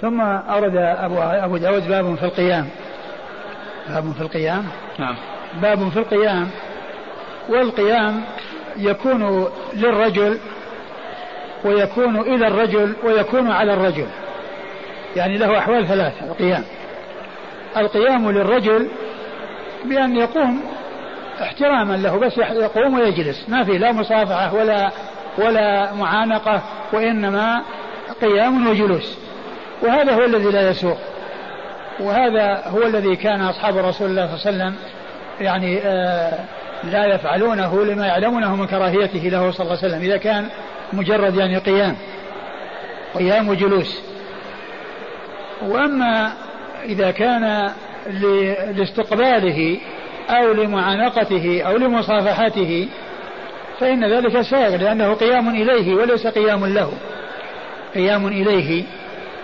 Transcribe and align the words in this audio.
ثم 0.00 0.20
أورد 0.20 0.76
أبو, 0.76 1.18
أبو 1.18 1.56
داود 1.56 1.88
باب 1.88 2.14
في 2.14 2.24
القيام. 2.24 2.68
باب 3.88 4.12
في 4.12 4.20
القيام؟ 4.20 4.64
نعم. 4.98 5.16
باب 5.62 5.88
في 5.88 5.98
القيام. 5.98 6.50
والقيام 7.48 8.22
يكون 8.76 9.48
للرجل 9.74 10.38
ويكون 11.64 12.16
إلى 12.20 12.46
الرجل 12.46 12.96
ويكون 13.04 13.50
على 13.50 13.74
الرجل. 13.74 14.06
يعني 15.16 15.38
له 15.38 15.58
أحوال 15.58 15.88
ثلاثة 15.88 16.26
القيام. 16.26 16.64
القيام 17.76 18.30
للرجل 18.30 18.88
بأن 19.84 20.16
يقوم 20.16 20.62
احتراما 21.42 21.96
له 21.96 22.18
بس 22.18 22.38
يقوم 22.38 22.94
ويجلس. 22.94 23.48
ما 23.48 23.64
في 23.64 23.78
لا 23.78 23.92
مصافحة 23.92 24.54
ولا 24.54 24.90
ولا 25.38 25.94
معانقة 25.94 26.62
وإنما 26.92 27.62
قيام 28.20 28.66
وجلوس. 28.66 29.25
وهذا 29.82 30.12
هو 30.14 30.24
الذي 30.24 30.50
لا 30.50 30.70
يسوق 30.70 30.98
وهذا 32.00 32.62
هو 32.66 32.82
الذي 32.82 33.16
كان 33.16 33.40
أصحاب 33.40 33.76
رسول 33.76 34.10
الله 34.10 34.36
صلى 34.36 34.50
الله 34.50 34.64
عليه 34.64 34.74
وسلم 34.74 34.74
يعني 35.40 35.78
آه 35.84 36.38
لا 36.84 37.14
يفعلونه 37.14 37.84
لما 37.84 38.06
يعلمونه 38.06 38.56
من 38.56 38.66
كراهيته 38.66 39.18
له 39.18 39.50
صلى 39.50 39.64
الله 39.64 39.78
عليه 39.82 39.88
وسلم 39.88 40.02
إذا 40.02 40.16
كان 40.16 40.48
مجرد 40.92 41.36
يعني 41.36 41.58
قيام 41.58 41.96
قيام 43.14 43.48
وجلوس. 43.48 44.00
وأما 45.62 46.32
إذا 46.84 47.10
كان 47.10 47.70
لاستقباله 48.76 49.78
أو 50.30 50.52
لمعانقته 50.52 51.62
أو 51.66 51.76
لمصافحته 51.76 52.88
فإن 53.80 54.12
ذلك 54.12 54.40
سائغ 54.40 54.76
لأنه 54.76 55.14
قيام 55.14 55.48
إليه 55.48 55.94
وليس 55.94 56.26
قيام 56.26 56.66
له. 56.66 56.92
قيام 57.94 58.26
إليه 58.26 58.84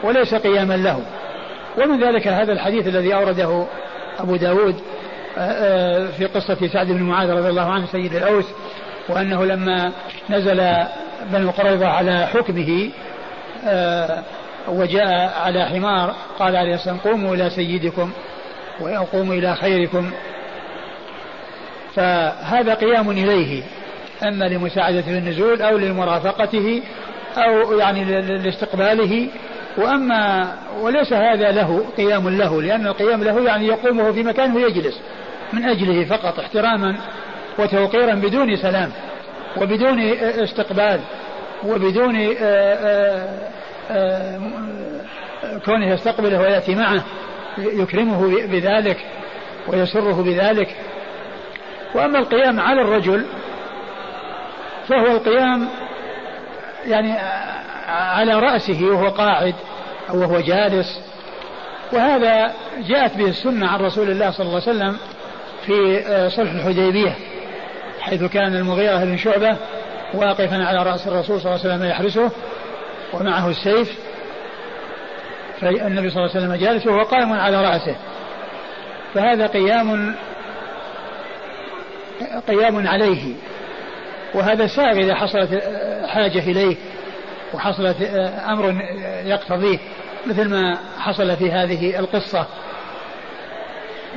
وليس 0.03 0.35
قياما 0.35 0.77
له. 0.77 1.03
ومن 1.79 2.05
ذلك 2.05 2.29
هذا 2.29 2.53
الحديث 2.53 2.87
الذي 2.87 3.15
أورده 3.15 3.67
أبو 4.19 4.37
داود 4.37 4.77
آه، 5.39 5.41
آه، 5.41 6.07
في 6.07 6.27
قصة 6.27 6.69
سعد 6.73 6.87
بن 6.87 7.03
معاذ 7.03 7.31
رضي 7.31 7.49
الله 7.49 7.71
عنه 7.71 7.87
سيد 7.87 8.15
الأوس 8.15 8.45
وأنه 9.09 9.45
لما 9.45 9.93
نزل 10.31 10.73
بنو 11.33 11.51
قريظة 11.51 11.87
على 11.87 12.27
حكمه 12.27 12.91
آه، 13.67 14.23
وجاء 14.69 15.33
على 15.45 15.65
حمار 15.65 16.15
قال 16.39 16.57
عليه 16.57 16.71
والسلام 16.71 16.97
قوموا 16.97 17.35
إلى 17.35 17.51
سيدكم 17.51 18.11
وقوموا 18.81 19.35
إلى 19.35 19.57
خيركم. 19.57 20.11
فهذا 21.95 22.75
قيام 22.75 23.11
إليه 23.11 23.63
إما 24.23 24.45
لمساعدته 24.45 25.03
في 25.03 25.19
النزول 25.19 25.63
أو 25.63 25.79
لمرافقته 25.79 26.83
أو 27.37 27.79
يعني 27.79 28.05
لاستقباله 28.21 29.29
وأما 29.77 30.53
وليس 30.81 31.13
هذا 31.13 31.51
له 31.51 31.85
قيام 31.97 32.29
له 32.29 32.63
لأن 32.63 32.87
القيام 32.87 33.25
له 33.25 33.45
يعني 33.45 33.67
يقومه 33.67 34.13
في 34.13 34.23
مكان 34.23 34.57
ويجلس 34.57 35.01
من 35.53 35.65
أجله 35.65 36.05
فقط 36.05 36.39
احتراما 36.39 36.97
وتوقيرا 37.59 38.15
بدون 38.15 38.57
سلام 38.57 38.93
وبدون 39.57 40.01
استقبال 40.21 41.01
وبدون 41.65 42.17
آه، 42.17 42.35
آه، 42.41 43.29
آه، 43.91 44.41
كونه 45.65 45.93
يستقبله 45.93 46.41
ويأتي 46.41 46.75
معه 46.75 47.05
يكرمه 47.59 48.47
بذلك 48.47 48.97
ويسره 49.69 50.23
بذلك. 50.23 50.77
وأما 51.95 52.19
القيام 52.19 52.61
على 52.61 52.83
الرجل 52.83 53.27
فهو 54.89 55.07
القيام 55.07 55.69
يعني 56.87 57.15
على 57.93 58.35
رأسه 58.35 58.85
وهو 58.85 59.09
قاعد 59.09 59.55
أو 60.11 60.21
وهو 60.21 60.41
جالس. 60.41 61.01
وهذا 61.93 62.53
جاءت 62.89 63.17
به 63.17 63.29
السنة 63.29 63.67
عن 63.69 63.81
رسول 63.81 64.11
الله 64.11 64.31
صلى 64.31 64.47
الله 64.47 64.61
عليه 64.61 64.71
وسلم 64.71 64.97
في 65.67 66.05
صلح 66.37 66.53
الحديبية 66.53 67.17
حيث 68.01 68.25
كان 68.25 68.57
المغيرة 68.57 69.05
بن 69.05 69.17
شعبة 69.17 69.57
واقفا 70.15 70.65
على 70.65 70.83
رأس 70.83 71.07
الرسول 71.07 71.41
صلى 71.41 71.55
الله 71.55 71.65
عليه 71.65 71.75
وسلم 71.75 71.91
يحرسه 71.91 72.31
ومعه 73.13 73.49
السيف. 73.49 73.99
فالنبي 75.61 76.11
صلى 76.11 76.25
الله 76.25 76.37
عليه 76.37 76.47
وسلم 76.47 76.55
جالس 76.55 76.87
وهو 76.87 77.03
قائم 77.03 77.33
على 77.33 77.65
رأسه. 77.65 77.97
فهذا 79.15 79.47
قيام 79.47 80.15
قيام 82.49 82.89
عليه. 82.89 83.35
وهذا 84.35 84.67
سائغ 84.67 84.99
إذا 84.99 85.15
حصلت 85.15 85.63
حاجة 86.07 86.39
إليه. 86.39 86.77
وحصلت 87.55 87.97
أمر 88.49 88.75
يقتضيه 89.25 89.79
مثل 90.27 90.49
ما 90.49 90.79
حصل 90.99 91.37
في 91.37 91.51
هذه 91.53 91.99
القصة. 91.99 92.47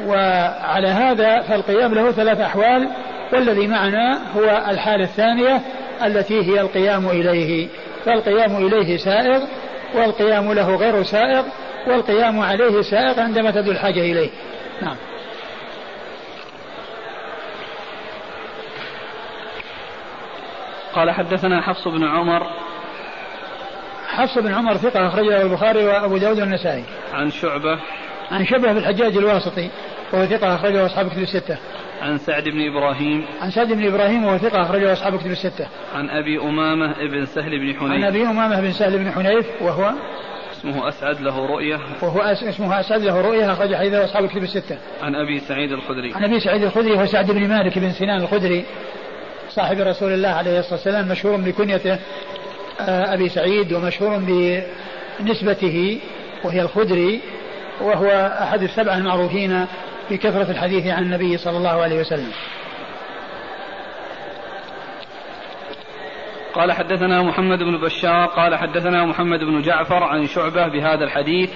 وعلى 0.05 0.87
هذا 0.87 1.41
فالقيام 1.41 1.93
له 1.93 2.11
ثلاث 2.11 2.39
أحوال 2.39 2.89
والذي 3.33 3.67
معنا 3.67 4.21
هو 4.37 4.63
الحالة 4.69 5.03
الثانية 5.03 5.61
التي 6.05 6.43
هي 6.43 6.61
القيام 6.61 7.09
إليه. 7.09 7.67
فالقيام 8.05 8.55
إليه 8.55 8.97
سائغ 8.97 9.41
والقيام 9.95 10.53
له 10.53 10.75
غير 10.75 11.03
سائغ 11.03 11.43
والقيام 11.87 12.39
عليه 12.39 12.81
سائغ 12.81 13.19
عندما 13.19 13.51
تدل 13.51 13.71
الحاجة 13.71 13.99
إليه. 13.99 14.29
نعم. 14.81 14.95
قال 20.95 21.11
حدثنا 21.11 21.61
حفص 21.61 21.87
بن 21.87 22.03
عمر 22.03 22.64
حفص 24.15 24.37
بن 24.37 24.53
عمر 24.53 24.77
ثقة 24.77 25.07
أخرجه 25.07 25.41
البخاري 25.41 25.85
وأبو 25.85 26.17
داود 26.17 26.39
والنسائي. 26.39 26.83
عن 27.13 27.31
شعبة. 27.31 27.79
عن 28.31 28.45
شبه 28.45 28.73
بالحجاج 28.73 29.17
الواسطي 29.17 29.69
وهو 30.13 30.25
ثقة 30.25 30.55
أخرجه 30.55 30.85
أصحاب 30.85 31.09
كتب 31.09 31.21
الستة. 31.21 31.57
عن 32.01 32.17
سعد 32.17 32.43
بن 32.43 32.61
إبراهيم. 32.71 33.25
عن 33.41 33.51
سعد 33.51 33.73
بن 33.73 33.87
إبراهيم 33.87 34.25
وهو 34.25 34.37
ثقة 34.37 34.61
أخرجه 34.61 34.93
أصحاب 34.93 35.19
كتب 35.19 35.31
الستة. 35.31 35.67
عن 35.95 36.09
أبي 36.09 36.39
أمامة 36.39 36.93
بن 37.11 37.25
سهل 37.25 37.59
بن 37.59 37.79
حنيف. 37.79 37.91
عن 37.91 38.03
أبي 38.03 38.23
أمامة 38.23 38.61
بن 38.61 38.71
سهل 38.71 38.97
بن 38.97 39.11
حنيف 39.11 39.45
وهو 39.61 39.93
اسمه 40.51 40.89
أسعد 40.89 41.21
له 41.21 41.45
رؤية. 41.45 41.79
وهو 42.01 42.19
أس 42.19 42.43
اسمه 42.43 42.79
أسعد 42.79 43.01
له 43.01 43.21
رؤية 43.21 43.51
أخرج 43.51 43.75
حديثه 43.75 44.05
أصحاب 44.05 44.27
كتب 44.27 44.43
الستة. 44.43 44.77
عن 45.03 45.15
أبي 45.15 45.39
سعيد 45.39 45.71
الخدري. 45.71 46.13
عن 46.13 46.23
أبي 46.23 46.39
سعيد 46.39 46.63
الخدري 46.63 46.91
وهو 46.91 47.05
سعد 47.05 47.31
بن 47.31 47.47
مالك 47.47 47.79
بن 47.79 47.91
سنان 47.91 48.21
الخدري 48.21 48.65
صاحب 49.49 49.77
رسول 49.79 50.13
الله 50.13 50.29
عليه 50.29 50.59
الصلاة 50.59 50.73
والسلام 50.73 51.07
مشهور 51.07 51.37
بكنيته. 51.37 51.99
أبي 52.79 53.29
سعيد 53.29 53.73
ومشهور 53.73 54.19
بنسبته 55.19 55.99
وهي 56.43 56.61
الخدري 56.61 57.21
وهو 57.81 58.31
أحد 58.41 58.61
السبعة 58.61 58.97
المعروفين 58.97 59.65
بكثرة 60.11 60.51
الحديث 60.51 60.87
عن 60.87 61.03
النبي 61.03 61.37
صلى 61.37 61.57
الله 61.57 61.81
عليه 61.81 61.99
وسلم. 61.99 62.31
قال 66.53 66.71
حدثنا 66.71 67.21
محمد 67.21 67.59
بن 67.59 67.81
بشار 67.81 68.25
قال 68.25 68.55
حدثنا 68.55 69.05
محمد 69.05 69.39
بن 69.39 69.61
جعفر 69.61 70.03
عن 70.03 70.27
شعبة 70.27 70.67
بهذا 70.67 71.03
الحديث 71.03 71.49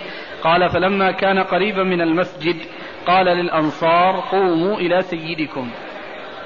قال 0.43 0.69
فلما 0.69 1.11
كان 1.11 1.39
قريبا 1.39 1.83
من 1.83 2.01
المسجد 2.01 2.55
قال 3.07 3.25
للأنصار 3.25 4.19
قوموا 4.31 4.77
إلى 4.77 5.01
سيدكم. 5.01 5.71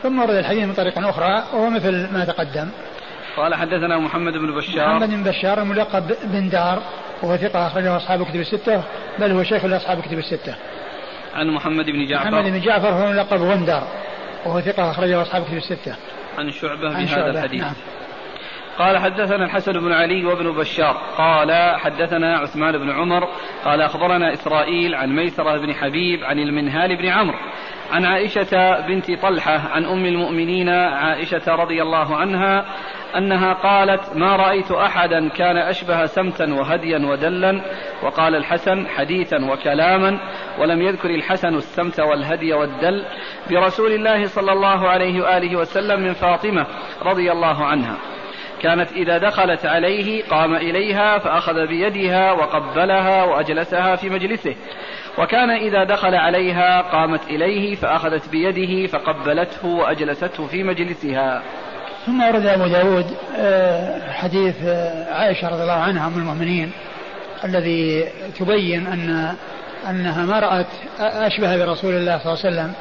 ثم 0.03 0.19
ورد 0.19 0.35
الحديث 0.35 0.63
من 0.63 0.73
طريق 0.73 1.07
أخرى 1.07 1.43
وهو 1.53 1.69
مثل 1.69 2.13
ما 2.13 2.25
تقدم. 2.25 2.69
قال 3.37 3.55
حدثنا 3.55 3.97
محمد 3.97 4.33
بن 4.33 4.55
بشار. 4.55 4.89
محمد 4.89 5.09
بن 5.09 5.23
بشار 5.23 5.61
الملقب 5.61 6.03
بن 6.23 6.49
دار 6.49 6.79
وهو 7.23 7.37
ثقة 7.37 7.67
أخرجه 7.67 7.97
أصحاب 7.97 8.23
كتب 8.23 8.39
الستة 8.39 8.83
بل 9.19 9.31
هو 9.31 9.43
شيخ 9.43 9.65
لأصحاب 9.65 10.01
كتب 10.01 10.17
الستة. 10.17 10.55
عن 11.35 11.49
محمد 11.49 11.85
بن 11.85 12.05
جعفر. 12.05 12.31
محمد 12.31 12.43
بن 12.43 12.59
جعفر 12.59 12.89
هو 12.89 13.11
ملقب 13.11 13.41
غندر 13.41 13.83
وهو 14.45 14.61
ثقة 14.61 14.91
أخرجه 14.91 15.21
أصحاب 15.21 15.43
كتب 15.43 15.57
الستة. 15.57 15.95
عن 16.37 16.51
شعبة 16.51 16.89
بهذا 16.89 17.29
الحديث. 17.29 17.61
نعم. 17.61 17.73
قال 18.77 18.97
حدثنا 18.97 19.45
الحسن 19.45 19.71
بن 19.71 19.91
علي 19.91 20.25
وابن 20.25 20.51
بشار. 20.51 20.97
قال 21.17 21.79
حدثنا 21.79 22.37
عثمان 22.37 22.77
بن 22.77 22.91
عمر. 22.91 23.27
قال 23.65 23.81
أخبرنا 23.81 24.33
إسرائيل 24.33 24.95
عن 24.95 25.15
ميسرة 25.15 25.57
بن 25.57 25.73
حبيب 25.73 26.23
عن 26.23 26.39
المنهال 26.39 26.97
بن 26.97 27.05
عمرو. 27.05 27.37
عن 27.91 28.05
عائشة 28.05 28.81
بنت 28.87 29.11
طلحة 29.21 29.57
عن 29.57 29.85
أم 29.85 30.05
المؤمنين 30.05 30.69
عائشة 30.69 31.55
رضي 31.55 31.81
الله 31.81 32.15
عنها 32.15 32.65
أنها 33.17 33.53
قالت 33.53 34.15
ما 34.15 34.35
رأيت 34.35 34.71
أحدا 34.71 35.29
كان 35.29 35.57
أشبه 35.57 36.05
سمتا 36.05 36.53
وهديا 36.53 36.97
ودلا 36.97 37.61
وقال 38.03 38.35
الحسن 38.35 38.87
حديثا 38.87 39.51
وكلاما 39.51 40.19
ولم 40.59 40.81
يذكر 40.81 41.09
الحسن 41.09 41.55
السمت 41.55 41.99
والهدي 41.99 42.53
والدل 42.53 43.05
برسول 43.49 43.91
الله 43.91 44.25
صلى 44.25 44.51
الله 44.51 44.89
عليه 44.89 45.21
وآله 45.21 45.55
وسلم 45.55 45.99
من 45.99 46.13
فاطمة 46.13 46.67
رضي 47.01 47.31
الله 47.31 47.65
عنها. 47.65 47.97
كانت 48.61 48.91
إذا 48.91 49.17
دخلت 49.17 49.65
عليه 49.65 50.23
قام 50.23 50.55
إليها 50.55 51.17
فأخذ 51.17 51.67
بيدها 51.67 52.31
وقبلها 52.31 53.23
وأجلسها 53.23 53.95
في 53.95 54.09
مجلسه. 54.09 54.55
وكان 55.17 55.49
إذا 55.49 55.83
دخل 55.83 56.15
عليها 56.15 56.81
قامت 56.81 57.29
إليه 57.29 57.75
فأخذت 57.75 58.29
بيده 58.29 58.87
فقبلته 58.87 59.67
وأجلسته 59.67 60.47
في 60.47 60.63
مجلسها. 60.63 61.43
ثم 62.05 62.23
ورد 62.23 62.45
أبو 62.45 62.67
داود 62.67 63.05
آه، 63.37 64.11
حديث 64.11 64.55
آه، 64.65 65.13
عائشة 65.13 65.49
رضي 65.49 65.61
الله 65.61 65.73
عنها 65.73 66.07
أم 66.07 66.17
المؤمنين 66.17 66.71
الذي 67.43 68.09
تبين 68.39 68.87
أن 68.87 69.35
أنها 69.89 70.25
ما 70.25 70.39
رأت 70.39 70.67
أشبه 70.99 71.57
برسول 71.57 71.93
الله 71.93 72.17
صلى 72.17 72.33
الله 72.33 72.45
عليه 72.45 72.55
وسلم 72.55 72.73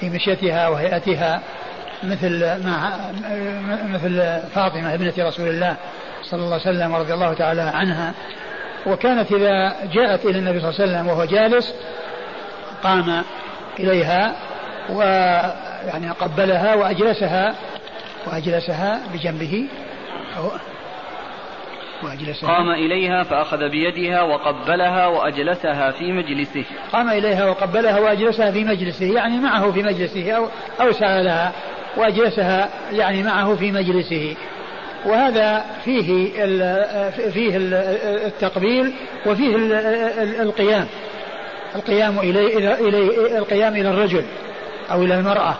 في 0.00 0.10
مشيتها 0.10 0.68
وهيئتها 0.68 1.40
مثل 2.02 2.64
مع 2.66 2.90
مثل 3.88 4.40
فاطمة 4.54 4.94
ابنة 4.94 5.12
رسول 5.18 5.48
الله 5.48 5.76
صلى 6.22 6.40
الله 6.40 6.52
عليه 6.52 6.70
وسلم 6.70 6.94
ورضي 6.94 7.14
الله 7.14 7.34
تعالى 7.34 7.62
عنها. 7.62 8.14
وكانت 8.86 9.32
إذا 9.32 9.76
جاءت 9.92 10.24
إلى 10.24 10.38
النبي 10.38 10.60
صلى 10.60 10.70
الله 10.70 10.80
عليه 10.80 10.92
وسلم 10.92 11.06
وهو 11.08 11.24
جالس 11.24 11.74
قام 12.82 13.22
إليها 13.78 14.32
ويعني 14.90 16.10
قبلها 16.10 16.74
وأجلسها 16.74 17.54
وأجلسها 18.26 19.00
بجنبه. 19.14 19.68
وأجلسها. 22.02 22.48
قام 22.48 22.70
إليها 22.70 23.22
فأخذ 23.22 23.68
بيدها 23.68 24.22
وقبلها 24.22 25.06
وأجلسها 25.06 25.90
في 25.90 26.12
مجلسه. 26.12 26.64
قام 26.92 27.08
إليها 27.08 27.50
وقبلها 27.50 28.00
وأجلسها 28.00 28.50
في 28.50 28.64
مجلسه 28.64 29.14
يعني 29.14 29.38
معه 29.40 29.72
في 29.72 29.82
مجلسه 29.82 30.32
أو 30.32 30.48
أوسع 30.80 31.20
لها 31.20 31.52
وأجلسها 31.96 32.68
يعني 32.92 33.22
معه 33.22 33.54
في 33.54 33.72
مجلسه. 33.72 34.36
وهذا 35.06 35.64
فيه 35.84 36.32
فيه 37.30 37.56
التقبيل 38.26 38.92
وفيه 39.26 39.56
القيام. 40.42 40.86
القيام 41.74 42.18
إليه 42.18 42.58
إلى 42.58 43.38
القيام 43.38 43.76
إلى 43.76 43.88
الرجل 43.88 44.24
أو 44.90 45.02
إلى 45.02 45.14
المرأة. 45.14 45.56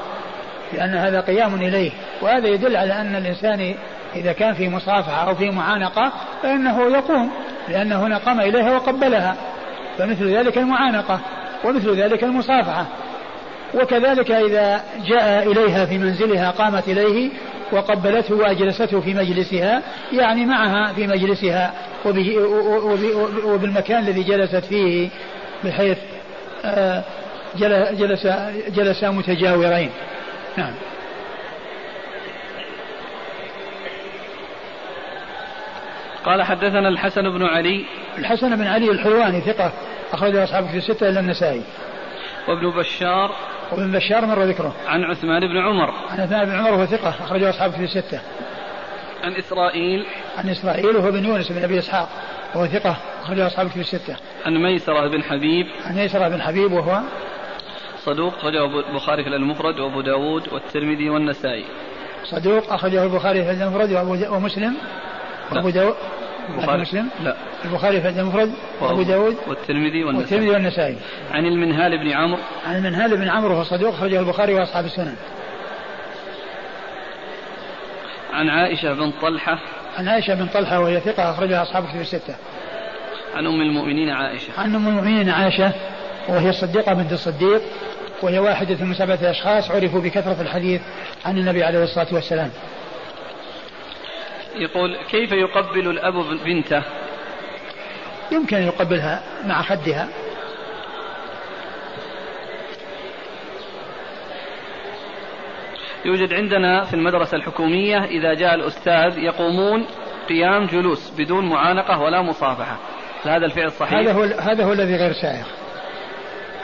لأن 0.73 0.95
هذا 0.95 1.21
قيام 1.21 1.55
إليه 1.55 1.91
وهذا 2.23 2.49
يدل 2.49 2.77
على 2.77 3.01
أن 3.01 3.17
الإنسان 3.17 3.75
إذا 4.17 4.33
كان 4.33 4.55
في 4.55 4.69
مصافحة 4.69 5.29
أو 5.29 5.35
في 5.35 5.51
معانقة 5.51 6.13
فإنه 6.43 6.83
يقوم 6.83 7.31
لأن 7.69 7.93
هنا 7.93 8.19
قام 8.19 8.41
إليها 8.41 8.77
وقبلها 8.77 9.37
فمثل 9.99 10.37
ذلك 10.37 10.59
المعانقة 10.59 11.21
ومثل 11.65 12.03
ذلك 12.03 12.25
المصافحة. 12.25 12.87
وكذلك 13.75 14.31
إذا 14.31 14.81
جاء 15.07 15.53
إليها 15.53 15.87
في 15.87 15.99
منزلها 15.99 16.51
قامت 16.51 16.89
إليه 16.89 17.31
وقبلته 17.73 18.35
وأجلسته 18.35 19.01
في 19.01 19.15
مجلسها 19.15 19.83
يعني 20.13 20.47
معها 20.47 20.93
في 20.93 21.07
مجلسها 21.07 21.73
وبالمكان 23.45 23.99
الذي 23.99 24.23
جلست 24.23 24.57
فيه 24.65 25.09
بحيث 25.65 25.99
آه، 26.65 27.03
جلس 27.93 28.27
جلس 28.69 29.05
متجاورين. 29.05 29.91
نعم 30.57 30.73
قال 36.25 36.43
حدثنا 36.43 36.89
الحسن 36.89 37.23
بن 37.31 37.43
علي. 37.43 37.85
الحسن 38.19 38.57
بن 38.57 38.67
علي 38.67 38.91
الحلواني 38.91 39.41
ثقة 39.41 39.73
أخرجه 40.13 40.45
أصحابه 40.45 40.67
في 40.67 40.77
الستة 40.77 41.09
إلا 41.09 41.21
النسائي. 41.21 41.63
وابن 42.49 42.71
بشار. 42.71 43.31
وابن 43.73 43.93
بشار 43.93 44.27
مر 44.27 44.43
ذكره. 44.43 44.75
عن 44.87 45.05
عثمان 45.05 45.41
بن 45.41 45.57
عمر. 45.57 45.95
عن 46.11 46.21
عثمان 46.21 46.45
بن 46.45 46.53
عمر 46.53 46.73
وهو 46.73 46.87
ثقة 46.87 47.09
أخرجه 47.09 47.51
أصحابه 47.51 47.77
في 47.77 47.85
الستة. 47.85 48.21
عن 49.25 49.33
إسرائيل. 49.33 50.07
عن 50.39 50.49
إسرائيل 50.49 50.97
وهو 50.97 51.11
بن 51.11 51.25
يونس 51.25 51.53
بن 51.53 51.63
أبي 51.63 51.79
إسحاق 51.79 52.09
وهو 52.55 52.67
ثقة 52.67 52.97
أخرجه 53.23 53.47
أصحابه 53.47 53.69
في 53.69 53.81
الستة. 53.81 54.17
عن 54.47 54.57
ميسرة 54.63 55.09
بن 55.09 55.23
حبيب. 55.23 55.67
عن 55.87 55.95
ميسرة 55.97 56.29
بن 56.29 56.43
حبيب 56.43 56.73
وهو 56.73 57.01
صدوق 58.07 58.35
أخرجه 58.35 58.65
البخاري 58.65 59.25
في 59.25 59.29
المفرد 59.29 59.81
وأبو 59.81 60.01
داود 60.01 60.53
والترمذي 60.53 61.11
والنسائي. 61.11 61.65
صدوق 62.25 62.73
أخرجه 62.73 63.05
البخاري 63.05 63.45
في 63.45 63.51
المفرد 63.51 63.93
ومسلم. 64.31 64.75
وأبو 65.53 65.71
داود 65.71 65.95
البخاري 66.51 66.83
مسلم. 66.83 67.09
لا. 67.23 67.37
البخاري 67.65 68.01
في 68.01 68.09
المفرد 68.09 68.53
وأبو 68.81 69.03
داود 69.03 69.37
والترمذي 69.47 70.05
والنسائي. 70.05 70.41
والترمذي 70.41 70.51
والنسائي. 70.51 70.97
عن 71.31 71.47
المنهال 71.47 71.99
بن 71.99 72.13
عمرو. 72.13 72.39
عن 72.67 72.77
المنهال 72.77 73.17
بن 73.17 73.29
عمرو 73.29 73.55
وهو 73.55 73.63
صدوق 73.63 73.95
خرجه 73.95 74.21
البخاري 74.21 74.55
وأصحاب 74.55 74.85
السنن. 74.85 75.17
عن 78.33 78.49
عائشة 78.49 78.93
بن 78.93 79.13
طلحة. 79.23 79.59
عن 79.99 80.09
عائشة 80.09 80.35
بن 80.35 80.47
طلحة 80.47 80.81
وهي 80.81 81.01
ثقة 81.01 81.31
أخرجها 81.31 81.63
أصحاب 81.63 81.85
كتب 81.87 82.01
الستة. 82.01 82.35
عن 83.35 83.47
أم 83.47 83.61
المؤمنين 83.61 84.11
عائشة. 84.11 84.53
عن 84.59 84.75
أم 84.75 84.89
المؤمنين 84.89 85.31
عائشة 85.31 85.73
وهي 86.29 86.51
الصديقة 86.51 86.93
بنت 86.93 87.13
الصديق. 87.13 87.63
وهي 88.23 88.39
واحدة 88.39 88.85
من 88.85 88.95
سبعة 88.95 89.19
أشخاص 89.23 89.71
عرفوا 89.71 90.01
بكثرة 90.01 90.41
الحديث 90.41 90.81
عن 91.25 91.39
النبي 91.39 91.65
عليه 91.65 91.83
الصلاة 91.83 92.15
والسلام. 92.15 92.51
يقول 94.57 94.97
كيف 95.11 95.33
يقبل 95.33 95.91
الأب 95.91 96.15
بنته؟ 96.45 96.83
يمكن 98.33 98.57
أن 98.57 98.63
يقبلها 98.63 99.23
مع 99.47 99.63
خدها. 99.63 100.09
يوجد 106.05 106.33
عندنا 106.33 106.85
في 106.85 106.95
المدرسة 106.95 107.37
الحكومية 107.37 108.05
إذا 108.05 108.35
جاء 108.35 108.55
الأستاذ 108.55 109.19
يقومون 109.19 109.87
قيام 110.29 110.67
جلوس 110.67 111.13
بدون 111.19 111.49
معانقة 111.49 112.01
ولا 112.01 112.23
مصافحة. 112.23 112.77
هذا 113.25 113.47
الفعل 113.47 113.73
صحيح؟ 113.73 113.99
هذا 113.99 114.13
هو 114.13 114.23
هذا 114.23 114.65
هو 114.65 114.73
الذي 114.73 114.97
غير 114.97 115.13
سائغ. 115.13 115.47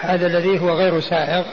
هذا 0.02 0.26
الذي 0.26 0.60
هو 0.60 0.70
غير 0.70 1.00
سائغ. 1.00 1.44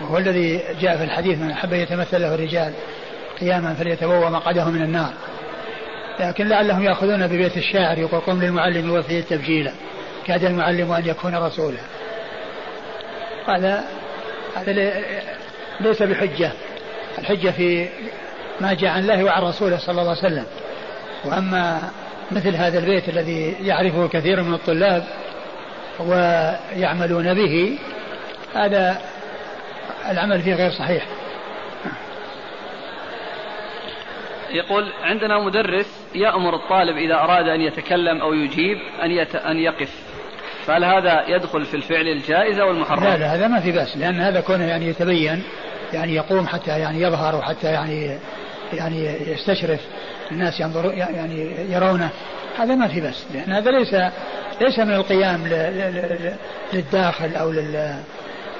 وهو 0.00 0.18
الذي 0.18 0.62
جاء 0.80 0.96
في 0.96 1.04
الحديث 1.04 1.38
من 1.38 1.50
أحب 1.50 1.72
يتمثل 1.72 2.20
له 2.20 2.34
الرجال 2.34 2.72
قياما 3.40 3.74
فليتبوأ 3.74 4.28
مقعده 4.28 4.64
من 4.64 4.82
النار. 4.82 5.12
لكن 6.20 6.48
لعلهم 6.48 6.82
يأخذون 6.82 7.26
ببيت 7.26 7.56
الشاعر 7.56 7.98
يقول 7.98 8.20
قم 8.20 8.42
للمعلم 8.42 8.90
وفي 8.90 9.22
تبجيلا 9.22 9.72
كاد 10.26 10.44
المعلم 10.44 10.92
أن 10.92 11.06
يكون 11.06 11.34
رسولا. 11.34 11.78
هذا 13.46 13.84
هذا 14.56 14.72
ليس 15.80 16.02
بحجة. 16.02 16.52
الحجة 17.18 17.50
في 17.50 17.88
ما 18.60 18.74
جاء 18.74 18.90
عن 18.90 19.02
الله 19.02 19.24
وعن 19.24 19.42
رسوله 19.42 19.78
صلى 19.78 20.00
الله 20.00 20.10
عليه 20.10 20.26
وسلم. 20.26 20.46
وأما 21.24 21.90
مثل 22.30 22.56
هذا 22.56 22.78
البيت 22.78 23.08
الذي 23.08 23.56
يعرفه 23.60 24.08
كثير 24.08 24.42
من 24.42 24.54
الطلاب 24.54 25.04
ويعملون 26.00 27.34
به 27.34 27.78
هذا 28.54 28.98
العمل 30.10 30.42
فيه 30.42 30.54
غير 30.54 30.70
صحيح. 30.70 31.06
يقول 34.50 34.92
عندنا 35.02 35.38
مدرس 35.38 35.86
يأمر 36.14 36.54
الطالب 36.54 36.96
إذا 36.96 37.14
أراد 37.14 37.48
أن 37.48 37.60
يتكلم 37.60 38.20
أو 38.20 38.32
يجيب 38.32 38.78
أن 39.02 39.10
يت... 39.10 39.36
أن 39.36 39.56
يقف. 39.56 39.90
فهل 40.66 40.84
هذا 40.84 41.24
يدخل 41.28 41.64
في 41.64 41.74
الفعل 41.74 42.08
الجائز 42.08 42.58
أو 42.58 42.70
المحرم؟ 42.70 43.04
لا 43.04 43.16
لا 43.16 43.34
هذا 43.34 43.48
ما 43.48 43.60
في 43.60 43.72
بأس 43.72 43.96
لأن 43.96 44.20
هذا 44.20 44.40
كونه 44.40 44.64
يعني 44.64 44.86
يتبين 44.86 45.42
يعني 45.92 46.14
يقوم 46.14 46.46
حتى 46.46 46.70
يعني 46.70 47.02
يظهر 47.02 47.36
وحتى 47.36 47.66
يعني 47.66 48.18
يعني 48.76 49.30
يستشرف 49.32 49.80
الناس 50.32 50.60
ينظروا 50.60 50.92
يعني 50.92 51.72
يرونه. 51.72 52.08
هذا 52.58 52.74
ما 52.74 52.88
في 52.88 53.00
بأس 53.00 53.24
لأن 53.34 53.52
هذا 53.52 53.70
ليس 53.70 53.94
ليس 54.60 54.78
من 54.78 54.94
القيام 54.94 55.46
للداخل 56.72 57.36
أو 57.36 57.50
لل 57.50 57.94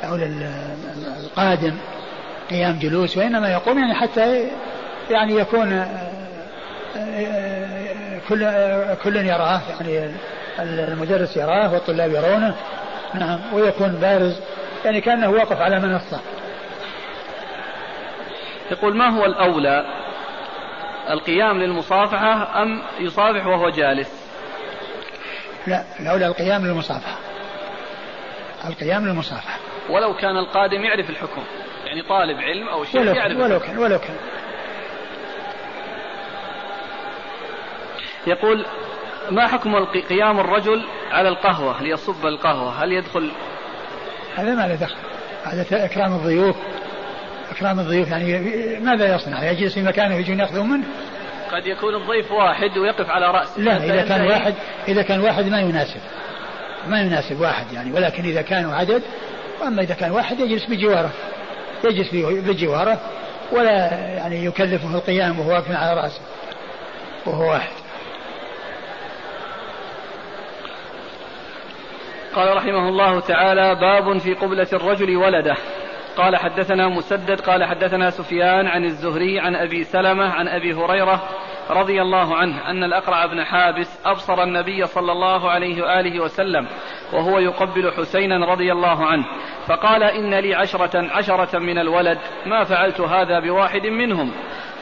أو 0.05 0.17
للقادم 0.17 1.77
قيام 2.51 2.79
جلوس 2.79 3.17
وإنما 3.17 3.53
يقوم 3.53 3.79
يعني 3.79 3.95
حتى 3.95 4.49
يعني 5.11 5.35
يكون 5.35 5.87
كل 8.29 8.51
كل 9.05 9.17
يراه 9.17 9.61
يعني 9.71 10.11
المدرس 10.59 11.37
يراه 11.37 11.73
والطلاب 11.73 12.11
يرونه. 12.11 12.55
نعم 13.15 13.41
ويكون 13.53 13.89
بارز 13.89 14.41
يعني 14.85 15.01
كأنه 15.01 15.31
واقف 15.31 15.61
على 15.61 15.81
منصة. 15.81 16.21
يقول 18.71 18.97
ما 18.97 19.09
هو 19.09 19.25
الأولى 19.25 19.85
القيام 21.11 21.59
للمصافحة 21.59 22.63
أم 22.63 22.83
يصافح 23.01 23.47
وهو 23.47 23.71
جالس؟ 23.71 24.25
لا 25.67 25.85
الاولى 26.01 26.27
القيام 26.27 26.67
للمصافحة. 26.67 27.19
القيام 28.69 29.07
للمصافحة. 29.07 29.59
ولو 29.91 30.15
كان 30.17 30.37
القادم 30.37 30.85
يعرف 30.85 31.11
الحكم. 31.11 31.43
يعني 31.87 32.03
طالب 32.03 32.39
علم 32.39 32.69
أو 32.69 32.85
شيء 32.85 33.01
ولو 33.01 33.13
يعرف 33.13 33.39
ولو 33.39 33.61
كان 33.61 33.79
ولو 33.79 33.99
كان. 33.99 34.17
يقول 38.27 38.67
ما 39.31 39.47
حكم 39.47 39.85
قيام 39.85 40.41
الرجل 40.41 40.85
على 41.11 41.29
القهوة؟ 41.29 41.83
ليصب 41.83 42.27
القهوة. 42.27 42.85
هل 42.85 42.93
يدخل؟ 42.93 43.33
هذا 44.37 44.55
ما 44.55 44.67
له 44.67 44.75
دخل. 44.75 44.97
هذا 45.45 45.85
إكرام 45.85 46.13
الضيوف. 46.13 46.57
إكرام 47.51 47.81
الضيوف 47.81 48.11
يعني 48.11 48.39
ماذا 48.81 49.15
يصنع؟ 49.15 49.51
يجلس 49.51 49.75
في 49.75 49.83
مكانه 49.83 50.15
يجون 50.15 50.41
يأخذون 50.41 50.69
منه؟ 50.69 50.85
قد 51.53 51.67
يكون 51.67 51.95
الضيف 51.95 52.33
واحد 52.33 52.79
ويقف 52.79 53.11
على 53.11 53.27
رأسه. 53.27 53.61
لا 53.61 53.85
إذا 53.85 54.03
كان 54.03 54.27
واحد 54.27 54.55
إذا 54.89 55.03
كان 55.03 55.21
واحد 55.21 55.49
ما 55.49 55.61
يناسب. 55.61 56.01
ما 56.89 57.01
يناسب 57.01 57.41
واحد 57.41 57.73
يعني 57.73 57.93
ولكن 57.93 58.25
إذا 58.25 58.43
كانوا 58.43 58.75
عدد 58.75 59.03
وأما 59.61 59.83
إذا 59.83 59.95
كان 59.95 60.11
واحد 60.11 60.41
يجلس 60.41 60.67
بجواره. 60.67 61.11
يجلس 61.85 62.09
بجواره 62.49 63.01
ولا 63.53 63.89
يعني 64.15 64.45
يكلفه 64.45 64.95
القيام 64.95 65.41
وهو 65.41 65.51
واقف 65.51 65.71
على 65.71 66.01
رأسه. 66.01 66.21
وهو 67.27 67.51
واحد. 67.51 67.73
قال 72.35 72.57
رحمه 72.57 72.89
الله 72.89 73.21
تعالى 73.21 73.75
باب 73.75 74.19
في 74.19 74.35
قبلة 74.35 74.69
الرجل 74.73 75.17
ولده. 75.17 75.57
قال 76.17 76.37
حدثنا 76.37 76.89
مسدد 76.89 77.41
قال 77.41 77.65
حدثنا 77.65 78.11
سفيان 78.11 78.67
عن 78.67 78.85
الزهري 78.85 79.41
عن 79.41 79.57
أبي 79.57 79.85
سلمة 79.85 80.25
عن 80.25 80.49
أبي 80.49 80.75
هريرة 80.75 81.23
رضي 81.71 82.03
الله 82.03 82.37
عنه 82.37 82.71
أن 82.71 82.85
الأقرع 82.85 83.27
بن 83.27 83.45
حابس 83.45 84.01
أبصر 84.07 84.43
النبي 84.43 84.87
صلى 84.87 85.13
الله 85.13 85.51
عليه 85.51 85.83
وآله 85.83 86.21
وسلم 86.21 86.67
وهو 87.13 87.39
يقبل 87.39 87.93
حسينا 87.93 88.47
رضي 88.47 88.73
الله 88.73 89.07
عنه 89.07 89.25
فقال 89.67 90.03
إن 90.03 90.35
لي 90.35 90.55
عشرة 90.55 91.11
عشرة 91.11 91.59
من 91.59 91.79
الولد 91.79 92.19
ما 92.47 92.65
فعلت 92.65 93.01
هذا 93.01 93.41
بواحد 93.41 93.87
منهم؟ 93.87 94.33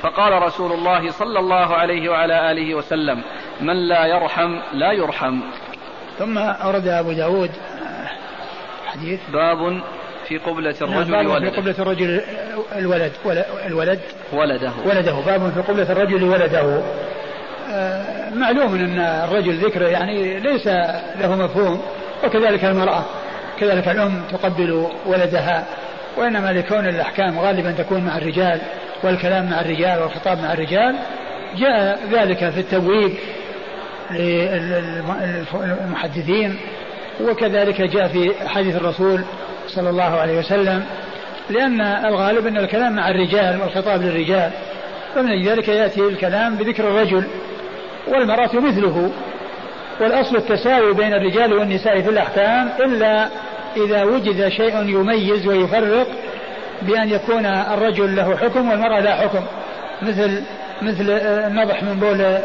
فقال 0.02 0.42
رسول 0.42 0.72
الله 0.72 1.10
صلى 1.10 1.38
الله 1.38 1.74
عليه 1.74 2.08
وعلى 2.08 2.52
آله 2.52 2.74
وسلم 2.74 3.22
من 3.60 3.88
لا 3.88 4.06
يرحم 4.06 4.60
لا 4.72 4.92
يرحم. 4.92 5.40
ثم 6.18 6.38
أورد 6.38 6.86
أبو 6.86 7.12
داود 7.12 7.50
حديث. 8.86 9.30
باب 9.30 9.82
في 10.32 10.38
قبلة 10.38 10.74
نعم، 10.80 10.92
الرجل 10.92 11.26
ولده 11.26 11.50
في 11.50 11.56
قبلة 11.56 11.74
الرجل 11.78 12.20
الولد 12.76 13.12
الولد 13.66 14.00
ولده. 14.32 14.72
ولده. 14.84 15.12
باب 15.26 15.52
في 15.52 15.60
قبلة 15.60 15.92
الرجل 15.92 16.22
ولده. 16.24 16.82
آه، 17.70 18.30
معلوم 18.34 18.74
أن 18.74 18.98
الرجل 19.00 19.54
ذكره 19.54 19.86
يعني 19.88 20.40
ليس 20.40 20.66
له 21.20 21.36
مفهوم 21.36 21.82
وكذلك 22.24 22.64
المرأة. 22.64 23.04
كذلك 23.60 23.88
الأم 23.88 24.22
تقبل 24.32 24.86
ولدها 25.06 25.64
وإنما 26.16 26.52
لكون 26.52 26.88
الأحكام 26.88 27.38
غالبا 27.38 27.72
تكون 27.72 28.04
مع 28.04 28.18
الرجال 28.18 28.60
والكلام 29.02 29.50
مع 29.50 29.60
الرجال 29.60 30.02
والخطاب 30.02 30.38
مع 30.38 30.52
الرجال 30.52 30.96
جاء 31.56 31.98
ذلك 32.12 32.50
في 32.50 32.60
التبويب 32.60 33.12
للمحدثين 35.20 36.58
وكذلك 37.20 37.82
جاء 37.82 38.08
في 38.08 38.48
حديث 38.48 38.76
الرسول 38.76 39.24
صلى 39.74 39.90
الله 39.90 40.20
عليه 40.20 40.38
وسلم 40.38 40.84
لأن 41.50 41.80
الغالب 41.80 42.46
أن 42.46 42.56
الكلام 42.56 42.96
مع 42.96 43.10
الرجال 43.10 43.60
والخطاب 43.60 44.02
للرجال 44.02 44.50
فمن 45.14 45.48
ذلك 45.48 45.68
يأتي 45.68 46.00
الكلام 46.00 46.56
بذكر 46.56 46.88
الرجل 46.88 47.24
والمرأة 48.08 48.50
مثله 48.54 49.10
والأصل 50.00 50.36
التساوي 50.36 50.94
بين 50.94 51.14
الرجال 51.14 51.52
والنساء 51.52 52.00
في 52.00 52.10
الأحكام 52.10 52.68
إلا 52.80 53.28
إذا 53.76 54.02
وجد 54.02 54.48
شيء 54.48 54.82
يميز 54.82 55.46
ويفرق 55.46 56.06
بأن 56.82 57.08
يكون 57.08 57.46
الرجل 57.46 58.16
له 58.16 58.36
حكم 58.36 58.70
والمرأة 58.70 59.00
لا 59.00 59.16
حكم. 59.16 59.42
مثل 60.02 60.42
مثل 60.82 61.10
النضح 61.20 61.82
من 61.82 62.00
بول 62.00 62.38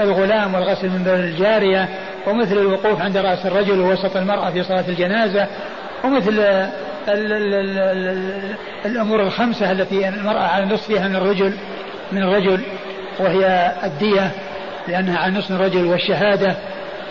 الغلام 0.00 0.54
والغسل 0.54 0.88
من 0.88 1.02
بول 1.04 1.14
الجارية 1.14 1.88
ومثل 2.26 2.58
الوقوف 2.58 3.02
عند 3.02 3.16
رأس 3.16 3.46
الرجل 3.46 3.80
ووسط 3.80 4.16
المرأة 4.16 4.50
في 4.50 4.62
صلاة 4.62 4.84
الجنازة 4.88 5.46
ومثل 6.04 6.28
ال 6.28 6.70
ال 7.08 7.32
ال 7.32 7.78
ال 7.78 8.54
الأمور 8.84 9.22
الخمسة 9.22 9.72
التي 9.72 10.08
المرأة 10.08 10.40
على 10.40 10.64
نصفها 10.64 11.08
من 11.08 11.16
الرجل 11.16 11.52
من 12.12 12.22
الرجل 12.22 12.60
وهي 13.18 13.72
الدية 13.84 14.30
لأنها 14.88 15.18
على 15.18 15.38
نصف 15.38 15.50
الرجل 15.50 15.84
والشهادة 15.84 16.56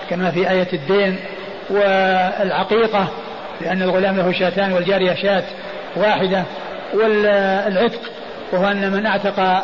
كما 0.09 0.31
في 0.31 0.49
آية 0.49 0.67
الدين 0.73 1.19
والعقيقة 1.69 3.07
لأن 3.61 3.81
الغلام 3.81 4.17
له 4.17 4.31
شاتان 4.31 4.73
والجارية 4.73 5.13
شاة 5.13 5.43
واحدة 5.95 6.43
والعتق 6.93 8.01
وهو 8.53 8.67
أن 8.67 8.91
من 8.91 9.05
أعتق 9.05 9.63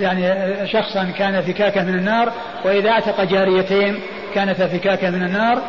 يعني 0.00 0.32
شخصا 0.66 1.12
كان 1.18 1.40
فكاكة 1.40 1.82
من 1.82 1.94
النار 1.94 2.32
وإذا 2.64 2.90
أعتق 2.90 3.24
جاريتين 3.24 4.00
كانتا 4.34 4.66
فكاكة 4.66 5.10
من 5.10 5.22
النار. 5.22 5.62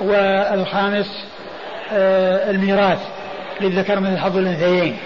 والخامس 0.00 1.26
آه، 1.92 2.50
الميراث 2.50 2.98
للذكر 3.60 4.00
من 4.00 4.12
الحظ 4.12 4.36
الأنثيين. 4.36 4.96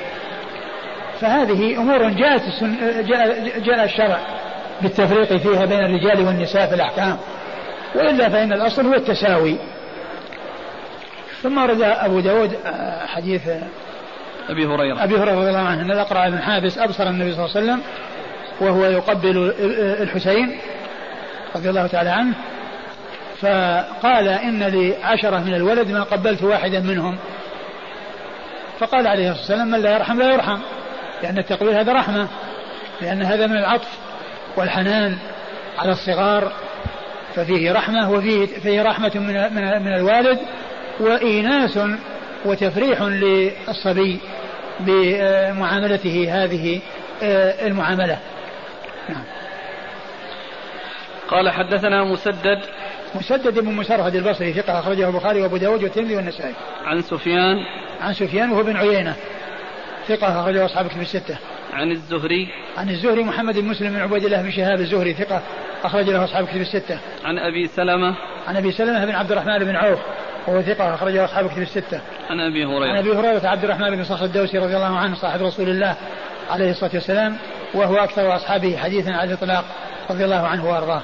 فهذه 1.21 1.77
أمور 1.77 2.09
جاءت 2.09 2.43
جاء, 3.09 3.59
جاء 3.59 3.85
الشرع 3.85 4.19
بالتفريق 4.83 5.37
فيها 5.37 5.65
بين 5.65 5.81
الرجال 5.81 6.27
والنساء 6.27 6.67
في 6.67 6.75
الأحكام. 6.75 7.19
وإلا 7.95 8.29
فإن 8.29 8.53
الأصل 8.53 8.87
هو 8.87 8.95
التساوي. 8.95 9.57
ثم 11.43 11.59
ورد 11.59 11.83
أبو 11.83 12.21
داود 12.21 12.55
آه، 12.67 13.07
حديث 13.07 13.43
أبي 14.49 14.67
هريرة. 14.67 15.05
أبي 15.05 15.17
هريرة 15.17 15.39
رضي 15.39 15.49
الله 15.49 15.61
عنه 15.61 15.83
أن 15.83 15.91
الأقرع 15.91 16.29
بن 16.29 16.39
حابس 16.39 16.79
أبصر 16.79 17.09
النبي 17.09 17.35
صلى 17.35 17.45
الله 17.45 17.57
عليه 17.57 17.67
وسلم 17.67 17.83
وهو 18.61 18.85
يقبل 18.85 19.55
الحسين 20.03 20.59
رضي 21.57 21.71
الله 21.71 21.87
تعالى 21.87 22.11
عنه 22.11 22.35
فقال 23.43 24.29
إن 24.29 24.63
لي 24.63 24.95
عشرة 25.03 25.39
من 25.39 25.55
الولد 25.55 25.91
ما 25.91 26.03
قبلت 26.03 26.43
واحدا 26.43 26.81
منهم 26.81 27.19
فقال 28.79 29.07
عليه 29.07 29.31
الصلاة 29.31 29.41
والسلام 29.41 29.71
من 29.71 29.81
لا 29.83 29.95
يرحم 29.95 30.19
لا 30.19 30.35
يرحم 30.35 30.59
لأن 31.23 31.39
التقبيل 31.39 31.75
هذا 31.75 31.93
رحمة 31.93 32.29
لأن 33.01 33.23
هذا 33.23 33.47
من 33.47 33.57
العطف 33.57 33.99
والحنان 34.57 35.19
على 35.79 35.93
الصغار 35.93 36.53
ففيه 37.35 37.73
رحمة 37.73 38.11
وفيه 38.11 38.47
فيه 38.47 38.83
رحمة 38.83 39.13
من 39.15 39.55
من, 39.85 39.95
الوالد 39.95 40.39
وإيناس 41.01 41.79
وتفريح 42.45 43.03
للصبي 43.03 44.19
بمعاملته 44.81 46.45
هذه 46.45 46.81
آه، 47.23 47.67
المعاملة 47.67 48.19
نعم. 49.09 49.25
قال 51.29 51.51
حدثنا 51.51 52.05
مسدد 52.05 52.61
مسدد 53.15 53.59
بن 53.59 53.73
مسرهد 53.73 54.15
البصري 54.15 54.53
ثقة 54.53 54.79
أخرجه 54.79 55.09
البخاري 55.09 55.43
وأبو 55.43 55.57
داود 55.57 55.83
والترمذي 55.83 56.17
والنسائي. 56.17 56.55
عن 56.85 57.03
سفيان 57.03 57.57
عن 58.01 58.15
سفيان 58.15 58.53
وهو 58.53 58.63
بن 58.63 58.77
عيينة 58.77 59.15
ثقة 60.09 60.41
أخرجه 60.41 60.65
أصحاب 60.65 60.87
كتب 60.87 61.01
الستة. 61.01 61.37
عن 61.73 61.91
الزهري 61.91 62.49
عن 62.77 62.91
الزهري 62.91 63.25
محمد 63.25 63.59
بن 63.59 63.69
مسلم 63.69 63.91
بن 63.91 64.01
عبيد 64.01 64.25
الله 64.25 64.43
بن 64.43 64.51
شهاب 64.51 64.81
الزهري 64.81 65.15
ثقة 65.15 65.43
أخرج 65.85 66.11
له 66.11 66.25
أصحاب 66.25 66.47
كتب 66.47 66.61
الستة. 66.61 66.99
عن 67.25 67.39
أبي 67.39 67.67
سلمة 67.67 68.17
عن 68.49 68.57
أبي 68.57 68.73
سلمة 68.73 69.05
بن 69.05 69.15
عبد 69.15 69.33
الرحمن 69.33 69.59
بن 69.59 69.77
عوف 69.77 69.99
وهو 70.47 70.63
ثقة 70.63 70.95
أخرجه 70.95 71.25
أصحاب 71.25 71.51
كتب 71.51 71.63
الستة. 71.63 72.01
عن 72.31 72.41
أبي 72.41 72.65
هريرة. 72.65 72.93
عن 72.93 72.97
أبي 72.97 73.13
هريرة 73.13 73.49
عبد 73.49 73.65
الرحمن 73.65 73.97
بن 73.97 74.05
صخر 74.05 74.25
الدوسي 74.25 74.59
رضي 74.59 74.77
الله 74.77 74.97
عنه 74.99 75.15
صاحب 75.15 75.43
رسول 75.43 75.69
الله 75.69 75.97
عليه 76.51 76.71
الصلاة 76.71 76.91
والسلام 76.95 77.37
وهو 77.75 77.97
أكثر 77.97 78.37
أصحابه 78.37 78.77
حديثا 78.77 79.11
على 79.11 79.31
الإطلاق 79.31 79.65
رضي 80.11 80.25
الله 80.25 80.47
عنه 80.47 80.71
وأرضاه. 80.71 81.03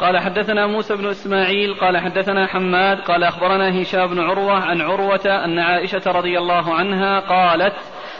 قال 0.00 0.18
حدثنا 0.18 0.66
موسى 0.66 0.96
بن 0.96 1.06
إسماعيل 1.06 1.74
قال 1.74 1.98
حدثنا 1.98 2.46
حماد 2.46 3.00
قال 3.00 3.24
أخبرنا 3.24 3.82
هشام 3.82 4.06
بن 4.06 4.20
عروة 4.20 4.52
عن 4.52 4.80
عروة 4.80 5.44
أن 5.44 5.58
عائشة 5.58 6.02
رضي 6.06 6.38
الله 6.38 6.74
عنها 6.74 7.20
قالت 7.20 7.74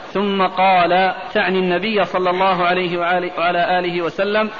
ثم 0.07 0.43
قال 0.43 1.15
تعني 1.35 1.59
النبي 1.59 2.05
صلى 2.05 2.31
الله 2.31 2.67
عليه 2.67 2.99
وعلى 2.99 3.79
آله 3.79 4.03
وسلم 4.03 4.51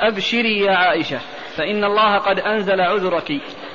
أبشري 0.00 0.58
يا 0.60 0.72
عائشة 0.72 1.18
فإن 1.56 1.84
الله 1.84 2.18
قد 2.18 2.40
أنزل 2.40 2.80
عذرك 2.80 3.32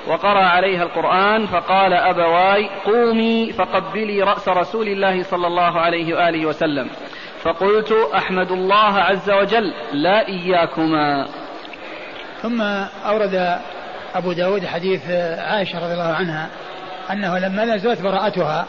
وقرأ 0.07 0.43
عليها 0.43 0.83
القرآن 0.83 1.45
فقال 1.45 1.93
أبواي 1.93 2.69
قومي 2.85 3.51
فقبلي 3.51 4.23
رأس 4.23 4.49
رسول 4.49 4.87
الله 4.87 5.23
صلى 5.23 5.47
الله 5.47 5.79
عليه 5.79 6.13
وآله 6.15 6.45
وسلم 6.45 6.89
فقلت 7.41 7.91
أحمد 8.15 8.51
الله 8.51 8.97
عز 8.97 9.31
وجل 9.31 9.73
لا 9.93 10.27
إياكما 10.27 11.27
ثم 12.41 12.61
أورد 13.05 13.59
أبو 14.15 14.31
داود 14.31 14.65
حديث 14.65 15.09
عائشة 15.39 15.79
رضي 15.79 15.93
الله 15.93 16.13
عنها 16.13 16.49
أنه 17.11 17.37
لما 17.39 17.65
نزلت 17.65 18.01
براءتها 18.01 18.65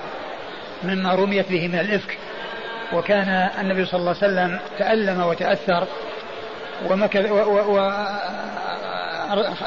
مما 0.85 1.15
رميت 1.15 1.49
به 1.49 1.69
من 1.69 1.79
الإفك 1.79 2.19
وكان 2.93 3.51
النبي 3.61 3.85
صلى 3.85 4.01
الله 4.01 4.17
عليه 4.23 4.33
وسلم 4.33 4.59
تألم 4.79 5.23
وتأثر 5.23 5.87
ومكث 6.91 7.31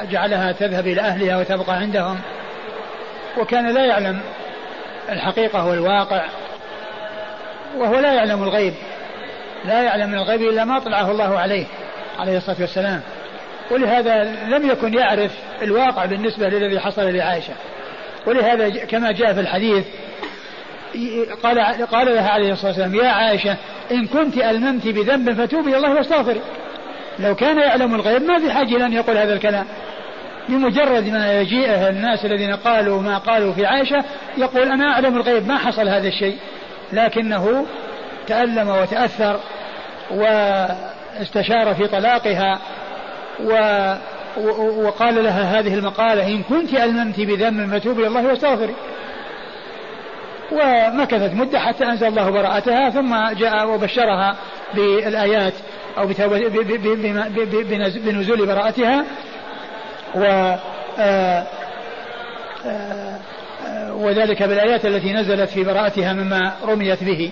وجعلها 0.01 0.51
تذهب 0.51 0.87
إلى 0.87 1.01
أهلها 1.01 1.37
وتبقى 1.37 1.75
عندهم 1.75 2.19
وكان 3.37 3.73
لا 3.73 3.85
يعلم 3.85 4.21
الحقيقة 5.09 5.65
والواقع 5.65 6.25
وهو 7.77 7.99
لا 7.99 8.13
يعلم 8.13 8.43
الغيب 8.43 8.73
لا 9.65 9.83
يعلم 9.83 10.13
الغيب 10.13 10.41
إلا 10.41 10.65
ما 10.65 10.79
طلعه 10.79 11.11
الله 11.11 11.39
عليه 11.39 11.65
عليه 12.19 12.37
الصلاة 12.37 12.61
والسلام. 12.61 13.01
ولهذا 13.71 14.23
لم 14.23 14.69
يكن 14.69 14.93
يعرف 14.93 15.31
الواقع 15.61 16.05
بالنسبة 16.05 16.47
للذي 16.47 16.79
حصل 16.79 17.13
لعائشة. 17.13 17.53
ولهذا 18.27 18.69
كما 18.69 19.11
جاء 19.11 19.33
في 19.33 19.39
الحديث 19.39 19.85
قال 21.43 21.59
قال 21.85 22.15
لها 22.15 22.29
عليه 22.29 22.51
الصلاة 22.51 22.67
والسلام 22.67 22.95
يا 22.95 23.09
عائشة 23.09 23.55
إن 23.91 24.07
كنت 24.07 24.37
ألممت 24.37 24.87
بذنب 24.87 25.33
فتوبي 25.33 25.77
الله 25.77 25.95
واستغفري. 25.95 26.41
لو 27.19 27.35
كان 27.35 27.57
يعلم 27.57 27.95
الغيب 27.95 28.21
ما 28.21 28.39
في 28.39 28.51
حاجة 28.51 28.85
أن 28.85 28.93
يقول 28.93 29.17
هذا 29.17 29.33
الكلام. 29.33 29.65
بمجرد 30.49 31.09
ما 31.09 31.39
يجيئه 31.39 31.89
الناس 31.89 32.25
الذين 32.25 32.55
قالوا 32.55 33.01
ما 33.01 33.17
قالوا 33.17 33.53
في 33.53 33.65
عائشة 33.65 34.03
يقول 34.37 34.71
أنا 34.71 34.91
أعلم 34.91 35.17
الغيب 35.17 35.47
ما 35.47 35.57
حصل 35.57 35.89
هذا 35.89 36.07
الشيء. 36.07 36.37
لكنه 36.93 37.65
تألم 38.27 38.69
وتأثر 38.69 39.39
واستشار 40.11 41.75
في 41.75 41.87
طلاقها. 41.87 42.59
و 43.43 43.51
وقال 44.85 45.23
لها 45.23 45.59
هذه 45.59 45.73
المقالة 45.73 46.27
إن 46.27 46.43
كنت 46.43 46.73
ألممت 46.73 47.19
بذنب 47.19 47.77
فتوبي 47.79 48.01
إلى 48.01 48.07
الله 48.07 48.27
واستغفري. 48.27 48.75
ومكثت 50.51 51.33
مدة 51.33 51.59
حتى 51.59 51.85
أنزل 51.85 52.07
الله 52.07 52.29
براءتها 52.29 52.89
ثم 52.89 53.33
جاء 53.33 53.67
وبشرها 53.67 54.35
بالآيات 54.73 55.53
أو 55.97 56.07
بنزول 58.05 58.45
براءتها. 58.45 59.05
و 60.15 60.55
آه، 60.99 61.47
آه، 62.65 63.19
وذلك 63.93 64.43
بالآيات 64.43 64.85
التي 64.85 65.13
نزلت 65.13 65.49
في 65.49 65.63
براءتها 65.63 66.13
مما 66.13 66.53
رميت 66.63 67.03
به. 67.03 67.31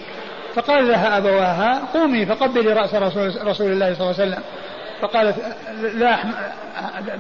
فقال 0.56 0.88
لها 0.88 1.18
أبواها 1.18 1.82
قومي 1.94 2.26
فقبلي 2.26 2.74
رأس 2.74 2.94
رسول, 2.94 3.48
رسول 3.48 3.72
الله 3.72 3.94
صلى 3.94 4.10
الله 4.10 4.22
عليه 4.22 4.32
وسلم. 4.32 4.44
فقالت 5.04 5.36
لا 5.96 6.14
أحمد 6.14 6.34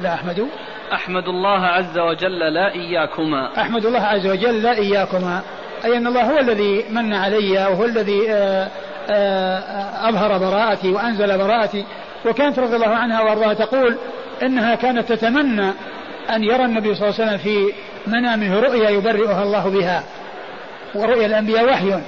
لا 0.01 0.13
أحمد. 0.13 0.47
أحمد 0.93 1.27
الله 1.27 1.65
عز 1.65 1.97
وجل 1.97 2.39
لا 2.39 2.73
إياكما. 2.73 3.61
أحمد 3.61 3.85
الله 3.85 3.99
عز 3.99 4.27
وجل 4.27 4.63
لا 4.63 4.77
إياكما. 4.77 5.41
أي 5.85 5.97
أن 5.97 6.07
الله 6.07 6.21
هو 6.21 6.39
الذي 6.39 6.85
من 6.89 7.13
علي 7.13 7.51
وهو 7.51 7.85
الذي 7.85 8.31
آه، 8.31 8.67
آه، 9.09 10.09
أظهر 10.09 10.37
براءتي 10.37 10.89
وأنزل 10.89 11.37
براءتي. 11.37 11.85
وكانت 12.25 12.59
رضي 12.59 12.75
الله 12.75 12.95
عنها 12.95 13.21
وأرضاها 13.21 13.53
تقول 13.53 13.97
إنها 14.43 14.75
كانت 14.75 15.13
تتمنى 15.13 15.73
أن 16.29 16.43
يرى 16.43 16.65
النبي 16.65 16.95
صلى 16.95 17.09
الله 17.09 17.19
عليه 17.19 17.23
وسلم 17.23 17.37
في 17.37 17.73
منامه 18.07 18.59
رؤيا 18.59 18.89
يبرئها 18.89 19.43
الله 19.43 19.69
بها. 19.69 20.03
ورؤيا 20.95 21.25
الأنبياء 21.25 21.65
وحي. 21.65 22.01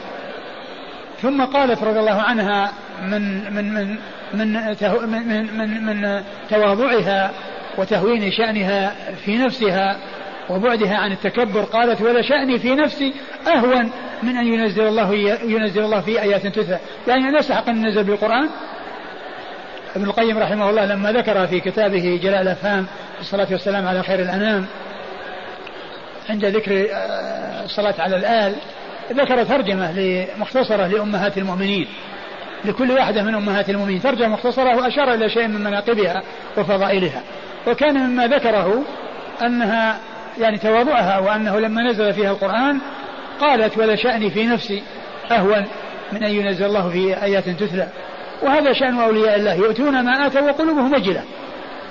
ثم 1.22 1.46
قالت 1.46 1.84
رضي 1.84 2.00
الله 2.00 2.22
عنها 2.22 2.72
من 3.02 3.54
من 3.54 3.74
من 3.74 3.98
من 4.34 4.54
من, 5.28 5.58
من, 5.58 5.86
من 5.86 6.24
تواضعها 6.50 7.32
وتهوين 7.78 8.32
شأنها 8.32 8.96
في 9.26 9.38
نفسها 9.38 9.98
وبعدها 10.50 10.98
عن 10.98 11.12
التكبر 11.12 11.62
قالت 11.62 12.02
ولا 12.02 12.22
شأني 12.22 12.60
في 12.60 12.76
نفسي 12.76 13.14
أهون 13.48 13.92
من 14.24 14.38
أن 14.38 14.48
ينزل 14.48 14.88
الله 14.88 15.16
ينزل 15.44 15.84
الله 15.84 16.02
في 16.02 16.22
آيات 16.22 16.48
تتلى. 16.48 16.80
يعني 17.08 17.30
أن 17.30 17.36
يستحق 17.36 17.70
أن 17.70 17.78
ينزل 17.78 18.04
بالقرآن؟ 18.04 18.50
ابن 19.96 20.06
القيم 20.06 20.38
رحمه 20.38 20.70
الله 20.70 20.86
لما 20.86 21.12
ذكر 21.12 21.48
في 21.48 21.60
كتابه 21.60 22.20
جلاء 22.24 22.42
الأفهام 22.42 22.86
الصلاة 23.20 23.48
والسلام 23.52 23.88
على 23.88 24.04
خير 24.04 24.20
الأنام 24.20 24.66
عند 26.30 26.46
ذكر 26.46 26.88
آه، 26.94 27.66
الصلاة 27.66 27.94
على 28.00 28.16
الآل 28.16 28.56
ذكر 29.12 29.44
ترجمة 29.44 30.26
مختصرة 30.38 30.88
لأمهات 30.88 31.38
المؤمنين. 31.38 31.88
لكل 32.68 32.92
واحدة 32.92 33.24
من 33.24 33.36
أمهات 33.36 33.70
المؤمنين. 33.70 34.02
ترجمة 34.02 34.28
مختصرة 34.28 34.78
وأشار 34.78 35.14
إلى 35.14 35.30
شيء 35.30 35.48
من 35.48 35.64
مناقبها 35.64 36.22
وفضائلها. 36.58 37.22
وكان 37.68 38.10
مما 38.10 38.28
ذكره 38.28 38.84
أنها 39.42 40.00
يعني 40.40 40.58
تواضعها 40.58 41.20
وأنه 41.20 41.60
لما 41.60 41.92
نزل 41.92 42.14
فيها 42.14 42.32
القرآن 42.32 42.80
قالت 43.42 43.78
ولا 43.78 43.96
شأني 43.96 44.30
في 44.30 44.48
نفسي 44.48 44.84
أهون 45.32 45.66
من 46.12 46.24
أن 46.24 46.32
ينزل 46.32 46.66
الله 46.66 46.90
في 46.90 47.24
آيات 47.24 47.50
تتلى 47.50 47.88
وهذا 48.44 48.74
شأن 48.74 49.00
أولياء 49.00 49.36
الله. 49.36 49.54
يؤتون 49.54 50.06
ما 50.06 50.28
آتوا 50.28 50.42
وقلوبهم 50.42 50.94
وجلة. 50.94 51.24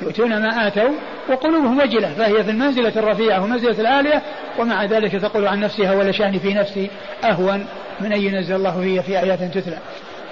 يؤتون 0.02 0.42
ما 0.42 0.66
آتوا 0.66 0.90
وقلوبهم 1.28 1.80
وجلة. 1.80 2.08
فهي 2.08 2.44
في 2.44 2.50
المنزلة 2.50 2.92
الرفيعة 2.96 3.42
ومنزلة 3.42 3.80
العالية. 3.80 4.22
ومع 4.58 4.84
ذلك 4.84 5.12
تقول 5.12 5.46
عن 5.46 5.60
نفسها 5.60 5.94
ولا 5.94 6.12
شأني 6.12 6.38
في 6.38 6.54
نفسي 6.54 6.90
أهون 7.24 7.66
من 8.00 8.12
أن 8.12 8.20
ينزل 8.22 8.54
الله 8.54 8.80
فيها 8.80 9.02
في 9.02 9.18
آيات 9.18 9.42
تتلى 9.42 9.78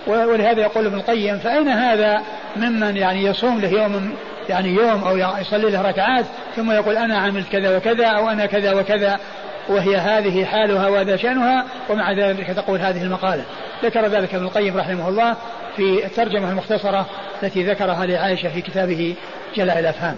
ولهذا 0.06 0.60
يقول 0.60 0.86
ابن 0.86 0.96
القيم 0.96 1.38
فأين 1.38 1.68
هذا 1.68 2.22
ممن 2.56 2.96
يعني 2.96 3.24
يصوم 3.24 3.60
له 3.60 3.68
يوم 3.68 4.14
يعني 4.48 4.68
يوم 4.68 5.04
أو 5.04 5.16
يصلي 5.16 5.70
له 5.70 5.82
ركعات 5.82 6.24
ثم 6.56 6.70
يقول 6.70 6.96
أنا 6.96 7.18
عملت 7.18 7.48
كذا 7.48 7.76
وكذا 7.76 8.06
أو 8.06 8.28
أنا 8.28 8.46
كذا 8.46 8.72
وكذا 8.72 9.18
وهي 9.68 9.96
هذه 9.96 10.44
حالها 10.44 10.88
وهذا 10.88 11.16
شأنها 11.16 11.64
ومع 11.90 12.12
ذلك 12.12 12.46
تقول 12.46 12.80
هذه 12.80 13.02
المقالة. 13.02 13.44
ذكر 13.84 14.06
ذلك 14.06 14.34
ابن 14.34 14.44
القيم 14.44 14.76
رحمه 14.76 15.08
الله 15.08 15.36
في 15.76 16.06
الترجمة 16.06 16.50
المختصرة 16.50 17.06
التي 17.42 17.62
ذكرها 17.62 18.06
لعائشة 18.06 18.48
في 18.48 18.60
كتابه 18.60 19.14
جلاء 19.56 19.78
الأفهام. 19.78 20.16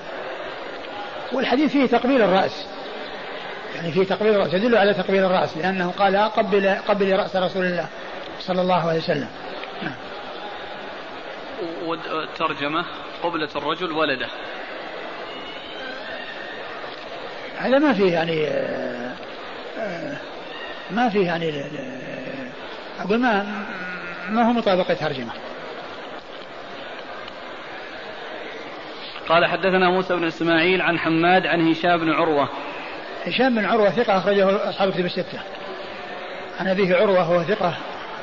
والحديث 1.32 1.72
فيه 1.72 1.86
تقبيل 1.86 2.22
الرأس. 2.22 2.66
يعني 3.76 3.92
فيه 3.92 4.04
تقبيل 4.04 4.34
الرأس 4.34 4.54
يدل 4.54 4.76
على 4.76 4.94
تقبيل 4.94 5.24
الرأس 5.24 5.56
لأنه 5.56 5.90
قال 5.98 6.16
قبل 6.16 6.76
قبل 6.88 7.16
رأس 7.16 7.36
رسول 7.36 7.64
الله 7.64 7.86
صلى 8.40 8.60
الله 8.60 8.88
عليه 8.88 8.98
وسلم. 8.98 9.28
والترجمة 11.84 12.84
قبلة 13.22 13.48
الرجل 13.56 13.92
ولده. 13.92 14.28
هذا 17.58 17.78
ما 17.78 17.92
فيه 17.92 18.12
يعني 18.12 18.48
ما 20.90 21.08
فيه 21.08 21.26
يعني 21.26 21.64
أقول 23.00 23.18
ما 23.18 23.46
ما 24.30 24.48
هو 24.48 24.52
مطابقة 24.52 24.94
ترجمة. 24.94 25.32
قال 29.28 29.46
حدثنا 29.46 29.90
موسى 29.90 30.16
بن 30.16 30.24
إسماعيل 30.24 30.82
عن 30.82 30.98
حماد 30.98 31.46
عن 31.46 31.70
هشام 31.70 31.96
بن 31.96 32.10
عروة. 32.10 32.48
هشام 33.26 33.54
بن 33.54 33.64
عروة 33.64 33.90
ثقة 33.90 34.18
أخرجه 34.18 34.68
أصحاب 34.70 34.88
الكتب 34.88 35.04
الستة. 35.04 35.40
عن 36.60 36.68
أبيه 36.68 36.96
عروة 36.96 37.22
هو 37.22 37.42
ثقة 37.42 37.74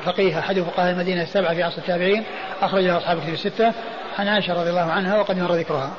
فقيه 0.04 0.38
أحد 0.38 0.60
فقهاء 0.60 0.92
المدينة 0.92 1.22
السبعة 1.22 1.54
في 1.54 1.62
عصر 1.62 1.78
التابعين 1.78 2.24
أخرجه 2.60 2.96
أصحاب 2.96 3.18
الكتب 3.18 3.32
الستة. 3.32 3.72
عن 4.18 4.28
عائشة 4.28 4.52
رضي 4.60 4.70
الله 4.70 4.92
عنها 4.92 5.18
وقد 5.18 5.38
مر 5.38 5.54
ذكرها. 5.54 5.96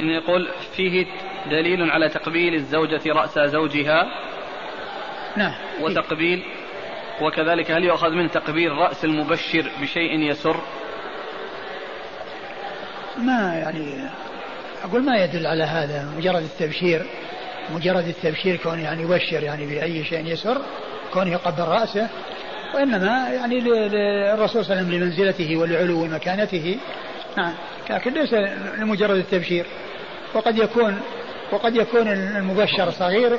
يقول 0.00 0.48
فيه 0.76 1.06
دليل 1.50 1.90
على 1.90 2.08
تقبيل 2.08 2.54
الزوجة 2.54 3.00
رأس 3.06 3.38
زوجها. 3.38 4.06
نعم 5.36 5.54
وتقبيل 5.80 6.44
وكذلك 7.22 7.70
هل 7.70 7.84
يؤخذ 7.84 8.10
من 8.10 8.30
تقبيل 8.30 8.72
رأس 8.72 9.04
المبشر 9.04 9.70
بشيء 9.80 10.20
يسر؟ 10.20 10.60
ما 13.18 13.54
يعني 13.54 14.08
أقول 14.84 15.04
ما 15.04 15.24
يدل 15.24 15.46
على 15.46 15.64
هذا 15.64 16.14
مجرد 16.16 16.42
التبشير. 16.42 17.06
مجرد 17.74 18.08
التبشير 18.08 18.56
كون 18.56 18.80
يعني 18.80 19.02
يبشر 19.02 19.42
يعني 19.42 19.66
بأي 19.66 20.04
شيء 20.04 20.26
يسر 20.26 20.58
كونه 21.12 21.32
يقبل 21.32 21.64
رأسه 21.64 22.08
وإنما 22.74 23.28
يعني 23.28 23.58
الرسول 24.34 24.64
صلى 24.64 24.72
الله 24.72 24.86
عليه 24.86 24.86
وسلم 24.86 24.90
لمنزلته 24.90 25.56
ولعلو 25.56 26.04
مكانته. 26.04 26.76
نعم. 27.36 27.52
لكن 27.90 28.14
ليس 28.14 28.32
لمجرد 28.78 29.16
التبشير. 29.16 29.66
وقد 30.34 30.58
يكون 30.58 31.00
وقد 31.52 31.76
يكون 31.76 32.08
المبشر 32.08 32.90
صغير 32.90 33.38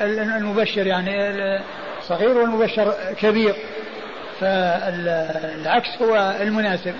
المبشر 0.00 0.86
يعني 0.86 1.12
صغير 2.08 2.38
والمبشر 2.38 2.94
كبير. 3.20 3.54
فالعكس 4.40 6.02
هو 6.02 6.34
المناسب. 6.40 6.94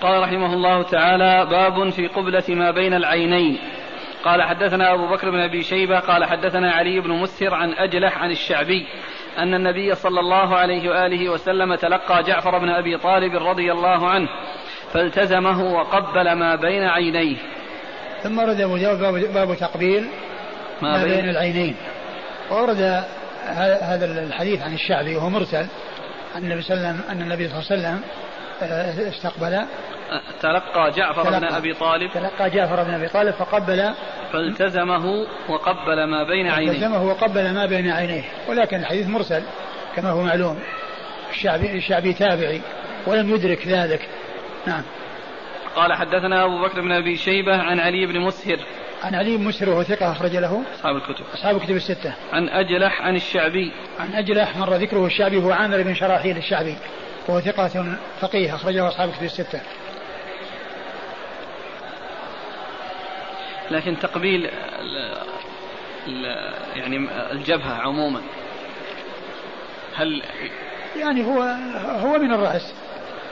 قال 0.00 0.22
رحمه 0.22 0.54
الله 0.54 0.82
تعالى 0.82 1.46
باب 1.50 1.90
في 1.90 2.06
قبلة 2.06 2.44
ما 2.48 2.70
بين 2.70 2.94
العينين. 2.94 3.58
قال 4.24 4.42
حدثنا 4.42 4.94
أبو 4.94 5.06
بكر 5.06 5.30
بن 5.30 5.40
أبي 5.40 5.62
شيبة 5.62 5.98
قال 5.98 6.24
حدثنا 6.24 6.72
علي 6.72 7.00
بن 7.00 7.10
مسهر 7.10 7.54
عن 7.54 7.72
أجلح 7.72 8.18
عن 8.18 8.30
الشعبي 8.30 8.86
أن 9.38 9.54
النبي 9.54 9.94
صلى 9.94 10.20
الله 10.20 10.56
عليه 10.56 10.90
وآله 10.90 11.28
وسلم 11.28 11.74
تلقى 11.74 12.22
جعفر 12.22 12.58
بن 12.58 12.68
أبي 12.68 12.98
طالب 12.98 13.36
رضي 13.36 13.72
الله 13.72 14.08
عنه 14.08 14.28
فالتزمه 14.92 15.72
وقبل 15.74 16.32
ما 16.32 16.56
بين 16.56 16.82
عينيه. 16.82 17.36
ثم 18.22 18.38
ورد 18.38 18.60
أبو 18.60 18.76
داود 18.76 19.32
باب 19.34 19.56
تقبيل 19.56 20.08
ما, 20.82 20.92
ما 20.92 21.04
بين, 21.04 21.14
بين 21.14 21.28
العينين. 21.28 21.76
وورد 22.50 23.04
هذا 23.82 24.24
الحديث 24.26 24.62
عن 24.62 24.74
الشعبي 24.74 25.16
وهو 25.16 25.28
مرسل 25.28 25.66
عن 26.36 26.42
النبي 26.42 26.62
صلى 26.62 26.76
الله 26.76 26.88
عليه 26.88 26.98
وسلم 26.98 27.10
أن 27.10 27.22
النبي 27.22 27.48
صلى 27.48 27.58
الله 27.58 27.70
عليه 27.70 27.80
وسلم 27.80 28.00
استقبل. 28.62 29.66
تلقى 30.42 30.90
جعفر 30.90 31.24
تلقى. 31.24 31.40
بن 31.40 31.46
أبي 31.46 31.74
طالب. 31.74 32.10
تلقى 32.14 32.50
جعفر 32.50 32.82
بن 32.82 32.94
أبي 32.94 33.08
طالب 33.08 33.34
فقبل. 33.34 33.90
فالتزمه 34.32 35.26
وقبل 35.48 36.04
ما 36.04 36.24
بين 36.24 36.46
عينيه. 36.46 36.72
التزمه 36.72 37.02
وقبل 37.02 37.54
ما 37.54 37.66
بين 37.66 37.90
عينيه. 37.90 38.24
ولكن 38.48 38.76
الحديث 38.76 39.08
مرسل 39.08 39.42
كما 39.96 40.10
هو 40.10 40.22
معلوم. 40.22 40.58
الشعبي 41.30 41.76
الشعبي 41.76 42.12
تابعي 42.12 42.60
ولم 43.06 43.34
يدرك 43.34 43.66
ذلك. 43.66 44.08
نعم. 44.66 44.82
قال 45.76 45.92
حدثنا 45.92 46.44
أبو 46.44 46.62
بكر 46.62 46.80
بن 46.80 46.92
أبي 46.92 47.16
شيبة 47.16 47.56
عن 47.56 47.80
علي 47.80 48.06
بن 48.06 48.20
مسهر. 48.20 48.58
عن 49.04 49.14
علي 49.14 49.36
مسر 49.36 49.68
وهو 49.68 49.82
ثقة 49.82 50.12
أخرج 50.12 50.36
له. 50.36 50.62
أصحاب 50.74 50.96
الكتب. 50.96 51.24
أصحاب 51.34 51.56
الكتب 51.56 51.76
الستة. 51.76 52.14
عن 52.32 52.48
أجلح 52.48 53.02
عن 53.02 53.16
الشعبي. 53.16 53.72
عن 54.00 54.12
أجلح 54.14 54.56
مر 54.56 54.74
ذكره 54.74 55.06
الشعبي 55.06 55.36
هو 55.36 55.50
عامر 55.50 55.82
بن 55.82 55.94
شراحيل 55.94 56.36
الشعبي. 56.36 56.76
وهو 57.28 57.40
ثقة 57.40 57.96
فقيه 58.20 58.54
أخرجه 58.54 58.88
أصحاب 58.88 59.08
الكتب 59.08 59.24
الستة. 59.24 59.60
لكن 63.70 63.98
تقبيل 63.98 64.50
ال 64.80 65.16
ال 66.06 66.24
يعني 66.76 67.08
الجبهة 67.32 67.74
عموما 67.74 68.20
هل 69.94 70.22
يعني 70.96 71.24
هو 71.24 71.42
هو 72.00 72.18
من 72.18 72.32
الرأس. 72.34 72.72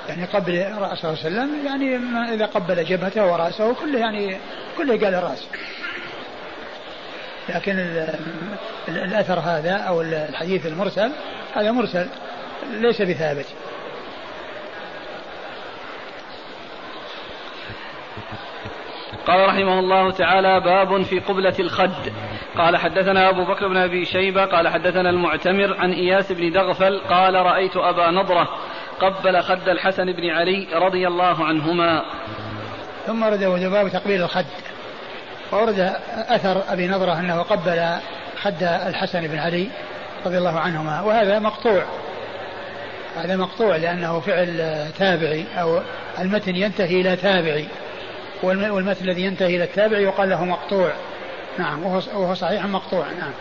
يعني 0.08 0.24
قبل 0.24 0.72
رأسه 0.78 1.14
صلى 1.14 1.28
الله 1.28 1.40
عليه 1.40 1.52
وسلم 1.52 1.66
يعني 1.66 1.96
إذا 2.34 2.46
قبل 2.46 2.84
جبهته 2.84 3.32
ورأسه 3.32 3.74
كله 3.74 3.98
يعني 3.98 4.38
كله 4.78 5.04
قال 5.04 5.14
الرأس. 5.14 5.46
لكن 7.48 8.06
الأثر 8.88 9.40
هذا 9.40 9.72
أو 9.72 10.02
الحديث 10.02 10.66
المرسل 10.66 11.12
هذا 11.54 11.70
مرسل 11.70 12.08
ليس 12.72 13.02
بثابت. 13.02 13.46
قال 19.26 19.48
رحمه 19.48 19.78
الله 19.78 20.10
تعالى 20.10 20.60
باب 20.60 21.02
في 21.02 21.18
قبلة 21.18 21.54
الخد. 21.60 22.12
قال 22.58 22.76
حدثنا 22.76 23.28
أبو 23.28 23.44
بكر 23.44 23.68
بن 23.68 23.76
أبي 23.76 24.04
شيبة 24.04 24.44
قال 24.44 24.68
حدثنا 24.68 25.10
المعتمر 25.10 25.76
عن 25.78 25.92
إياس 25.92 26.32
بن 26.32 26.52
دغفل 26.52 27.00
قال 27.10 27.34
رأيت 27.34 27.76
أبا 27.76 28.10
نضرة 28.10 28.48
قبل 29.00 29.42
خد 29.42 29.68
الحسن 29.68 30.12
بن 30.12 30.30
علي 30.30 30.66
رضي 30.74 31.08
الله 31.08 31.44
عنهما. 31.44 32.02
ثم 33.06 33.22
ورد 33.22 33.44
باب 33.44 33.88
تقبيل 33.88 34.22
الخد. 34.22 34.46
وورد 35.52 35.92
أثر 36.28 36.62
أبي 36.72 36.88
نضرة 36.88 37.20
أنه 37.20 37.42
قبل 37.42 37.96
خد 38.42 38.62
الحسن 38.62 39.26
بن 39.26 39.38
علي 39.38 39.68
رضي 40.26 40.38
الله 40.38 40.60
عنهما 40.60 41.00
وهذا 41.00 41.38
مقطوع. 41.38 41.82
هذا 43.16 43.36
مقطوع 43.36 43.76
لأنه 43.76 44.20
فعل 44.20 44.86
تابعي 44.98 45.44
أو 45.56 45.80
المتن 46.18 46.56
ينتهي 46.56 47.00
إلى 47.00 47.16
تابعي. 47.16 47.66
والمثل 48.44 49.04
الذي 49.04 49.22
ينتهي 49.22 49.56
إلى 49.56 49.64
التابع 49.64 49.98
يقال 49.98 50.30
له 50.30 50.44
مقطوع. 50.44 50.92
نعم 51.58 51.84
وهو 51.84 52.34
صحيح 52.34 52.66
مقطوع 52.66 53.06
نعم. 53.12 53.32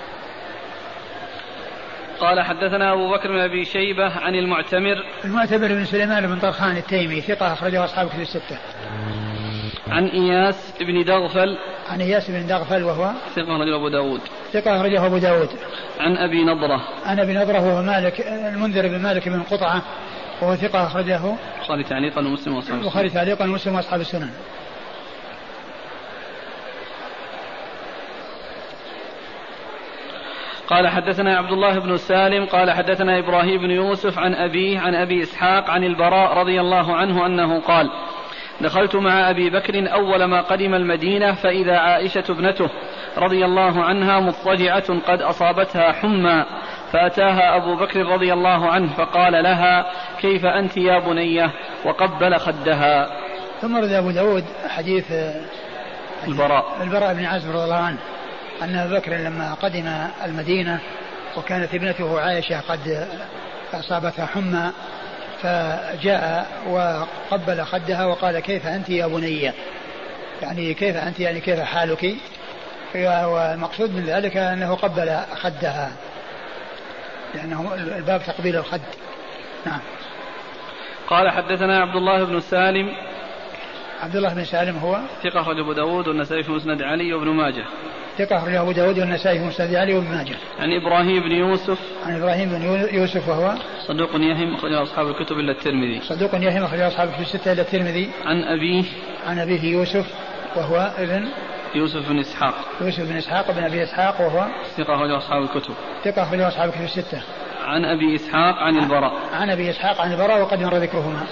قال 2.20 2.42
حدثنا 2.42 2.94
أبو 2.94 3.12
بكر 3.12 3.28
بن 3.28 3.40
أبي 3.40 3.66
شيبة 3.66 4.20
عن 4.20 4.36
المعتمر. 4.36 4.96
المعتمر 5.26 5.68
بن 5.68 5.86
سليمان 5.86 6.28
بن 6.28 6.40
طرخان 6.40 6.78
التيمي 6.78 7.22
ثقة 7.22 7.54
أخرجه 7.54 7.86
أصحاب 7.86 8.10
كتب 8.10 8.22
الستة. 8.22 8.58
عن 9.88 10.08
إياس 10.08 10.74
بن 10.80 11.04
دغفل. 11.04 11.58
عن 11.90 12.02
إياس 12.02 12.32
بن 12.32 12.48
دغفل 12.48 12.84
وهو؟ 12.84 13.12
ثقة 13.36 13.56
أخرجه 13.56 13.76
أبو 13.76 13.90
داود. 13.90 14.22
ثقة 14.54 14.78
أخرجه 14.78 15.06
أبو 15.06 15.18
داود. 15.18 15.50
عن 16.00 16.18
أبي 16.18 16.44
نضرة. 16.44 16.82
عن 17.06 17.20
أبي 17.20 17.34
نضرة 17.34 17.60
وهو 17.60 17.82
مالك 17.82 18.22
المنذر 18.28 18.88
بن 18.88 19.00
مالك 19.00 19.30
بن 19.30 19.44
قطعة 19.44 19.82
وهو 20.42 20.56
ثقة 20.56 20.88
أخرجه 20.88 21.36
البخاري 21.60 21.84
تعليقا 21.84 22.22
ومسلم 22.22 22.56
وأصحاب 22.56 22.74
السنن. 22.74 22.80
البخاري 22.80 23.10
تعليقا 23.10 23.46
ومسلم 23.46 23.76
وأصحاب 23.76 24.02
السنن. 24.02 24.30
قال 30.68 30.88
حدثنا 30.88 31.38
عبد 31.38 31.52
الله 31.52 31.80
بن 31.80 31.98
سالم 31.98 32.46
قال 32.46 32.72
حدثنا 32.72 33.20
إبراهيم 33.20 33.62
بن 33.62 33.72
يوسف 33.72 34.20
عن 34.20 34.34
أبيه 34.36 34.80
عن 34.80 34.96
أبي 34.96 35.24
إسحاق 35.24 35.70
عن 35.70 35.84
البراء 35.84 36.38
رضي 36.38 36.62
الله 36.62 36.96
عنه 36.96 37.26
أنه 37.26 37.60
قال 37.60 37.90
دخلت 38.62 38.96
مع 38.96 39.30
أبي 39.30 39.50
بكر 39.50 39.94
أول 39.94 40.24
ما 40.24 40.42
قدم 40.42 40.76
المدينة 40.76 41.34
فإذا 41.34 41.78
عائشة 41.78 42.24
ابنته 42.30 42.70
رضي 43.18 43.46
الله 43.46 43.84
عنها 43.84 44.20
مضطجعة 44.20 45.00
قد 45.08 45.22
أصابتها 45.22 45.92
حمى 45.92 46.46
فأتاها 46.92 47.56
أبو 47.56 47.76
بكر 47.76 48.06
رضي 48.06 48.34
الله 48.34 48.68
عنه 48.68 48.94
فقال 48.94 49.44
لها 49.44 49.92
كيف 50.22 50.46
أنت 50.46 50.78
يا 50.78 51.00
بنيه 51.00 51.52
وقبل 51.86 52.38
خدها. 52.38 53.10
ثم 53.62 53.78
رد 53.78 53.92
أبو 53.92 54.12
داود 54.12 54.44
حديث 54.68 55.14
البراء. 56.28 56.66
البراء 56.82 57.14
بن 57.14 57.26
عازب 57.26 57.50
رضي 57.52 57.64
الله 57.64 57.76
عنه. 57.76 57.98
أن 58.64 58.76
أبا 58.76 59.00
بكر 59.00 59.14
لما 59.14 59.54
قدم 59.54 60.08
المدينة 60.26 60.80
وكانت 61.38 61.74
ابنته 61.74 62.20
عائشة 62.20 62.60
قد 62.60 63.08
أصابتها 63.74 64.26
حمى 64.26 64.72
فجاء 65.42 66.48
وقبل 66.68 67.64
خدها 67.64 68.06
وقال 68.06 68.40
كيف 68.40 68.68
أنت 68.68 68.90
يا 68.90 69.08
بني؟ 69.08 69.52
يعني 70.42 70.74
كيف 70.74 70.98
أنت؟ 70.98 71.20
يعني 71.20 71.40
كيف 71.42 71.60
حالك؟ 71.60 72.16
والمقصود 72.96 73.96
من 73.96 74.04
ذلك 74.04 74.38
أنه 74.38 74.76
قبل 74.76 75.20
خدها 75.36 75.92
لأنه 77.36 77.74
الباب 77.74 78.24
تقبيل 78.24 78.56
الخد. 78.56 78.82
نعم. 79.66 79.80
قال 81.08 81.30
حدثنا 81.30 81.82
عبد 81.82 81.96
الله 81.96 82.24
بن 82.24 82.40
سالم 82.40 82.94
عبد 84.04 84.16
الله 84.16 84.34
بن 84.34 84.44
سالم 84.44 84.78
هو؟ 84.78 85.00
ثقة 85.24 85.42
أخرج 85.42 85.60
أبو 85.60 85.74
داود 85.74 86.08
والنسائي 86.08 86.44
في 86.44 86.52
مسند 86.52 86.82
علي 86.82 87.14
وابن 87.14 87.30
ماجه. 87.30 87.66
ثقة 88.18 88.38
أخرج 88.38 88.56
أبو 88.56 88.72
داود 88.72 89.00
والنسائي 89.00 89.40
في 89.40 89.46
مسند 89.46 89.76
علي 89.76 89.94
وابن 89.94 90.08
ماجه. 90.08 90.36
عن 90.60 90.72
إبراهيم 90.72 91.24
بن 91.24 91.32
يوسف. 91.32 91.80
عن 92.06 92.16
إبراهيم 92.16 92.50
بن 92.50 92.62
يوسف 92.96 93.30
وهو؟ 93.30 93.56
صدوق 93.88 94.10
يهم 94.16 94.56
أخرج 94.56 94.74
أصحاب 94.74 95.08
الكتب 95.08 95.40
إلا 95.40 95.52
الترمذي. 95.52 96.02
صدوق 96.02 96.36
يهم 96.36 96.64
أخرج 96.64 96.80
أصحاب 96.80 97.10
الكتب 97.10 97.22
الستة 97.22 97.52
إلا 97.52 97.62
الترمذي. 97.62 98.10
عن 98.26 98.44
أبيه. 98.44 98.84
عن 99.28 99.40
أبيه 99.40 99.64
يوسف 99.64 100.06
وهو 100.56 100.94
ابن؟ 100.98 101.28
يوسف 101.76 102.10
بن 102.10 102.20
إسحاق. 102.20 102.56
يوسف 102.82 103.10
بن 103.10 103.18
إسحاق 103.18 103.52
بن 103.52 103.64
أبي 103.64 103.84
إسحاق 103.84 104.22
وهو؟ 104.22 104.48
ثقة 104.78 104.96
أخرج 104.96 105.12
أصحاب 105.12 105.44
الكتب. 105.44 105.74
ثقة 106.04 106.24
أخرج 106.24 106.40
أصحاب 106.42 106.70
الكتب 106.70 106.84
الستة. 106.84 107.22
عن 107.64 107.86
أبي 107.86 108.16
إسحاق 108.16 108.56
عن 108.56 108.78
البراء. 108.78 109.14
عن 109.34 109.50
أبي 109.50 109.70
إسحاق 109.70 110.02
عن 110.02 110.12
البراء 110.12 110.42
وقد 110.42 110.64
مر 110.64 110.78
ذكرهما. 110.78 111.24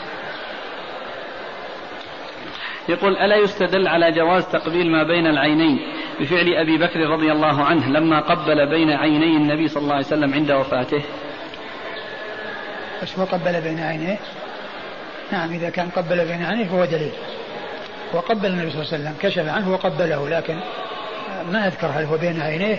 يقول 2.89 3.17
ألا 3.17 3.35
يستدل 3.35 3.87
على 3.87 4.11
جواز 4.11 4.45
تقبيل 4.45 4.91
ما 4.91 5.03
بين 5.03 5.27
العينين؟ 5.27 5.79
بفعل 6.19 6.53
أبي 6.53 6.77
بكر 6.77 6.99
رضي 6.99 7.31
الله 7.31 7.63
عنه 7.63 7.89
لما 7.89 8.19
قبل 8.19 8.69
بين 8.69 8.91
عيني 8.91 9.37
النبي 9.37 9.67
صلى 9.67 9.83
الله 9.83 9.95
عليه 9.95 10.05
وسلم 10.05 10.33
عند 10.33 10.51
وفاته. 10.51 11.01
بس 13.03 13.19
قبل 13.19 13.61
بين 13.61 13.79
عينيه. 13.79 14.17
نعم 15.31 15.53
إذا 15.53 15.69
كان 15.69 15.89
قبل 15.89 16.25
بين 16.25 16.43
عينيه 16.45 16.65
فهو 16.65 16.85
دليل. 16.85 17.11
وقبل 18.13 18.45
النبي 18.45 18.71
صلى 18.71 18.81
الله 18.81 18.93
عليه 18.93 19.03
وسلم 19.03 19.15
كشف 19.21 19.49
عنه 19.49 19.73
وقبله 19.73 20.29
لكن 20.29 20.59
ما 21.51 21.67
أذكر 21.67 21.87
هل 21.87 22.05
هو 22.05 22.17
بين 22.17 22.41
عينيه 22.41 22.77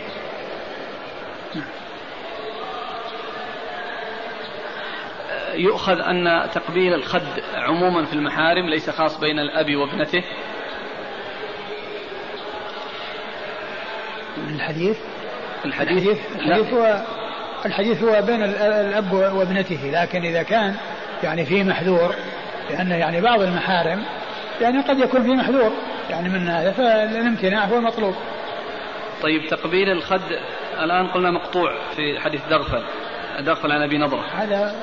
يؤخذ 5.54 6.00
أن 6.00 6.50
تقبيل 6.54 6.94
الخد 6.94 7.42
عموما 7.54 8.04
في 8.04 8.12
المحارم 8.12 8.68
ليس 8.68 8.90
خاص 8.90 9.20
بين 9.20 9.38
الأب 9.38 9.76
وابنته. 9.76 10.22
الحديث؟ 14.48 14.98
الحديث؟ 15.64 16.18
الحديث؟ 16.34 16.74
هو 16.74 17.02
الحديث 17.66 18.02
هو 18.02 18.22
بين 18.22 18.42
الأب 18.42 19.12
وابنته 19.12 19.90
لكن 19.92 20.24
إذا 20.24 20.42
كان 20.42 20.74
يعني 21.22 21.44
في 21.44 21.64
محذور 21.64 22.14
لأن 22.70 22.90
يعني 22.90 23.20
بعض 23.20 23.40
المحارم 23.40 24.04
يعني 24.60 24.80
قد 24.80 24.98
يكون 24.98 25.22
في 25.22 25.28
محذور 25.28 25.72
يعني 26.10 26.28
من 26.28 26.48
هذا 26.48 26.72
فالامتناع 26.72 27.64
هو 27.64 27.76
المطلوب. 27.76 28.14
طيب 29.22 29.46
تقبيل 29.50 29.90
الخد 29.90 30.22
الآن 30.82 31.06
قلنا 31.06 31.30
مقطوع 31.30 31.74
في 31.96 32.20
حديث 32.20 32.40
دغفل. 32.50 32.82
دغفل 33.40 33.72
عن 33.72 33.82
أبي 33.82 33.98
نضرة. 33.98 34.24
هذا 34.36 34.74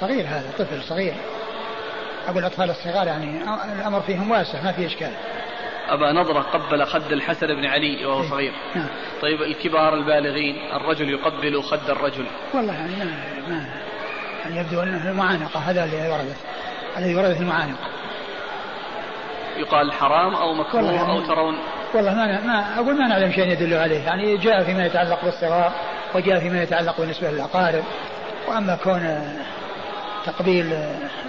صغير 0.00 0.26
هذا 0.26 0.50
طفل 0.58 0.82
صغير. 0.82 1.14
أقول 2.26 2.38
الأطفال 2.38 2.70
الصغار 2.70 3.06
يعني 3.06 3.42
الأمر 3.78 4.00
فيهم 4.00 4.30
واسع 4.30 4.62
ما 4.62 4.72
في 4.72 4.86
إشكال. 4.86 5.10
أبا 5.88 6.12
نضرة 6.12 6.40
قبل 6.40 6.86
خد 6.86 7.12
الحسن 7.12 7.46
بن 7.46 7.66
علي 7.66 8.06
وهو 8.06 8.22
إيه. 8.22 8.30
صغير. 8.30 8.52
نعم. 8.74 8.88
طيب 9.22 9.42
الكبار 9.42 9.94
البالغين 9.94 10.56
الرجل 10.72 11.10
يقبل 11.10 11.62
خد 11.62 11.90
الرجل. 11.90 12.26
والله 12.54 12.74
يعني 12.74 12.96
ما, 12.96 13.04
ما 13.48 13.66
يعني 14.44 14.60
يبدو 14.60 14.82
أنه 14.82 15.10
المعانقة 15.10 15.60
هذا 15.60 15.84
اللي 15.84 16.08
وردت 16.08 16.36
الذي 16.96 17.14
وردت 17.14 17.40
المعانقة. 17.40 17.86
يقال 19.56 19.92
حرام 19.92 20.34
أو 20.34 20.54
مكروه 20.54 20.92
يعني 20.92 21.12
أو 21.12 21.20
ترون. 21.20 21.58
والله 21.94 22.14
ما 22.14 22.40
ما 22.40 22.74
أقول 22.74 22.98
ما 22.98 23.08
نعلم 23.08 23.32
شيء 23.32 23.48
يدل 23.48 23.74
عليه. 23.74 24.04
يعني 24.04 24.36
جاء 24.36 24.64
فيما 24.64 24.86
يتعلق 24.86 25.24
بالصغار 25.24 25.72
وجاء 26.14 26.40
فيما 26.40 26.62
يتعلق 26.62 27.00
بالنسبة 27.00 27.30
للأقارب. 27.30 27.84
وأما 28.48 28.76
كون 28.76 29.32
تقبيل 30.26 30.72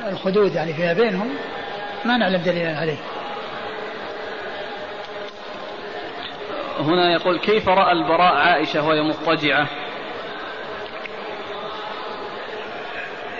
الخدود 0.08 0.56
يعني 0.56 0.74
فيما 0.74 0.94
بينهم 0.94 1.30
ما 2.06 2.18
نعلم 2.18 2.42
دليلا 2.42 2.80
عليه. 2.80 2.98
هنا 6.80 7.14
يقول 7.14 7.40
كيف 7.40 7.70
رأى 7.70 7.92
البراء 7.92 8.36
عائشة 8.36 8.88
وهي 8.88 9.02
مضطجعة؟ 9.02 9.68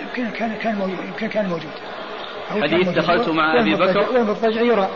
يمكن 0.02 0.30
كان 0.30 0.56
كان 0.56 0.74
موجود 0.74 1.04
يمكن 1.04 1.28
كان 1.28 1.48
موجود. 1.48 1.72
حديث 2.50 2.88
دخلت 2.88 3.28
مع 3.28 3.60
أبي 3.60 3.74
بكر؟ 3.74 4.12
والمضطجع 4.12 4.60
يرى 4.60 4.88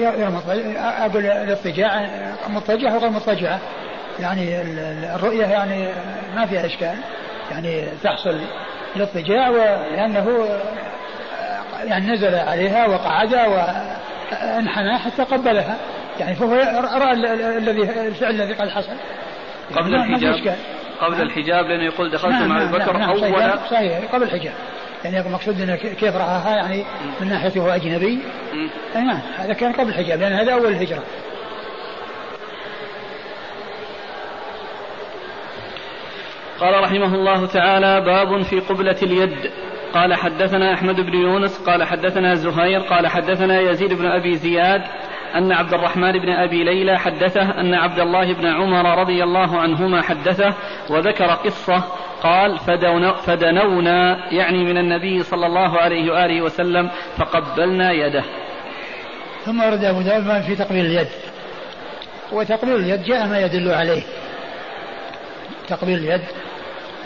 أقول 0.00 1.26
الاضطجاع 1.26 2.08
مضطجع 2.48 2.94
وغير 2.94 3.10
مضطجعة 3.10 3.60
يعني 4.20 4.62
الرؤية 5.14 5.46
يعني 5.46 5.88
ما 6.34 6.46
فيها 6.46 6.66
إشكال. 6.66 6.96
يعني 7.50 7.86
تحصل 8.02 8.40
الاضطجاع 8.96 9.48
ولأنه 9.48 10.48
يعني 11.84 12.06
نزل 12.06 12.34
عليها 12.34 12.86
وقعد 12.86 13.34
وانحنى 13.34 14.98
حتى 14.98 15.22
قبلها. 15.22 15.76
يعني 16.20 16.34
فهو 16.34 16.54
رأى 16.94 17.12
الذي 17.58 17.82
الفعل 17.82 18.30
الذي 18.30 18.52
قد 18.52 18.68
حصل. 18.68 18.92
قبل 19.76 19.94
الحجاب. 19.94 20.56
قبل 21.00 21.12
نعم. 21.12 21.22
الحجاب 21.22 21.66
لأنه 21.66 21.84
يقول 21.84 22.10
دخلت 22.10 22.32
نعم 22.32 22.48
مع 22.48 22.62
أبي 22.62 22.78
نعم، 22.78 22.78
بكر 22.78 22.96
نعم 22.96 23.10
أول 23.10 23.20
صحيح, 23.20 23.70
صحيح 23.70 23.98
قبل 24.12 24.22
الحجاب. 24.22 24.52
يعني 25.04 25.20
المقصود 25.20 25.60
إنه 25.60 25.76
كيف 25.76 26.16
رآها 26.16 26.56
يعني 26.56 26.84
من 27.20 27.28
ناحية 27.28 27.60
هو 27.60 27.68
أجنبي. 27.68 28.18
أي 28.96 29.02
نعم 29.02 29.20
هذا 29.38 29.52
كان 29.52 29.72
قبل 29.72 29.88
الحجاب 29.88 30.20
لأن 30.20 30.32
هذا 30.32 30.52
أول 30.52 30.66
الهجرة. 30.66 31.02
قال 36.64 36.82
رحمه 36.82 37.14
الله 37.14 37.46
تعالى 37.46 38.00
باب 38.00 38.42
في 38.42 38.60
قبلة 38.60 38.96
اليد. 39.02 39.50
قال 39.94 40.14
حدثنا 40.14 40.74
أحمد 40.74 41.00
بن 41.00 41.14
يونس 41.14 41.62
قال 41.66 41.84
حدثنا 41.84 42.34
زهير 42.34 42.80
قال 42.80 43.06
حدثنا 43.06 43.60
يزيد 43.60 43.92
بن 43.92 44.06
أبي 44.06 44.34
زياد 44.34 44.82
أن 45.34 45.52
عبد 45.52 45.74
الرحمن 45.74 46.12
بن 46.12 46.28
أبي 46.32 46.64
ليلى 46.64 46.98
حدثه 46.98 47.60
أن 47.60 47.74
عبد 47.74 47.98
الله 47.98 48.34
بن 48.34 48.46
عمر 48.46 49.00
رضي 49.00 49.24
الله 49.24 49.58
عنهما 49.58 50.02
حدثه 50.02 50.54
وذكر 50.90 51.26
قصة. 51.26 51.84
قال 52.22 52.58
فدنونا 53.26 54.32
يعني 54.32 54.64
من 54.64 54.78
النبي 54.78 55.22
صلى 55.22 55.46
الله 55.46 55.78
عليه 55.78 56.12
وآله 56.12 56.42
وسلم 56.42 56.90
فقبلنا 57.16 57.92
يده. 57.92 58.24
ثم 59.44 59.60
ورد 59.60 59.84
أبو 59.84 60.02
داود 60.02 60.42
في 60.42 60.56
تقبيل 60.56 60.86
اليد. 60.86 61.08
وتقبيل 62.32 62.74
اليد 62.74 63.02
جاء 63.02 63.26
ما 63.26 63.40
يدل 63.40 63.70
عليه. 63.70 64.02
تقبيل 65.68 65.98
اليد 65.98 66.20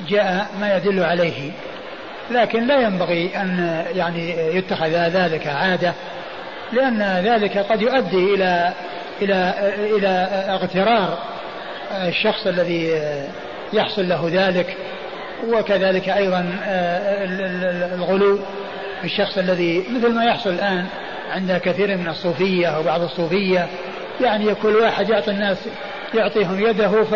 جاء 0.08 0.46
ما 0.60 0.76
يدل 0.76 1.04
عليه. 1.04 1.50
لكن 2.30 2.66
لا 2.66 2.80
ينبغي 2.80 3.36
أن 3.36 3.84
يعني 3.94 4.56
يتخذ 4.56 4.88
ذلك 4.88 5.46
عادة 5.46 5.94
لأن 6.72 7.02
ذلك 7.02 7.58
قد 7.58 7.82
يؤدي 7.82 8.34
إلى 8.34 8.72
إلى 9.22 9.54
إلى 9.96 10.08
اغترار 10.48 11.18
الشخص 11.92 12.46
الذي 12.46 13.02
يحصل 13.72 14.08
له 14.08 14.30
ذلك 14.32 14.76
وكذلك 15.48 16.08
أيضا 16.08 16.50
الغلو 17.94 18.38
في 19.00 19.04
الشخص 19.04 19.38
الذي 19.38 19.84
مثل 19.90 20.14
ما 20.14 20.24
يحصل 20.24 20.50
الآن 20.50 20.86
عند 21.30 21.52
كثير 21.52 21.96
من 21.96 22.08
الصوفية 22.08 22.66
أو 22.66 22.82
بعض 22.82 23.02
الصوفية 23.02 23.66
يعني 24.20 24.54
كل 24.54 24.76
واحد 24.76 25.10
يعطي 25.10 25.30
الناس 25.30 25.58
يعطيهم 26.14 26.60
يده 26.60 27.04
ف 27.04 27.14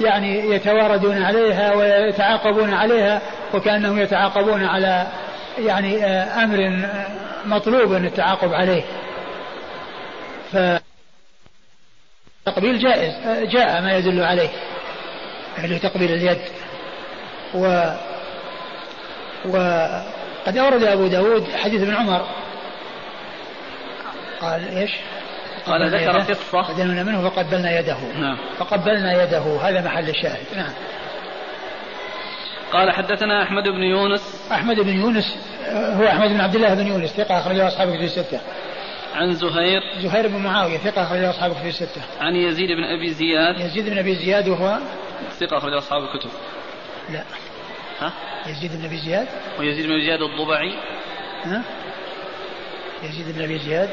يعني 0.00 0.50
يتواردون 0.50 1.22
عليها 1.22 1.74
ويتعاقبون 1.74 2.74
عليها 2.74 3.20
وكأنهم 3.54 3.98
يتعاقبون 3.98 4.64
على 4.64 5.06
يعني 5.58 6.04
أمر 6.14 6.86
مطلوب 7.44 7.92
التعاقب 7.92 8.52
عليه. 8.52 8.82
ف 10.52 10.56
تقبيل 12.46 12.78
جائز 12.78 13.12
جاء 13.50 13.80
ما 13.80 13.96
يدل 13.96 14.22
عليه 14.22 14.48
يعني 15.58 15.78
تقبيل 15.78 16.12
اليد. 16.12 16.38
و 17.54 17.92
وقد 19.44 20.56
أورد 20.56 20.82
أبو 20.82 21.06
داود 21.06 21.46
حديث 21.64 21.82
ابن 21.82 21.94
عمر. 21.94 22.26
قال 24.40 24.76
إيش؟ 24.76 24.90
قال 25.68 25.90
ذكر 25.90 26.18
قصة 26.18 26.62
فدلنا 26.62 27.02
منه 27.02 27.28
فقبلنا 27.28 27.80
يده. 27.80 27.98
نعم. 27.98 28.38
فقبلنا 28.58 29.22
يده. 29.22 29.60
هذا 29.62 29.80
محل 29.80 30.08
الشاهد. 30.08 30.46
نعم. 30.56 30.72
قال 32.72 32.90
حدثنا 32.90 33.42
أحمد 33.42 33.62
بن 33.62 33.82
يونس. 33.82 34.48
أحمد 34.52 34.76
بن 34.76 35.00
يونس 35.00 35.36
هو 35.72 36.06
أحمد 36.06 36.28
بن 36.28 36.40
عبد 36.40 36.54
الله 36.54 36.74
بن 36.74 36.86
يونس 36.86 37.10
ثقة 37.10 37.38
أخرجه 37.38 37.68
أصحاب 37.68 37.88
كتب 37.88 38.04
الستة. 38.04 38.40
عن 39.14 39.34
زهير. 39.34 39.80
زهير 39.98 40.28
بن 40.28 40.36
معاوية 40.36 40.78
ثقة 40.78 41.02
أخرجه 41.02 41.30
أصحاب 41.30 41.52
كتب 41.52 41.66
الستة. 41.66 42.00
عن 42.20 42.36
يزيد 42.36 42.68
بن 42.68 42.84
أبي 42.84 43.12
زياد. 43.12 43.60
يزيد 43.60 43.90
بن 43.90 43.98
أبي 43.98 44.14
زياد 44.14 44.48
وهو؟ 44.48 44.78
ثقة 45.40 45.58
أخرجه 45.58 45.78
أصحاب 45.78 46.02
الكتب. 46.02 46.30
لا. 47.12 47.22
ها؟ 48.00 48.12
يزيد 48.46 48.72
بن 48.76 48.84
أبي 48.84 48.96
زياد؟ 48.96 49.26
ويزيد 49.58 49.86
بن 49.86 49.92
أبي 49.92 50.04
زياد 50.04 50.20
الضبعي. 50.22 50.74
ها؟ 51.44 51.62
يزيد 53.02 53.36
بن 53.36 53.42
أبي 53.42 53.58
زياد؟ 53.58 53.88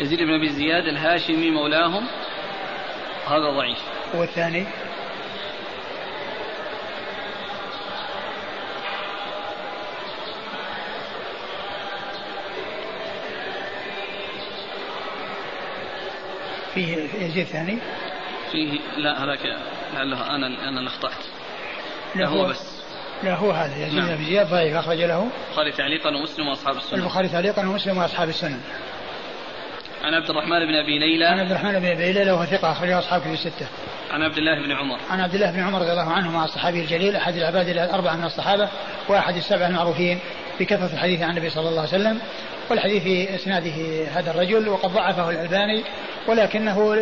يزيد 0.00 0.18
بن 0.18 0.34
أبي 0.34 0.48
زياد 0.48 0.84
الهاشمي 0.84 1.50
مولاهم. 1.50 2.06
هذا 3.26 3.50
ضعيف. 3.50 3.78
والثاني 4.14 4.66
فيه 16.74 16.96
يزيد 17.18 17.46
ثاني 17.46 17.78
فيه 18.52 18.78
لا 18.96 19.24
هذاك 19.24 19.38
لعله 19.94 20.34
أنا 20.36 20.46
أنا 20.46 20.78
اللي 20.78 20.90
أخطأت. 20.90 21.24
لا 22.14 22.28
هو 22.28 22.46
بس. 22.48 22.80
لا 23.22 23.34
هو 23.34 23.50
هذا. 23.50 23.86
يزيد 23.86 23.98
نعم. 23.98 24.16
بن 24.16 24.24
زياد 24.24 24.50
ضعيف 24.50 24.76
أخرج 24.76 24.98
له. 24.98 25.28
البخاري 25.48 25.72
تعليقا 25.72 26.10
ومسلم 26.10 26.48
وأصحاب 26.48 26.76
السنن 26.76 27.00
البخاري 27.00 27.28
تعليقا 27.28 27.62
ومسلم 27.62 27.98
وأصحاب 27.98 28.28
السنن 28.28 28.60
عن 30.04 30.14
عبد 30.14 30.30
الرحمن 30.30 30.66
بن 30.66 30.74
أبي 30.74 30.98
ليلى. 30.98 31.26
عن 31.26 31.38
عبد 31.38 31.50
الرحمن 31.50 31.78
بن 31.78 31.86
أبي 31.86 32.12
ليلى 32.12 32.32
وهو 32.32 32.44
ثقة 32.44 32.72
أخرجه 32.72 32.98
أصحاب 32.98 33.22
في 33.22 33.32
الستة. 33.32 33.66
عن 34.10 34.22
عبد 34.22 34.38
الله 34.38 34.62
بن 34.66 34.72
عمر. 34.72 34.98
عن 35.10 35.20
عبد 35.20 35.34
الله 35.34 35.50
بن 35.50 35.60
عمر 35.60 35.80
رضي 35.80 35.90
الله 35.90 36.12
عنه 36.12 36.30
مع 36.30 36.44
الصحابي 36.44 36.80
الجليل 36.80 37.16
أحد 37.16 37.36
العباد 37.36 37.68
الاربعه 37.68 38.16
من 38.16 38.24
الصحابة 38.24 38.68
وأحد 39.08 39.36
السبعة 39.36 39.66
المعروفين 39.66 40.18
بكثرة 40.60 40.90
الحديث 40.92 41.22
عن 41.22 41.30
النبي 41.30 41.50
صلى 41.50 41.68
الله 41.68 41.80
عليه 41.80 41.90
وسلم 41.90 42.18
والحديث 42.70 43.02
في 43.02 43.34
إسناده 43.34 44.04
هذا 44.14 44.30
الرجل 44.30 44.68
وقد 44.68 44.90
ضعفه 44.90 45.30
الألباني 45.30 45.84
ولكنه 46.26 46.94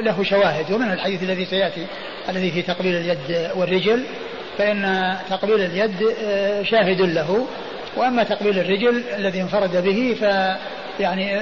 له 0.00 0.22
شواهد. 0.22 0.72
ومن 0.72 0.92
الحديث 0.92 1.22
الذي 1.22 1.44
سيأتي 1.44 1.86
الذي 2.28 2.50
في 2.50 2.62
تقبيل 2.62 2.96
اليد 2.96 3.50
والرجل 3.56 4.04
فإن 4.58 5.12
تقبيل 5.30 5.60
اليد 5.60 6.14
شاهد 6.62 7.00
له. 7.00 7.46
وأما 7.96 8.22
تقبيل 8.24 8.58
الرجل 8.58 9.02
الذي 9.18 9.42
انفرد 9.42 9.76
به 9.76 10.16
ف 10.20 10.24
يعني 11.00 11.40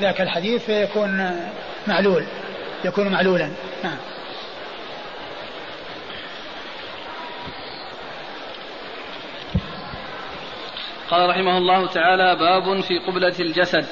ذاك 0.00 0.20
الحديث 0.20 0.64
فيكون 0.64 1.30
معلول 1.86 2.24
يكون 2.84 3.08
معلولا. 3.08 3.50
نعم. 3.84 3.96
قال 11.10 11.30
رحمه 11.30 11.58
الله 11.58 11.86
تعالى 11.86 12.36
باب 12.36 12.80
في 12.80 12.98
قبلة 12.98 13.34
الجسد. 13.40 13.86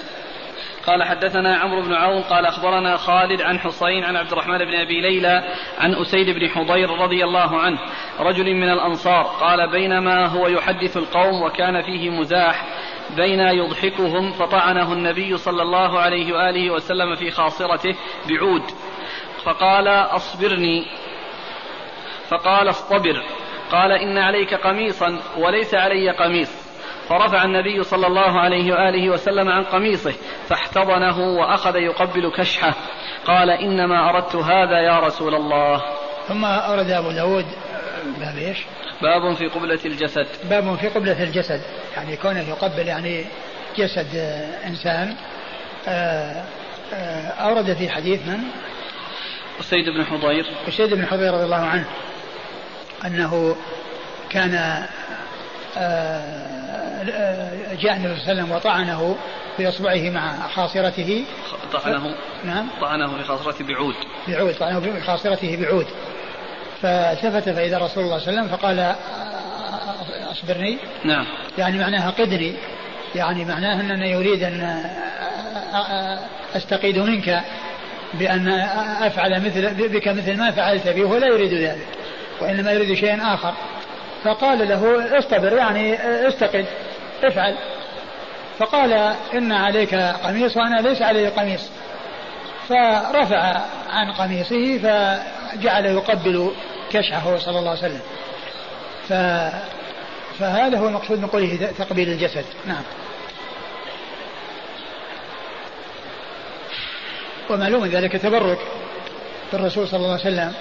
قال 0.86 1.02
حدثنا 1.02 1.56
عمرو 1.56 1.82
بن 1.82 1.94
عون 1.94 2.22
قال 2.22 2.46
أخبرنا 2.46 2.96
خالد 2.96 3.42
عن 3.42 3.58
حسين 3.58 4.04
عن 4.04 4.16
عبد 4.16 4.32
الرحمن 4.32 4.58
بن 4.58 4.74
أبي 4.74 5.00
ليلى 5.00 5.44
عن 5.78 5.94
أسيد 5.94 6.30
بن 6.30 6.48
حضير 6.48 6.90
رضي 6.90 7.24
الله 7.24 7.60
عنه 7.60 7.78
رجل 8.20 8.54
من 8.54 8.72
الأنصار. 8.72 9.22
قال 9.22 9.70
بينما 9.70 10.26
هو 10.26 10.48
يحدث 10.48 10.96
القوم 10.96 11.42
وكان 11.42 11.82
فيه 11.82 12.10
مزاح 12.10 12.64
بين 13.16 13.40
يضحكهم 13.40 14.32
فطعنه 14.32 14.92
النبي 14.92 15.36
صلى 15.36 15.62
الله 15.62 15.98
عليه 15.98 16.32
وآله 16.32 16.70
وسلم 16.70 17.14
في 17.14 17.30
خاصرته 17.30 17.94
بعود. 18.28 18.62
فقال 19.44 19.88
أصبرني. 19.88 20.86
فقال 22.28 22.68
اصطبر. 22.68 23.22
قال 23.72 23.92
إن 23.92 24.18
عليك 24.18 24.54
قميصا 24.54 25.18
وليس 25.38 25.74
علي 25.74 26.10
قميص. 26.10 26.64
فرفع 27.08 27.44
النبي 27.44 27.82
صلى 27.82 28.06
الله 28.06 28.40
عليه 28.40 28.72
وآله 28.72 29.10
وسلم 29.10 29.48
عن 29.48 29.64
قميصه 29.64 30.14
فاحتضنه 30.48 31.18
وأخذ 31.18 31.76
يقبل 31.76 32.30
كشحه. 32.36 32.74
قال 33.26 33.50
إنما 33.50 34.10
أردت 34.10 34.36
هذا 34.36 34.80
يا 34.80 35.00
رسول 35.00 35.34
الله. 35.34 35.82
ثم 36.28 36.44
أورد 36.44 36.90
أبو 36.90 37.10
داود 37.10 37.44
باب 38.18 38.36
إيش؟ 38.38 38.58
باب 39.02 39.34
في 39.34 39.46
قبلة 39.46 39.80
الجسد. 39.84 40.26
باب 40.44 40.76
في 40.76 40.88
قبلة 40.88 41.22
الجسد. 41.22 41.60
يعني 41.96 42.16
كونه 42.16 42.48
يقبل 42.48 42.86
يعني 42.86 43.24
جسد 43.76 44.16
إنسان. 44.66 45.16
آه، 45.88 46.44
آه، 46.92 47.28
أورد 47.28 47.72
في 47.74 47.88
حديث 47.88 48.20
من؟ 48.26 48.38
أسيد 49.60 49.84
بن 49.88 50.04
حضير. 50.04 50.46
أسيد 50.68 50.94
بن 50.94 51.06
حضير 51.06 51.34
رضي 51.34 51.44
الله 51.44 51.56
عنه 51.56 51.86
أنه 53.06 53.56
كان 54.30 54.84
آه، 55.76 56.54
جاء 57.80 57.96
النبي 57.96 58.16
صلى 58.16 58.32
الله 58.32 58.42
عليه 58.42 58.42
وسلم 58.42 58.50
وطعنه 58.50 59.16
بإصبعه 59.58 60.10
مع 60.10 60.48
خاصرته. 60.48 61.24
طعنه. 61.72 62.14
نعم. 62.44 62.68
طعنه 62.80 63.18
بخاصرته 63.18 63.64
بعود. 63.64 63.94
بعود 64.28 64.54
طعنه 64.54 64.78
بخاصرته 64.78 65.56
بعود. 65.56 65.86
فالتفت 66.84 67.48
فإذا 67.48 67.78
رسول 67.78 68.04
الله 68.04 68.18
صلى 68.18 68.28
الله 68.28 68.40
عليه 68.40 68.48
وسلم 68.48 68.48
فقال 68.48 68.94
أصبرني. 70.32 70.78
نعم. 71.04 71.26
يعني 71.58 71.78
معناها 71.78 72.10
قدني 72.10 72.54
يعني 73.14 73.44
معناه 73.44 73.80
أنه 73.80 74.06
يريد 74.06 74.42
أن 74.42 74.84
أستقيد 76.56 76.98
منك 76.98 77.40
بأن 78.14 78.48
أفعل 79.02 79.40
مثل 79.40 79.88
بك 79.88 80.08
مثل 80.08 80.36
ما 80.36 80.50
فعلت 80.50 80.88
به 80.88 81.04
ولا 81.04 81.26
يريد 81.26 81.54
ذلك 81.54 81.86
وإنما 82.40 82.72
يريد 82.72 82.94
شيئا 82.94 83.34
آخر. 83.34 83.54
فقال 84.24 84.68
له 84.68 85.18
اصطبر 85.18 85.52
يعني 85.52 85.94
استقد 86.28 86.66
افعل. 87.24 87.54
فقال 88.58 88.92
إن 89.34 89.52
عليك 89.52 89.94
قميص 89.94 90.56
وأنا 90.56 90.88
ليس 90.88 91.02
علي 91.02 91.28
قميص. 91.28 91.70
فرفع 92.68 93.60
عن 93.90 94.12
قميصه 94.12 94.78
فجعل 94.78 95.86
يقبل 95.86 96.52
كشحه 96.92 97.38
صلى 97.38 97.58
الله 97.58 97.70
عليه 97.70 97.80
وسلم. 97.80 98.00
ف 99.08 99.12
فهذا 100.38 100.78
هو 100.78 100.88
المقصود 100.88 101.18
من 101.18 101.26
قوله 101.26 101.72
تقبيل 101.78 102.08
الجسد. 102.08 102.44
نعم. 102.66 102.82
ومعلوم 107.50 107.86
ذلك 107.86 108.12
تبرك 108.12 108.58
بالرسول 109.52 109.88
صلى 109.88 110.00
الله 110.00 110.10
عليه 110.10 110.20
وسلم 110.20 110.52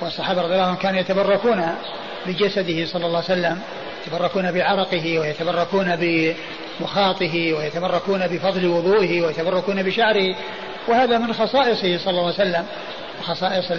والصحابة 0.00 0.42
رضي 0.42 0.52
الله 0.52 0.64
عنهم 0.64 0.76
كانوا 0.76 1.00
يتبركون 1.00 1.74
بجسده 2.26 2.86
صلى 2.86 3.06
الله 3.06 3.16
عليه 3.16 3.40
وسلم 3.40 3.60
يتبركون 4.06 4.52
بعرقه 4.52 5.18
ويتبركون 5.18 5.96
بمخاطه 5.96 7.52
ويتبركون 7.52 8.26
بفضل 8.26 8.66
وضوئه 8.66 9.22
ويتبركون 9.22 9.82
بشعره 9.82 10.36
وهذا 10.88 11.18
من 11.18 11.32
خصائصه 11.32 11.98
صلى 11.98 12.10
الله 12.10 12.24
عليه 12.24 12.34
وسلم 12.34 12.66
خصائص 13.22 13.72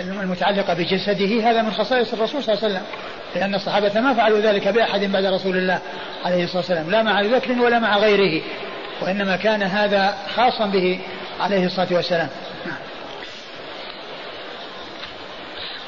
المتعلقة 0.00 0.74
بجسده 0.74 1.50
هذا 1.50 1.62
من 1.62 1.70
خصائص 1.70 2.12
الرسول 2.12 2.44
صلى 2.44 2.54
الله 2.54 2.64
عليه 2.64 2.74
وسلم. 2.74 2.86
لأن 3.34 3.54
الصحابة 3.54 4.00
ما 4.00 4.14
فعلوا 4.14 4.40
ذلك 4.40 4.68
بأحد 4.68 5.00
بعد 5.00 5.24
رسول 5.24 5.56
الله 5.56 5.80
عليه 6.24 6.44
الصلاة 6.44 6.58
والسلام 6.58 6.90
لا 6.90 7.02
مع 7.02 7.20
أبي 7.20 7.28
بكر 7.28 7.52
ولا 7.52 7.78
مع 7.78 7.98
غيره 7.98 8.42
وإنما 9.02 9.36
كان 9.36 9.62
هذا 9.62 10.14
خاصا 10.36 10.66
به 10.66 11.00
عليه 11.40 11.66
الصلاة 11.66 11.88
والسلام. 11.90 12.28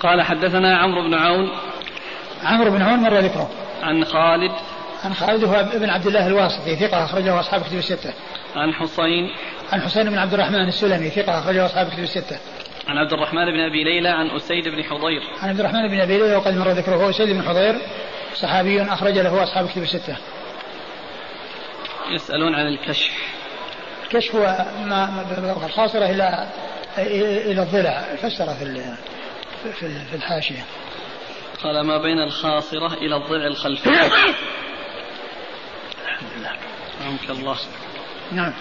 قال 0.00 0.22
حدثنا 0.22 0.78
عمرو 0.78 1.02
بن 1.02 1.14
عون. 1.14 1.50
عمرو 2.44 2.70
بن 2.70 2.82
عون 2.82 2.98
مر 2.98 3.18
ذكره. 3.18 3.50
عن 3.82 4.04
خالد. 4.04 4.52
عن 5.04 5.14
خالد 5.14 5.44
هو 5.44 5.54
ابن 5.54 5.90
عبد 5.90 6.06
الله 6.06 6.26
الواسطي 6.26 6.76
ثقة 6.76 7.04
أخرجه 7.04 7.40
أصحاب 7.40 7.62
كتب 7.62 7.78
الستة. 7.78 8.12
عن 8.56 8.72
حسين. 8.72 9.30
عن 9.72 9.80
حسين 9.80 10.10
بن 10.10 10.18
عبد 10.18 10.34
الرحمن 10.34 10.68
السلمي 10.68 11.10
ثقة 11.10 11.38
أخرجه 11.38 11.66
أصحاب 11.66 11.88
كتب 11.88 12.02
الستة. 12.02 12.38
عن 12.88 12.98
عبد 12.98 13.12
الرحمن 13.12 13.44
بن 13.44 13.60
أبي 13.60 13.84
ليلى 13.84 14.08
عن 14.08 14.30
أسيد 14.30 14.68
بن 14.68 14.84
حضير 14.84 15.22
عن 15.42 15.48
عبد 15.48 15.60
الرحمن 15.60 15.88
بن 15.88 16.00
أبي 16.00 16.18
ليلى 16.18 16.36
وقد 16.36 16.54
مر 16.54 16.68
ذكره 16.68 17.10
أسيد 17.10 17.28
بن 17.28 17.42
حضير 17.42 17.80
صحابي 18.34 18.82
أخرج 18.82 19.18
له 19.18 19.42
أصحاب 19.42 19.68
كتب 19.68 19.82
الستة. 19.82 20.16
يسألون 22.10 22.54
عن 22.54 22.66
الكشف. 22.66 23.12
الكشف 24.04 24.36
هو 24.36 24.66
ما 24.84 25.26
الخاصره 25.66 26.04
إلى 26.04 26.48
إلى 27.50 27.62
الضلع 27.62 28.16
فسر 28.22 28.54
في 28.54 28.94
في 29.80 30.16
الحاشية. 30.16 30.64
قال 31.62 31.80
ما 31.80 31.98
بين 31.98 32.18
الخاصرة 32.18 32.94
إلى 32.94 33.16
الضلع 33.16 33.46
الخلفي. 33.46 33.90
الحمد 36.04 36.30
لله. 36.36 36.52
الله. 37.30 37.56
نعم. 38.32 38.52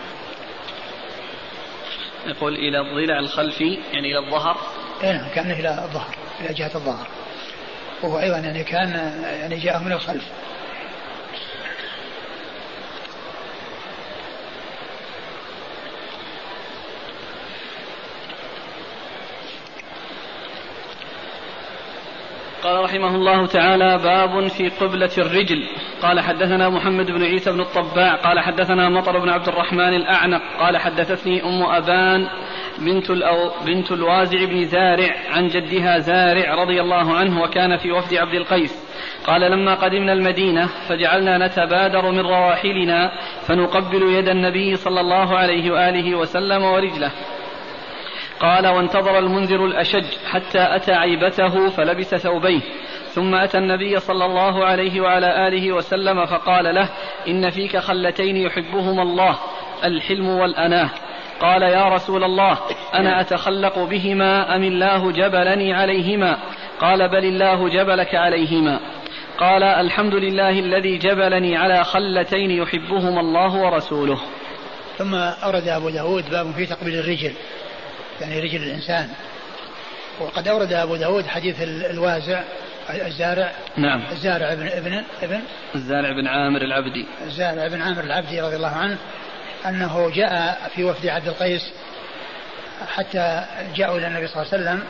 يقول 2.27 2.55
إلى 2.55 2.79
الضلع 2.79 3.19
الخلفي 3.19 3.79
يعني 3.93 4.11
إلى 4.11 4.19
الظهر. 4.19 4.57
اي 5.03 5.13
نعم 5.13 5.29
كان 5.35 5.51
إلى 5.51 5.69
الظهر 5.69 6.15
إلى 6.41 6.53
جهة 6.53 6.71
الظهر. 6.75 7.07
وهو 8.03 8.19
أيضا 8.19 8.37
يعني 8.37 8.63
كان 8.63 8.89
يعني 9.39 9.55
جاء 9.55 9.79
من 9.79 9.91
الخلف. 9.91 10.23
قال 22.67 22.83
رحمه 22.83 23.15
الله 23.15 23.45
تعالى 23.45 23.97
باب 23.97 24.47
في 24.47 24.69
قبلة 24.69 25.09
الرجل. 25.17 25.67
قال 26.01 26.19
حدثنا 26.19 26.69
محمد 26.69 27.11
بن 27.11 27.23
عيسى 27.23 27.51
بن 27.51 27.61
الطباع 27.61 28.15
قال 28.15 28.39
حدثنا 28.39 28.89
مطر 28.89 29.19
بن 29.19 29.29
عبد 29.29 29.47
الرحمن 29.47 29.93
الأعنق 29.95 30.41
قال 30.59 30.77
حدثتني 30.77 31.43
أم 31.43 31.63
أبان 31.63 32.27
بنت, 32.79 33.09
الأو 33.09 33.51
بنت 33.65 33.91
الوازع 33.91 34.45
بن 34.45 34.63
زارع 34.63 35.15
عن 35.29 35.47
جدها 35.47 35.97
زارع 35.97 36.55
رضي 36.55 36.81
الله 36.81 37.15
عنه 37.17 37.41
وكان 37.41 37.77
في 37.77 37.91
وفد 37.91 38.13
عبد 38.13 38.33
القيس. 38.33 38.87
قال 39.25 39.41
لما 39.41 39.73
قدمنا 39.73 40.13
المدينة 40.13 40.69
فجعلنا 40.89 41.47
نتبادر 41.47 42.11
من 42.11 42.19
رواحلنا 42.19 43.11
فنقبل 43.47 44.03
يد 44.03 44.29
النبي 44.29 44.75
صلى 44.75 44.99
الله 44.99 45.37
عليه 45.37 45.71
وآله 45.71 46.15
وسلم 46.15 46.63
ورجله. 46.63 47.11
قال 48.39 48.67
وانتظر 48.67 49.19
المنذر 49.19 49.65
الأشج 49.65 50.05
حتى 50.25 50.75
أتى 50.75 50.91
عيبته 50.91 51.69
فلبس 51.69 52.15
ثوبيه 52.15 52.61
ثم 53.09 53.35
أتى 53.35 53.57
النبي 53.57 53.99
صلى 53.99 54.25
الله 54.25 54.65
عليه 54.65 55.01
وعلى 55.01 55.47
آله 55.47 55.71
وسلم 55.71 56.25
فقال 56.25 56.75
له 56.75 56.89
إن 57.27 57.49
فيك 57.49 57.77
خلتين 57.77 58.37
يحبهما 58.37 59.01
الله 59.01 59.37
الحلم 59.83 60.27
والأناة. 60.27 60.89
قال 61.39 61.61
يا 61.61 61.83
رسول 61.83 62.23
الله 62.23 62.57
أنا 62.93 63.21
أتخلق 63.21 63.79
بهما 63.79 64.55
أم 64.55 64.63
الله 64.63 65.11
جبلني 65.11 65.73
عليهما؟ 65.73 66.37
قال 66.79 67.09
بل 67.09 67.25
الله 67.25 67.69
جبلك 67.69 68.15
عليهما. 68.15 68.79
قال 69.37 69.63
الحمد 69.63 70.15
لله 70.15 70.59
الذي 70.59 70.97
جبلني 70.97 71.57
على 71.57 71.83
خلتين 71.83 72.51
يحبهما 72.51 73.19
الله 73.19 73.55
ورسوله. 73.55 74.19
ثم 74.97 75.15
أورد 75.15 75.67
أبو 75.67 75.89
داود 75.89 76.29
باب 76.29 76.51
في 76.51 76.65
تقبيل 76.65 76.99
الرجل. 76.99 77.33
يعني 78.21 78.39
رجل 78.39 78.63
الإنسان. 78.63 79.09
وقد 80.19 80.47
أورد 80.47 80.73
أبو 80.73 80.95
داود 80.95 81.27
حديث 81.27 81.55
الوازع 81.61 82.43
الزارع. 82.89 83.51
نعم. 83.77 84.03
الزارع 84.11 84.51
ابن 84.51 84.67
ابن 84.67 85.03
ابن؟ 85.21 85.39
الزارع 85.75 86.11
بن 86.11 86.27
عامر 86.27 86.61
العبدي. 86.61 87.05
الزارع 87.25 87.67
بن 87.67 87.81
عامر 87.81 88.03
العبدي 88.03 88.41
رضي 88.41 88.55
الله 88.55 88.75
عنه 88.75 88.97
أنه 89.65 90.11
جاء 90.15 90.71
في 90.75 90.83
وفد 90.83 91.07
عبد 91.07 91.27
القيس 91.27 91.71
حتى 92.87 93.45
جاءوا 93.75 93.97
إلى 93.97 94.07
النبي 94.07 94.27
صلى 94.27 94.41
الله 94.41 94.53
عليه 94.53 94.63
وسلم 94.63 94.83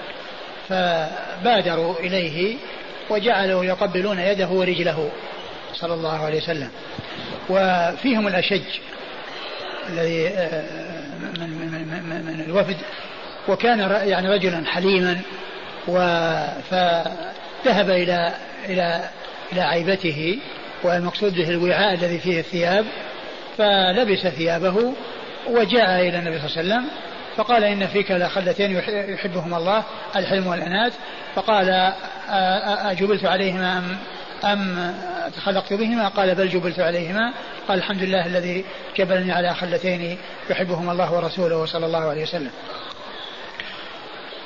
فبادروا 0.70 2.00
إليه 2.00 2.58
وجعلوا 3.10 3.66
يقبلون 3.66 4.20
يده 4.20 4.48
ورجله 4.48 5.10
صلى 5.74 5.94
الله 5.94 6.26
عليه 6.26 6.38
وسلم. 6.38 6.70
وفيهم 7.50 8.28
الأشج 8.28 8.80
الذي 9.90 10.28
آه، 10.28 10.63
من, 11.20 11.50
من, 11.50 12.04
من, 12.10 12.26
من 12.26 12.42
الوفد. 12.42 12.78
وكان 13.48 13.80
يعني 14.10 14.30
رجلا 14.30 14.66
حليما 14.66 15.22
فذهب 16.70 17.90
إلى 17.90 18.34
إلى 18.66 19.10
إلى 19.52 19.62
عيبته 19.62 20.40
والمقصود 20.84 21.34
به 21.36 21.50
الوعاء 21.50 21.94
الذي 21.94 22.20
فيه 22.20 22.40
الثياب 22.40 22.86
فلبس 23.58 24.28
ثيابه 24.28 24.94
وجاء 25.50 26.00
إلى 26.00 26.20
النبي 26.20 26.40
صلى 26.40 26.48
الله 26.48 26.58
عليه 26.58 26.86
وسلم 26.86 26.86
فقال 27.38 27.64
إن 27.64 27.88
فيك 27.88 28.12
لخلتين 28.12 28.82
يحبهما 28.88 29.58
الله 29.58 29.84
الحلم 30.16 30.48
والأنات 30.48 30.93
فقال 31.36 31.93
أجبلت 32.89 33.26
عليهما 33.26 33.78
أم 33.78 33.98
أم 34.43 34.93
تخلقت 35.36 35.74
بهما؟ 35.74 36.08
قال 36.08 36.36
بل 36.36 36.50
جبلت 36.50 36.80
عليهما. 36.80 37.34
قال 37.68 37.78
الحمد 37.78 38.04
لله 38.04 38.26
الذي 38.26 38.66
جبلني 38.98 39.32
على 39.32 39.54
خلتين 39.54 40.18
يحبهما 40.50 40.91
الله 40.91 41.14
ورسوله 41.14 41.66
صلى 41.66 41.86
الله 41.86 42.10
عليه 42.10 42.24
وسلم. 42.24 42.52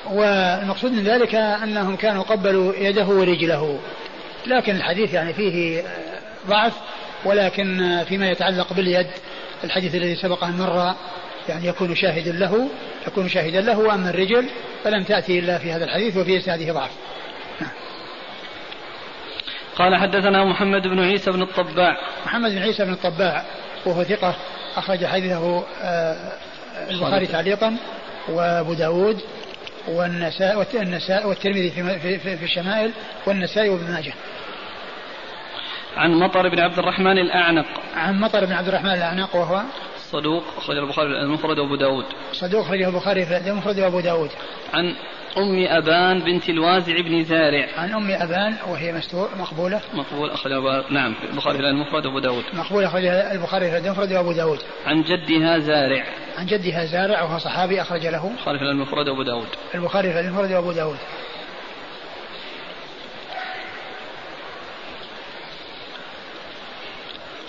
والمقصود 0.09 0.91
من 0.91 1.03
ذلك 1.03 1.35
أنهم 1.35 1.95
كانوا 1.95 2.23
قبلوا 2.23 2.73
يده 2.75 3.05
ورجله. 3.05 3.79
لكن 4.47 4.75
الحديث 4.75 5.13
يعني 5.13 5.33
فيه 5.33 5.83
ضعف 6.47 6.73
ولكن 7.25 7.99
فيما 8.07 8.29
يتعلق 8.29 8.73
باليد 8.73 9.07
الحديث 9.63 9.95
الذي 9.95 10.15
سبق 10.15 10.43
أن 10.43 10.57
مر 10.57 10.93
يعني 11.49 11.67
يكون 11.67 11.95
شاهدا 11.95 12.31
له 12.31 12.69
يكون 13.07 13.29
شاهدا 13.29 13.61
له 13.61 13.79
وأما 13.79 14.09
الرجل 14.09 14.49
فلم 14.83 15.03
تأتي 15.03 15.39
إلا 15.39 15.57
في 15.57 15.71
هذا 15.71 15.83
الحديث 15.83 16.17
وفي 16.17 16.37
إسناده 16.37 16.73
ضعف. 16.73 16.91
قال 19.75 19.95
حدثنا 19.95 20.45
محمد 20.45 20.81
بن 20.81 20.99
عيسى 20.99 21.31
بن 21.31 21.41
الطباع. 21.41 21.97
محمد 22.25 22.51
بن 22.51 22.57
عيسى 22.57 22.85
بن 22.85 22.93
الطباع 22.93 23.43
وهو 23.85 24.03
ثقة 24.03 24.35
أخرج 24.77 25.05
حديثه 25.05 25.63
آه، 25.81 26.15
البخاري 26.89 27.27
تعليقا 27.27 27.77
وأبو 28.29 28.73
داود 28.73 29.21
والنساء 29.87 30.67
والنساء 30.75 31.29
والترمذي 31.29 31.71
في, 31.71 32.19
في, 32.19 32.37
في 32.37 32.45
الشمائل 32.45 32.91
والنسائي 33.27 33.69
وابن 33.69 33.91
ماجه. 33.91 34.13
عن 35.97 36.11
مطر 36.11 36.49
بن 36.49 36.59
عبد 36.59 36.79
الرحمن 36.79 37.17
الأعنق. 37.17 37.65
عن 37.95 38.19
مطر 38.19 38.45
بن 38.45 38.53
عبد 38.53 38.67
الرحمن 38.67 38.93
الأعنق 38.93 39.35
وهو؟ 39.35 39.61
صدوق 40.11 40.43
أخرج 40.57 40.77
البخاري 40.77 41.21
المفرد 41.21 41.59
وأبو 41.59 41.75
داود. 41.75 42.05
صدوق 42.33 42.65
أخرجه 42.65 42.87
البخاري 42.87 43.25
في 43.25 43.37
المفرد 43.37 43.79
وأبو 43.79 43.99
داود. 43.99 44.29
عن 44.73 44.95
أم 45.37 45.65
أبان 45.67 46.19
بنت 46.19 46.49
الوازع 46.49 47.01
بن 47.01 47.23
زارع. 47.23 47.67
عن 47.77 47.91
أم 47.91 48.11
أبان 48.11 48.55
وهي 48.67 48.91
مستور 48.93 49.29
مقبولة. 49.37 49.81
مقبول 49.93 50.29
أخرج 50.29 50.51
نعم 50.91 51.15
البخاري 51.23 51.57
في 51.57 51.63
المفرد 51.63 52.05
وأبو 52.05 52.19
داود. 52.19 52.43
مقبول 52.53 52.83
أخرج 52.83 53.05
البخاري 53.05 53.71
في 53.71 53.77
المفرد 53.77 54.13
وأبو 54.13 54.31
داود. 54.31 54.59
عن 54.85 55.03
جدها 55.03 55.59
زارع. 55.59 56.05
عن 56.37 56.45
جدها 56.45 56.85
زارع 56.85 57.21
وهو 57.21 57.37
صحابي 57.37 57.81
أخرج 57.81 58.07
له. 58.07 58.31
البخاري 58.31 58.59
في 58.59 58.65
المفرد 58.65 59.09
وأبو 59.09 59.23
داود. 59.23 59.47
البخاري 59.75 60.13
في 60.13 60.19
المفرد 60.19 60.51
وأبو 60.51 60.71
داود. 60.71 60.97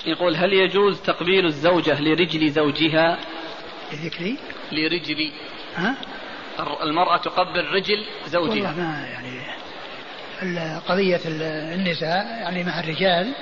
يقول 0.07 0.37
هل 0.37 0.53
يجوز 0.53 1.01
تقبيل 1.01 1.47
الزوجة 1.47 2.01
لرجل 2.01 2.51
زوجها؟ 2.51 3.19
لذكري؟ 3.93 4.37
لرجل 4.73 5.31
ها؟ 5.77 5.95
المرأة 6.83 7.17
تقبل 7.17 7.65
رجل 7.65 8.05
زوجها. 8.27 8.51
والله 8.51 8.77
ما 8.77 9.07
يعني 9.13 10.79
قضية 10.89 11.21
النساء 11.75 12.27
يعني 12.27 12.65
مع 12.65 12.81
الرجال 12.81 13.33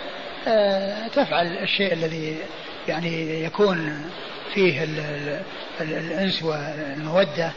آه، 0.48 1.08
تفعل 1.08 1.46
الشيء 1.46 1.92
الذي 1.92 2.38
يعني 2.88 3.44
يكون 3.44 4.10
فيه 4.54 4.84
الأنس 5.80 6.42
والمودة. 6.42 7.52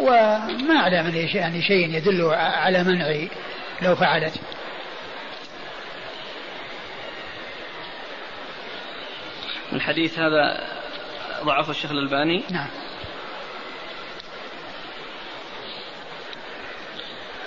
وما 0.00 0.76
أعلم 0.76 1.28
يعني 1.34 1.62
شيء 1.62 1.94
يدل 1.94 2.24
على 2.34 2.84
منع 2.84 3.26
لو 3.82 3.96
فعلت. 3.96 4.34
الحديث 9.72 10.18
هذا 10.18 10.60
ضعف 11.44 11.70
الشيخ 11.70 11.90
الألباني. 11.90 12.42
نعم. 12.50 12.68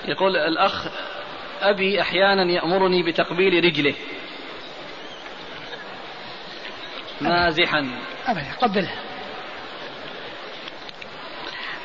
يقول 0.06 0.38
الأخ 0.38 0.86
أبي 1.62 2.02
أحيانا 2.02 2.52
يأمرني 2.52 3.04
بتقبيل 3.04 3.64
رجله. 3.64 3.94
مازحا 7.22 7.90
أبدا 8.28 8.52
قبلها. 8.62 8.96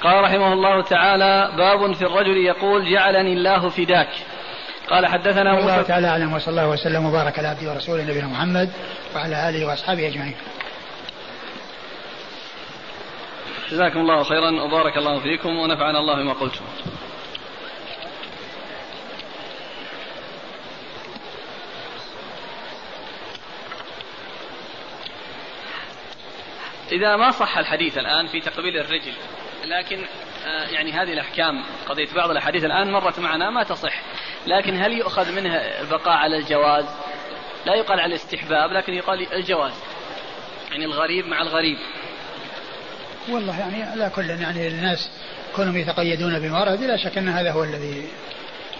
قال 0.02 0.24
رحمه 0.24 0.52
الله 0.52 0.82
تعالى 0.82 1.52
باب 1.56 1.92
في 1.92 2.02
الرجل 2.02 2.36
يقول 2.36 2.92
جعلني 2.92 3.32
الله 3.32 3.68
فداك. 3.68 4.10
قال 4.90 5.06
حدثنا 5.06 5.58
الله 5.58 5.82
تعالى 5.82 6.08
أعلم 6.08 6.32
وصلى 6.32 6.50
الله 6.50 6.68
وسلم 6.68 7.06
وبارك 7.06 7.38
على 7.38 7.48
عبده 7.48 7.72
ورسوله 7.72 8.02
نبينا 8.02 8.26
محمد 8.26 8.72
وعلى 9.14 9.48
آله 9.48 9.66
وأصحابه 9.66 10.06
أجمعين. 10.06 10.36
جزاكم 13.70 13.98
الله 13.98 14.22
خيرا 14.22 14.62
وبارك 14.62 14.96
الله 14.96 15.20
فيكم 15.20 15.56
ونفعنا 15.56 15.98
الله 15.98 16.14
بما 16.14 16.32
قلتم. 16.32 16.64
إذا 26.92 27.16
ما 27.16 27.30
صح 27.30 27.58
الحديث 27.58 27.98
الآن 27.98 28.26
في 28.26 28.40
تقبيل 28.40 28.76
الرجل 28.76 29.12
لكن 29.64 30.04
آه، 30.46 30.66
يعني 30.66 30.92
هذه 30.92 31.12
الأحكام 31.12 31.64
قضية 31.88 32.08
بعض 32.14 32.30
الأحاديث 32.30 32.64
الآن 32.64 32.92
مرت 32.92 33.18
معنا 33.18 33.50
ما 33.50 33.62
تصح 33.62 34.02
لكن 34.46 34.82
هل 34.82 34.92
يؤخذ 34.92 35.32
منها 35.32 35.80
البقاء 35.80 36.14
على 36.16 36.36
الجواز؟ 36.36 36.84
لا 37.66 37.74
يقال 37.74 38.00
على 38.00 38.14
الاستحباب 38.14 38.72
لكن 38.72 38.94
يقال 38.94 39.32
الجواز 39.32 39.72
يعني 40.70 40.84
الغريب 40.84 41.26
مع 41.26 41.42
الغريب. 41.42 41.78
والله 43.28 43.58
يعني 43.58 43.82
على 43.82 44.10
كل 44.16 44.30
يعني 44.30 44.68
الناس 44.68 45.10
كونهم 45.56 45.76
يتقيدون 45.76 46.38
بما 46.38 46.60
ورد 46.60 46.82
لا 46.82 46.96
شك 46.96 47.18
أن 47.18 47.28
هذا 47.28 47.52
هو 47.52 47.64
الذي 47.64 48.08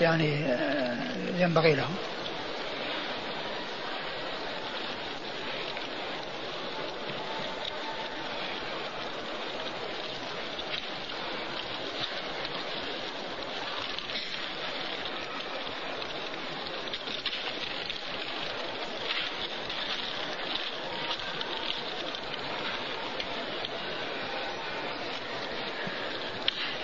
يعني 0.01 0.45
آه، 0.45 0.97
ينبغي 1.39 1.75
لهم. 1.75 1.95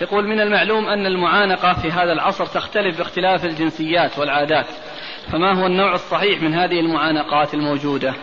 يقول 0.05 0.27
من 0.27 0.39
المعلوم 0.39 0.89
أن 0.89 1.05
المعانقة 1.05 1.73
في 1.73 1.91
هذا 1.91 2.11
العصر 2.11 2.45
تختلف 2.45 2.97
باختلاف 2.97 3.45
الجنسيات 3.45 4.17
والعادات. 4.17 4.65
فما 5.31 5.61
هو 5.61 5.65
النوع 5.65 5.93
الصحيح 5.93 6.41
من 6.41 6.53
هذه 6.53 6.79
المعانقات 6.79 7.53
الموجودة؟ 7.53 8.15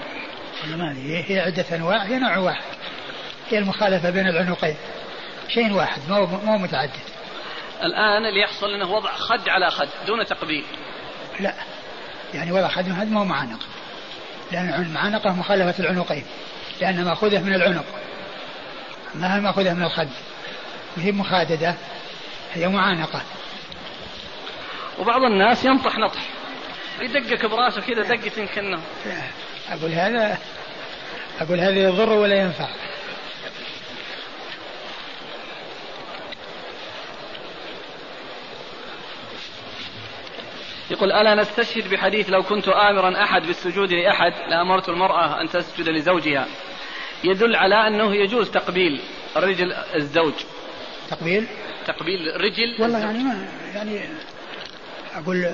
ما 0.77 0.97
هي 1.27 1.41
عدة 1.41 1.65
أنواع 1.77 2.03
هي 2.03 2.19
نوع 2.19 2.39
واحد. 2.39 2.65
هي 3.51 3.59
المخالفة 3.59 4.11
بين 4.11 4.29
العنقين. 4.29 4.77
شيء 5.49 5.73
واحد 5.73 6.01
مو 6.09 6.27
مو 6.27 6.59
متعدد. 6.59 6.91
الآن 7.83 8.27
اللي 8.27 8.41
يحصل 8.41 8.67
أنه 8.75 8.91
وضع 8.93 9.13
خد 9.13 9.49
على 9.49 9.71
خد 9.71 9.89
دون 10.07 10.27
تقبيل. 10.27 10.65
لا. 11.41 11.55
يعني 12.35 12.53
وضع 12.53 12.69
خد 12.69 12.89
هذا 12.89 13.05
مو 13.05 13.25
معانقة. 13.25 13.67
لأن 14.53 14.83
المعانقة 14.83 15.31
مخالفة 15.31 15.85
العنقين. 15.85 16.25
لأن 16.81 17.05
مأخوذة 17.05 17.43
من 17.43 17.55
العنق. 17.55 17.85
ما 19.15 19.37
هي 19.37 19.41
مأخوذة 19.41 19.75
من 19.75 19.83
الخد؟ 19.83 20.09
هي 20.97 21.13
مخاددة 21.13 21.75
هي 22.55 22.69
معانقة. 22.69 23.23
وبعض 24.99 25.23
الناس 25.23 25.65
ينطح 25.65 25.99
نطح 25.99 26.21
يدقك 27.01 27.47
براسه 27.47 27.81
كذا 27.81 28.03
دقة 28.03 28.47
كأنه 28.55 28.81
أقول 29.71 29.91
هذا 29.93 30.39
أقول 31.41 31.61
هذا 31.61 31.79
يضر 31.79 32.13
ولا 32.13 32.43
ينفع. 32.43 32.69
يقول 40.91 41.13
ألا 41.13 41.35
نستشهد 41.35 41.91
بحديث 41.91 42.31
لو 42.31 42.43
كنت 42.43 42.69
آمرا 42.69 43.25
أحد 43.25 43.43
بالسجود 43.43 43.93
لأحد 43.93 44.33
لأمرت 44.49 44.89
المرأة 44.89 45.41
أن 45.41 45.49
تسجد 45.49 45.89
لزوجها. 45.89 46.47
يدل 47.25 47.57
على 47.57 47.87
أنه 47.87 48.15
يجوز 48.15 48.51
تقبيل 48.51 49.01
رجل 49.37 49.73
الزوج. 49.73 50.35
تقبيل؟ 51.13 51.47
تقبيل 51.87 52.41
رجل 52.41 52.77
والله 52.79 52.99
يعني 52.99 53.19
ما 53.19 53.47
يعني 53.75 54.01
أقول 55.15 55.47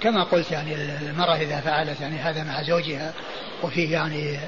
كما 0.00 0.22
قلت 0.22 0.50
يعني 0.50 0.74
المرأة 1.10 1.36
إذا 1.36 1.60
فعلت 1.60 2.00
يعني 2.00 2.16
هذا 2.16 2.44
مع 2.44 2.62
زوجها 2.62 3.12
وفيه 3.62 3.92
يعني 3.92 4.38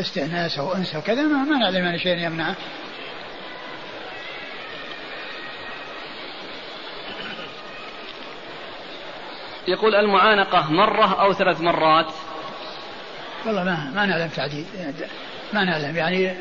استئناس 0.00 0.58
أو 0.58 0.74
أنس 0.74 0.94
وكذا 0.94 1.22
ما, 1.22 1.44
ما 1.44 1.58
نعلم 1.58 1.84
يعني 1.84 1.98
شيء 1.98 2.18
يمنعه 2.18 2.56
يقول 9.68 9.94
المعانقة 9.94 10.72
مرة 10.72 11.22
أو 11.22 11.32
ثلاث 11.32 11.60
مرات. 11.60 12.12
والله 13.46 13.64
ما 13.64 13.90
ما 13.94 14.06
نعلم 14.06 14.28
تعديد 14.28 14.66
ما 15.52 15.64
نعلم 15.64 15.96
يعني 15.96 16.34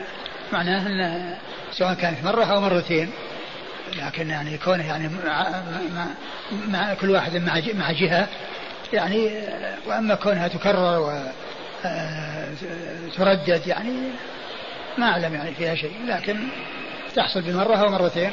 معناه 0.54 0.88
أن 0.88 1.36
سواء 1.78 1.94
كانت 1.94 2.24
مرة 2.24 2.46
أو 2.46 2.62
مرتين. 2.62 3.12
لكن 3.96 4.30
يعني 4.30 4.58
كونه 4.58 4.88
يعني 4.88 5.08
مع, 5.08 5.50
مع, 5.96 6.08
مع 6.68 6.94
كل 6.94 7.10
واحد 7.12 7.36
مع 7.36 7.62
مع 7.74 7.92
جهة. 7.92 8.28
يعني 8.94 9.42
وأما 9.86 10.16
كونها 10.16 10.48
تكرر 10.48 11.00
وتردد 13.06 13.50
آه، 13.50 13.70
يعني 13.70 14.10
ما 14.98 15.06
أعلم 15.06 15.34
يعني 15.34 15.54
فيها 15.56 15.76
شيء. 15.76 16.06
لكن 16.06 16.48
تحصل 17.16 17.42
بمرة 17.42 17.76
أو 17.76 17.90
مرتين. 17.90 18.32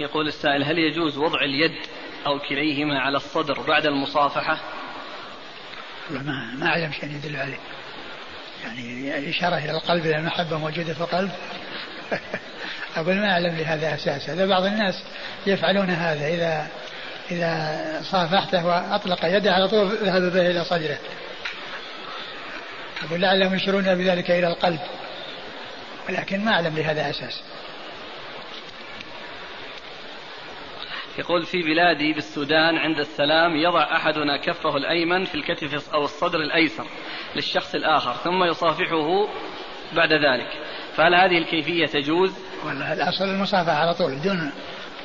يقول 0.00 0.28
السائل 0.28 0.64
هل 0.64 0.78
يجوز 0.78 1.18
وضع 1.18 1.40
اليد 1.40 1.74
أو 2.26 2.38
كليهما 2.38 3.00
على 3.00 3.16
الصدر 3.16 3.60
بعد 3.60 3.86
المصافحة؟ 3.86 4.58
ما 6.10 6.54
ما 6.58 6.66
أعلم 6.66 6.92
شيء 6.92 7.10
يدل 7.10 7.36
عليه. 7.36 7.58
يعني 8.64 9.30
إشارة 9.30 9.56
إلى 9.56 9.70
القلب 9.70 10.06
إلى 10.06 10.16
المحبة 10.16 10.58
موجودة 10.58 10.94
في 10.94 11.00
القلب. 11.00 11.30
أقول 12.96 13.14
ما 13.14 13.30
أعلم 13.30 13.56
لهذا 13.56 13.94
أساس 13.94 14.30
هذا 14.30 14.46
بعض 14.46 14.64
الناس 14.64 15.02
يفعلون 15.46 15.90
هذا 15.90 16.26
إذا 16.26 16.68
إذا 17.30 18.00
صافحته 18.02 18.66
وأطلق 18.66 19.24
يده 19.24 19.52
على 19.52 19.68
طول 19.68 19.96
ذهب 20.02 20.22
به 20.32 20.50
إلى 20.50 20.64
صدره. 20.64 20.98
يقول 23.04 23.20
لعلهم 23.20 23.54
يشيرون 23.54 23.94
بذلك 23.94 24.30
إلى 24.30 24.46
القلب. 24.46 24.80
ولكن 26.08 26.44
ما 26.44 26.52
أعلم 26.52 26.76
لهذا 26.76 27.10
أساس. 27.10 27.40
يقول 31.18 31.42
في 31.42 31.62
بلادي 31.62 32.12
بالسودان 32.12 32.76
عند 32.76 32.98
السلام 32.98 33.56
يضع 33.56 33.96
أحدنا 33.96 34.36
كفه 34.36 34.76
الأيمن 34.76 35.24
في 35.24 35.34
الكتف 35.34 35.94
أو 35.94 36.04
الصدر 36.04 36.38
الأيسر 36.38 36.86
للشخص 37.36 37.74
الآخر 37.74 38.12
ثم 38.12 38.44
يصافحه 38.44 39.28
بعد 39.92 40.12
ذلك. 40.12 40.48
فهل 40.96 41.14
هذه 41.14 41.38
الكيفية 41.38 41.86
تجوز؟ 41.86 42.32
والله 42.66 42.92
الأصل 42.92 43.24
المصافحة 43.24 43.76
على 43.76 43.94
طول 43.94 44.18
بدون 44.18 44.52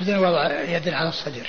بدون 0.02 0.18
وضع 0.18 0.62
يد 0.62 0.90
على 0.90 1.10
الصدر. 1.10 1.48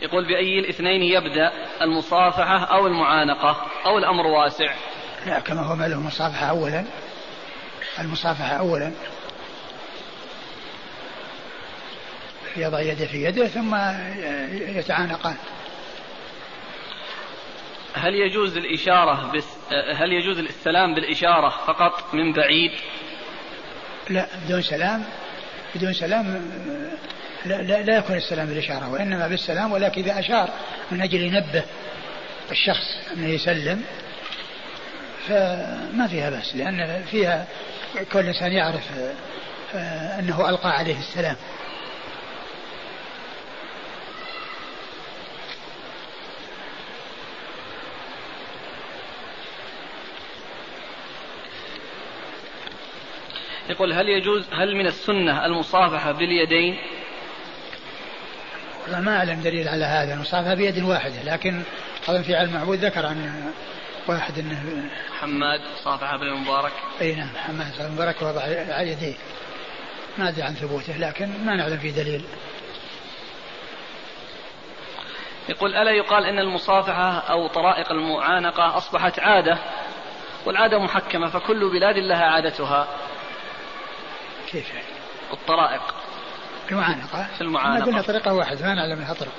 يقول 0.00 0.28
بأي 0.28 0.58
الاثنين 0.58 1.02
يبدأ 1.02 1.52
المصافحة 1.82 2.64
أو 2.64 2.86
المعانقة 2.86 3.66
أو 3.86 3.98
الأمر 3.98 4.26
واسع؟ 4.26 4.74
لا 5.26 5.40
كما 5.40 5.60
هو 5.60 5.74
له 5.74 5.86
المصافحة 5.86 6.46
أولا. 6.46 6.84
المصافحة 8.00 8.56
أولا. 8.56 8.92
يضع 12.56 12.80
يده 12.80 13.06
في 13.06 13.24
يده 13.24 13.46
ثم 13.46 13.76
يتعانقان 14.78 15.36
هل 17.94 18.14
يجوز 18.14 18.56
الإشارة 18.56 19.32
بس 19.32 19.44
هل 19.94 20.12
يجوز 20.12 20.38
السلام 20.38 20.94
بالإشارة 20.94 21.48
فقط 21.66 22.14
من 22.14 22.32
بعيد؟ 22.32 22.70
لا 24.10 24.26
بدون 24.44 24.62
سلام 24.62 25.04
بدون 25.74 25.92
سلام 25.92 26.50
لا, 27.44 27.54
لا, 27.54 27.82
لا 27.82 27.98
يكون 27.98 28.16
السلام 28.16 28.46
بالإشارة 28.46 28.92
وإنما 28.92 29.28
بالسلام 29.28 29.72
ولكن 29.72 30.02
إذا 30.02 30.18
أشار 30.18 30.50
من 30.90 31.00
أجل 31.00 31.20
ينبه 31.20 31.64
الشخص 32.50 33.12
أنه 33.16 33.28
يسلم 33.28 33.84
فما 35.28 36.08
فيها 36.10 36.30
بأس 36.30 36.56
لأن 36.56 37.04
فيها 37.10 37.46
كل 38.12 38.18
إنسان 38.18 38.52
يعرف 38.52 38.90
آه، 39.74 40.18
أنه 40.18 40.48
ألقى 40.48 40.70
عليه 40.70 40.98
السلام 40.98 41.36
يقول 53.70 53.92
هل 53.92 54.08
يجوز 54.08 54.44
هل 54.52 54.76
من 54.76 54.86
السنة 54.86 55.46
المصافحة 55.46 56.12
باليدين؟ 56.12 56.78
والله 58.82 59.00
ما 59.00 59.16
أعلم 59.16 59.40
دليل 59.40 59.68
على 59.68 59.84
هذا 59.84 60.14
المصافحة 60.14 60.54
بيد 60.54 60.82
واحدة 60.82 61.22
لكن 61.24 61.62
أظن 62.08 62.22
في 62.22 62.36
علم 62.36 62.50
المعبود 62.50 62.78
ذكر 62.78 63.06
عن 63.06 63.52
واحد 64.06 64.38
إنه 64.38 64.90
حماد 65.20 65.60
صافح 65.84 66.16
بن 66.16 66.26
المبارك 66.26 66.72
أي 67.00 67.14
نعم 67.14 67.36
حماد 67.36 67.78
بن 67.78 67.84
المبارك 67.84 68.22
وضع 68.22 68.40
على 68.42 68.90
يديه. 68.90 69.14
ما 70.18 70.28
أدري 70.28 70.42
عن 70.42 70.54
ثبوته 70.54 70.96
لكن 70.96 71.28
ما 71.44 71.56
نعلم 71.56 71.78
فيه 71.78 71.90
دليل. 71.90 72.24
يقول 75.48 75.74
ألا 75.74 75.90
يقال 75.90 76.24
أن 76.24 76.38
المصافحة 76.38 77.18
أو 77.18 77.46
طرائق 77.46 77.92
المعانقة 77.92 78.76
أصبحت 78.76 79.18
عادة؟ 79.18 79.58
والعادة 80.46 80.78
محكمة 80.78 81.28
فكل 81.28 81.70
بلاد 81.70 81.96
لها 81.96 82.24
عادتها. 82.24 82.88
كيف 84.46 84.68
يعني؟ 84.68 84.86
الطرائق. 85.32 85.94
المعانقة. 86.70 87.28
في 87.34 87.40
المعانقة. 87.40 87.86
قلنا 87.86 88.02
طريقة 88.02 88.34
واحدة 88.34 88.66
ما 88.66 88.74
نعلم 88.74 89.00
لها 89.00 89.14
طرق 89.14 89.32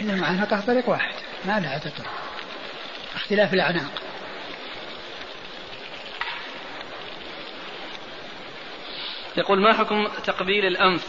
إن 0.00 0.10
المعانقة 0.10 0.60
طريق 0.60 0.88
واحد 0.88 1.14
ما 1.44 1.60
لها 1.60 1.78
طرق 1.78 2.06
اختلاف 3.14 3.54
الأعناق. 3.54 4.02
يقول 9.36 9.60
ما 9.60 9.72
حكم 9.72 10.08
تقبيل 10.24 10.66
الأنف 10.66 11.06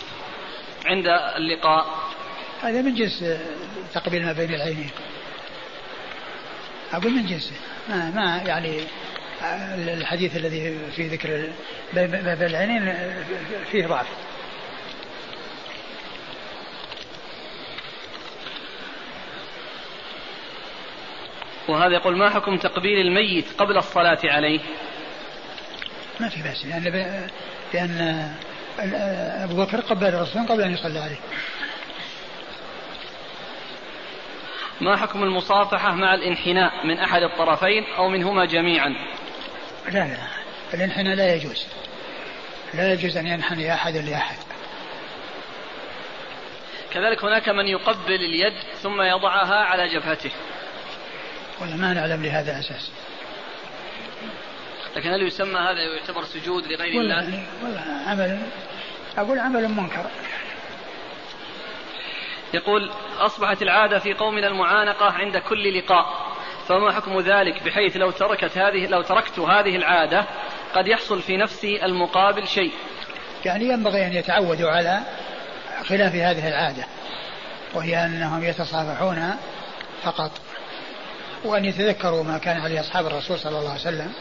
عند 0.86 1.08
اللقاء؟ 1.08 1.86
هذا 2.62 2.82
من 2.82 2.96
جنس 2.96 3.26
تقبيل 3.94 4.26
ما 4.26 4.34
بين 4.34 4.54
العينين. 4.54 4.92
أقول 6.94 7.12
من 7.12 7.26
جنسه 7.26 7.56
ما, 7.90 8.12
ما 8.12 8.42
يعني 8.46 8.82
الحديث 9.88 10.36
الذي 10.36 10.78
في 10.96 11.08
ذكر 11.08 11.50
بين 11.94 12.16
العينين 12.26 12.94
فيه 13.72 13.88
ضعف. 13.88 14.08
وهذا 21.68 21.94
يقول 21.94 22.18
ما 22.18 22.30
حكم 22.30 22.58
تقبيل 22.58 23.08
الميت 23.08 23.46
قبل 23.58 23.78
الصلاة 23.78 24.20
عليه؟ 24.24 24.60
ما 26.20 26.30
في 26.30 26.42
بأس 26.42 26.66
لأن 26.66 27.28
لأن 27.74 28.32
أبو 29.44 29.56
بكر 29.56 29.82
قبل 29.82 30.06
الرسول 30.06 30.48
قبل 30.48 30.62
أن 30.62 30.74
يصلى 30.74 31.00
عليه. 31.00 31.20
ما 34.82 34.98
حكم 34.98 35.24
المصافحة 35.24 35.96
مع 35.96 36.14
الانحناء 36.14 36.86
من 36.86 37.00
أحد 37.00 37.22
الطرفين 37.22 37.84
أو 37.98 38.10
منهما 38.10 38.46
جميعا؟ 38.46 38.96
لا 39.92 40.00
لا. 40.00 40.18
الانحناء 40.74 41.16
لا 41.16 41.36
يجوز. 41.36 41.66
لا 42.74 42.94
يجوز 42.94 43.18
أن 43.18 43.28
ينحني 43.28 43.74
أحد 43.74 43.98
لأحد. 43.98 44.38
كذلك 46.92 47.24
هناك 47.24 47.50
من 47.50 47.68
يقبل 47.68 48.16
اليد 48.16 48.54
ثم 48.82 49.02
يضعها 49.02 49.56
على 49.56 49.88
جبهته. 49.88 50.32
ولا 51.62 51.76
ما 51.76 51.94
نعلم 51.94 52.24
لهذا 52.24 52.60
أساس. 52.60 52.92
لكن 54.96 55.10
هل 55.10 55.28
يسمى 55.28 55.60
هذا 55.60 55.82
يعتبر 55.82 56.24
سجود 56.24 56.68
لغير 56.68 57.02
الله؟ 57.02 57.46
والله 57.64 57.84
عمل 58.08 58.40
أقول 59.18 59.40
عمل 59.40 59.68
منكر. 59.68 60.06
يقول 62.54 62.92
أصبحت 63.18 63.62
العادة 63.62 64.00
في 64.00 64.14
قومنا 64.14 64.48
المعانقة 64.48 65.06
عند 65.06 65.38
كل 65.38 65.78
لقاء. 65.78 66.35
فما 66.68 66.92
حكم 66.92 67.20
ذلك 67.20 67.64
بحيث 67.64 67.98
لو 67.98 68.12
تركت 68.12 68.58
هذه 68.58 68.88
لو 68.88 69.02
تركت 69.02 69.40
هذه 69.40 69.76
العادة 69.76 70.26
قد 70.76 70.88
يحصل 70.88 71.22
في 71.22 71.38
نفسي 71.38 71.86
المقابل 71.86 72.48
شيء؟ 72.48 72.72
يعني 73.46 73.66
ينبغي 73.66 74.08
أن 74.08 74.14
يتعودوا 74.14 74.70
على 74.70 75.00
خلاف 75.84 76.16
هذه 76.16 76.48
العادة 76.48 76.84
وهي 77.74 78.06
أنهم 78.06 78.44
يتصافحون 78.44 79.36
فقط. 80.04 80.32
وأن 81.44 81.66
يتذكروا 81.66 82.24
ما 82.24 82.38
كان 82.38 82.62
عليه 82.62 82.80
أصحاب 82.80 83.06
الرسول 83.06 83.40
صلى 83.40 83.60
الله 83.60 83.70
عليه 83.70 83.82
وسلم 83.82 84.14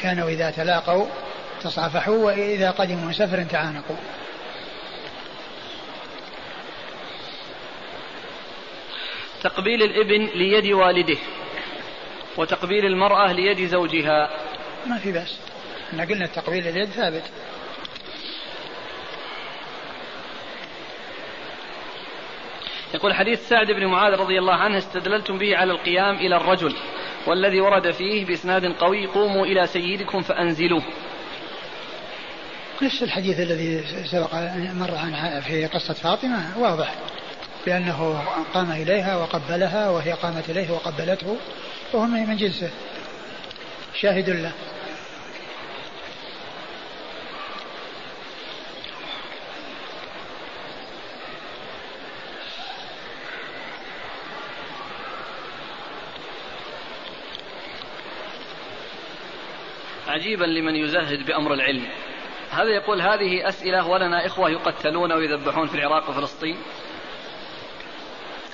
كانوا 0.00 0.28
إذا 0.28 0.50
تلاقوا 0.50 1.06
تصافحوا 1.62 2.16
وإذا 2.16 2.70
قدموا 2.70 3.06
من 3.06 3.12
سفر 3.12 3.42
تعانقوا. 3.42 3.96
تقبيل 9.42 9.82
الابن 9.82 10.24
ليد 10.34 10.66
والده. 10.66 11.18
وتقبيل 12.36 12.86
المرأة 12.86 13.32
ليد 13.32 13.66
زوجها. 13.66 14.30
ما 14.86 14.98
في 14.98 15.12
بأس. 15.12 15.38
إحنا 15.88 16.04
قلنا 16.04 16.24
التقبيل 16.24 16.68
اليد 16.68 16.88
ثابت. 16.88 17.22
يقول 22.94 23.14
حديث 23.14 23.48
سعد 23.48 23.66
بن 23.66 23.86
معاذ 23.86 24.12
رضي 24.12 24.38
الله 24.38 24.54
عنه 24.54 24.78
استدللتم 24.78 25.38
به 25.38 25.56
على 25.56 25.72
القيام 25.72 26.14
إلى 26.14 26.36
الرجل 26.36 26.74
والذي 27.26 27.60
ورد 27.60 27.90
فيه 27.90 28.24
بإسناد 28.24 28.64
قوي 28.64 29.06
قوموا 29.06 29.46
إلى 29.46 29.66
سيدكم 29.66 30.22
فأنزلوه. 30.22 30.82
نفس 32.82 33.02
الحديث 33.02 33.40
الذي 33.40 33.84
سبق 34.04 34.34
مر 34.74 34.94
عن 34.94 35.40
في 35.40 35.66
قصة 35.66 35.94
فاطمة 35.94 36.58
واضح. 36.58 36.94
بأنه 37.66 38.24
قام 38.54 38.72
إليها 38.72 39.16
وقبلها 39.16 39.90
وهي 39.90 40.12
قامت 40.12 40.50
إليه 40.50 40.70
وقبلته 40.70 41.36
وهو 41.92 42.06
من 42.06 42.36
جنسه. 42.36 42.70
شاهد 43.94 44.30
له. 44.30 44.52
عجيبا 60.08 60.44
لمن 60.44 60.76
يزهد 60.76 61.26
بأمر 61.26 61.54
العلم. 61.54 61.86
هذا 62.50 62.68
يقول 62.68 63.00
هذه 63.00 63.48
أسئلة 63.48 63.86
ولنا 63.86 64.26
إخوة 64.26 64.50
يقتلون 64.50 65.12
ويذبحون 65.12 65.66
في 65.66 65.74
العراق 65.74 66.10
وفلسطين. 66.10 66.58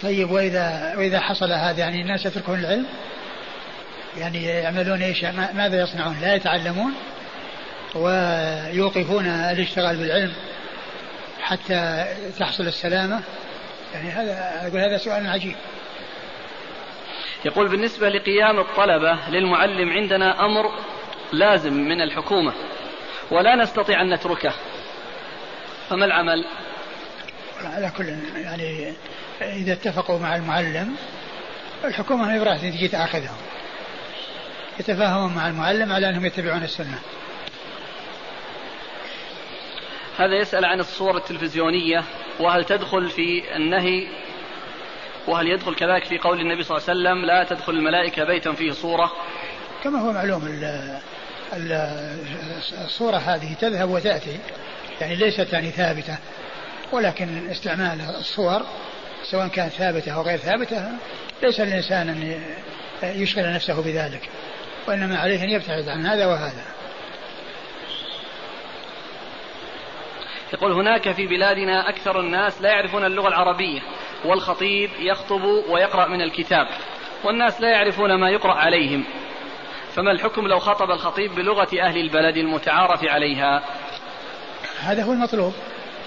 طيب 0.02 0.30
وإذا 0.30 0.94
وإذا 0.96 1.20
حصل 1.20 1.52
هذا 1.52 1.80
يعني 1.80 2.02
الناس 2.02 2.26
يتركون 2.26 2.58
العلم؟ 2.58 2.86
يعني 4.18 4.44
يعملون 4.44 5.02
إيش؟ 5.02 5.24
ماذا 5.54 5.82
يصنعون؟ 5.82 6.16
لا 6.20 6.34
يتعلمون؟ 6.34 6.94
ويوقفون 7.94 9.26
الاشتغال 9.26 9.96
بالعلم 9.96 10.32
حتى 11.40 12.04
تحصل 12.38 12.66
السلامة؟ 12.66 13.22
يعني 13.94 14.10
هذا 14.10 14.66
أقول 14.68 14.80
هذا 14.80 14.96
سؤال 14.96 15.26
عجيب. 15.26 15.56
يقول 17.44 17.68
بالنسبة 17.68 18.08
لقيام 18.08 18.58
الطلبة 18.58 19.18
للمعلم 19.28 19.90
عندنا 19.90 20.44
أمر 20.44 20.70
لازم 21.32 21.72
من 21.72 22.00
الحكومة 22.00 22.52
ولا 23.30 23.56
نستطيع 23.56 24.02
أن 24.02 24.14
نتركه. 24.14 24.52
فما 25.88 26.04
العمل؟ 26.04 26.44
على 27.64 27.92
كل 27.96 28.08
يعني 28.36 28.92
إذا 29.40 29.72
اتفقوا 29.72 30.18
مع 30.18 30.36
المعلم 30.36 30.96
الحكومة 31.84 32.26
ما 32.26 32.38
براح 32.38 32.58
تجي 32.58 32.88
تأخذهم 32.88 33.36
يتفاهمون 34.80 35.34
مع 35.34 35.48
المعلم 35.48 35.92
على 35.92 36.08
أنهم 36.08 36.26
يتبعون 36.26 36.62
السنة. 36.62 36.98
هذا 40.18 40.34
يسأل 40.34 40.64
عن 40.64 40.80
الصور 40.80 41.16
التلفزيونية 41.16 42.04
وهل 42.40 42.64
تدخل 42.64 43.08
في 43.08 43.56
النهي 43.56 44.08
وهل 45.28 45.46
يدخل 45.46 45.74
كذلك 45.74 46.04
في 46.04 46.18
قول 46.18 46.40
النبي 46.40 46.62
صلى 46.62 46.76
الله 46.76 46.88
عليه 46.88 47.00
وسلم 47.00 47.24
لا 47.24 47.44
تدخل 47.44 47.72
الملائكة 47.72 48.24
بيتا 48.24 48.52
فيه 48.52 48.72
صورة 48.72 49.12
كما 49.84 50.00
هو 50.00 50.12
معلوم 50.12 50.60
الصورة 52.84 53.16
هذه 53.16 53.54
تذهب 53.54 53.90
وتأتي 53.90 54.38
يعني 55.00 55.14
ليست 55.14 55.52
يعني 55.52 55.70
ثابتة. 55.70 56.18
ولكن 56.92 57.50
استعمال 57.50 58.00
الصور 58.00 58.62
سواء 59.30 59.48
كانت 59.48 59.72
ثابتة 59.72 60.12
أو 60.12 60.22
غير 60.22 60.38
ثابتة 60.38 60.92
ليس 61.42 61.60
الإنسان 61.60 62.08
أن 62.08 62.42
يشغل 63.02 63.52
نفسه 63.52 63.82
بذلك 63.82 64.28
وإنما 64.88 65.18
عليه 65.18 65.44
أن 65.44 65.50
يبتعد 65.50 65.88
عن 65.88 66.06
هذا 66.06 66.26
وهذا. 66.26 66.64
يقول 70.52 70.72
هناك 70.72 71.12
في 71.12 71.26
بلادنا 71.26 71.88
أكثر 71.88 72.20
الناس 72.20 72.62
لا 72.62 72.68
يعرفون 72.68 73.04
اللغة 73.04 73.28
العربية 73.28 73.80
والخطيب 74.24 74.90
يخطب 74.98 75.42
ويقرأ 75.42 76.08
من 76.08 76.22
الكتاب 76.22 76.66
والناس 77.24 77.60
لا 77.60 77.70
يعرفون 77.70 78.14
ما 78.14 78.30
يقرأ 78.30 78.54
عليهم. 78.54 79.04
فما 79.94 80.10
الحكم 80.10 80.46
لو 80.46 80.58
خطب 80.58 80.90
الخطيب 80.90 81.34
بلغة 81.34 81.68
أهل 81.80 81.96
البلد 81.96 82.36
المتعارف 82.36 83.04
عليها؟ 83.04 83.62
هذا 84.80 85.02
هو 85.02 85.12
المطلوب. 85.12 85.52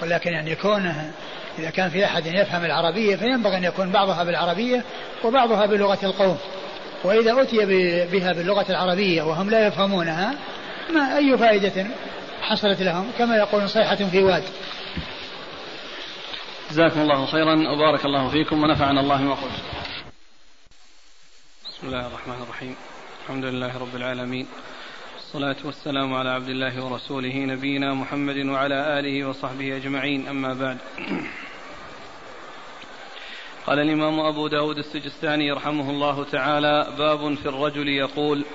ولكن 0.01 0.31
يعني 0.31 0.55
كونه 0.55 1.11
إذا 1.59 1.69
كان 1.69 1.89
في 1.89 2.05
أحد 2.05 2.25
يفهم 2.25 2.65
العربية 2.65 3.15
فينبغي 3.15 3.57
أن 3.57 3.63
يكون 3.63 3.91
بعضها 3.91 4.23
بالعربية 4.23 4.83
وبعضها 5.23 5.65
بلغة 5.65 5.99
القوم. 6.03 6.37
وإذا 7.03 7.41
أتي 7.41 7.65
بها 8.05 8.33
باللغة 8.33 8.65
العربية 8.69 9.23
وهم 9.23 9.49
لا 9.49 9.67
يفهمونها 9.67 10.35
ما 10.93 11.17
أي 11.17 11.37
فائدة 11.37 11.87
حصلت 12.41 12.81
لهم؟ 12.81 13.11
كما 13.17 13.37
يقولون 13.37 13.67
صيحة 13.67 13.95
في 13.95 14.23
واد. 14.23 14.43
جزاكم 16.71 17.01
الله 17.01 17.25
خيرا 17.25 17.53
وبارك 17.53 18.05
الله 18.05 18.29
فيكم 18.29 18.63
ونفعنا 18.63 19.01
الله 19.01 19.21
ما 19.21 19.33
قلت. 19.33 19.61
بسم 21.69 21.87
الله 21.87 22.07
الرحمن 22.07 22.41
الرحيم. 22.43 22.75
الحمد 23.23 23.45
لله 23.45 23.77
رب 23.77 23.95
العالمين. 23.95 24.47
والصلاة 25.33 25.65
والسلام 25.65 26.13
على 26.13 26.29
عبد 26.29 26.49
الله 26.49 26.85
ورسوله 26.85 27.35
نبينا 27.35 27.93
محمد 27.93 28.37
وعلى 28.37 28.99
آله 28.99 29.25
وصحبه 29.25 29.75
أجمعين. 29.77 30.27
أما 30.27 30.53
بعد 30.53 30.77
قال 33.67 33.79
الإمام 33.79 34.19
أبو 34.19 34.47
داود 34.47 34.77
السجستاني 34.77 35.47
يرحمه 35.47 35.89
الله 35.89 36.23
تعالى 36.23 36.87
باب 36.97 37.35
في 37.35 37.45
الرجل 37.45 37.89
يقول 37.89 38.45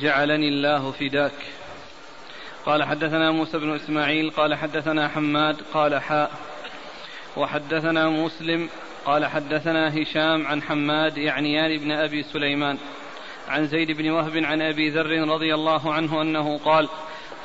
جعلني 0.00 0.48
الله 0.48 0.90
فداك. 0.90 1.32
قال 2.66 2.84
حدثنا 2.84 3.30
موسى 3.30 3.58
بن 3.58 3.74
إسماعيل 3.74 4.30
قال 4.30 4.54
حدثنا 4.54 5.08
حماد 5.08 5.56
قال 5.74 6.00
حاء. 6.00 6.30
وحدثنا 7.36 8.08
مسلم 8.08 8.68
قال 9.04 9.26
حدثنا 9.26 10.02
هشام 10.02 10.46
عن 10.46 10.62
حماد 10.62 11.18
يعنيان 11.18 11.78
بن 11.78 11.92
أبي 11.92 12.22
سليمان. 12.22 12.78
عن 13.48 13.66
زيد 13.66 13.90
بن 13.90 14.10
وهب 14.10 14.36
عن 14.36 14.62
أبي 14.62 14.90
ذر 14.90 15.28
رضي 15.28 15.54
الله 15.54 15.94
عنه 15.94 16.22
أنه 16.22 16.58
قال 16.58 16.88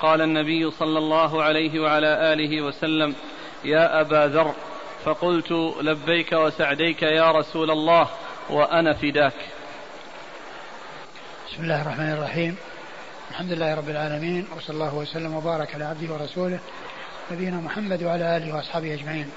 قال 0.02 0.22
النبي 0.22 0.72
صلى 0.72 0.98
الله 0.98 1.44
عليه 1.44 1.80
وعلى 1.80 2.34
آله 2.34 2.62
وسلم 2.62 3.16
يا 3.64 4.02
أبا 4.02 4.28
ذر 4.28 4.54
فقلت 5.06 5.52
لبيك 5.82 6.32
وسعديك 6.34 7.02
يا 7.02 7.32
رسول 7.32 7.72
الله 7.72 8.10
وأنا 8.50 8.94
فداك. 8.94 9.34
بسم 11.48 11.64
الله 11.64 11.82
الرحمن 11.82 12.12
الرحيم. 12.12 12.56
الحمد 13.32 13.52
لله 13.52 13.76
رب 13.76 13.90
العالمين 13.90 14.48
وصلى 14.58 14.74
الله 14.74 14.96
وسلم 14.96 15.36
وبارك 15.36 15.76
على 15.76 15.84
عبده 15.84 16.14
ورسوله 16.14 16.60
نبينا 17.32 17.58
محمد 17.58 18.04
وعلى 18.04 18.38
آله 18.38 18.56
وأصحابه 18.56 18.94
أجمعين. 18.94 19.32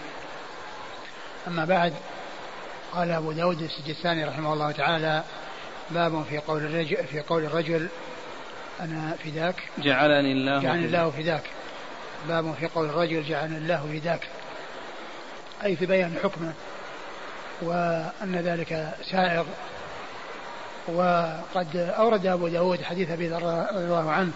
أما 1.48 1.64
بعد 1.64 1.92
قال 2.92 3.10
أبو 3.10 3.32
داود 3.32 3.62
السجستاني 3.62 4.24
رحمه 4.24 4.52
الله 4.52 4.70
تعالى 4.70 5.22
باب 5.90 6.24
في 6.30 6.38
قول 6.38 6.64
الرجل 6.64 6.96
في 6.96 7.20
قول 7.20 7.44
الرجل 7.44 7.88
أنا 8.80 9.14
فداك 9.24 9.54
جعلني 9.78 10.32
الله 10.32 10.60
جعلني 10.62 10.86
الله 10.86 11.10
فداك 11.10 11.42
باب 12.28 12.54
في 12.60 12.66
قول 12.66 12.88
الرجل 12.88 13.22
جعلني 13.22 13.58
الله 13.58 14.00
فداك 14.00 14.28
أي 15.64 15.76
في 15.76 15.86
بيان 15.86 16.14
حكمه 16.22 16.52
وأن 17.62 18.36
ذلك 18.36 18.94
سائغ. 19.10 19.44
وقد 20.88 21.76
أورد 21.76 22.26
أبو 22.26 22.48
داود 22.48 22.82
حديث 22.82 23.10
أبي 23.10 23.28
ذر 23.28 23.66
رضي 23.72 23.84
الله 23.84 24.10
عنه 24.10 24.32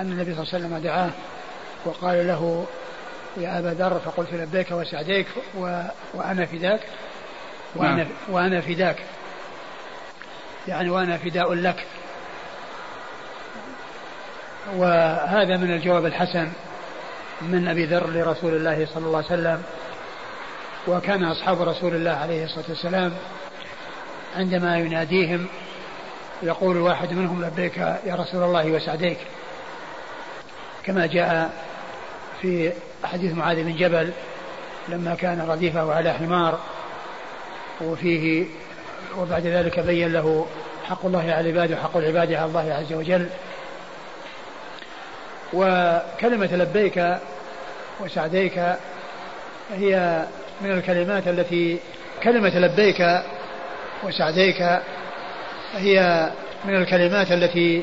أن 0.00 0.12
النبي 0.12 0.34
صلى 0.34 0.42
الله 0.42 0.54
عليه 0.54 0.66
وسلم 0.66 0.78
دعاه 0.78 1.10
وقال 1.84 2.26
له 2.26 2.66
يا 3.36 3.58
أبا 3.58 3.68
ذر 3.68 3.98
فقلت 3.98 4.32
لبيك 4.32 4.70
وسعديك 4.70 5.26
و... 5.58 5.82
وأنا 6.14 6.46
فداك 6.46 6.80
نعم. 7.76 8.06
وأنا 8.28 8.60
فداك 8.60 8.96
يعني 10.68 10.90
وأنا 10.90 11.16
فداء 11.16 11.54
لك. 11.54 11.86
وهذا 14.76 15.56
من 15.56 15.74
الجواب 15.74 16.06
الحسن 16.06 16.48
من 17.42 17.68
أبي 17.68 17.84
ذر 17.86 18.10
لرسول 18.10 18.54
الله 18.54 18.86
صلى 18.94 19.06
الله 19.06 19.16
عليه 19.16 19.26
وسلم 19.26 19.62
وكان 20.88 21.24
أصحاب 21.24 21.62
رسول 21.62 21.94
الله 21.94 22.10
عليه 22.10 22.44
الصلاة 22.44 22.64
والسلام 22.68 23.12
عندما 24.36 24.78
يناديهم 24.78 25.46
يقول 26.42 26.76
واحد 26.76 27.12
منهم 27.12 27.44
لبيك 27.44 27.76
يا 27.76 28.14
رسول 28.14 28.42
الله 28.42 28.66
وسعديك. 28.70 29.18
كما 30.84 31.06
جاء 31.06 31.50
في 32.42 32.72
حديث 33.04 33.32
معاذ 33.32 33.64
بن 33.64 33.76
جبل 33.76 34.12
لما 34.88 35.14
كان 35.14 35.40
رديفه 35.48 35.94
على 35.94 36.12
حمار 36.12 36.60
وفيه 37.80 38.46
وبعد 39.18 39.46
ذلك 39.46 39.80
بين 39.80 40.12
له 40.12 40.46
حق 40.88 41.06
الله 41.06 41.32
على 41.32 41.50
العباد 41.50 41.72
وحق 41.72 41.96
العباد 41.96 42.32
على 42.32 42.44
الله 42.44 42.74
عز 42.74 42.92
وجل. 42.92 43.26
وكلمة 45.52 46.48
لبيك 46.52 47.18
وسعديك 48.00 48.58
هي 49.74 50.24
من 50.60 50.70
الكلمات 50.70 51.28
التي 51.28 51.78
كلمة 52.22 52.58
لبيك 52.58 53.22
وسعديك 54.04 54.62
هي 55.74 56.30
من 56.64 56.76
الكلمات 56.76 57.32
التي 57.32 57.82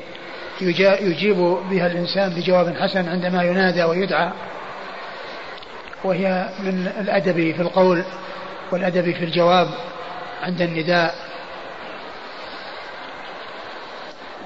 يجيب 0.61 1.37
بها 1.69 1.87
الإنسان 1.87 2.29
بجواب 2.29 2.75
حسن 2.75 3.09
عندما 3.09 3.43
ينادى 3.43 3.83
ويدعى. 3.83 4.31
وهي 6.03 6.49
من 6.59 6.87
الأدب 6.99 7.33
في 7.33 7.61
القول 7.61 8.03
والأدب 8.71 9.11
في 9.11 9.23
الجواب. 9.23 9.67
عند 10.43 10.61
النداء. 10.61 11.15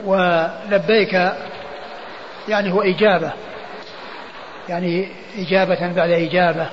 ولبيك 0.06 1.14
يعني 2.48 2.72
هو 2.72 2.82
إجابة. 2.82 3.32
يعني 4.70 5.08
إجابة 5.38 5.94
بعد 5.94 6.10
إجابة. 6.10 6.70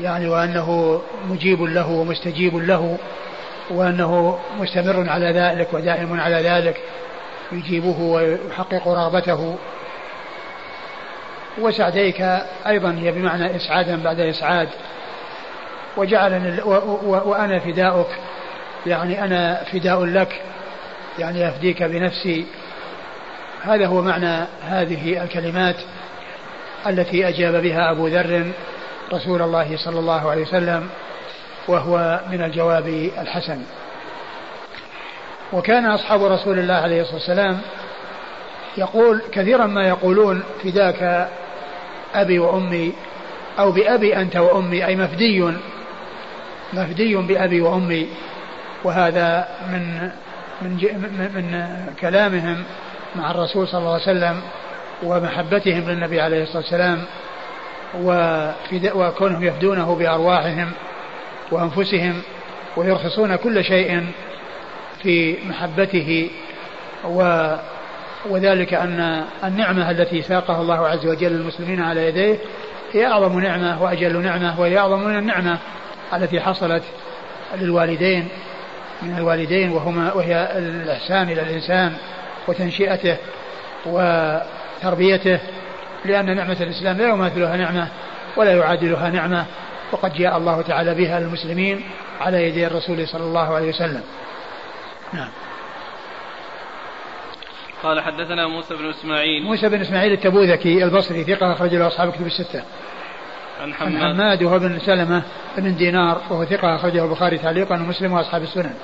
يعني 0.00 0.28
وأنه 0.28 1.00
مجيب 1.28 1.62
له 1.62 1.90
ومستجيب 1.90 2.56
له 2.56 2.98
وأنه 3.70 4.38
مستمر 4.60 5.08
على 5.10 5.32
ذلك 5.32 5.68
ودائم 5.72 6.20
على 6.20 6.36
ذلك. 6.36 6.80
يجيبه 7.52 8.00
ويحقق 8.00 8.88
رغبته. 8.88 9.56
وسعديك 11.58 12.20
أيضا 12.66 12.98
هي 13.00 13.12
بمعنى 13.12 13.56
إسعادا 13.56 14.02
بعد 14.02 14.20
إسعاد. 14.20 14.68
وجعلني 15.96 16.62
وأنا 17.02 17.58
فداؤك. 17.58 18.10
يعني 18.86 19.24
أنا 19.24 19.64
فداء 19.72 20.04
لك. 20.04 20.42
يعني 21.18 21.48
أفديك 21.48 21.82
بنفسي. 21.82 22.46
هذا 23.62 23.86
هو 23.86 24.02
معنى 24.02 24.46
هذه 24.62 25.22
الكلمات 25.22 25.76
التي 26.86 27.28
أجاب 27.28 27.62
بها 27.62 27.90
أبو 27.90 28.06
ذر 28.06 28.50
رسول 29.12 29.42
الله 29.42 29.76
صلى 29.76 29.98
الله 29.98 30.30
عليه 30.30 30.42
وسلم 30.42 30.88
وهو 31.68 32.20
من 32.30 32.42
الجواب 32.42 33.10
الحسن. 33.18 33.62
وكان 35.52 35.86
أصحاب 35.86 36.24
رسول 36.24 36.58
الله 36.58 36.74
عليه 36.74 37.00
الصلاة 37.00 37.16
والسلام 37.16 37.60
يقول 38.76 39.22
كثيرا 39.32 39.66
ما 39.66 39.88
يقولون 39.88 40.42
فداك 40.64 41.28
أبي 42.14 42.38
وأمي 42.38 42.92
أو 43.58 43.72
بأبي 43.72 44.16
أنت 44.16 44.36
وأمي 44.36 44.86
أي 44.86 44.96
مفدي 44.96 45.54
مفدي 46.74 47.14
بأبي 47.14 47.60
وأمي 47.60 48.08
وهذا 48.84 49.48
من 49.72 50.10
من 50.62 50.70
من 51.34 51.66
كلامهم 52.00 52.64
مع 53.16 53.30
الرسول 53.30 53.68
صلى 53.68 53.78
الله 53.78 53.92
عليه 53.92 54.02
وسلم 54.02 54.40
ومحبتهم 55.02 55.90
للنبي 55.90 56.20
عليه 56.20 56.42
الصلاة 56.42 56.62
والسلام 56.62 57.04
وكونهم 58.94 59.44
يفدونه 59.44 59.94
بأرواحهم 59.94 60.70
وأنفسهم 61.50 62.22
ويرخصون 62.76 63.36
كل 63.36 63.64
شيء 63.64 64.06
في 65.02 65.36
محبته 65.48 66.30
و 67.04 67.48
وذلك 68.30 68.74
أن 68.74 69.24
النعمة 69.44 69.90
التي 69.90 70.22
ساقها 70.22 70.60
الله 70.60 70.88
عز 70.88 71.06
وجل 71.06 71.32
للمسلمين 71.32 71.80
على 71.80 72.08
يديه 72.08 72.38
هي 72.92 73.06
أعظم 73.06 73.40
نعمة 73.40 73.82
وأجل 73.82 74.22
نعمة 74.22 74.60
وهي 74.60 74.78
أعظم 74.78 75.00
من 75.00 75.18
النعمة. 75.18 75.58
التي 76.16 76.40
حصلت 76.40 76.82
للوالدين 77.54 78.28
من 79.02 79.18
الوالدين 79.18 79.72
وهما 79.72 80.12
وهي 80.12 80.58
الإحسان 80.58 81.28
إلى 81.28 81.42
الإنسان 81.42 81.96
وتنشئته 82.48 83.16
وتربيته 83.86 85.40
لأن 86.04 86.36
نعمة 86.36 86.56
الإسلام 86.60 86.98
لا 86.98 87.08
يماثلها 87.08 87.56
نعمة 87.56 87.88
ولا 88.36 88.56
يعادلها 88.56 89.10
نعمة 89.10 89.44
وقد 89.92 90.14
جاء 90.14 90.36
الله 90.36 90.62
تعالى 90.62 90.94
بها 90.94 91.20
للمسلمين 91.20 91.84
على 92.20 92.48
يدي 92.48 92.66
الرسول 92.66 93.08
صلى 93.08 93.24
الله 93.24 93.54
عليه 93.54 93.68
وسلم. 93.68 94.02
نعم. 95.12 95.28
قال 97.82 98.00
حدثنا 98.00 98.46
موسى 98.46 98.74
بن 98.74 98.90
إسماعيل. 98.90 99.42
موسى 99.42 99.68
بن 99.68 99.80
إسماعيل 99.80 100.12
التبوذكي 100.12 100.84
البصري 100.84 101.24
ثقة 101.24 101.52
أخرج 101.52 101.74
له 101.74 101.86
أصحاب 101.86 102.12
كتب 102.12 102.26
الستة. 102.26 102.62
عن 103.60 103.74
حماد 103.74 103.94
عن 103.94 104.14
حماد 104.14 104.42
وهو 104.42 104.58
بن 104.58 104.78
سلمة 104.78 105.22
بن 105.58 105.76
دينار 105.76 106.20
وهو 106.30 106.44
ثقة 106.44 106.76
أخرجه 106.76 107.04
البخاري 107.04 107.38
تعليقا 107.38 107.74
ومسلم 107.74 108.12
وأصحاب 108.12 108.42
السنن. 108.42 108.74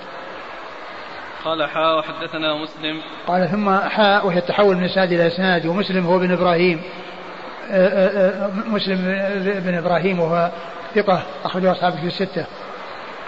قال 1.45 1.71
حاء 1.71 1.99
وحدثنا 1.99 2.55
مسلم 2.55 3.01
قال 3.27 3.49
ثم 3.49 3.79
حاء 3.79 4.27
وهي 4.27 4.39
التحول 4.39 4.77
من 4.77 4.85
إسناد 4.85 5.13
إلى 5.13 5.27
إسناد 5.27 5.67
ومسلم 5.67 6.07
هو 6.07 6.19
بن 6.19 6.33
إبراهيم 6.33 6.83
آه، 7.71 7.89
آه، 7.89 8.47
آه، 8.47 8.51
مسلم 8.67 8.97
بن 9.65 9.75
إبراهيم 9.75 10.21
وهو 10.21 10.51
ثقة 10.95 11.23
أخرجه 11.45 11.73
أصحاب 11.73 11.93
في 11.93 12.07
الستة. 12.07 12.47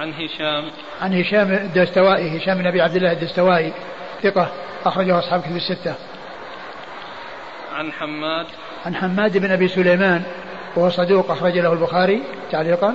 عن 0.01 0.13
هشام 0.13 0.71
عن 1.03 1.21
هشام 1.21 1.53
الدستوائي 1.53 2.39
هشام 2.39 2.59
بن 2.59 2.67
أبي 2.67 2.81
عبد 2.81 2.97
الله 2.97 3.13
الدستوائي 3.13 3.73
ثقة 4.23 4.53
أخرجه 4.87 5.19
أصحاب 5.19 5.41
في 5.41 5.57
الستة. 5.57 5.95
عن 7.75 7.93
حماد 7.93 8.47
عن 8.87 8.95
حماد 8.95 9.39
بن 9.39 9.51
أبي 9.51 9.69
سليمان 9.69 10.23
وهو 10.77 10.89
صدوق 10.91 11.31
أخرج 11.31 11.59
له 11.59 11.73
البخاري 11.73 12.23
تعليقا. 12.51 12.95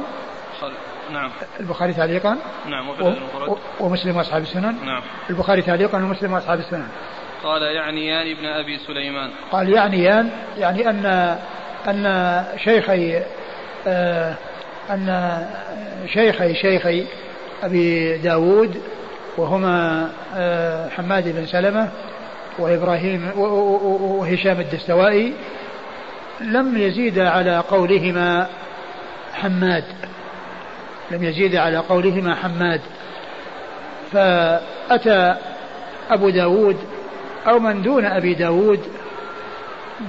نعم. 1.14 1.32
البخاري 1.60 1.94
تعليقا. 1.94 2.38
نعم 2.70 2.90
و... 2.90 2.94
و... 3.48 3.58
ومسلم 3.80 4.18
وأصحاب 4.18 4.42
السنن. 4.42 4.76
نعم. 4.86 5.02
البخاري 5.30 5.62
تعليقا 5.62 5.98
ومسلم 5.98 6.34
وأصحاب 6.34 6.60
السنن. 6.60 6.88
قال 7.44 7.62
يعنيان 7.62 8.38
ابن 8.38 8.46
أبي 8.46 8.78
سليمان. 8.78 9.32
قال 9.52 9.70
يعنيان 9.70 10.30
يعني 10.58 10.90
ان 10.90 11.38
أن 11.88 12.44
شيخي 12.58 13.22
آه 13.88 14.34
أن 14.90 15.46
شيخي 16.14 16.56
شيخي 16.56 17.06
أبي 17.64 18.18
داود 18.18 18.82
وهما 19.38 20.10
آه 20.36 20.90
حماد 20.90 21.36
بن 21.36 21.46
سلمة 21.46 21.90
وإبراهيم 22.60 23.32
وهشام 23.38 24.60
الدستوائي 24.60 25.34
لم 26.42 26.78
يزيد 26.78 27.20
على 27.20 27.58
قولهما 27.58 28.48
حماد. 29.34 29.84
لم 31.12 31.24
يزيد 31.24 31.56
على 31.56 31.78
قولهما 31.78 32.36
حماد. 32.36 32.82
فأتى 34.12 35.36
أبو 36.10 36.30
داود 36.30 36.78
أو 37.48 37.60
من 37.60 37.82
دون 37.82 38.06
أبي 38.06 38.34
داود 38.34 38.80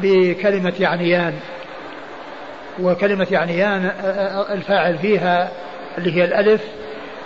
بكلمة 0.03 0.75
يعنيان 0.81 1.35
وكلمة 2.81 3.27
يعنيان 3.31 3.91
الفاعل 4.51 4.99
فيها 4.99 5.51
اللي 5.99 6.17
هي 6.17 6.25
الألف 6.25 6.63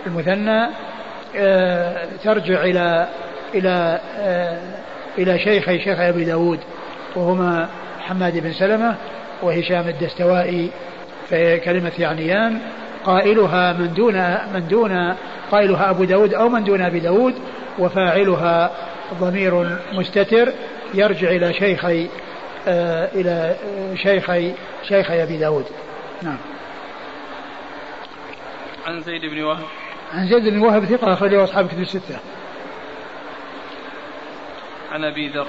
المثنى 0.07 0.67
ترجع 2.25 2.63
إلى 2.63 3.09
إلى 3.55 4.01
إلى 5.19 5.39
شيخي 5.39 5.79
شيخ 5.79 6.01
أبي 6.01 6.25
داود 6.25 6.61
وهما 7.17 7.69
حماد 8.13 8.39
بن 8.39 8.53
سلمة 8.53 8.97
وهشام 9.43 9.89
الدستوائي 9.89 10.71
في 11.29 11.61
كلمة 11.61 11.93
يعنيان 11.99 12.59
قائلها 13.05 13.73
من 13.73 13.95
دون 13.95 14.15
من 14.55 14.69
دون 14.69 15.15
قائلها 15.51 15.91
أبو 15.91 16.05
داود 16.05 16.35
أو 16.35 16.49
من 16.49 16.65
دون 16.65 16.83
أبي 16.83 17.01
داود 17.01 17.35
وفاعلها 17.79 18.71
ضمير 19.21 19.79
مستتر 19.93 20.53
يرجع 20.95 21.31
إلى 21.31 21.55
شيخي 21.55 22.09
آه 22.69 23.09
إلى 23.15 23.57
شيخي 24.03 24.55
شيخي 24.89 25.23
أبي 25.23 25.39
داود. 25.39 25.65
نعم. 26.23 26.39
عن 28.87 29.01
زيد 29.01 29.21
بن 29.21 29.43
وهب. 29.43 29.65
عن 30.15 30.29
زيد 30.29 30.49
بن 30.49 30.59
وهب 30.59 30.85
ثقة 30.85 31.13
أخرجه 31.13 31.45
أصحاب 31.45 31.69
كتب 31.69 31.81
الستة. 31.81 32.19
عن 34.93 35.05
أبي 35.05 35.29
ذر. 35.29 35.47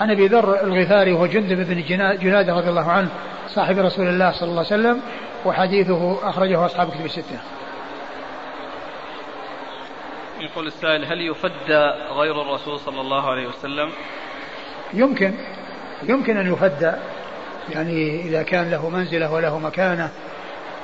عن 0.00 0.10
أبي 0.10 0.26
ذر 0.26 0.64
الغفاري 0.64 1.12
وهو 1.12 1.26
جندب 1.26 1.66
بن 1.66 1.82
جنادة 2.18 2.54
رضي 2.54 2.68
الله 2.68 2.90
عنه 2.90 3.08
صاحب 3.48 3.78
رسول 3.78 4.08
الله 4.08 4.32
صلى 4.32 4.48
الله 4.48 4.64
عليه 4.70 4.80
وسلم 4.80 5.00
وحديثه 5.44 6.28
أخرجه 6.28 6.66
أصحاب 6.66 6.90
كتب 6.90 7.04
الستة. 7.04 7.38
يقول 10.40 10.66
السائل 10.66 11.04
هل 11.04 11.20
يفدى 11.20 11.90
غير 12.10 12.42
الرسول 12.42 12.80
صلى 12.80 13.00
الله 13.00 13.30
عليه 13.30 13.46
وسلم؟ 13.46 13.90
يمكن. 14.94 15.34
يمكن 16.02 16.36
أن 16.36 16.52
يفدى 16.52 16.92
يعني 17.70 18.20
إذا 18.20 18.42
كان 18.42 18.70
له 18.70 18.88
منزلة 18.88 19.32
وله 19.32 19.58
مكانة 19.58 20.10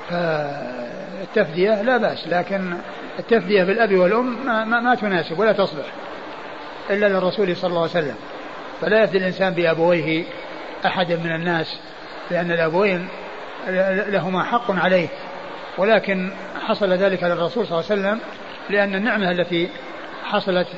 فالتفدية 0.09 1.83
لا 1.83 1.97
بأس 1.97 2.29
لكن 2.29 2.75
التفدية 3.19 3.65
بالأب 3.65 3.95
والأم 3.95 4.47
ما, 4.47 4.65
ما, 4.65 4.81
ما 4.81 4.95
تناسب 4.95 5.39
ولا 5.39 5.53
تصلح 5.53 5.87
إلا 6.91 7.07
للرسول 7.07 7.57
صلى 7.57 7.69
الله 7.69 7.81
عليه 7.81 7.91
وسلم. 7.91 8.17
فلا 8.81 9.03
يفدي 9.03 9.19
الإنسان 9.19 9.55
بأبويه 9.55 10.25
أحد 10.87 11.13
من 11.13 11.35
الناس 11.35 11.81
لأن 12.31 12.53
الأبوين 12.53 13.09
لهما 14.09 14.45
حق 14.45 14.71
عليه. 14.71 15.09
ولكن 15.79 16.31
حصل 16.67 16.93
ذلك 16.93 17.23
للرسول 17.23 17.67
صلى 17.67 17.81
الله 17.81 17.91
عليه 17.91 18.01
وسلم 18.01 18.21
لأن 18.71 18.95
النعمة 18.95 19.31
التي 19.31 19.69
حصلت 20.25 20.69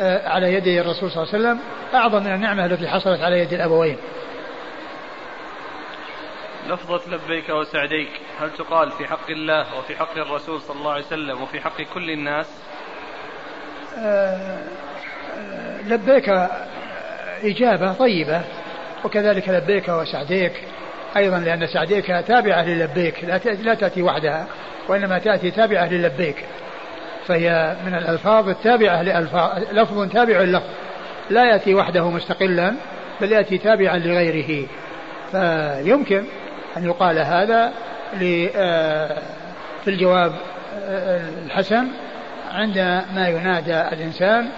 آه، 0.00 0.28
على 0.28 0.54
يدي 0.54 0.80
الرسول 0.80 1.10
صلى 1.10 1.22
الله 1.22 1.34
عليه 1.34 1.44
وسلم 1.44 1.60
أعظم 1.94 2.22
من 2.22 2.34
النعمة 2.34 2.66
التي 2.66 2.88
حصلت 2.88 3.20
على 3.20 3.38
يد 3.38 3.52
الأبوين. 3.52 3.96
لفظة 6.68 7.00
لبيك 7.10 7.48
وسعديك 7.48 8.08
هل 8.40 8.50
تقال 8.50 8.90
في 8.90 9.06
حق 9.06 9.30
الله 9.30 9.78
وفي 9.78 9.96
حق 9.96 10.18
الرسول 10.18 10.60
صلى 10.60 10.76
الله 10.76 10.92
عليه 10.92 11.04
وسلم 11.04 11.42
وفي 11.42 11.60
حق 11.60 11.82
كل 11.82 12.10
الناس؟ 12.10 12.46
آه، 13.98 14.62
آه، 15.38 15.82
لبيك 15.82 16.28
إجابة 17.44 17.92
طيبة. 17.92 18.40
وكذلك 19.04 19.48
لبيك 19.48 19.88
وسعديك. 19.88 20.52
أيضا 21.16 21.38
لأن 21.38 21.66
سعديك 21.66 22.06
تابعة 22.06 22.62
للبيك 22.64 23.24
لا 23.62 23.74
تأتي 23.74 24.02
وحدها 24.02 24.46
وإنما 24.88 25.18
تأتي 25.18 25.50
تابعة 25.50 25.86
للبيك. 25.86 26.44
فهي 27.26 27.76
من 27.86 27.94
الألفاظ 27.94 28.48
التابعة 28.48 29.02
لألفاظ 29.02 29.62
لفظ 29.72 30.08
تابع 30.08 30.40
للفظ. 30.40 30.66
لا 31.30 31.44
يأتي 31.44 31.74
وحده 31.74 32.10
مستقلا 32.10 32.74
بل 33.20 33.32
يأتي 33.32 33.58
تابعا 33.58 33.98
لغيره. 33.98 34.66
فيمكن 35.32 36.24
أن 36.76 36.84
يقال 36.84 37.18
هذا 37.18 37.72
آه، 38.56 39.18
في 39.84 39.90
الجواب 39.90 40.32
آه، 40.84 41.20
الحسن 41.46 41.88
عندما 42.50 43.28
ينادى 43.28 43.80
الإنسان 43.80 44.48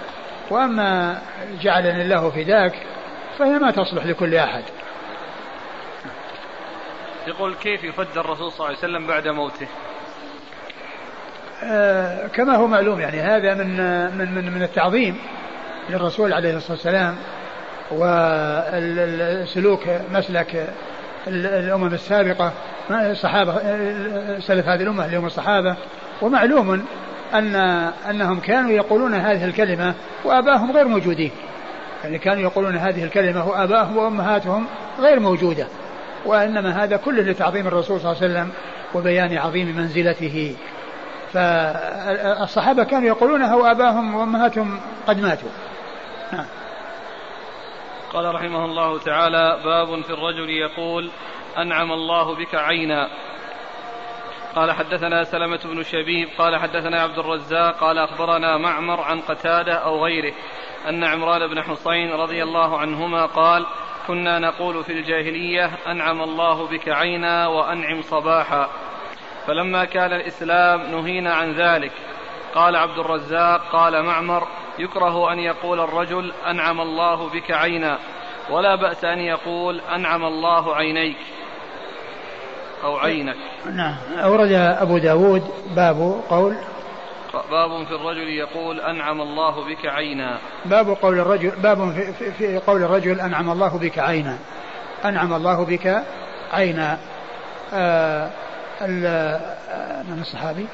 وأما 0.51 1.21
جعلني 1.61 2.01
الله 2.01 2.29
فداك 2.29 2.73
فهي 3.39 3.59
ما 3.59 3.71
تصلح 3.71 4.05
لكل 4.05 4.35
أحد. 4.35 4.63
يقول 7.27 7.55
كيف 7.55 7.83
يفدى 7.83 8.19
الرسول 8.19 8.51
صلى 8.51 8.57
الله 8.57 8.67
عليه 8.67 8.77
وسلم 8.77 9.07
بعد 9.07 9.27
موته؟ 9.27 9.67
آه 11.63 12.27
كما 12.27 12.55
هو 12.55 12.67
معلوم 12.67 12.99
يعني 12.99 13.21
هذا 13.21 13.53
من 13.53 13.77
من 14.17 14.35
من, 14.35 14.51
من 14.51 14.63
التعظيم 14.63 15.17
للرسول 15.89 16.33
عليه 16.33 16.57
الصلاة 16.57 16.71
والسلام 16.71 17.17
والسلوك 17.91 19.83
مسلك 20.11 20.73
الأمم 21.27 21.93
السابقة 21.93 22.53
الصحابه 22.91 23.53
سلف 24.39 24.67
هذه 24.67 24.81
الأمة 24.81 25.05
اليوم 25.05 25.25
الصحابة 25.25 25.75
ومعلوم 26.21 26.85
أن 27.33 27.55
أنهم 28.09 28.39
كانوا 28.39 28.71
يقولون 28.71 29.13
هذه 29.13 29.45
الكلمة 29.45 29.95
وأباهم 30.23 30.71
غير 30.71 30.87
موجودين. 30.87 31.31
يعني 32.03 32.19
كانوا 32.19 32.41
يقولون 32.41 32.77
هذه 32.77 33.03
الكلمة 33.03 33.47
وأباهم 33.47 33.97
وأمهاتهم 33.97 34.67
غير 34.99 35.19
موجودة. 35.19 35.67
وإنما 36.25 36.83
هذا 36.83 36.97
كله 36.97 37.21
لتعظيم 37.21 37.67
الرسول 37.67 37.99
صلى 37.99 38.11
الله 38.11 38.23
عليه 38.23 38.33
وسلم 38.33 38.51
وبيان 38.95 39.37
عظيم 39.37 39.77
منزلته. 39.77 40.55
فالصحابة 41.33 42.83
كانوا 42.83 43.07
يقولونها 43.07 43.55
وآباهم 43.55 44.15
وأمهاتهم 44.15 44.79
قد 45.07 45.21
ماتوا. 45.21 45.49
نعم. 46.33 46.45
قال 48.13 48.35
رحمه 48.35 48.65
الله 48.65 48.99
تعالى 48.99 49.59
باب 49.63 50.01
في 50.01 50.09
الرجل 50.09 50.49
يقول 50.49 51.11
أنعم 51.57 51.91
الله 51.91 52.35
بك 52.35 52.55
عينا. 52.55 53.07
قال 54.55 54.71
حدثنا 54.71 55.23
سلمة 55.23 55.59
بن 55.65 55.83
شبيب 55.83 56.29
قال 56.37 56.57
حدثنا 56.57 57.01
عبد 57.01 57.19
الرزاق 57.19 57.79
قال 57.79 57.97
أخبرنا 57.97 58.57
معمر 58.57 59.01
عن 59.01 59.21
قتادة 59.21 59.73
أو 59.73 60.05
غيره 60.05 60.33
أن 60.89 61.03
عمران 61.03 61.47
بن 61.47 61.61
حصين 61.63 62.11
رضي 62.11 62.43
الله 62.43 62.77
عنهما 62.77 63.25
قال 63.25 63.65
كنا 64.07 64.39
نقول 64.39 64.83
في 64.83 64.91
الجاهلية 64.91 65.71
أنعم 65.87 66.21
الله 66.21 66.67
بك 66.67 66.89
عينا 66.89 67.47
وأنعم 67.47 68.01
صباحا. 68.01 68.69
فلما 69.47 69.85
كان 69.85 70.13
الإسلام 70.13 70.81
نهينا 70.81 71.33
عن 71.33 71.51
ذلك. 71.51 71.91
قال 72.55 72.75
عبد 72.75 72.99
الرزاق 72.99 73.61
قال 73.71 74.03
معمر 74.03 74.47
يكره 74.79 75.33
أن 75.33 75.39
يقول 75.39 75.79
الرجل 75.79 76.33
أنعم 76.47 76.81
الله 76.81 77.29
بك 77.29 77.51
عينا 77.51 77.99
ولا 78.49 78.75
بأس 78.75 79.05
أن 79.05 79.19
يقول 79.19 79.81
أنعم 79.95 80.25
الله 80.25 80.75
عينيك. 80.75 81.17
أو 82.83 82.97
عينك. 82.97 83.35
نعم. 83.73 83.95
أورد 84.23 84.51
أبو 84.51 84.97
داود 84.97 85.43
باب 85.75 86.21
قول 86.29 86.55
باب 87.51 87.87
في 87.87 87.95
الرجل 87.95 88.29
يقول 88.29 88.79
أنعم 88.81 89.21
الله 89.21 89.65
بك 89.65 89.85
عينا. 89.85 90.37
باب 90.65 90.89
قول 90.89 91.19
الرجل 91.19 91.49
باب 91.49 91.91
في, 91.91 92.13
في, 92.13 92.31
في 92.31 92.57
قول 92.57 92.83
الرجل 92.83 93.19
أنعم 93.19 93.51
الله 93.51 93.77
بك 93.77 93.99
عينا. 93.99 94.37
أنعم 95.05 95.33
الله 95.33 95.65
بك 95.65 96.03
عينا. 96.53 96.97
آه 97.73 98.29
آه 98.81 100.03
من 100.03 100.19
الصحابي؟ 100.21 100.67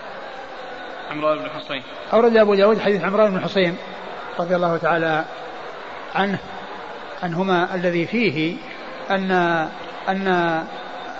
عمران 1.11 1.37
بن 1.37 1.49
حصين. 1.49 1.83
أورد 2.13 2.37
أبو 2.37 2.55
داود 2.55 2.79
حديث 2.79 3.03
عمران 3.03 3.31
بن 3.31 3.39
حصين 3.39 3.77
رضي 4.39 4.55
الله 4.55 4.77
تعالى 4.77 5.25
عنه 6.15 6.39
عنهما 7.23 7.75
الذي 7.75 8.05
فيه 8.05 8.57
أن 9.11 9.31
أن 10.09 10.63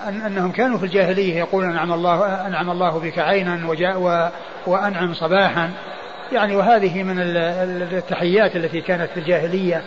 أن 0.07 0.21
أنهم 0.21 0.51
كانوا 0.51 0.77
في 0.77 0.85
الجاهلية 0.85 1.37
يقولون 1.37 1.71
أنعم 1.71 1.93
الله 1.93 2.47
أنعم 2.47 2.69
الله 2.69 2.99
بك 2.99 3.19
عينا 3.19 3.67
وجاء 3.67 4.31
وأنعم 4.67 5.13
صباحا. 5.13 5.71
يعني 6.31 6.55
وهذه 6.55 7.03
من 7.03 7.15
التحيات 7.19 8.55
التي 8.55 8.81
كانت 8.81 9.09
في 9.13 9.19
الجاهلية 9.19 9.81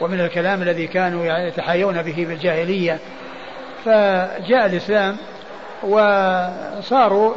ومن 0.00 0.20
الكلام 0.20 0.62
الذي 0.62 0.86
كانوا 0.86 1.38
يتحايون 1.38 2.02
به 2.02 2.26
بالجاهلية 2.28 2.98
فجاء 3.84 4.66
الإسلام 4.66 5.16
وصاروا 5.82 7.34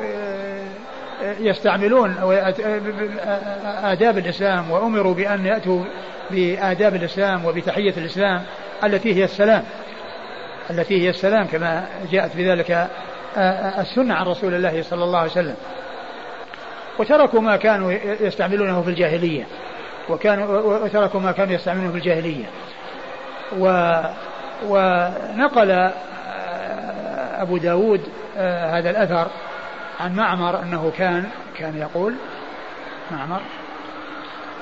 يستعملون 1.40 2.16
آداب 3.66 4.18
الإسلام 4.18 4.72
وأمروا 4.72 5.14
بأن 5.14 5.46
يأتوا 5.46 5.84
بآداب 6.32 6.96
الإسلام 6.96 7.46
وبتحية 7.46 7.94
الإسلام 7.98 8.42
التي 8.84 9.16
هي 9.16 9.24
السلام. 9.24 9.64
التي 10.70 11.04
هي 11.04 11.10
السلام 11.10 11.48
كما 11.48 11.86
جاءت 12.12 12.36
بذلك 12.36 12.88
السنة 13.80 14.14
عن 14.14 14.26
رسول 14.26 14.54
الله 14.54 14.82
صلى 14.82 15.04
الله 15.04 15.20
عليه 15.20 15.32
وسلم. 15.32 15.56
وتركوا 17.00 17.42
ما 17.42 17.58
كانوا 17.58 17.92
يستعملونه 18.22 18.82
في 18.82 18.90
الجاهلية. 18.90 19.46
وكانوا 20.10 20.62
وتركوا 20.84 21.20
ما 21.20 21.32
كانوا 21.32 21.54
يستعملونه 21.54 21.92
في 21.92 21.98
الجاهلية. 21.98 22.46
و 23.58 23.94
ونقل 24.68 25.92
أبو 27.38 27.58
داود 27.58 28.02
هذا 28.76 28.90
الأثر 28.90 29.28
عن 30.00 30.16
معمر 30.16 30.62
أنه 30.62 30.92
كان 30.98 31.26
كان 31.58 31.78
يقول 31.78 32.16
معمر 33.12 33.42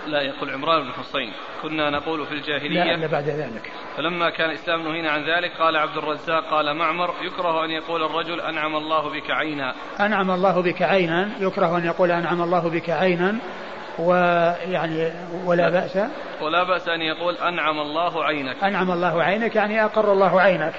لا 0.07 0.21
يقول 0.21 0.49
عمران 0.49 0.83
بن 0.83 0.91
حصين. 0.91 1.31
كنا 1.61 1.89
نقول 1.89 2.25
في 2.25 2.33
الجاهلية. 2.33 2.83
لا, 2.83 2.97
لا 2.97 3.07
بعد 3.07 3.29
ذلك. 3.29 3.71
فلما 3.97 4.29
كان 4.29 4.49
الإسلام 4.49 4.87
نهينا 4.87 5.11
عن 5.11 5.23
ذلك 5.23 5.51
قال 5.59 5.75
عبد 5.75 5.97
الرزاق 5.97 6.49
قال 6.49 6.73
معمر 6.73 7.13
يكره 7.21 7.65
أن 7.65 7.71
يقول 7.71 8.03
الرجل 8.03 8.41
أنعم 8.41 8.75
الله 8.75 9.09
بك 9.09 9.31
عينا. 9.31 9.73
أنعم 9.99 10.31
الله 10.31 10.61
بك 10.61 10.81
عينا 10.81 11.29
يكره 11.39 11.77
أن 11.77 11.85
يقول 11.85 12.11
أنعم 12.11 12.41
الله 12.41 12.69
بك 12.69 12.89
عينا 12.89 13.35
ويعني 13.99 15.11
ولا 15.45 15.69
بأس. 15.69 15.97
ولا 16.41 16.63
بأس 16.63 16.87
أن 16.87 17.01
يقول 17.01 17.35
أنعم 17.35 17.79
الله 17.79 18.23
عينك. 18.23 18.63
أنعم 18.63 18.91
الله 18.91 19.23
عينك 19.23 19.55
يعني 19.55 19.85
أقر 19.85 20.13
الله 20.13 20.41
عينك. 20.41 20.73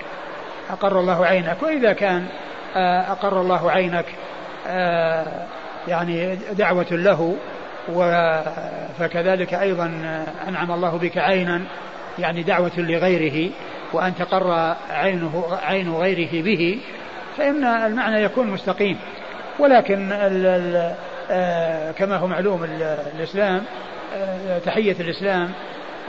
أقر 0.70 1.00
الله 1.00 1.26
عينك. 1.26 1.62
وإذا 1.62 1.92
كان 1.92 2.26
آه، 2.76 3.12
أقر 3.12 3.40
الله 3.40 3.70
عينك 3.70 4.06
آه، 4.66 5.46
يعني 5.88 6.36
دعوة 6.36 6.86
له 6.90 7.36
فكذلك 8.98 9.54
أيضا 9.54 9.86
أنعم 10.48 10.72
الله 10.72 10.98
بك 10.98 11.18
عينا 11.18 11.62
يعني 12.18 12.42
دعوة 12.42 12.72
لغيره 12.76 13.50
وأن 13.92 14.14
تقر 14.14 14.74
عينه 14.90 15.58
عين 15.62 15.92
غيره 15.94 16.42
به 16.42 16.78
فإن 17.36 17.64
المعنى 17.64 18.22
يكون 18.22 18.46
مستقيم. 18.46 18.98
ولكن 19.58 20.12
ال 20.12 20.46
ال 20.46 20.94
آه 21.30 21.92
كما 21.92 22.16
هو 22.16 22.26
معلوم 22.26 22.64
الإسلام 23.16 23.62
آه 24.16 24.58
تحية 24.58 24.96
الإسلام 25.00 25.50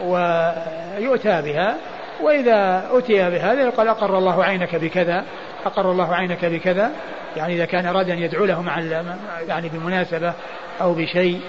ويؤتى 0.03 1.41
بها 1.41 1.75
وإذا 2.21 2.89
أتي 2.91 3.29
بهذا 3.29 3.61
يقال 3.61 3.87
أقر 3.87 4.17
الله 4.17 4.43
عينك 4.43 4.75
بكذا 4.75 5.23
أقر 5.65 5.91
الله 5.91 6.15
عينك 6.15 6.45
بكذا 6.45 6.91
يعني 7.37 7.55
إذا 7.55 7.65
كان 7.65 7.85
أراد 7.85 8.09
أن 8.09 8.19
يدعو 8.19 8.45
له 8.45 8.61
مع 8.61 8.79
يعني 9.47 9.69
بمناسبة 9.69 10.33
أو 10.81 10.93
بشيء 10.93 11.41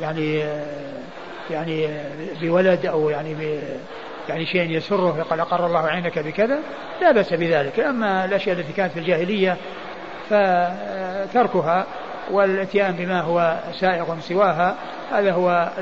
يعني 0.00 0.44
يعني 1.50 1.88
بولد 2.40 2.86
أو 2.86 3.10
يعني 3.10 3.60
يعني 4.28 4.46
شيء 4.46 4.70
يسره 4.70 5.18
يقول 5.18 5.40
أقر 5.40 5.66
الله 5.66 5.86
عينك 5.86 6.18
بكذا 6.18 6.58
لا 7.00 7.12
بأس 7.12 7.32
بذلك. 7.32 7.80
أما 7.80 8.24
الأشياء 8.24 8.58
التي 8.58 8.72
كانت 8.72 8.92
في 8.92 8.98
الجاهلية 8.98 9.56
فتركها 10.30 11.86
والإتيان 12.30 12.92
بما 12.92 13.20
هو 13.20 13.60
سائغ 13.80 14.20
سواها 14.20 14.76
هذا 15.12 15.32
هو 15.32 15.72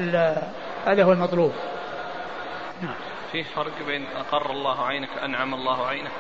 هذا 0.87 1.05
هو 1.05 1.13
المطلوب. 1.13 1.53
نعم. 2.83 2.95
في 3.33 3.45
فرق 3.45 3.87
بين 3.87 4.05
أقر 4.17 4.51
الله 4.51 4.87
عينك 4.87 5.09
أنعم 5.25 5.55
الله 5.55 5.87
عينك؟ 5.87 6.11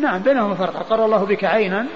نعم 0.00 0.22
بينهما 0.22 0.54
فرق. 0.54 0.76
أقر 0.76 1.04
الله 1.04 1.26
بك 1.26 1.44
عينا 1.44 1.86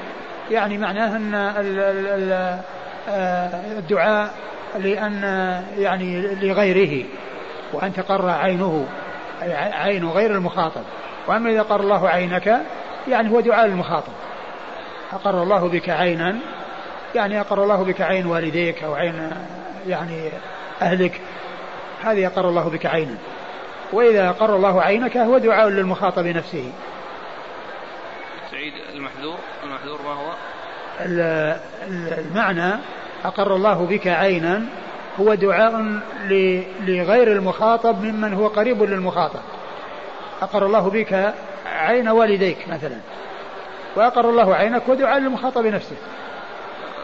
يعني 0.50 0.78
معناه 0.78 1.16
أن 1.16 1.34
آه، 1.34 2.60
الدعاء 3.08 4.34
لأن 4.78 5.22
يعني 5.78 6.34
لغيره 6.34 7.04
وأن 7.72 7.92
تقر 7.92 8.28
عينه 8.28 8.86
عين 9.72 10.08
غير 10.08 10.30
المخاطب. 10.30 10.82
وأما 11.26 11.50
إذا 11.50 11.62
قر 11.62 11.80
الله 11.80 12.08
عينك 12.08 12.60
يعني 13.08 13.30
هو 13.30 13.40
دعاء 13.40 13.66
للمخاطب. 13.66 14.12
أقر 15.12 15.42
الله 15.42 15.68
بك 15.68 15.88
عينا 15.88 16.36
يعني 17.14 17.40
أقر 17.40 17.62
الله 17.62 17.82
بك 17.82 18.00
عين 18.00 18.26
والديك 18.26 18.84
أو 18.84 18.94
عين 18.94 19.30
يعني 19.86 20.30
أهلك 20.82 21.20
هذه 22.02 22.26
أقر 22.26 22.48
الله 22.48 22.68
بك 22.68 22.86
عينا. 22.86 23.14
وإذا 23.92 24.28
أقر 24.28 24.56
الله 24.56 24.82
عينك 24.82 25.16
هو 25.16 25.38
دعاء 25.38 25.68
للمخاطب 25.68 26.26
نفسه. 26.26 26.72
سعيد 28.50 28.72
المحذور 28.94 29.38
المحذور 29.64 30.02
ما 30.02 30.12
هو؟ 30.12 30.32
المعنى 32.18 32.72
أقر 33.26 33.56
الله 33.56 33.86
بك 33.86 34.06
عينا 34.06 34.62
هو 35.20 35.34
دعاء 35.34 36.00
لغير 36.80 37.32
المخاطب 37.32 38.04
ممن 38.04 38.34
هو 38.34 38.46
قريب 38.46 38.82
للمخاطب. 38.82 39.40
أقر 40.42 40.66
الله 40.66 40.90
بك 40.90 41.34
عين 41.66 42.08
والديك 42.08 42.68
مثلا. 42.68 43.00
وأقر 43.96 44.30
الله 44.30 44.54
عينك 44.54 44.88
ودعاء 44.88 45.18
للمخاطب 45.18 45.66
نفسه. 45.66 45.96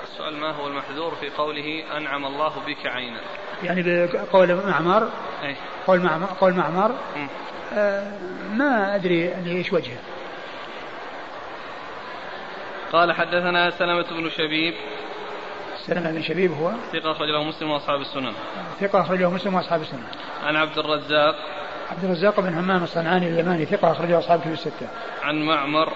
السؤال 0.04 0.36
ما 0.36 0.50
هو 0.50 0.66
المحذور 0.66 1.14
في 1.14 1.30
قوله 1.30 1.84
أنعم 1.96 2.26
الله 2.26 2.52
بك 2.66 2.86
عينا؟ 2.86 3.20
يعني 3.62 4.06
بقول 4.06 4.54
معمر 4.66 5.08
أي. 5.42 5.56
قول 5.86 6.00
معمر 6.00 6.26
قول 6.40 6.54
معمر. 6.54 6.94
آه 7.74 8.12
ما 8.52 8.94
أدري 8.94 9.24
يعني 9.24 9.50
إيش 9.50 9.72
وجهه. 9.72 9.98
قال 12.92 13.12
حدثنا 13.12 13.70
سلمة 13.70 14.02
بن 14.10 14.30
شبيب 14.30 14.74
سلمة 15.86 16.10
بن 16.10 16.22
شبيب 16.22 16.52
هو؟ 16.52 16.70
ثقة 16.92 17.12
أخرجه 17.12 17.42
مسلم 17.42 17.70
وأصحاب 17.70 18.00
السنن. 18.00 18.32
ثقة 18.80 19.00
أخرجه 19.00 19.30
مسلم 19.30 19.54
وأصحاب 19.54 19.80
السنن. 19.80 20.04
عن 20.44 20.56
عبد 20.56 20.78
الرزاق. 20.78 21.34
عبد 21.90 22.04
الرزاق 22.04 22.40
بن 22.40 22.54
همام 22.54 22.82
الصنعاني 22.84 23.28
اليماني 23.28 23.64
ثقة 23.64 23.92
أخرجه 23.92 24.18
أصحاب 24.18 24.40
كتب 24.40 24.52
الستة. 24.52 24.88
عن 25.22 25.42
معمر. 25.42 25.92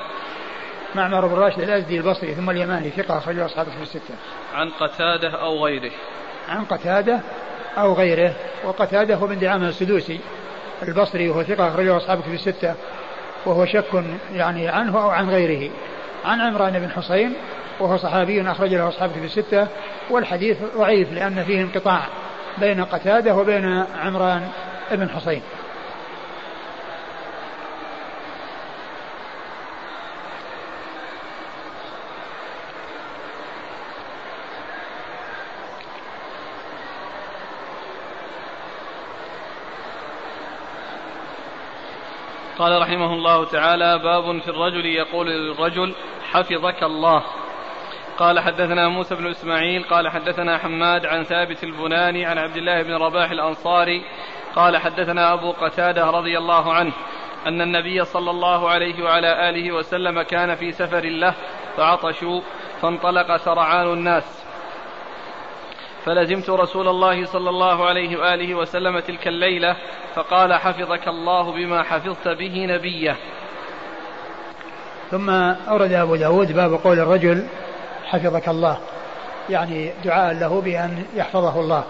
معمر 0.95 1.27
بن 1.27 1.35
راشد 1.35 1.61
الأزدي 1.61 1.99
البصري 1.99 2.35
ثم 2.35 2.51
اليماني 2.51 2.91
ثقة 2.91 3.19
أخرجه 3.19 3.47
أصحاب 3.47 3.67
كتب 3.67 3.83
الستة. 3.83 4.15
عن 4.55 4.71
قتادة 4.71 5.31
أو 5.31 5.65
غيره. 5.65 5.93
عن 6.49 6.65
قتادة 6.65 7.21
أو 7.79 7.93
غيره 7.93 8.33
وقتادة 8.65 9.15
هو 9.15 9.27
بن 9.27 9.39
دعامة 9.39 9.69
السدوسي 9.69 10.21
البصري 10.83 11.29
وهو 11.29 11.43
ثقة 11.43 11.69
أخرجه 11.69 11.97
أصحاب 11.97 12.21
كتب 12.21 12.35
الستة 12.35 12.75
وهو 13.47 13.67
شك 13.67 14.05
يعني 14.33 14.69
عنه 14.69 15.03
أو 15.03 15.11
عن 15.11 15.31
غيره. 15.31 15.71
عن 16.25 16.41
عمران 16.41 16.79
بن 16.79 16.91
حسين 16.91 17.35
وهو 17.81 17.97
صحابي 17.97 18.51
أخرج 18.51 18.75
له 18.75 18.89
أصحاب 18.89 19.11
في 19.11 19.25
الستة 19.25 19.69
والحديث 20.11 20.57
ضعيف 20.77 21.13
لأن 21.13 21.45
فيه 21.45 21.61
انقطاع 21.61 22.01
بين 22.59 22.85
قتادة 22.85 23.37
وبين 23.37 23.85
عمران 23.95 24.49
بن 24.91 25.09
حسين 25.09 25.43
قال 42.59 42.83
رحمه 42.83 43.13
الله 43.13 43.45
تعالى 43.45 43.99
باب 43.99 44.41
في 44.41 44.49
الرجل 44.49 44.87
يقول 44.87 45.27
للرجل 45.27 45.95
حفظك 46.33 46.83
الله. 46.83 47.23
قال 48.19 48.41
حدثنا 48.41 48.89
موسى 48.89 49.15
بن 49.15 49.27
إسماعيل 49.27 49.83
قال 49.83 50.09
حدثنا 50.09 50.59
حماد 50.59 51.07
عن 51.07 51.23
ثابت 51.23 51.65
البناني 51.65 52.27
عن 52.27 52.39
عبد 52.39 52.57
الله 52.57 52.83
بن 52.83 52.95
رباح 52.95 53.31
الأنصاري 53.31 54.03
قال 54.55 54.77
حدثنا 54.77 55.33
أبو 55.33 55.53
قتادة 55.53 56.11
رضي 56.11 56.39
الله 56.39 56.73
عنه 56.73 56.93
أن 57.47 57.61
النبي 57.61 58.05
صلى 58.05 58.31
الله 58.31 58.71
عليه 58.71 59.05
وعلى 59.05 59.49
آله 59.51 59.73
وسلم 59.73 60.23
كان 60.23 60.55
في 60.55 60.73
سفر 60.73 61.05
له 61.05 61.35
فعطشوا 61.77 62.41
فانطلق 62.83 63.37
سرعان 63.37 63.93
الناس. 63.93 64.45
فلزمت 66.05 66.51
رسول 66.51 66.89
الله 66.89 67.25
صلى 67.25 67.51
الله 67.51 67.87
عليه 67.87 68.17
وآله 68.17 68.55
وسلم 68.55 68.99
تلك 68.99 69.29
الليلة 69.29 69.77
فقال 70.15 70.55
حفظك 70.55 71.09
الله 71.09 71.53
بما 71.53 71.83
حفظت 71.83 72.29
به 72.29 72.67
نبيه. 72.67 73.17
ثم 75.11 75.31
أورد 75.71 75.93
أبو 75.93 76.17
داود 76.17 76.53
باب 76.53 76.73
قول 76.85 76.99
الرجل 76.99 77.47
حفظك 78.11 78.49
الله. 78.49 78.79
يعني 79.51 79.93
دعاء 80.05 80.35
له 80.35 80.61
بأن 80.61 81.05
يحفظه 81.15 81.61
الله. 81.61 81.85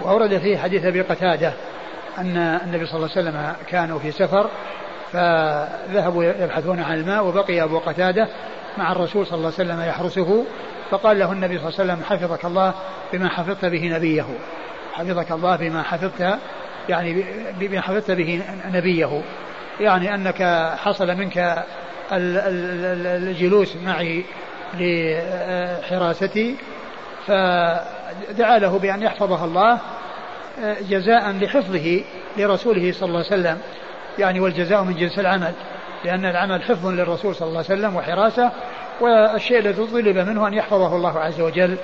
وأورد 0.00 0.38
فيه 0.38 0.58
حديث 0.58 0.84
أبي 0.84 1.00
قتادة 1.00 1.52
أن 2.18 2.36
النبي 2.36 2.86
صلى 2.86 2.96
الله 2.96 3.10
عليه 3.16 3.28
وسلم 3.30 3.54
كانوا 3.68 3.98
في 3.98 4.12
سفر 4.12 4.50
فذهبوا 5.12 6.24
يبحثون 6.24 6.80
عن 6.80 6.94
الماء 6.94 7.24
وبقي 7.24 7.62
أبو 7.62 7.78
قتادة 7.78 8.28
مع 8.78 8.92
الرسول 8.92 9.26
صلى 9.26 9.38
الله 9.38 9.52
عليه 9.58 9.70
وسلم 9.70 9.88
يحرسه 9.88 10.44
فقال 10.90 11.18
له 11.18 11.32
النبي 11.32 11.58
صلى 11.58 11.68
الله 11.68 11.80
عليه 11.80 11.92
وسلم 11.92 12.04
حفظك 12.04 12.44
الله 12.44 12.74
بما 13.12 13.28
حفظت 13.28 13.64
به 13.64 13.96
نبيه. 13.96 14.26
حفظك 14.92 15.32
الله 15.32 15.56
بما 15.56 15.82
حفظت 15.82 16.38
يعني 16.88 17.24
بما 17.58 17.80
حفظت 17.80 18.10
به 18.10 18.42
نبيه. 18.72 19.22
يعني 19.80 20.14
أنك 20.14 20.42
حصل 20.78 21.14
منك 21.14 21.64
الجلوس 22.12 23.76
معي 23.76 24.24
لحراستي 24.74 26.56
فدعا 27.26 28.58
له 28.58 28.78
بأن 28.78 29.02
يحفظها 29.02 29.44
الله 29.44 29.78
جزاء 30.88 31.30
لحفظه 31.30 32.04
لرسوله 32.36 32.92
صلى 32.92 33.08
الله 33.08 33.24
عليه 33.30 33.40
وسلم. 33.40 33.58
يعني 34.18 34.40
والجزاء 34.40 34.82
من 34.82 34.94
جنس 34.94 35.18
العمل 35.18 35.52
لأن 36.04 36.24
العمل 36.24 36.62
حفظ 36.62 36.86
للرسول 36.86 37.34
صلى 37.34 37.48
الله 37.48 37.64
عليه 37.68 37.78
وسلم 37.78 37.96
وحراسة 37.96 38.52
والشيء 39.00 39.58
الذي 39.58 39.86
طلب 39.86 40.18
منه 40.18 40.48
أن 40.48 40.54
يحفظه 40.54 40.96
الله 40.96 41.20
عز 41.20 41.40
وجل. 41.40 41.76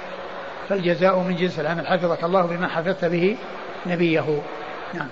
فالجزاء 0.69 1.19
من 1.19 1.37
جنس 1.37 1.61
العمل. 1.61 1.87
حفظك 1.87 2.25
الله 2.25 2.47
بما 2.47 2.69
حفظت 2.69 3.05
به 3.05 3.37
نبيه. 3.87 4.43
نعم. 4.95 5.09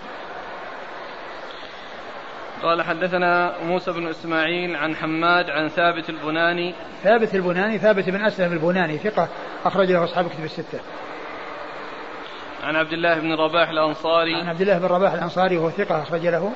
قال 2.65 2.83
حدثنا 2.83 3.53
موسى 3.63 3.93
بن 3.93 4.09
إسماعيل 4.09 4.77
عن 4.77 4.97
حماد 4.97 5.51
عن 5.51 5.69
ثابت 5.69 6.11
البناني. 6.11 6.75
ثابت 7.03 7.35
البناني 7.35 7.79
ثابت 7.79 8.11
بن 8.11 8.25
أسلم 8.25 8.53
البناني 8.53 8.99
ثقة 8.99 9.29
اخرج 9.65 9.93
له 9.93 10.05
أصحاب 10.05 10.29
كتب 10.29 10.45
الستة. 10.45 10.81
عن 12.63 12.77
عبد 12.77 12.93
الله 12.93 13.21
بن 13.21 13.33
رباح 13.33 13.69
الأنصاري. 13.69 14.35
عن 14.35 14.49
عبد 14.49 14.61
الله 14.61 14.79
بن 14.79 14.87
رباح 14.87 15.13
الأنصاري 15.13 15.57
وهو 15.57 15.71
ثقة 15.71 16.03
أخرج 16.03 16.27
له. 16.27 16.53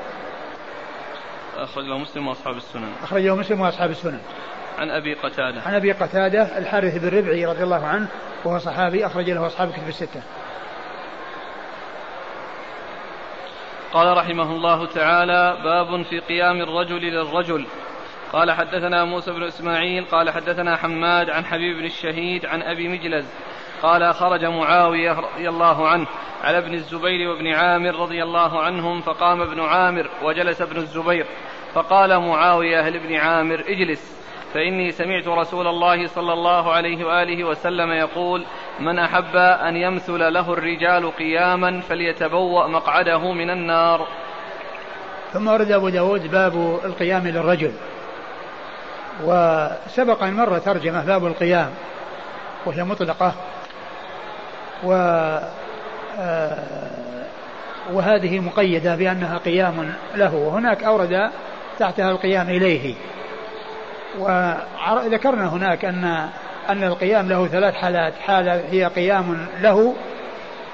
اخرج 1.57 1.85
له 1.85 1.99
مسلم 1.99 2.29
وأصحاب 2.29 2.57
السنن. 2.57 2.93
اخرج 3.03 3.23
له 3.23 3.37
مسلم 3.37 3.61
وأصحاب 3.61 3.91
السنن. 3.91 4.21
عن 4.79 4.91
أبي 4.91 5.15
قتادة. 5.15 5.63
عن 5.63 5.75
أبي 5.75 5.93
قتادة 5.93 6.59
الحارث 6.59 6.99
بن 6.99 7.19
ربعي 7.19 7.47
رضي 7.47 7.63
الله 7.63 7.87
عنه 7.87 8.09
وهو 8.45 8.59
صحابي 8.59 9.07
أخرج 9.07 9.31
له 9.31 9.47
أصحاب 9.47 9.73
كتب 9.73 9.89
الستة. 9.89 10.23
قال 13.93 14.17
رحمه 14.17 14.53
الله 14.53 14.87
تعالى 14.87 15.57
باب 15.65 16.03
في 16.03 16.19
قيام 16.19 16.61
الرجل 16.61 17.01
للرجل. 17.01 17.67
قال 18.33 18.53
حدثنا 18.53 19.05
موسى 19.05 19.33
بن 19.33 19.43
إسماعيل 19.43 20.05
قال 20.05 20.31
حدثنا 20.31 20.77
حماد 20.77 21.31
عن 21.31 21.45
حبيب 21.45 21.77
بن 21.77 21.85
الشهيد 21.85 22.47
عن 22.47 22.63
أبي 22.63 22.89
مجلز. 22.89 23.27
قال 23.83 24.15
خرج 24.15 24.45
معاوية 24.45 25.13
رضي 25.13 25.49
الله 25.49 25.89
عنه 25.89 26.07
على 26.45 26.59
ابن 26.59 26.75
الزبير 26.75 27.29
وابن 27.29 27.47
عامر 27.47 27.97
رضي 27.97 28.23
الله 28.23 28.61
عنهم 28.61 29.01
فقام 29.01 29.43
ابن 29.43 29.61
عامر 29.61 30.11
وجلس 30.23 30.63
ابن 30.63 30.77
الزبير 30.77 31.27
فقال 31.75 32.19
معاوية 32.19 32.89
لابن 32.89 33.15
عامر 33.15 33.61
اجلس 33.61 34.19
فإني 34.55 34.93
سمعت 34.93 35.29
رسول 35.29 35.67
الله 35.67 36.07
صلى 36.07 36.33
الله 36.33 36.73
عليه 36.73 37.05
وآله 37.05 37.45
وسلم 37.45 37.93
يقول 37.93 38.45
من 38.81 38.99
أحب 38.99 39.37
أن 39.37 39.77
يمثل 39.77 40.33
له 40.33 40.53
الرجال 40.53 41.17
قياما 41.17 41.81
فليتبوأ 41.81 42.67
مقعده 42.67 43.33
من 43.33 43.51
النار. 43.51 44.07
ثم 45.33 45.49
ورد 45.49 45.73
أبو 45.73 45.89
داود 45.89 46.31
باب 46.31 46.81
القيام 46.85 47.29
للرجل. 47.29 47.73
وسبق 49.25 50.23
أن 50.23 50.35
مر 50.35 50.59
ترجمة 50.59 51.05
باب 51.05 51.27
القيام 51.27 51.71
وهي 52.67 52.85
مطلقة. 52.85 53.33
و 54.85 54.93
آه، 56.21 56.59
وهذه 57.93 58.41
مقيدة 58.41 58.97
بأنها 58.97 59.39
قيام 59.39 59.93
له. 60.15 60.35
وهناك 60.35 60.85
أورد 60.85 61.31
تحتها 61.79 62.11
القيام 62.11 62.49
إليه. 62.49 62.95
وذكرنا 64.19 65.49
هناك 65.49 65.85
أن 65.85 66.29
أن 66.71 66.85
القيام 66.85 67.29
له 67.29 67.47
ثلاث 67.47 67.75
حالات. 67.75 68.13
حالة 68.27 68.63
هي 68.71 68.85
قيام 68.85 69.47
له 69.61 69.95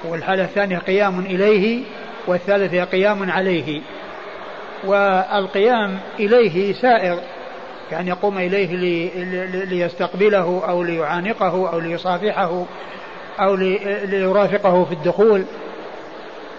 والحالة 0.03 0.43
الثانية 0.43 0.77
قيام 0.77 1.19
إليه 1.19 1.83
والثالثة 2.27 2.83
قيام 2.83 3.31
عليه. 3.31 3.81
والقيام 4.83 5.99
إليه 6.19 6.73
سائر 6.73 7.19
يعني 7.91 8.09
يقوم 8.09 8.37
إليه 8.37 8.75
لي 8.75 9.09
ليستقبله 9.65 10.63
أو 10.69 10.83
ليعانقه 10.83 11.73
أو 11.73 11.79
ليصافحه 11.79 12.65
أو 13.39 13.55
ليرافقه 14.05 14.85
في 14.85 14.91
الدخول. 14.91 15.45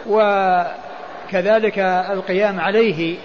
وكذلك 0.07 1.78
القيام 2.11 2.61
عليه 2.61 3.16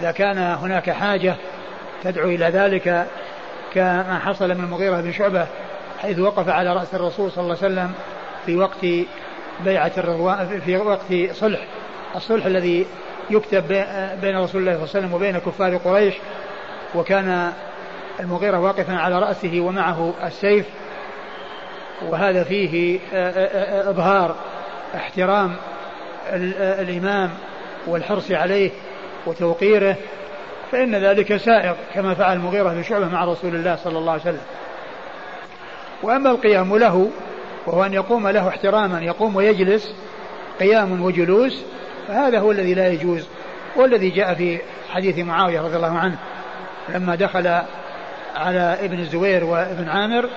إذا 0.00 0.10
كان 0.12 0.38
هناك 0.38 0.90
حاجة 0.90 1.34
تدعو 2.04 2.28
إلى 2.28 2.44
ذلك 2.44 3.06
كما 3.74 4.18
حصل 4.18 4.48
من 4.48 4.64
المغيرة 4.64 5.00
بن 5.00 5.12
شعبة 5.12 5.46
حيث 6.02 6.18
وقف 6.18 6.48
على 6.48 6.72
رأس 6.72 6.94
الرسول 6.94 7.30
صلى 7.30 7.42
الله 7.44 7.56
عليه 7.62 7.66
وسلم 7.66 7.92
في 8.46 8.56
وقت 8.56 8.86
بيعة 9.64 9.92
الرضوان 9.98 10.60
في 10.60 10.76
وقت 10.76 11.14
صلح. 11.32 11.60
الصلح 12.16 12.46
الذي 12.46 12.86
يكتب 13.30 13.68
بين 14.20 14.36
رسول 14.38 14.38
الله 14.40 14.46
صلى 14.50 14.60
الله 14.60 14.74
عليه 14.74 14.82
وسلم 14.82 15.12
وبين 15.14 15.38
كفار 15.38 15.76
قريش 15.76 16.14
وكان 16.94 17.52
المغيرة 18.20 18.58
واقفا 18.60 18.96
على 18.96 19.18
رأسه 19.18 19.60
ومعه 19.60 20.14
السيف 20.24 20.66
وهذا 22.08 22.44
فيه 22.44 23.00
إظهار 23.90 24.36
احترام 24.94 25.56
الإمام 26.32 27.30
والحرص 27.86 28.30
عليه 28.30 28.70
وتوقيره. 29.26 29.96
فإن 30.74 30.94
ذلك 30.94 31.36
سائغ 31.36 31.74
كما 31.94 32.14
فعل 32.14 32.36
المغيرة 32.36 32.68
بن 32.68 32.82
شعبة 32.82 33.08
مع 33.08 33.24
رسول 33.24 33.54
الله 33.54 33.76
صلى 33.76 33.98
الله 33.98 34.12
عليه 34.12 34.22
وسلم. 34.22 34.40
وأما 36.02 36.30
القيام 36.30 36.76
له 36.76 37.10
وهو 37.66 37.84
أن 37.84 37.92
يقوم 37.92 38.28
له 38.28 38.48
احتراما 38.48 39.00
يقوم 39.00 39.36
ويجلس 39.36 39.94
قيام 40.60 41.02
وجلوس 41.02 41.62
فهذا 42.08 42.38
هو 42.38 42.50
الذي 42.50 42.74
لا 42.74 42.88
يجوز 42.88 43.26
والذي 43.76 44.10
جاء 44.10 44.34
في 44.34 44.58
حديث 44.90 45.18
معاوية 45.18 45.60
رضي 45.60 45.76
الله 45.76 45.98
عنه 45.98 46.16
لما 46.88 47.14
دخل 47.14 47.46
على 48.36 48.78
ابن 48.80 48.98
الزبير 48.98 49.44
وابن 49.44 49.88
عامر 49.88 50.28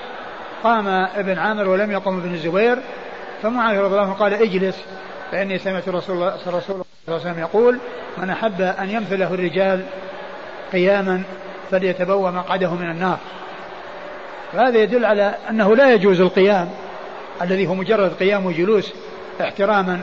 قام 0.63 0.87
ابن 0.87 1.37
عامر 1.37 1.67
ولم 1.67 1.91
يقم 1.91 2.17
ابن 2.17 2.33
الزبير 2.33 2.77
فمعاوية 3.41 3.79
رضي 3.79 3.93
الله 3.93 4.05
عنه 4.05 4.13
قال 4.13 4.33
اجلس 4.33 4.85
فإني 5.31 5.57
سمعت 5.57 5.89
رسول 5.89 6.15
الله 6.15 6.37
صلى 6.37 6.47
الله 6.47 6.85
عليه 7.07 7.17
وسلم 7.17 7.39
يقول 7.39 7.79
من 8.17 8.29
أحب 8.29 8.61
أن 8.61 8.89
يمثله 8.89 9.33
الرجال 9.33 9.85
قياما 10.71 11.23
فليتبوى 11.71 12.31
مقعده 12.31 12.73
من 12.73 12.91
النار. 12.91 13.17
فهذا 14.53 14.77
يدل 14.77 15.05
على 15.05 15.35
أنه 15.49 15.75
لا 15.75 15.93
يجوز 15.93 16.21
القيام 16.21 16.69
الذي 17.41 17.67
هو 17.67 17.73
مجرد 17.73 18.13
قيام 18.13 18.45
وجلوس 18.45 18.93
احتراما 19.41 20.01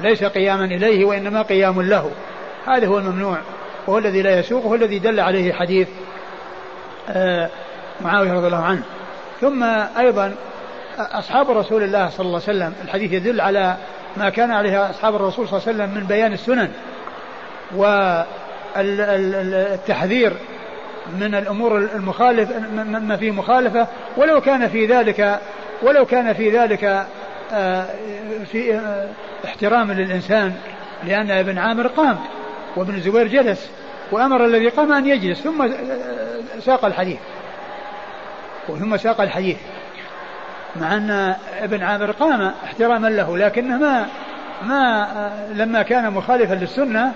ليس 0.00 0.24
قياما 0.24 0.64
إليه 0.64 1.04
وإنما 1.04 1.42
قيام 1.42 1.82
له. 1.82 2.10
هذا 2.66 2.86
هو 2.86 2.98
الممنوع 2.98 3.38
وهو 3.86 3.98
الذي 3.98 4.22
لا 4.22 4.38
يسوق 4.38 4.64
وهو 4.64 4.74
الذي 4.74 4.98
دل 4.98 5.20
عليه 5.20 5.52
حديث 5.52 5.88
آه، 7.08 7.50
معاوية 8.00 8.32
رضي 8.32 8.46
الله 8.46 8.64
عنه. 8.64 8.82
ثم 9.40 9.62
أيضا 9.98 10.34
أصحاب 10.98 11.50
رسول 11.50 11.82
الله 11.82 12.08
صلى 12.08 12.26
الله 12.26 12.40
عليه 12.48 12.58
وسلم 12.58 12.74
الحديث 12.84 13.12
يدل 13.12 13.40
على 13.40 13.76
ما 14.16 14.30
كان 14.30 14.50
عليه 14.50 14.90
أصحاب 14.90 15.14
الرسول 15.14 15.48
صلى 15.48 15.58
الله 15.58 15.68
عليه 15.68 15.78
وسلم 15.78 16.00
من 16.00 16.06
بيان 16.06 16.32
السنن. 16.32 16.72
والتحذير 18.76 20.32
من 21.20 21.34
الأمور 21.34 21.78
المخالف 21.78 22.50
ما 22.84 23.16
فيه 23.16 23.30
مخالفة. 23.30 23.86
ولو 24.16 24.40
كان 24.40 24.68
في 24.68 24.86
ذلك 24.86 25.40
ولو 25.82 26.06
كان 26.06 26.32
في 26.32 26.50
ذلك 26.50 27.06
آه، 27.52 27.86
في 28.52 28.74
آه، 28.74 29.08
احترام 29.44 29.92
للإنسان 29.92 30.54
لأن 31.04 31.30
ابن 31.30 31.58
عامر 31.58 31.86
قام 31.86 32.18
وابن 32.76 32.94
الزبير 32.94 33.26
جلس 33.26 33.70
وأمر 34.12 34.44
الذي 34.44 34.68
قام 34.68 34.92
أن 34.92 35.06
يجلس 35.06 35.40
ثم 35.40 35.68
ساق 36.60 36.84
الحديث. 36.84 37.18
ثم 38.66 38.96
ساق 38.96 39.20
الحديث. 39.20 39.56
مع 40.76 40.94
أن 40.94 41.34
ابن 41.60 41.82
عامر 41.82 42.10
قام 42.10 42.52
احتراما 42.64 43.08
له 43.08 43.38
لكنه 43.38 43.78
ما 43.78 44.06
ما 44.62 45.08
لما 45.54 45.82
كان 45.82 46.12
مخالفا 46.12 46.54
للسنة 46.54 47.12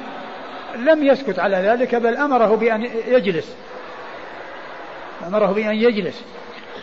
لم 0.76 1.04
يسكت 1.06 1.38
على 1.38 1.56
ذلك 1.56 1.94
بل 1.94 2.16
أمره 2.16 2.56
بأن 2.56 2.88
يجلس. 3.08 3.56
أمره 5.26 5.46
بأن 5.46 5.74
يجلس. 5.74 6.22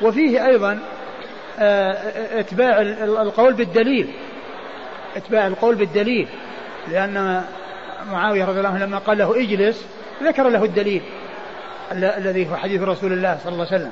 وفيه 0.01 0.45
أيضا 0.45 0.79
آه، 1.59 2.39
إتباع 2.39 2.81
القول 3.21 3.53
بالدليل. 3.53 4.07
إتباع 5.15 5.47
القول 5.47 5.75
بالدليل. 5.75 6.27
لأن 6.91 7.43
معاوية 8.11 8.45
رضي 8.45 8.57
الله 8.57 8.69
عنه 8.69 8.85
لما 8.85 8.97
قال 8.97 9.17
له 9.17 9.41
اجلس 9.41 9.85
ذكر 10.23 10.49
له 10.49 10.63
الدليل 10.63 11.01
الذي 11.91 12.49
هو 12.51 12.55
حديث 12.55 12.81
رسول 12.81 13.13
الله 13.13 13.37
صلى 13.43 13.53
الله 13.53 13.65
عليه 13.65 13.75
وسلم. 13.75 13.91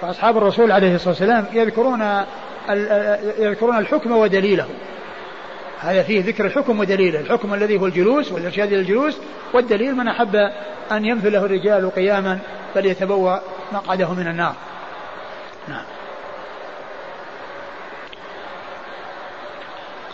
فأصحاب 0.00 0.36
الرسول 0.36 0.72
عليه 0.72 0.94
الصلاة 0.94 1.08
والسلام 1.08 1.46
يذكرون 1.52 2.24
يذكرون 3.38 3.78
الحكم 3.78 4.12
ودليله. 4.12 4.66
هذا 5.80 6.02
فيه 6.02 6.24
ذكر 6.24 6.46
الحكم 6.46 6.80
ودليله 6.80 7.20
الحكم 7.20 7.54
الذي 7.54 7.78
هو 7.80 7.86
الجلوس 7.86 8.32
والإرشاد 8.32 8.72
إلى 8.72 8.80
الجلوس 8.80 9.18
والدليل 9.52 9.94
من 9.94 10.08
أحب 10.08 10.36
أن 10.92 11.04
يمثله 11.04 11.44
الرجال 11.44 11.90
قياما 11.90 12.38
فليتبوأ 12.74 13.38
مقعده 13.72 14.14
من 14.14 14.26
النار. 14.26 14.54
نعم. 15.68 15.84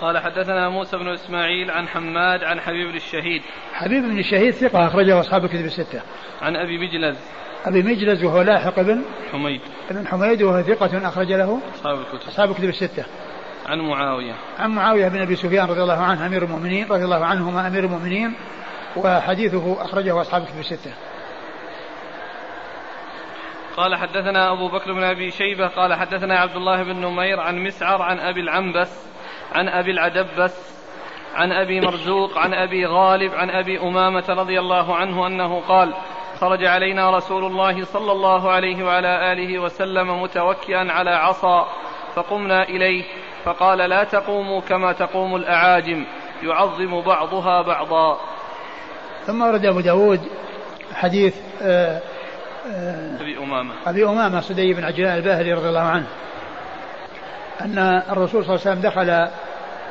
قال 0.01 0.19
حدثنا 0.19 0.69
موسى 0.69 0.97
بن 0.97 1.09
إسماعيل 1.09 1.71
عن 1.71 1.89
حماد 1.89 2.45
عن 2.45 2.61
حبيب 2.61 2.89
بن 2.89 2.97
الشهيد. 2.97 3.43
حبيب 3.73 4.03
بن 4.03 4.19
الشهيد 4.19 4.55
ثقة 4.55 4.87
أخرجه 4.87 5.21
أصحاب 5.21 5.45
الكتب 5.45 5.65
الستة. 5.65 6.01
عن 6.43 6.57
أبي 6.57 6.79
مجلز. 6.79 7.17
أبي 7.65 7.83
مجلز 7.83 8.25
وهو 8.25 8.43
لاحق 8.43 8.81
بن 8.81 9.03
حميد. 9.33 9.61
بن 9.91 10.07
حميد 10.07 10.43
وهو 10.43 10.63
ثقة 10.63 11.09
أخرج 11.09 11.33
له 11.33 11.61
أصحاب 11.75 11.99
الكتب. 11.99 12.29
أصحاب 12.29 12.51
الكتب 12.51 12.69
الستة. 12.69 13.05
عن 13.67 13.81
معاوية. 13.81 14.35
عن 14.59 14.71
معاوية 14.71 15.09
بن 15.09 15.21
أبي 15.21 15.37
سفيان 15.37 15.67
رضي 15.69 15.83
الله 15.83 16.03
عنه 16.03 16.27
أمير 16.27 16.43
المؤمنين 16.43 16.87
رضي 16.91 17.05
الله 17.05 17.25
عنهما 17.25 17.67
أمير 17.67 17.85
المؤمنين 17.85 18.35
وحديثه 18.97 19.85
أخرجه 19.85 20.21
أصحاب 20.21 20.43
الكتب 20.43 20.59
الستة. 20.59 20.93
قال 23.77 23.97
حدثنا 23.97 24.53
أبو 24.53 24.69
بكر 24.69 24.93
بن 24.93 25.05
أبي 25.05 25.31
شيبة 25.31 25.67
قال 25.67 25.95
حدثنا 25.95 26.39
عبد 26.39 26.57
الله 26.57 26.83
بن 26.83 26.97
نمير 26.97 27.41
عن 27.41 27.59
مسعر 27.59 28.03
عن 28.03 28.21
أبي 28.21 28.41
العنبس 28.41 29.07
عن 29.53 29.69
أبي 29.69 29.91
العدبس 29.91 30.75
عن 31.35 31.53
أبي 31.53 31.81
مرزوق 31.81 32.39
عن 32.39 32.55
أبي 32.55 32.87
غالب 32.87 33.35
عن 33.35 33.51
أبي 33.51 33.81
أمامة 33.81 34.25
رضي 34.29 34.59
الله 34.59 34.97
عنه 34.97 35.27
أنه 35.27 35.61
قال 35.61 35.95
خرج 36.41 36.65
علينا 36.65 37.17
رسول 37.17 37.45
الله 37.45 37.85
صلى 37.85 38.13
الله 38.13 38.51
عليه 38.51 38.85
وعلى 38.85 39.33
آله 39.33 39.59
وسلم 39.59 40.23
متوكئا 40.23 40.93
على 40.93 41.11
عصا 41.11 41.69
فقمنا 42.15 42.63
إليه 42.63 43.05
فقال 43.45 43.79
لا 43.79 44.05
تقوموا 44.05 44.61
كما 44.61 44.93
تقوم 44.93 45.37
الأعاجم 45.37 46.07
يعظم 46.43 47.01
بعضها 47.01 47.63
بعضا. 47.63 48.21
ثم 49.27 49.43
ورد 49.43 49.67
أبو 49.67 49.81
داود 49.81 50.21
حديث 50.95 51.37
آه، 51.63 52.01
آه، 52.73 53.21
أبي 53.21 53.39
أمامة. 53.39 53.75
أبي 53.87 54.05
أمامة 54.05 54.41
صدي 54.41 54.75
بن 54.75 54.85
عجلان 54.85 55.17
الباهلي 55.17 55.53
رضي 55.53 55.69
الله 55.69 55.81
عنه 55.81 56.07
أن 57.61 58.03
الرسول 58.11 58.45
صلى 58.45 58.55
الله 58.55 58.67
عليه 58.67 58.71
وسلم 58.71 58.81
دخل 58.81 59.29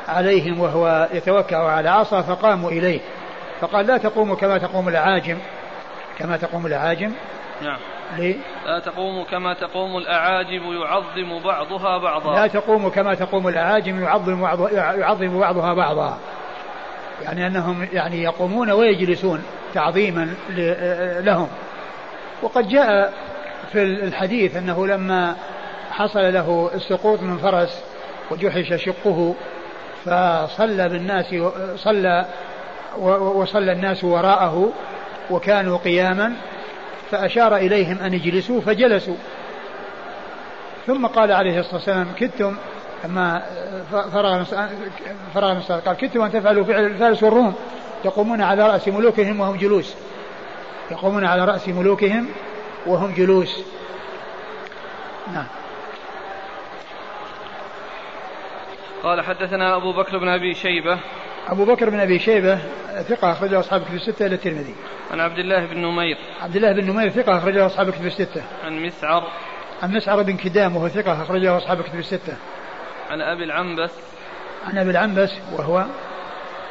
عليهم 0.08 0.60
وهو 0.60 1.08
يتوكأ 1.12 1.56
على 1.56 1.88
عصا 1.88 2.22
فقاموا 2.22 2.70
إليه 2.70 3.00
فقال 3.60 3.86
لا 3.86 3.98
تقوموا 3.98 4.36
كما 4.36 4.58
تقوم 4.58 4.88
الأعاجم 4.88 5.38
كما 6.18 6.36
تقوم 6.36 6.66
الأعاجم. 6.66 7.12
نعم. 7.62 7.78
لا 8.66 8.78
تقوم 8.78 9.24
كما 9.24 9.54
تقوم 9.54 9.96
الأعاجم 9.96 10.72
يعظم 10.72 11.42
بعضها 11.44 11.98
بعضا. 11.98 12.34
لا 12.34 12.46
تقوم 12.46 12.88
كما 12.88 13.14
تقوم 13.14 13.48
الأعاجم 13.48 14.02
يعظم 14.02 14.40
بعض 14.40 14.72
يعظم 14.72 15.40
بعضها 15.40 15.74
بعضا. 15.74 16.18
يعني 17.22 17.46
أنهم 17.46 17.88
يعني 17.92 18.22
يقومون 18.22 18.70
ويجلسون 18.70 19.42
تعظيما 19.74 20.34
لهم. 21.20 21.48
وقد 22.42 22.68
جاء 22.68 23.12
في 23.72 23.82
الحديث 23.82 24.56
أنه 24.56 24.86
لما 24.86 25.36
حصل 25.90 26.32
له 26.32 26.70
السقوط 26.74 27.22
من 27.22 27.38
فرس 27.38 27.84
وجحش 28.30 28.84
شقه 28.84 29.34
فصلى 30.04 30.88
بالناس 30.88 31.34
صلى 31.76 32.24
وصلى 32.98 33.72
الناس 33.72 34.04
وراءه 34.04 34.72
وكانوا 35.30 35.78
قياما 35.78 36.32
فأشار 37.10 37.56
إليهم 37.56 37.98
أن 37.98 38.14
يجلسوا 38.14 38.60
فجلسوا. 38.60 39.16
ثم 40.86 41.06
قال 41.06 41.32
عليه 41.32 41.60
الصلاة 41.60 41.74
والسلام 41.74 42.06
كدتم؟ 42.16 42.56
لما 43.04 43.42
فرغ 43.92 44.44
فرغ 45.34 45.60
قال 45.60 45.96
كدتم 45.96 46.22
أن 46.22 46.32
تفعلوا 46.32 46.64
فعل 46.64 46.84
الفارس 46.84 47.22
والروم 47.22 47.54
يقومون 48.04 48.42
على 48.42 48.66
رأس 48.66 48.88
ملوكهم 48.88 49.40
وهم 49.40 49.56
جلوس. 49.56 49.94
يقومون 50.90 51.24
على 51.24 51.44
رأس 51.44 51.68
ملوكهم 51.68 52.28
وهم 52.86 53.14
جلوس. 53.14 53.64
نعم. 55.32 55.46
قال 59.02 59.20
حدثنا 59.20 59.76
أبو 59.76 59.92
بكر 59.92 60.18
بن 60.18 60.28
أبي 60.28 60.54
شيبة 60.54 60.98
أبو 61.48 61.64
بكر 61.64 61.90
بن 61.90 62.00
أبي 62.00 62.18
شيبة 62.18 62.58
ثقة 63.08 63.32
أخرجه 63.32 63.60
أصحاب 63.60 63.84
كتب 63.84 63.94
الستة 63.94 64.26
إلى 64.26 64.34
الترمذي. 64.34 64.74
عن 65.10 65.20
عبد 65.20 65.38
الله 65.38 65.66
بن 65.66 65.78
نمير. 65.78 66.16
عبد 66.42 66.56
الله 66.56 66.72
بن 66.72 66.90
نمير 66.90 67.10
ثقة 67.10 67.38
أخرجه 67.38 67.66
أصحاب 67.66 67.90
كتب 67.90 68.06
الستة. 68.06 68.42
عن 68.64 68.82
مسعر. 68.82 69.30
عن 69.82 69.92
مسعر 69.92 70.22
بن 70.22 70.36
كدام 70.36 70.76
وهو 70.76 70.88
ثقة 70.88 71.22
أخرجه 71.22 71.56
أصحاب 71.56 71.82
كتب 71.82 71.98
الستة. 71.98 72.36
عن 73.10 73.20
أبي 73.20 73.44
العنبس. 73.44 73.90
عن 74.66 74.78
أبي 74.78 74.90
العنبس 74.90 75.32
وهو 75.52 75.86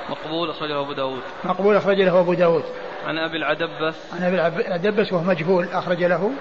مقبول 0.10 0.50
أخرجه 0.50 0.82
أبو 0.82 0.94
داود 0.94 1.22
مقبول 1.44 1.76
أخرج 1.76 2.02
له 2.02 2.20
أبو 2.20 2.34
داود 2.34 2.64
عن 3.08 3.18
أبي 3.18 3.38
العدبس 3.38 3.96
عن 4.14 4.24
أبي 4.24 4.68
العدبس 4.68 5.14
وهو 5.14 5.24
مجهول 5.24 5.68
أخرج 5.74 6.04
له 6.04 6.32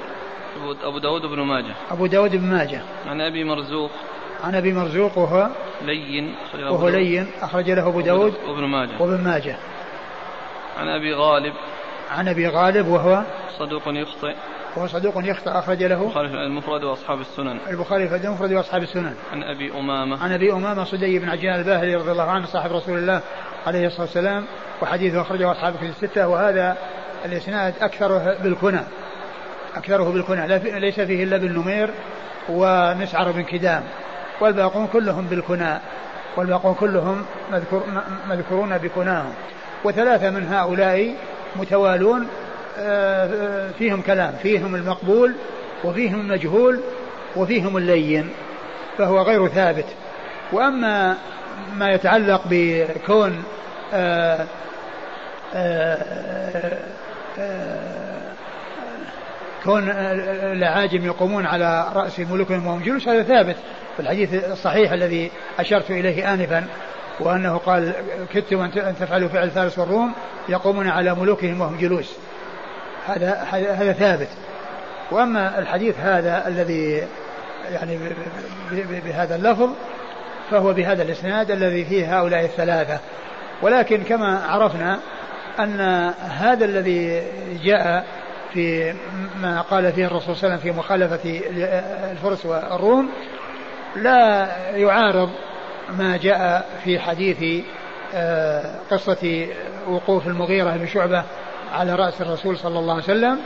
أبو 0.82 0.98
داود 0.98 1.22
بن 1.22 1.40
ماجه 1.40 1.74
أبو 1.90 2.06
داود 2.06 2.36
بن 2.36 2.46
ماجه 2.46 2.82
عن 3.06 3.20
أبي 3.20 3.44
مرزوق 3.44 3.90
عن 4.42 4.54
أبي 4.54 4.72
مرزوق 4.72 5.18
وهو 5.18 5.48
لين 5.82 6.34
وهو 6.54 6.88
لين 6.88 7.26
أخرج 7.42 7.70
له 7.70 7.88
أبو 7.88 8.00
داود 8.00 8.34
وابن 8.48 8.64
ماجه. 8.64 9.02
وابن 9.02 9.24
ماجه. 9.24 9.56
عن 10.78 10.88
أبي 10.88 11.14
غالب. 11.14 11.52
عن 12.10 12.28
أبي 12.28 12.48
غالب 12.48 12.88
وهو 12.88 13.22
صدوق 13.58 13.82
يخطئ. 13.86 14.34
وهو 14.76 14.86
صدوق 14.86 15.14
يخطئ 15.16 15.50
أخرج 15.50 15.82
له 15.82 16.02
البخاري 16.02 16.28
المفرد 16.28 16.84
وأصحاب 16.84 17.20
السنن. 17.20 17.58
البخاري 17.70 18.08
في 18.08 18.16
المفرد 18.16 18.52
وأصحاب 18.52 18.82
السنن. 18.82 19.14
عن 19.32 19.42
أبي 19.42 19.72
أمامة. 19.72 20.22
عن 20.22 20.32
أبي 20.32 20.52
أمامة 20.52 20.84
صدي 20.84 21.18
بن 21.18 21.28
عجلان 21.28 21.60
الباهلي 21.60 21.94
رضي 21.94 22.12
الله 22.12 22.30
عنه 22.30 22.46
صاحب 22.46 22.72
رسول 22.72 22.98
الله 22.98 23.20
عليه 23.66 23.86
الصلاة 23.86 24.02
والسلام 24.02 24.44
وحديثه 24.82 25.20
أخرجه 25.20 25.52
أصحاب 25.52 25.74
في 25.76 25.86
الستة 25.86 26.28
وهذا 26.28 26.76
الإسناد 27.24 27.74
أكثره 27.80 28.36
بالكنى. 28.42 28.82
أكثره 29.76 30.12
بالكنى 30.12 30.58
ليس 30.80 31.00
فيه 31.00 31.24
إلا 31.24 31.36
بالنمير 31.36 31.90
ومسعر 32.48 33.32
بن 33.32 33.42
كدام. 33.42 33.82
والباقون 34.42 34.86
كلهم 34.86 35.26
بالكنى 35.26 35.78
والباقون 36.36 36.74
كلهم 36.74 37.24
مذكور 37.52 37.82
مذكورون 38.28 38.78
بكناهم. 38.78 39.32
وثلاثة 39.84 40.30
من 40.30 40.48
هؤلاء 40.48 41.14
متوالون 41.56 42.26
آه، 42.78 43.70
فيهم 43.78 44.02
كلام 44.02 44.34
فيهم 44.42 44.74
المقبول 44.74 45.34
وفيهم 45.84 46.20
المجهول 46.20 46.80
وفيهم 47.36 47.76
اللين 47.76 48.30
فهو 48.98 49.22
غير 49.22 49.48
ثابت. 49.48 49.86
وأما 50.52 51.16
ما 51.76 51.90
يتعلق 51.90 52.42
بكون 52.50 53.44
آه، 53.94 54.46
آه، 55.54 56.78
كون 59.64 59.88
الأعاجم 59.88 61.06
يقومون 61.06 61.46
على 61.46 61.86
رأس 61.94 62.20
ملوكهم 62.20 62.66
وهم 62.66 62.82
جلوس 62.82 63.08
هذا 63.08 63.22
ثابت. 63.22 63.56
في 63.96 64.00
الحديث 64.00 64.44
الصحيح 64.50 64.92
الذي 64.92 65.30
أشرت 65.58 65.90
إليه 65.90 66.34
آنفا 66.34 66.64
وأنه 67.20 67.56
قال 67.56 67.92
كدتم 68.32 68.60
أن 68.60 68.94
تفعلوا 69.00 69.28
فعل 69.28 69.50
فارس 69.50 69.78
والروم 69.78 70.12
يقومون 70.48 70.88
على 70.88 71.14
ملوكهم 71.14 71.60
وهم 71.60 71.78
جلوس. 71.78 72.16
هذا 73.06 73.46
هذا 73.52 73.92
ثابت. 73.92 74.28
وأما 75.10 75.58
الحديث 75.58 76.00
هذا 76.00 76.48
الذي 76.48 77.06
يعني 77.70 77.98
بهذا 79.04 79.36
اللفظ 79.36 79.70
فهو 80.50 80.72
بهذا 80.72 81.02
الإسناد 81.02 81.50
الذي 81.50 81.84
فيه 81.84 82.18
هؤلاء 82.20 82.44
الثلاثة. 82.44 82.98
ولكن 83.62 84.02
كما 84.02 84.38
عرفنا 84.46 84.98
أن 85.60 85.80
هذا 86.20 86.64
الذي 86.64 87.22
جاء 87.64 88.04
في 88.54 88.94
ما 89.42 89.60
قال 89.60 89.92
فيه 89.92 90.06
الرسول 90.06 90.36
صلى 90.36 90.46
الله 90.46 90.52
عليه 90.52 90.56
وسلم 90.56 90.72
في 90.72 90.78
مخالفة 90.78 91.40
الفرس 92.12 92.46
والروم 92.46 93.10
لا 93.96 94.48
يعارض 94.76 95.30
ما 95.98 96.16
جاء 96.16 96.68
في 96.84 96.98
حديث 96.98 97.64
آه، 98.14 98.74
قصة 98.90 99.46
وقوف 99.88 100.26
المغيرة 100.26 100.70
بن 100.70 100.86
شعبة 100.86 101.24
على 101.72 101.94
رأس 101.94 102.20
الرسول 102.20 102.58
صلى 102.58 102.78
الله 102.78 102.92
عليه 102.92 103.02
وسلم 103.02 103.38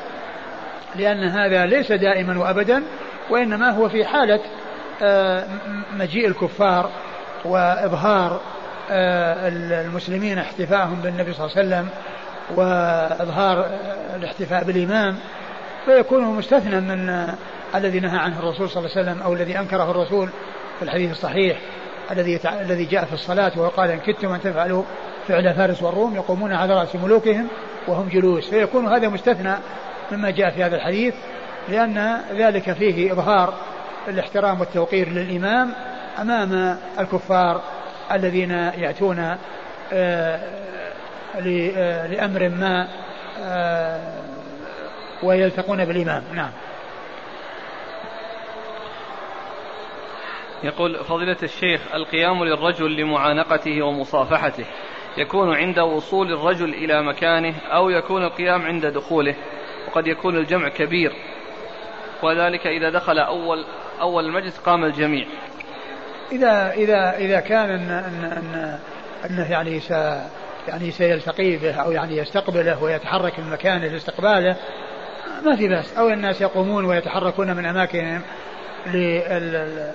لأن 0.97 1.25
هذا 1.25 1.67
ليس 1.67 1.93
دائما 1.93 2.39
وأبدا 2.39 2.83
وإنما 3.31 3.71
هو 3.71 3.89
في 3.89 4.05
حالة 4.05 4.41
آه، 5.03 5.47
مجيء 5.93 6.29
الكفار 6.29 6.91
وإظهار 7.45 8.41
آه، 8.91 9.49
المسلمين 9.85 10.39
احتفاءهم 10.39 11.01
بالنبي 11.03 11.33
صلى 11.33 11.47
الله 11.47 11.57
عليه 11.57 11.67
وسلم 11.67 11.89
وإظهار 12.57 13.67
الاحتفاء 14.17 14.65
بالإمام 14.65 15.17
فيكون 15.85 16.25
مستثنى 16.25 16.81
من 16.81 17.27
الذي 17.75 18.01
نهى 18.01 18.19
عنه 18.19 18.39
الرسول 18.39 18.71
صلى 18.71 18.79
الله 18.79 18.97
عليه 18.97 19.11
وسلم 19.11 19.23
أو 19.23 19.33
الذي 19.33 19.59
أنكره 19.59 19.91
الرسول 19.91 20.29
في 20.79 20.85
الحديث 20.85 21.11
الصحيح 21.11 21.59
الذي 22.11 22.41
الذي 22.61 22.85
جاء 22.85 23.05
في 23.05 23.13
الصلاة 23.13 23.53
وهو 23.57 23.69
قال 23.69 23.91
إن 23.91 23.99
كدتم 23.99 24.33
أن 24.33 24.41
تفعلوا 24.41 24.83
فعل 25.29 25.55
فارس 25.55 25.83
والروم 25.83 26.15
يقومون 26.15 26.53
على 26.53 26.75
رأس 26.75 26.97
ملوكهم 26.97 27.49
وهم 27.89 28.09
جلوس. 28.09 28.51
فيكون 28.51 28.89
هذا 28.89 29.09
مستثنى 29.09 29.55
مما 30.13 30.31
جاء 30.31 30.51
في 30.51 30.65
هذا 30.65 30.77
الحديث 30.77 31.15
لأن 31.69 32.21
ذلك 32.33 32.73
فيه 32.73 33.13
إظهار 33.13 33.55
الاحترام 34.09 34.61
والتوقير 34.61 35.09
للإمام 35.09 35.73
أمام 36.21 36.79
الكفار 36.99 37.63
الذين 38.13 38.51
يأتون 38.51 39.37
آه، 39.93 40.41
آه، 41.37 42.07
لأمر 42.07 42.49
ما 42.49 42.89
آه، 43.43 44.01
ويلتقون 45.23 45.85
بالإمام. 45.85 46.23
نعم. 46.35 46.51
يقول 50.65 51.05
فضيلة 51.05 51.37
الشيخ 51.43 51.81
القيام 51.95 52.45
للرجل 52.45 52.97
لمعانقته 52.97 53.83
ومصافحته 53.83 54.65
يكون 55.19 55.55
عند 55.55 55.79
وصول 55.79 56.33
الرجل 56.33 56.75
إلى 56.75 57.03
مكانه 57.03 57.55
أو 57.73 57.91
يكون 57.91 58.25
القيام 58.25 58.63
عند 58.63 58.87
دخوله 58.87 59.35
وقد 59.89 60.07
يكون 60.07 60.37
الجمع 60.37 60.69
كبير. 60.69 61.13
وذلك 62.23 62.67
إذا 62.67 62.91
دخل 62.91 63.19
أول 63.19 63.65
أول 64.01 64.25
المجلس 64.25 64.59
قام 64.59 64.85
الجميع. 64.85 65.27
إذا 66.33 66.71
إذا 66.71 67.17
إذا 67.17 67.41
كان 67.41 67.71
أن 67.71 67.91
أن 67.91 68.25
أن 68.25 68.79
أنه 69.31 69.53
يعني 69.53 69.81
س 69.81 69.91
يعني 70.69 70.91
سيلتقي 70.91 71.57
به 71.57 71.75
أو 71.75 71.93
يعني 71.93 72.17
يستقبله 72.17 72.83
ويتحرك 72.83 73.39
من 73.39 73.51
مكانه 73.51 73.87
لاستقباله 73.87 74.57
ما 75.45 75.57
في 75.57 75.69
بأس. 75.69 75.97
أو 75.97 76.09
الناس 76.09 76.41
يقومون 76.41 76.85
ويتحركون 76.85 77.57
من 77.57 77.67
أماكنهم 77.67 78.23
لل 78.87 79.95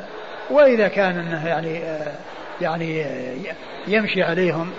وإذا 0.51 0.87
كان 0.87 1.19
أنه 1.19 1.47
يعني 1.47 1.81
يعني 2.61 3.05
يمشي 3.87 4.23
عليهم 4.23 4.71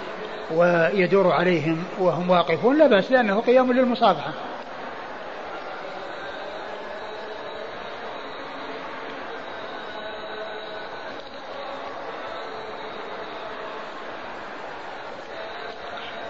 ويدور 0.54 1.32
عليهم 1.32 1.84
وهم 1.98 2.30
واقفون 2.30 2.78
لا 2.78 2.86
بأس 2.86 3.12
لأنه 3.12 3.40
قيام 3.40 3.72
للمصافحة. 3.72 4.32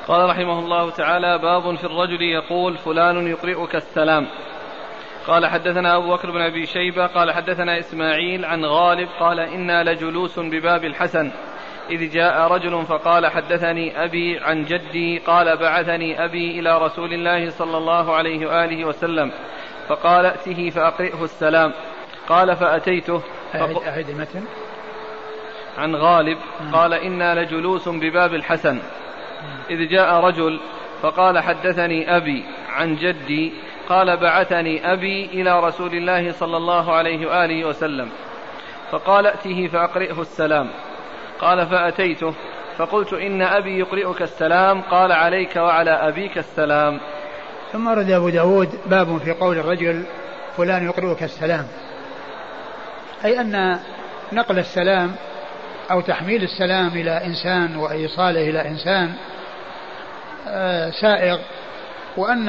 قال 0.09 0.31
رحمه 0.31 0.59
الله 0.59 0.91
تعالى 0.91 1.39
باب 1.39 1.77
في 1.77 1.85
الرجل 1.85 2.23
يقول 2.23 2.79
فلان 2.79 3.29
يقرئك 3.29 3.77
السلام. 3.77 4.27
قال 5.27 5.47
حدثنا 5.47 5.97
أبو 5.97 6.13
بكر 6.13 6.31
بن 6.31 6.41
أبي 6.41 6.67
شيبة 6.67 7.07
قال 7.07 7.33
حدثنا 7.33 7.79
إسماعيل 7.79 8.45
عن 8.45 8.65
غالب 8.65 9.09
قال 9.21 9.41
إنا 9.41 9.85
لجلوس 9.85 10.39
بباب 10.39 10.85
الحسن. 10.85 11.31
إذ 11.91 12.11
جاء 12.11 12.53
رجل 12.53 12.85
فقال 12.87 13.27
حدثني 13.27 14.05
أبي 14.05 14.39
عن 14.39 14.65
جدي 14.65 15.19
قال 15.19 15.57
بعثني 15.57 16.25
أبي 16.25 16.61
إلى 16.61 16.79
رسول 16.79 17.13
الله 17.13 17.51
صلى 17.51 17.77
الله 17.77 18.15
عليه 18.15 18.47
وآله 18.47 18.85
وسلم 18.85 19.33
فقال 19.89 20.27
ائته 20.27 20.71
فأقرئه 20.71 21.25
السلام. 21.25 21.73
قال 22.29 22.57
فأتيته 22.57 23.23
أعد 23.55 24.09
المتن 24.09 24.45
عن 25.79 25.97
غالب 25.97 26.39
قال 26.73 26.95
إنا 26.95 27.43
لجلوس 27.43 27.89
بباب 27.89 28.35
الحسن. 28.35 28.79
إذ 29.71 29.89
جاء 29.89 30.15
رجل 30.15 30.61
فقال 31.03 31.39
حدثني 31.39 32.17
أبي 32.17 32.45
عن 32.69 32.97
جدي 32.97 33.53
قال 33.93 34.17
بعثني 34.17 34.93
أبي 34.93 35.25
إلى 35.25 35.61
رسول 35.61 35.95
الله 35.95 36.33
صلى 36.33 36.57
الله 36.57 36.93
عليه 36.93 37.27
وآله 37.27 37.65
وسلم. 37.65 38.09
فقال 38.91 39.27
ائته 39.27 39.69
فأقرئه 39.73 40.21
السلام. 40.21 40.71
قال 41.41 41.67
فأتيته. 41.67 42.35
فقلت 42.79 43.13
إن 43.13 43.43
أبي 43.43 43.79
يقرئك 43.79 44.23
السلام 44.23 44.81
قال 44.81 45.13
عليك 45.13 45.57
وعلى 45.57 45.91
أبيك 45.91 46.39
السلام. 46.39 47.01
ثم 47.73 47.89
رد 47.89 48.11
أبو 48.11 48.29
داود 48.29 48.69
باب 48.87 49.19
في 49.19 49.33
قول 49.33 49.59
الرجل 49.59 50.05
فلان 50.57 50.87
يقرئك 50.87 51.23
السلام. 51.23 51.67
أي 53.25 53.41
أن 53.41 53.79
نقل 54.33 54.59
السلام 54.59 55.15
أو 55.91 56.01
تحميل 56.01 56.43
السلام 56.43 56.89
إلى 56.89 57.27
إنسان 57.27 57.77
وإيصاله 57.77 58.51
إلى 58.51 58.69
إنسان 58.69 59.13
آه، 60.49 60.91
سائغ 60.91 61.39
وأن 62.17 62.49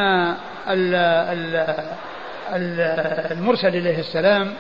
المرسل 3.32 3.68
إليه 3.68 4.00
السلام 4.00 4.54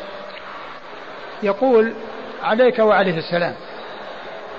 يقول 1.44 1.94
عليك 2.44 2.80
وعليه 2.80 3.18
السلام. 3.18 3.54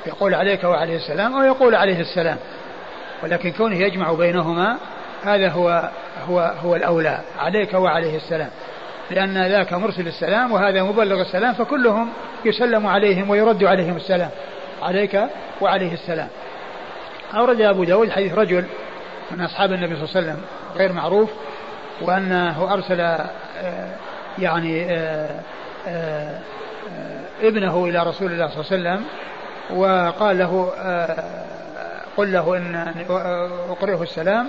يقول 0.06 0.34
عليك 0.34 0.64
وعليه 0.64 0.96
السلام 0.96 1.34
أو 1.34 1.42
يقول 1.42 1.74
عليه 1.74 2.00
السلام. 2.00 2.36
ولكن 3.22 3.52
كونه 3.52 3.76
يجمع 3.76 4.12
بينهما 4.12 4.76
هذا 5.24 5.48
هو 5.48 5.90
هو 6.28 6.54
هو 6.64 6.76
الأولى 6.76 7.20
عليك 7.38 7.74
وعليه 7.74 8.16
السلام. 8.16 8.50
لأن 9.10 9.46
ذاك 9.46 9.72
مرسل 9.72 10.06
السلام 10.06 10.52
وهذا 10.52 10.82
مبلغ 10.82 11.20
السلام 11.20 11.54
فكلهم 11.54 12.08
يسلم 12.44 12.86
عليهم 12.86 13.30
ويرد 13.30 13.64
عليهم 13.64 13.96
السلام. 13.96 14.30
عليك 14.82 15.20
وعليه 15.60 15.92
السلام. 15.92 16.28
أورد 17.34 17.60
أبو 17.60 17.84
داود 17.84 18.10
حديث 18.10 18.34
رجل 18.34 18.64
من 19.34 19.40
أصحاب 19.40 19.72
النبي 19.72 19.96
صلى 19.96 20.04
الله 20.04 20.16
عليه 20.16 20.26
وسلم 20.26 20.44
غير 20.76 20.92
معروف 20.92 21.30
وأنه 22.02 22.72
أرسل 22.72 23.00
آه، 23.00 23.26
يعني 24.38 24.86
آه، 24.90 25.40
آه، 25.88 26.40
ابنه 27.42 27.84
إلى 27.84 28.02
رسول 28.02 28.32
الله 28.32 28.48
صلى 28.48 28.76
الله 28.76 28.90
عليه 28.90 29.00
وسلم 29.00 29.04
وقال 29.78 30.38
له 30.38 30.72
قل 32.16 32.32
له 32.32 32.56
إن 32.56 32.94
أقرئه 33.70 34.02
السلام. 34.02 34.48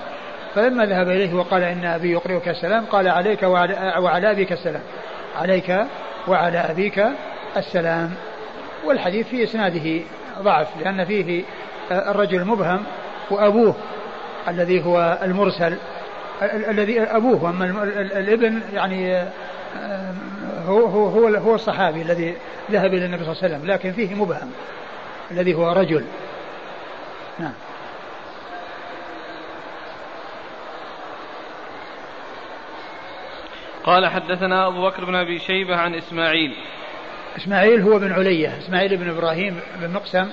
فلما 0.56 0.86
ذهب 0.86 1.10
إليه 1.10 1.34
وقال 1.34 1.64
إن 1.64 1.86
أبي 1.86 2.12
يقرئك 2.12 2.50
السلام 2.50 2.86
قال 2.86 3.08
عليك 3.08 3.44
وعلى 3.44 4.32
أبيك 4.32 4.52
السلام. 4.52 4.82
عليك 5.36 5.86
وعلى 6.28 6.58
أبيك 6.58 7.06
السلام. 7.58 8.12
والحديث 8.86 9.28
في 9.28 9.44
إسناده 9.44 10.02
ضعف 10.40 10.68
لأن 10.80 11.06
فيه 11.06 11.44
الرجل 11.92 12.46
مبهم 12.46 12.84
وأبوه. 13.32 13.76
الذي 14.48 14.86
هو 14.86 15.20
المرسل 15.24 15.78
الذي 16.42 17.02
أبوه 17.02 17.44
واما 17.44 17.84
الابن 17.94 18.62
يعني 18.74 19.26
هو 20.66 20.86
هو 20.86 21.08
هو, 21.08 21.28
هو 21.28 21.56
الصحابي 21.56 22.02
الذي 22.02 22.36
ذهب 22.72 22.94
إلى 22.94 23.06
النبي 23.06 23.24
صلى 23.24 23.32
الله 23.32 23.44
عليه 23.44 23.56
وسلم 23.56 23.72
لكن 23.72 23.92
فيه 23.92 24.16
مبهم 24.16 24.52
الذي 25.32 25.54
هو 25.54 25.72
رجل. 25.72 26.06
نعم. 27.40 27.54
قال 33.84 34.08
حدثنا 34.08 34.68
أبو 34.68 34.90
بكر 34.90 35.06
بن 35.06 35.16
أبي 35.16 35.40
شيبة 35.40 35.76
عن 35.76 35.96
إسماعيل. 35.96 36.56
إسماعيل 37.38 37.82
هو 37.82 38.00
بن 38.00 38.12
علية 38.12 38.58
إسماعيل 38.58 38.98
بن 38.98 39.10
إبراهيم 39.10 39.60
بن 39.82 39.94
مقسم 39.94 40.30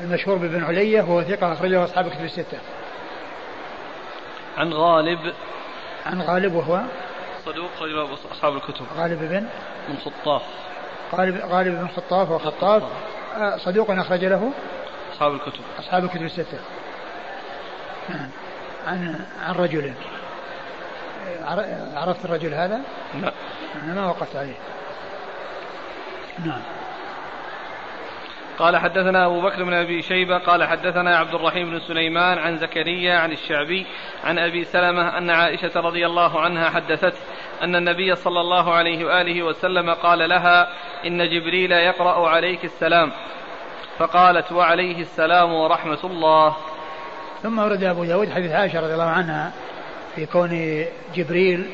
المشهور 0.00 0.36
بابن 0.36 0.64
علية 0.64 1.02
وهو 1.02 1.22
ثقة 1.22 1.52
أخرجه 1.52 1.84
أصحاب 1.84 2.08
كتب 2.08 2.24
الستة. 2.24 2.58
عن 4.58 4.72
غالب. 4.72 5.34
عن 6.06 6.22
غالب 6.22 6.54
وهو 6.54 6.80
صدوق 7.46 7.70
رجل 7.78 8.18
أصحاب 8.32 8.56
الكتب. 8.56 8.84
غالب 8.96 9.18
بن 9.18 9.46
من 9.88 9.96
خطاف. 10.04 10.42
غالب 11.14 11.36
غالب 11.36 11.80
بن 11.80 11.88
خطاف 11.88 12.30
وخطاف 12.30 12.82
آه، 13.36 13.56
صدوق 13.56 13.90
أخرج 13.90 14.24
له 14.24 14.52
أصحاب 15.12 15.34
الكتب. 15.34 15.60
أصحاب 15.78 16.04
الكتب 16.04 16.22
الستة. 16.22 16.58
نعم. 18.08 18.30
عن 18.86 19.24
عن 19.42 19.54
رجل. 19.54 19.94
عرفت 21.94 22.24
الرجل 22.24 22.54
هذا؟ 22.54 22.80
لا. 23.14 23.32
أنا 23.84 23.94
ما 23.94 24.06
وقفت 24.06 24.36
عليه. 24.36 24.54
نعم. 26.44 26.62
قال 28.60 28.76
حدثنا 28.76 29.26
أبو 29.26 29.40
بكر 29.40 29.64
بن 29.64 29.74
أبي 29.74 30.02
شيبة 30.02 30.38
قال 30.38 30.64
حدثنا 30.64 31.16
عبد 31.16 31.34
الرحيم 31.34 31.70
بن 31.70 31.80
سليمان 31.80 32.38
عن 32.38 32.58
زكريا 32.58 33.18
عن 33.18 33.32
الشعبي 33.32 33.86
عن 34.24 34.38
أبي 34.38 34.64
سلمة 34.64 35.18
أن 35.18 35.30
عائشة 35.30 35.80
رضي 35.80 36.06
الله 36.06 36.40
عنها 36.40 36.70
حدثته 36.70 37.18
أن 37.62 37.76
النبي 37.76 38.14
صلى 38.14 38.40
الله 38.40 38.74
عليه 38.74 39.04
وآله 39.04 39.42
وسلم 39.42 39.90
قال 39.90 40.28
لها 40.28 40.68
إن 41.06 41.28
جبريل 41.28 41.72
يقرأ 41.72 42.28
عليك 42.28 42.64
السلام. 42.64 43.12
فقالت 43.98 44.52
وعليه 44.52 45.00
السلام 45.00 45.52
ورحمة 45.52 46.04
الله. 46.04 46.56
ثم 47.42 47.58
ورد 47.58 47.84
أبو 47.84 48.04
داود 48.04 48.30
حديث 48.30 48.52
عائشة 48.52 48.80
رضي 48.80 48.92
الله 48.92 49.10
عنها 49.10 49.52
في 50.14 50.26
كون 50.26 50.84
جبريل 51.14 51.66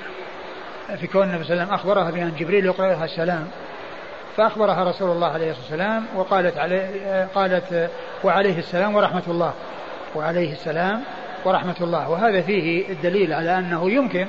في 1.01 1.07
كون 1.07 1.23
النبي 1.23 1.45
صلى 1.45 1.53
الله 1.53 1.63
عليه 1.63 1.73
وسلم 1.73 1.75
أخبرها 1.75 2.11
بأن 2.11 2.33
جبريل 2.39 2.67
يقرأ 2.67 2.87
لها 2.87 3.05
السلام. 3.05 3.49
فأخبرها 4.37 4.85
رسول 4.85 5.11
الله 5.11 5.27
عليه 5.27 5.51
الصلاة 5.51 5.63
والسلام 5.71 6.07
وقالت 6.17 6.59
عليه 6.59 7.29
قالت 7.35 7.91
وعليه 8.25 8.59
السلام 8.59 8.95
ورحمة 8.97 9.23
الله 9.29 9.55
وعليه 10.15 10.53
السلام 10.53 11.03
ورحمة 11.45 11.77
الله. 11.81 12.11
وهذا 12.11 12.41
فيه 12.41 12.89
الدليل 12.89 13.33
على 13.33 13.59
أنه 13.59 13.91
يمكن 13.91 14.27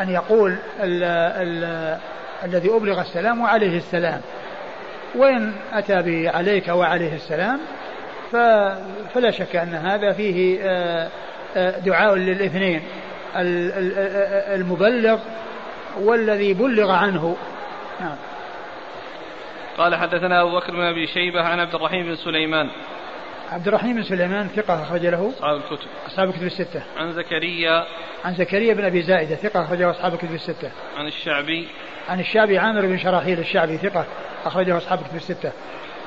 أن 0.00 0.10
يقول 0.10 0.56
ال 0.80 1.04
ال 1.04 1.98
الذي 2.44 2.70
أبلغ 2.70 3.00
السلام 3.00 3.40
وعليه 3.40 3.76
السلام. 3.76 4.20
وإن 5.14 5.52
أتى 5.72 6.02
بعليك 6.02 6.68
وعليه 6.68 7.14
السلام 7.14 7.60
فلا 9.14 9.30
شك 9.30 9.56
أن 9.56 9.74
هذا 9.74 10.12
فيه 10.12 10.58
آه، 10.62 11.08
آه، 11.56 11.78
دعاء 11.78 12.14
للاثنين 12.14 12.82
المبلغ 14.54 15.18
والذي 16.00 16.54
بلغ 16.54 16.90
عنه. 16.90 17.36
نعم. 18.00 18.16
قال 19.78 19.94
حدثنا 19.94 20.42
أبو 20.42 20.56
بكر 20.56 20.72
بن 20.72 20.80
أبي 20.80 21.06
شيبة 21.06 21.42
عن 21.42 21.60
عبد 21.60 21.74
الرحيم 21.74 22.06
بن 22.06 22.14
سليمان. 22.14 22.70
عبد 23.52 23.68
الرحيم 23.68 23.96
بن 23.96 24.02
سليمان 24.02 24.48
ثقة 24.48 24.82
أخرج 24.82 25.06
له 25.06 25.32
أصحاب 25.36 25.56
الكتب. 25.56 25.88
أصحاب 26.06 26.28
الكتب 26.28 26.46
الستة. 26.46 26.82
عن 26.96 27.12
زكريا. 27.12 27.84
عن 28.24 28.34
زكريا 28.34 28.74
بن 28.74 28.84
أبي 28.84 29.02
زائدة 29.02 29.34
ثقة 29.34 29.64
أخرجه 29.64 29.90
أصحاب 29.90 30.14
الكتب 30.14 30.34
الستة. 30.34 30.70
عن 30.98 31.06
الشعبي. 31.06 31.68
عن 32.08 32.20
الشعبي 32.20 32.58
عامر 32.58 32.86
بن 32.86 32.98
شراحيل 32.98 33.38
الشعبي 33.38 33.76
ثقة 33.78 34.06
أخرجه 34.44 34.76
أصحاب 34.76 35.00
الكتب 35.00 35.16
الستة. 35.16 35.52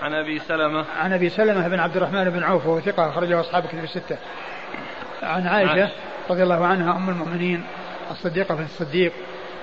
عن 0.01 0.13
أبي 0.13 0.39
سلمة. 0.39 0.85
عن 0.99 1.13
أبي 1.13 1.29
سلمة 1.29 1.67
بن 1.67 1.79
عبد 1.79 1.97
الرحمن 1.97 2.29
بن 2.29 2.43
عوف 2.43 2.65
وهو 2.65 2.79
ثقة 2.79 3.09
أخرجه 3.09 3.39
أصحاب 3.39 3.65
الكتب 3.65 3.83
الستة. 3.83 4.17
عن 5.23 5.47
عائشة 5.47 5.89
رضي 6.29 6.43
الله 6.43 6.65
عنها 6.65 6.95
أم 6.97 7.09
المؤمنين 7.09 7.63
الصديقة 8.11 8.55
بن 8.55 8.63
الصديق 8.63 9.11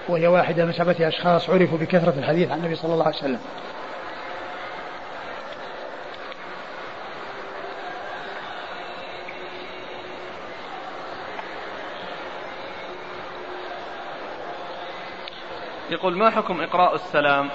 وهي 0.08 0.26
واحدة 0.26 0.64
من 0.64 0.72
سبعة 0.72 1.08
أشخاص 1.08 1.50
عرفوا 1.50 1.78
بكثرة 1.78 2.14
الحديث 2.18 2.50
عن 2.50 2.58
النبي 2.58 2.74
صلى 2.74 2.92
الله 2.92 3.06
عليه 3.06 3.16
وسلم. 3.16 3.40
يقول 15.98 16.16
ما 16.16 16.30
حكم 16.30 16.60
إقراء 16.60 16.94
السلام؟ 16.94 17.48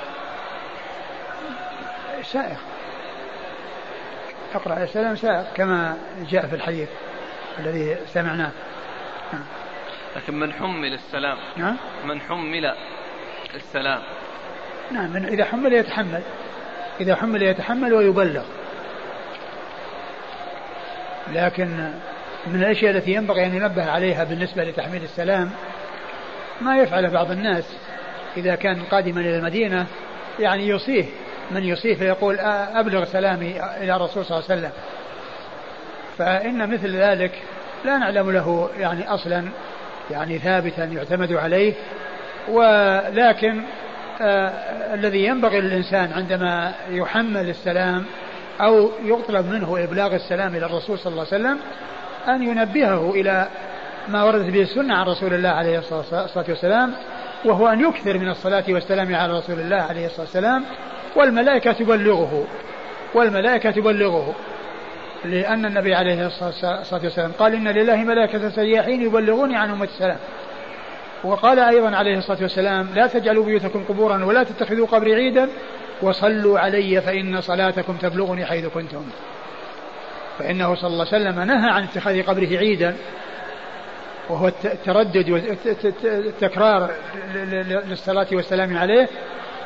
سائغ 2.24 2.58
اقرأ 4.56 4.84
السلام 4.84 5.16
سائغ 5.16 5.44
كما 5.56 5.98
جاء 6.30 6.48
في 6.48 6.56
الحديث 6.56 6.90
الذي 7.60 7.98
سمعناه. 8.06 8.52
لكن 10.16 10.40
من 10.40 10.54
حمل 10.54 10.94
السلام؟ 10.94 11.38
نعم. 11.58 11.78
من 12.06 12.22
حمل 12.22 12.74
السلام؟ 13.56 14.02
نعم 14.92 15.14
من 15.14 15.26
إذا 15.26 15.46
حمل 15.46 15.74
يتحمل. 15.74 16.22
إذا 17.00 17.16
حمل 17.16 17.44
يتحمل 17.44 17.94
ويبلغ. 17.94 18.46
لكن 21.32 21.94
من 22.48 22.64
الأشياء 22.64 22.92
التي 22.92 23.12
ينبغي 23.12 23.46
أن 23.46 23.56
ينبه 23.56 23.92
عليها 23.92 24.24
بالنسبة 24.24 24.64
لتحميل 24.64 25.04
السلام 25.04 25.52
ما 26.62 26.78
يفعل 26.78 27.10
بعض 27.10 27.32
الناس. 27.32 27.93
إذا 28.38 28.56
كان 28.56 28.84
قادما 28.84 29.22
إلى 29.22 29.38
المدينة 29.38 29.86
يعني 30.40 30.68
يصيه 30.68 31.06
من 31.52 31.64
يصيه 31.64 31.96
فيقول 31.96 32.40
أبلغ 32.76 33.06
سلامي 33.06 33.60
إلى 33.82 33.96
الرسول 33.96 34.26
صلى 34.26 34.38
الله 34.38 34.50
عليه 34.50 34.60
وسلم. 34.60 34.72
فإن 36.18 36.74
مثل 36.74 36.96
ذلك 36.96 37.32
لا 37.86 37.98
نعلم 37.98 38.32
له 38.32 38.70
يعني 38.80 39.08
أصلا 39.10 39.46
يعني 40.12 40.40
ثابتا 40.40 40.84
يعتمد 40.84 41.34
عليه 41.34 41.74
ولكن 42.48 43.62
آه 44.22 44.94
الذي 44.94 45.26
ينبغي 45.26 45.62
للإنسان 45.62 46.14
عندما 46.14 46.74
يحمل 46.90 47.50
السلام 47.50 48.06
أو 48.62 48.90
يطلب 49.04 49.46
منه 49.46 49.84
إبلاغ 49.84 50.16
السلام 50.16 50.56
إلى 50.56 50.66
الرسول 50.66 51.00
صلى 51.00 51.12
الله 51.12 51.28
عليه 51.32 51.44
وسلم 51.44 51.60
أن 52.28 52.44
ينبهه 52.44 53.12
إلى 53.12 53.48
ما 54.08 54.24
وردت 54.24 54.50
به 54.50 54.62
السنة 54.62 54.96
عن 54.96 55.06
رسول 55.06 55.34
الله 55.34 55.50
عليه 55.50 55.80
الصلاة 55.80 56.46
والسلام 56.50 56.94
وهو 57.46 57.68
أن 57.68 57.82
يكثر 57.82 58.18
من 58.18 58.30
الصلاة 58.30 58.64
والسلام 58.70 59.16
على 59.16 59.38
رسول 59.38 59.60
الله 59.60 59.82
عليه 59.82 60.06
الصلاة 60.06 60.22
والسلام 60.22 60.64
والملائكة 61.16 61.72
تبلغه 61.72 62.48
والملائكة 63.14 63.72
تبلغه 63.72 64.36
لأن 65.26 65.66
النبي 65.66 65.96
عليه 65.96 66.28
الصلاة 66.28 67.04
والسلام 67.04 67.32
قال 67.32 67.54
إن 67.54 67.68
لله 67.68 67.96
ملائكة 67.96 68.50
سياحين 68.50 69.02
يبلغوني 69.02 69.56
عن 69.56 69.70
أمة 69.70 69.84
السلام. 69.84 70.18
وقال 71.24 71.60
أيضا 71.60 71.96
عليه 71.96 72.18
الصلاة 72.18 72.42
والسلام 72.42 72.90
لا 72.96 73.08
تجعلوا 73.08 73.46
بيوتكم 73.46 73.84
قبورا 73.84 74.26
ولا 74.26 74.44
تتخذوا 74.44 74.88
قبري 74.88 75.16
عيدا 75.16 75.50
وصلوا 76.02 76.60
علي 76.60 77.02
فإن 77.02 77.42
صلاتكم 77.42 77.98
تبلغني 77.98 78.46
حيث 78.46 78.66
كنتم. 78.66 79.04
فإنه 80.40 80.76
صلى 80.76 80.88
الله 80.88 81.08
عليه 81.14 81.30
وسلم 81.30 81.40
نهى 81.40 81.72
عن 81.72 81.84
اتخاذ 81.84 82.24
قبره 82.24 82.58
عيدا 82.58 82.96
وهو 84.30 84.48
التردد 84.48 85.30
والتكرار 85.30 86.92
للصلاة 87.88 88.28
والسلام 88.32 88.78
عليه 88.78 89.08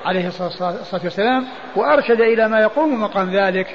عليه 0.05 0.27
الصلاة 0.27 1.03
والسلام 1.03 1.45
وأرشد 1.75 2.21
إلى 2.21 2.47
ما 2.47 2.59
يقوم 2.59 3.01
مقام 3.01 3.29
ذلك 3.35 3.67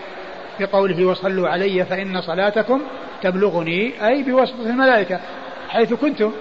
بقوله 0.61 1.05
وصلوا 1.05 1.49
علي 1.49 1.85
فإن 1.85 2.21
صلاتكم 2.21 2.83
تبلغني 3.23 4.09
أي 4.09 4.23
بواسطة 4.23 4.67
الملائكة 4.67 5.21
حيث 5.69 5.95
كنتم. 5.95 6.33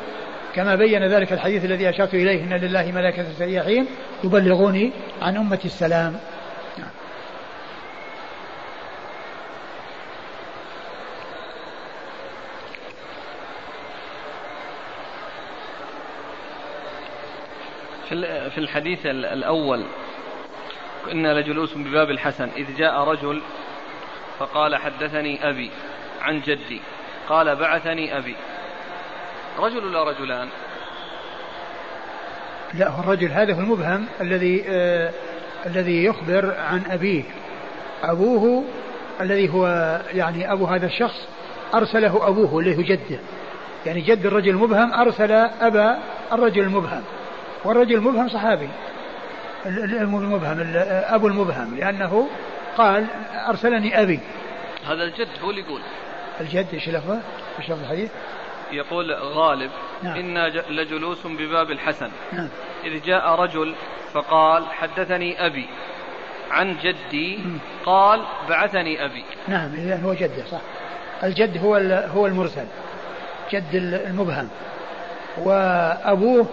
كما 0.56 0.76
بين 0.76 1.08
ذلك 1.08 1.34
الحديث 1.34 1.66
الذي 1.66 1.90
أشرت 1.90 2.14
إليه 2.14 2.44
إن 2.44 2.54
لله 2.54 2.92
ملائكة 2.92 3.26
سياحين 3.38 3.86
يبلغوني 4.24 4.92
عن 5.22 5.38
أمة 5.38 5.60
السلام. 5.66 6.16
في 18.52 18.58
الحديث 18.58 19.06
الأول 19.06 19.84
إنا 21.12 21.40
لجلوس 21.40 21.74
بباب 21.74 22.10
الحسن 22.10 22.50
إذ 22.58 22.78
جاء 22.78 23.04
رجل 23.04 23.42
فقال 24.40 24.76
حدثني 24.76 25.50
أبي 25.50 25.72
عن 26.22 26.42
جدي 26.42 26.82
قال 27.30 27.56
بعثني 27.56 28.18
أبي. 28.18 28.36
رجل 29.60 29.86
ولا 29.86 30.04
رجلان؟ 30.04 30.48
لا 32.74 32.90
هو 32.90 33.00
الرجل 33.00 33.32
هذا 33.32 33.54
هو 33.54 33.60
المبهم 33.60 34.06
الذي 34.22 34.64
آه 34.68 35.12
الذي 35.66 36.04
يخبر 36.04 36.56
عن 36.58 36.84
أبيه. 36.90 37.24
أبوه 38.04 38.64
الذي 39.22 39.50
هو 39.50 39.68
يعني 40.14 40.52
أبو 40.52 40.66
هذا 40.66 40.86
الشخص 40.86 41.28
أرسله 41.74 42.28
أبوه 42.28 42.60
اللي 42.60 42.78
هو 42.78 42.82
جده. 42.82 43.20
يعني 43.86 44.02
جد 44.02 44.26
الرجل 44.26 44.50
المبهم 44.50 44.94
أرسل 44.94 45.32
أبا 45.62 45.98
الرجل 46.34 46.62
المبهم. 46.62 47.04
والرجل 47.66 47.96
المبهم 47.96 48.30
صحابي 48.30 48.70
المبهم 49.66 50.74
أبو 50.86 51.28
المبهم 51.28 51.78
لأنه 51.78 52.30
قال 52.78 53.06
أرسلني 53.48 54.02
أبي 54.02 54.20
هذا 54.88 55.04
الجد 55.04 55.28
هو 55.44 55.50
اللي 55.50 55.62
يقول 55.62 55.82
الجد 56.42 56.68
إيش 56.74 56.90
لفظه؟ 56.90 57.20
إيش 57.60 57.70
لفظ 57.70 57.82
الحديث؟ 57.82 58.12
يقول 58.72 59.14
غالب 59.14 59.72
نعم. 60.04 60.18
إنا 60.18 60.48
لجلوس 60.70 61.28
بباب 61.28 61.72
الحسن 61.72 62.10
نعم. 62.34 62.48
إذ 62.84 63.02
جاء 63.02 63.36
رجل 63.36 63.76
فقال 64.14 64.66
حدثني 64.66 65.46
أبي 65.46 65.66
عن 66.52 66.78
جدي 66.84 67.38
م. 67.38 67.60
قال 67.86 68.22
بعثني 68.50 69.06
أبي 69.06 69.24
نعم 69.48 69.74
إذا 69.74 70.02
هو 70.04 70.14
جده 70.14 70.46
صح 70.52 70.62
الجد 71.24 71.58
هو 71.58 71.76
هو 72.16 72.28
المرسل 72.28 72.66
جد 73.52 73.76
المبهم 74.08 74.50
وأبوه 75.38 76.48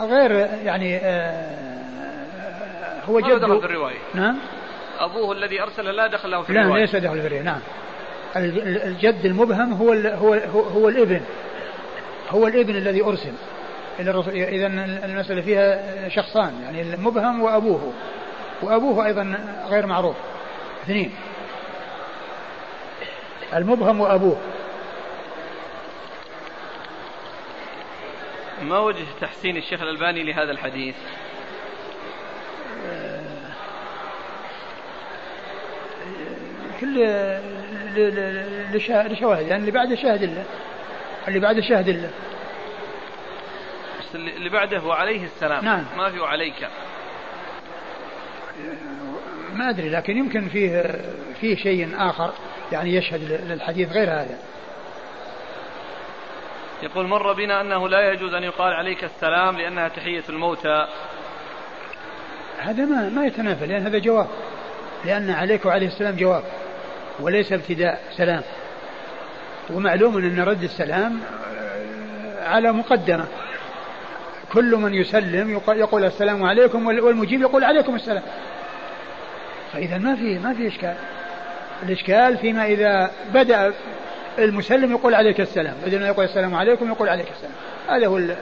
غير 0.00 0.30
يعني 0.64 0.96
آه 0.96 1.70
هو 3.04 3.20
جد 3.20 3.40
دخل 3.40 3.60
في 3.60 3.66
الرواية؟ 3.66 3.98
نعم. 4.14 4.38
أبوه 4.98 5.32
الذي 5.32 5.62
أرسل 5.62 5.84
لا 5.84 6.06
دخل 6.06 6.30
له 6.30 6.42
في 6.42 6.52
لا 6.52 6.60
ليس 6.60 6.96
دخل 6.96 7.20
في 7.20 7.26
الرواية 7.26 7.42
نعم. 7.42 7.60
الجد 8.36 9.24
المبهم 9.24 9.72
هو 9.72 9.92
ال 9.92 10.06
هو 10.06 10.34
هو, 10.34 10.60
هو 10.60 10.88
الإبن. 10.88 11.20
هو 12.30 12.46
الإبن 12.46 12.76
الذي 12.76 13.02
أرسل. 13.02 13.32
إذا 14.28 14.66
المسألة 15.04 15.40
فيها 15.40 16.08
شخصان 16.08 16.52
يعني 16.62 16.82
المبهم 16.82 17.42
وأبوه. 17.42 17.92
وأبوه 18.62 19.06
أيضا 19.06 19.34
غير 19.68 19.86
معروف. 19.86 20.16
اثنين. 20.84 21.12
المبهم 23.54 24.00
وأبوه. 24.00 24.36
ما 28.62 28.78
وجه 28.78 29.04
تحسين 29.20 29.56
الشيخ 29.56 29.82
الألباني 29.82 30.22
لهذا 30.22 30.50
الحديث؟ 30.50 30.94
كل 36.80 37.04
لشواهد 39.12 39.46
يعني 39.46 39.60
اللي 39.60 39.70
بعده 39.70 39.94
شاهد 39.94 40.22
الله 40.22 40.44
اللي 41.28 41.40
بعده 41.40 41.60
شاهد 41.60 41.88
الله 41.88 42.10
بس 44.00 44.14
اللي 44.14 44.50
بعده 44.50 44.78
هو 44.78 44.92
عليه 44.92 45.24
السلام. 45.24 45.64
نعم. 45.64 45.84
ما 45.96 46.10
في 46.10 46.20
عليك. 46.20 46.68
ما 49.52 49.70
أدري 49.70 49.88
لكن 49.88 50.16
يمكن 50.16 50.48
فيه 50.48 51.00
فيه 51.40 51.56
شيء 51.56 51.88
آخر 51.98 52.32
يعني 52.72 52.94
يشهد 52.94 53.22
للحديث 53.48 53.92
غير 53.92 54.10
هذا. 54.10 54.38
يقول 56.82 57.06
مر 57.06 57.32
بنا 57.32 57.60
أنه 57.60 57.88
لا 57.88 58.12
يجوز 58.12 58.34
أن 58.34 58.42
يقال 58.42 58.72
عليك 58.72 59.04
السلام 59.04 59.56
لأنها 59.56 59.88
تحية 59.88 60.22
الموتى. 60.28 60.86
هذا 62.58 62.84
ما 62.84 63.08
ما 63.08 63.26
يتنافى 63.26 63.66
لأن 63.66 63.82
هذا 63.82 63.98
جواب. 63.98 64.28
لأن 65.04 65.30
عليك 65.30 65.66
وعليه 65.66 65.86
السلام 65.86 66.16
جواب 66.16 66.42
وليس 67.20 67.52
ابتداء 67.52 68.02
سلام. 68.16 68.42
ومعلوم 69.70 70.16
أن 70.16 70.40
رد 70.40 70.62
السلام 70.62 71.20
على 72.42 72.72
مقدمة. 72.72 73.26
كل 74.52 74.76
من 74.76 74.94
يسلم 74.94 75.60
يقول 75.68 76.04
السلام 76.04 76.44
عليكم 76.44 76.86
والمجيب 76.86 77.40
يقول 77.40 77.64
عليكم 77.64 77.94
السلام. 77.94 78.22
فإذا 79.72 79.98
ما 79.98 80.16
في 80.16 80.38
ما 80.38 80.54
في 80.54 80.68
إشكال. 80.68 80.94
الإشكال 81.82 82.38
فيما 82.38 82.66
إذا 82.66 83.10
بدأ 83.34 83.72
المسلم 84.44 84.92
يقول 84.92 85.14
عليك 85.14 85.40
السلام 85.40 85.74
بدل 85.86 86.00
ما 86.00 86.06
يقول 86.06 86.24
السلام 86.24 86.54
عليكم 86.54 86.88
يقول 86.88 87.08
عليك 87.08 87.26
السلام. 87.30 87.52
هذا 87.88 88.06
هو 88.06 88.16
ال 88.16 88.36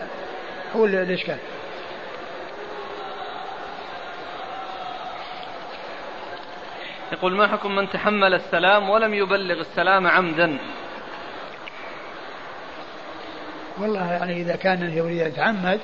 هو 0.77 0.85
ال 0.85 0.95
الإشكال. 0.95 1.37
يقول 7.13 7.33
ما 7.33 7.47
حكم 7.47 7.77
من 7.77 7.91
تحمل 7.91 8.35
السلام 8.35 8.91
ولم 8.91 9.15
يبلغ 9.15 9.61
السلام 9.61 10.07
عمدا؟ 10.07 10.59
والله 13.79 14.13
يعني 14.13 14.33
إذا 14.33 14.57
كان 14.57 14.93
يريد 14.97 15.27
يتعمد 15.27 15.81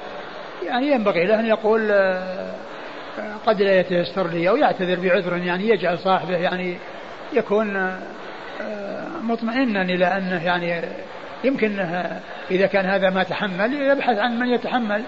يعني 0.62 0.86
ينبغي 0.86 1.26
له 1.26 1.40
أن 1.40 1.46
يقول 1.46 1.90
آه، 1.90 2.54
قد 3.46 3.62
لا 3.62 3.80
يتيسر 3.80 4.28
لي 4.28 4.48
أو 4.48 4.56
يعتذر 4.56 5.00
بعذر 5.00 5.36
يعني 5.36 5.68
يجعل 5.68 5.98
صاحبه 5.98 6.36
يعني 6.36 6.78
يكون 7.32 7.76
آه، 7.76 7.98
مطمئنا 9.22 9.82
إلى 9.82 10.06
أنه 10.06 10.44
يعني 10.44 10.82
يمكن 11.44 11.78
إذا 12.50 12.66
كان 12.66 12.86
هذا 12.86 13.10
ما 13.10 13.22
تحمل 13.22 13.74
يبحث 13.74 14.18
عن 14.18 14.38
من 14.38 14.48
يتحمل 14.48 15.02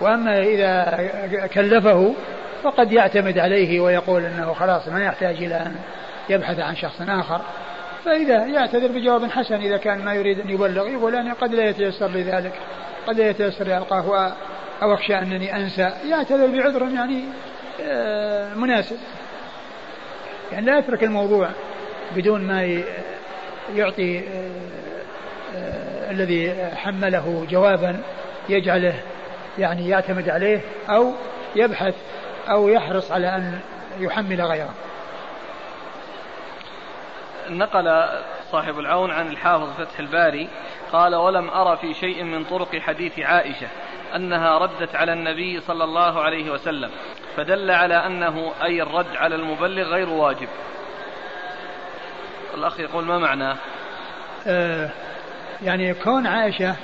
وأما 0.00 0.40
إذا 0.40 1.06
كلفه 1.54 2.14
فقد 2.62 2.92
يعتمد 2.92 3.38
عليه 3.38 3.80
ويقول 3.80 4.24
أنه 4.24 4.52
خلاص 4.52 4.88
ما 4.88 5.04
يحتاج 5.04 5.36
إلى 5.36 5.54
أن 5.54 5.74
يبحث 6.28 6.58
عن 6.58 6.76
شخص 6.76 7.00
آخر. 7.00 7.40
فإذا 8.04 8.46
يعتذر 8.46 8.88
بجواب 8.88 9.30
حسن 9.30 9.54
إذا 9.54 9.76
كان 9.76 10.04
ما 10.04 10.14
يريد 10.14 10.40
أن 10.40 10.50
يبلغ 10.50 10.88
يقول 10.88 11.14
أنا 11.14 11.32
قد 11.32 11.54
لا 11.54 11.68
يتيسر 11.68 12.08
لي 12.08 12.22
ذلك 12.22 12.52
قد 13.06 13.20
لا 13.20 13.28
يتيسر 13.28 13.64
لي 13.64 13.78
ألقاه 13.78 14.32
أو 14.82 14.94
أخشى 14.94 15.18
أنني 15.18 15.56
أنسى. 15.56 15.92
يعتذر 16.08 16.46
بعذر 16.46 16.88
يعني 16.94 17.24
آه، 17.82 18.54
مناسب. 18.54 18.96
يعني 20.52 20.66
لا 20.66 20.78
يترك 20.78 21.04
الموضوع. 21.04 21.48
بدون 22.16 22.40
ما 22.40 22.82
يعطي 23.74 24.18
آه، 24.18 24.50
آه، 25.56 26.10
الذي 26.10 26.70
حمله 26.76 27.46
جوابا 27.50 28.02
يجعله 28.48 28.94
يعني 29.58 29.88
يعتمد 29.88 30.28
عليه 30.28 30.60
أو 30.88 31.12
يبحث 31.56 31.94
أو 32.50 32.68
يحرص 32.68 33.12
على 33.12 33.28
أن 33.36 33.60
يحمل 33.98 34.42
غيره. 34.42 34.74
نقل 37.50 38.08
صاحب 38.52 38.78
العون 38.78 39.10
عن 39.10 39.28
الحافظ 39.28 39.72
فتح 39.78 39.98
الباري 39.98 40.48
قال 40.92 41.14
ولم 41.14 41.50
أرى 41.50 41.76
في 41.76 41.94
شيء 41.94 42.24
من 42.24 42.44
طرق 42.44 42.76
حديث 42.78 43.18
عائشة 43.18 43.66
أنها 44.16 44.58
ردت 44.58 44.96
على 44.96 45.12
النبي 45.12 45.60
صلى 45.60 45.84
الله 45.84 46.22
عليه 46.22 46.50
وسلم 46.50 46.90
فدل 47.36 47.70
على 47.70 47.94
أنه 47.94 48.52
أي 48.62 48.82
الرد 48.82 49.16
على 49.16 49.34
المبلغ 49.34 49.82
غير 49.82 50.08
واجب. 50.08 50.48
الأخ 52.54 52.80
يقول 52.80 53.04
ما 53.04 53.18
معناه 53.18 53.56
آه 54.46 54.90
يعني 55.62 55.94
كون 55.94 56.26
عائشة 56.26 56.76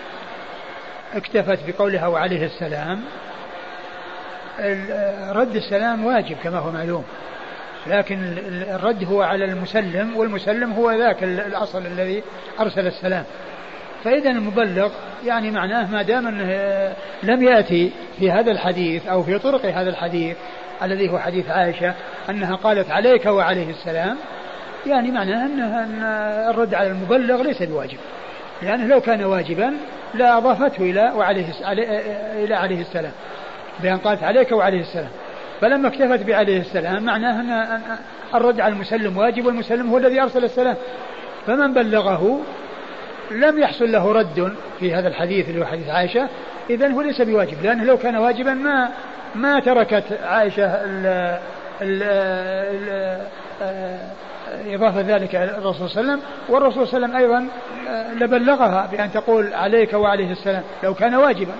اكتفت 1.14 1.58
بقولها 1.66 2.06
وعليه 2.06 2.44
السلام 2.44 3.02
رد 5.30 5.56
السلام 5.56 6.04
واجب 6.04 6.36
كما 6.44 6.58
هو 6.58 6.70
معلوم. 6.70 7.04
لكن 7.86 8.34
الرد 8.74 9.04
هو 9.04 9.22
على 9.22 9.44
المسلم 9.44 10.16
والمسلم 10.16 10.72
هو 10.72 10.92
ذاك 10.92 11.22
الأصل 11.22 11.86
الذي 11.86 12.22
أرسل 12.60 12.86
السلام. 12.86 13.24
فإذا 14.04 14.30
المبلغ 14.30 14.92
يعني 15.26 15.50
معناه 15.50 15.90
ما 15.90 16.02
دام 16.02 16.26
أنه 16.26 16.52
لم 17.22 17.42
يأتي 17.42 17.92
في 18.18 18.30
هذا 18.30 18.50
الحديث 18.50 19.06
أو 19.06 19.22
في 19.22 19.38
طرق 19.38 19.66
هذا 19.66 19.90
الحديث 19.90 20.36
الذي 20.82 21.10
هو 21.10 21.18
حديث 21.18 21.48
عائشة 21.48 21.94
أنها 22.30 22.56
قالت 22.56 22.90
عليك 22.90 23.26
وعليه 23.26 23.70
السلام 23.70 24.16
يعني 24.86 25.10
معناه 25.10 25.46
أن 25.46 26.02
الرد 26.50 26.74
على 26.74 26.88
المبلغ 26.88 27.42
ليس 27.42 27.62
بواجب. 27.62 27.98
لأنه 28.62 28.86
لو 28.86 29.00
كان 29.00 29.24
واجبا 29.24 29.74
لأضافته 30.14 30.82
إلى 30.82 31.12
وعليه 31.16 31.46
إلى 32.44 32.54
عليه 32.54 32.80
السلام. 32.80 33.12
بأن 33.82 33.96
قالت 33.96 34.22
عليك 34.22 34.52
وعليه 34.52 34.80
السلام. 34.80 35.10
فلما 35.60 35.88
اكتفت 35.88 36.22
بعليه 36.22 36.60
السلام 36.60 37.04
معناه 37.04 37.40
أن 37.40 37.80
الرد 38.34 38.60
على 38.60 38.72
المسلم 38.72 39.16
واجب 39.16 39.46
والمسلم 39.46 39.90
هو 39.90 39.98
الذي 39.98 40.20
أرسل 40.20 40.44
السلام. 40.44 40.76
فمن 41.46 41.74
بلغه 41.74 42.40
لم 43.30 43.58
يحصل 43.58 43.92
له 43.92 44.12
رد 44.12 44.52
في 44.80 44.94
هذا 44.94 45.08
الحديث 45.08 45.48
اللي 45.48 45.60
هو 45.60 45.64
حديث 45.64 45.88
عائشة. 45.88 46.28
إذا 46.70 46.88
هو 46.88 47.00
ليس 47.00 47.22
بواجب. 47.22 47.62
لأنه 47.62 47.84
لو 47.84 47.96
كان 47.96 48.16
واجبا 48.16 48.54
ما 48.54 48.88
ما 49.34 49.60
تركت 49.60 50.04
عائشة 50.22 50.64
إضافة 54.66 55.00
ذلك 55.00 55.34
إلى 55.34 55.58
الرسول 55.58 55.90
صلى 55.90 56.00
الله 56.00 56.12
عليه 56.12 56.22
وسلم. 56.22 56.22
والرسول 56.48 56.88
صلى 56.88 57.06
الله 57.06 57.16
عليه 57.16 57.26
وسلم 57.26 57.36
أيضا 57.36 57.48
لبلغها 58.24 58.86
بأن 58.92 59.12
تقول 59.12 59.54
عليك 59.54 59.92
وعليه 59.92 60.32
السلام 60.32 60.62
لو 60.82 60.94
كان 60.94 61.14
واجبا. 61.14 61.54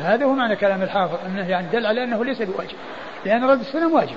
هذا 0.00 0.24
هو 0.24 0.32
معنى 0.32 0.56
كلام 0.56 0.82
الحافظ 0.82 1.18
أنه 1.26 1.48
يعني 1.48 1.66
دل 1.72 1.86
على 1.86 2.04
أنه 2.04 2.24
ليس 2.24 2.42
بواجب 2.42 2.76
لأن 3.24 3.44
رد 3.44 3.60
السلام 3.60 3.92
واجب. 3.94 4.16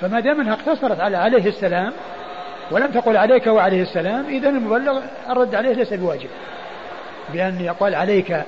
فما 0.00 0.20
دام 0.20 0.40
أنها 0.40 0.54
اقتصرت 0.54 1.00
على 1.00 1.16
عليه 1.16 1.48
السلام 1.48 1.92
ولم 2.70 2.86
تقل 2.86 3.16
عليك 3.16 3.46
وعليه 3.46 3.82
السلام 3.82 4.26
إذا 4.26 4.48
المبلغ 4.48 5.00
الرد 5.30 5.54
عليه 5.54 5.72
ليس 5.72 5.92
بواجب. 5.92 6.28
بأن 7.32 7.60
يقول 7.60 7.94
عليك 7.94 8.42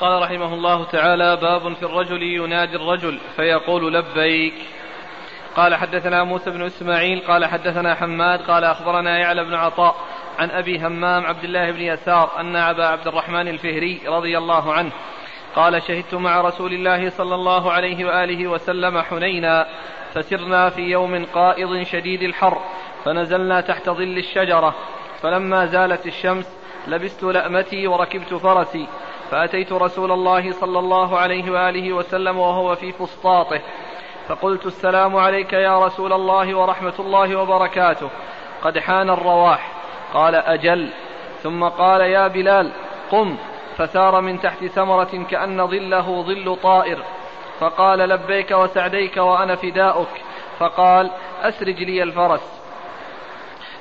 قال 0.00 0.22
رحمه 0.22 0.54
الله 0.54 0.84
تعالى 0.84 1.36
باب 1.36 1.74
في 1.74 1.82
الرجل 1.82 2.22
ينادي 2.22 2.76
الرجل 2.76 3.18
فيقول 3.36 3.94
لبيك. 3.94 4.54
قال 5.56 5.74
حدثنا 5.74 6.24
موسى 6.24 6.50
بن 6.50 6.62
إسماعيل 6.62 7.20
قال 7.20 7.46
حدثنا 7.46 7.94
حماد 7.94 8.40
قال 8.40 8.64
أخبرنا 8.64 9.18
يعلى 9.18 9.44
بن 9.44 9.54
عطاء 9.54 9.96
عن 10.38 10.50
أبي 10.50 10.86
همام 10.86 11.26
عبد 11.26 11.44
الله 11.44 11.70
بن 11.70 11.80
يسار 11.80 12.40
أن 12.40 12.56
أبا 12.56 12.86
عبد 12.86 13.06
الرحمن 13.06 13.48
الفهري 13.48 14.00
رضي 14.06 14.38
الله 14.38 14.72
عنه 14.72 14.90
قال 15.56 15.82
شهدت 15.82 16.14
مع 16.14 16.40
رسول 16.40 16.72
الله 16.72 17.10
صلى 17.10 17.34
الله 17.34 17.72
عليه 17.72 18.04
وآله 18.04 18.46
وسلم 18.46 19.02
حنينا 19.02 19.66
فسرنا 20.14 20.70
في 20.70 20.82
يوم 20.82 21.24
قائض 21.24 21.82
شديد 21.82 22.22
الحر 22.22 22.60
فنزلنا 23.04 23.60
تحت 23.60 23.90
ظل 23.90 24.18
الشجرة 24.18 24.74
فلما 25.22 25.66
زالت 25.66 26.06
الشمس 26.06 26.56
لبست 26.86 27.22
لأمتي 27.22 27.86
وركبت 27.86 28.34
فرسي 28.34 28.86
فأتيت 29.30 29.72
رسول 29.72 30.12
الله 30.12 30.52
صلى 30.52 30.78
الله 30.78 31.18
عليه 31.18 31.50
وآله 31.50 31.92
وسلم 31.92 32.38
وهو 32.38 32.74
في 32.74 32.92
فسطاطه 32.92 33.60
فقلت 34.28 34.66
السلام 34.66 35.16
عليك 35.16 35.52
يا 35.52 35.86
رسول 35.86 36.12
الله 36.12 36.54
ورحمة 36.54 36.94
الله 36.98 37.36
وبركاته. 37.36 38.10
قد 38.62 38.78
حان 38.78 39.10
الرواح. 39.10 39.72
قال 40.14 40.34
أجل. 40.34 40.90
ثم 41.42 41.64
قال 41.64 42.00
يا 42.00 42.28
بلال 42.28 42.70
قم. 43.10 43.36
فثار 43.76 44.20
من 44.20 44.40
تحت 44.40 44.64
ثمرة 44.64 45.26
كأن 45.30 45.66
ظله 45.66 46.22
ظل 46.22 46.56
طائر. 46.62 46.98
فقال 47.60 47.98
لبيك 47.98 48.50
وسعديك 48.50 49.16
وأنا 49.16 49.54
فداؤك. 49.54 50.22
فقال 50.58 51.10
أسرج 51.42 51.82
لي 51.82 52.02
الفرس. 52.02 52.60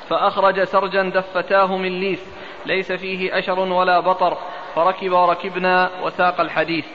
فأخرج 0.09 0.63
سرجا 0.63 1.03
دفتاه 1.03 1.77
من 1.77 1.99
ليث. 1.99 2.36
ليس 2.67 2.91
فيه 2.91 3.39
أشر 3.39 3.59
ولا 3.59 3.99
بطر. 3.99 4.37
فركب 4.75 5.11
وركبنا 5.11 5.89
وساق 6.03 6.41
الحديث. 6.41 6.85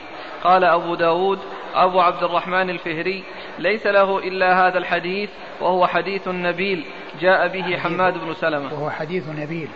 قال 0.44 0.64
أبو 0.64 0.94
داود 0.94 1.38
أبو 1.74 2.00
عبد 2.00 2.22
الرحمن 2.22 2.70
الفهري 2.70 3.24
ليس 3.58 3.86
له 3.86 4.18
إلا 4.18 4.66
هذا 4.66 4.78
الحديث 4.78 5.30
وهو 5.60 5.86
حديث 5.86 6.28
نبيل 6.28 6.84
جاء 7.20 7.48
به 7.48 7.78
حماد 7.78 8.14
بن 8.18 8.34
سلمة. 8.34 8.72
وهو 8.74 8.90
حديث 8.90 9.28
نبيل. 9.28 9.68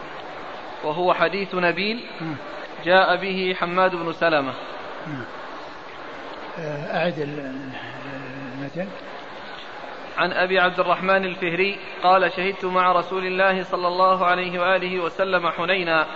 وهو 0.85 1.15
حديث 1.15 1.55
نبيل 1.55 2.01
جاء 2.85 3.17
به 3.17 3.57
حماد 3.61 3.95
بن 3.95 4.13
سلمة. 4.13 4.53
أعد 6.95 7.19
المثل 7.19 8.87
عن 10.17 10.33
أبي 10.33 10.59
عبد 10.59 10.81
الرحمن 10.81 11.25
الفهري 11.25 11.79
قال 12.03 12.33
شهدت 12.33 12.65
مع 12.65 12.93
رسول 12.93 13.27
الله 13.27 13.63
صلى 13.63 13.89
الله 13.89 14.27
عليه 14.27 14.61
وآله 14.61 15.01
وسلم 15.01 15.51
حنينا 15.51 16.07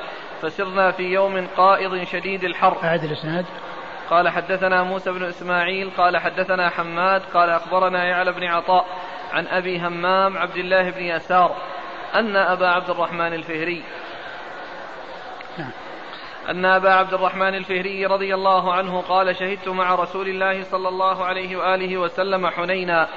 فسرنا 0.42 0.90
في 0.90 1.02
يوم 1.02 1.46
قائض 1.56 2.04
شديد 2.04 2.44
الحر 2.44 2.76
أعد 2.84 3.04
الإسناد 3.04 3.46
قال 4.10 4.28
حدثنا 4.28 4.82
موسى 4.82 5.10
بن 5.10 5.22
إسماعيل 5.22 5.90
قال 5.90 6.16
حدثنا 6.16 6.68
حماد 6.68 7.22
قال 7.34 7.50
أخبرنا 7.50 8.04
يعلى 8.04 8.32
بن 8.32 8.44
عطاء 8.44 8.86
عن 9.32 9.46
أبي 9.46 9.78
همام 9.78 10.38
عبد 10.38 10.56
الله 10.56 10.90
بن 10.90 11.02
يسار 11.02 11.56
أن 12.14 12.36
أبا 12.36 12.68
عبد 12.68 12.90
الرحمن 12.90 13.34
الفهري 13.34 13.82
نعم. 15.58 15.70
أن 16.48 16.64
أبا 16.64 16.94
عبد 16.94 17.14
الرحمن 17.14 17.54
الفهري 17.54 18.06
رضي 18.06 18.34
الله 18.34 18.72
عنه 18.72 19.00
قال 19.00 19.36
شهدت 19.36 19.68
مع 19.68 19.94
رسول 19.94 20.28
الله 20.28 20.62
صلى 20.62 20.88
الله 20.88 21.24
عليه 21.24 21.56
وآله 21.56 21.96
وسلم 21.96 22.46
حنينا 22.46 23.08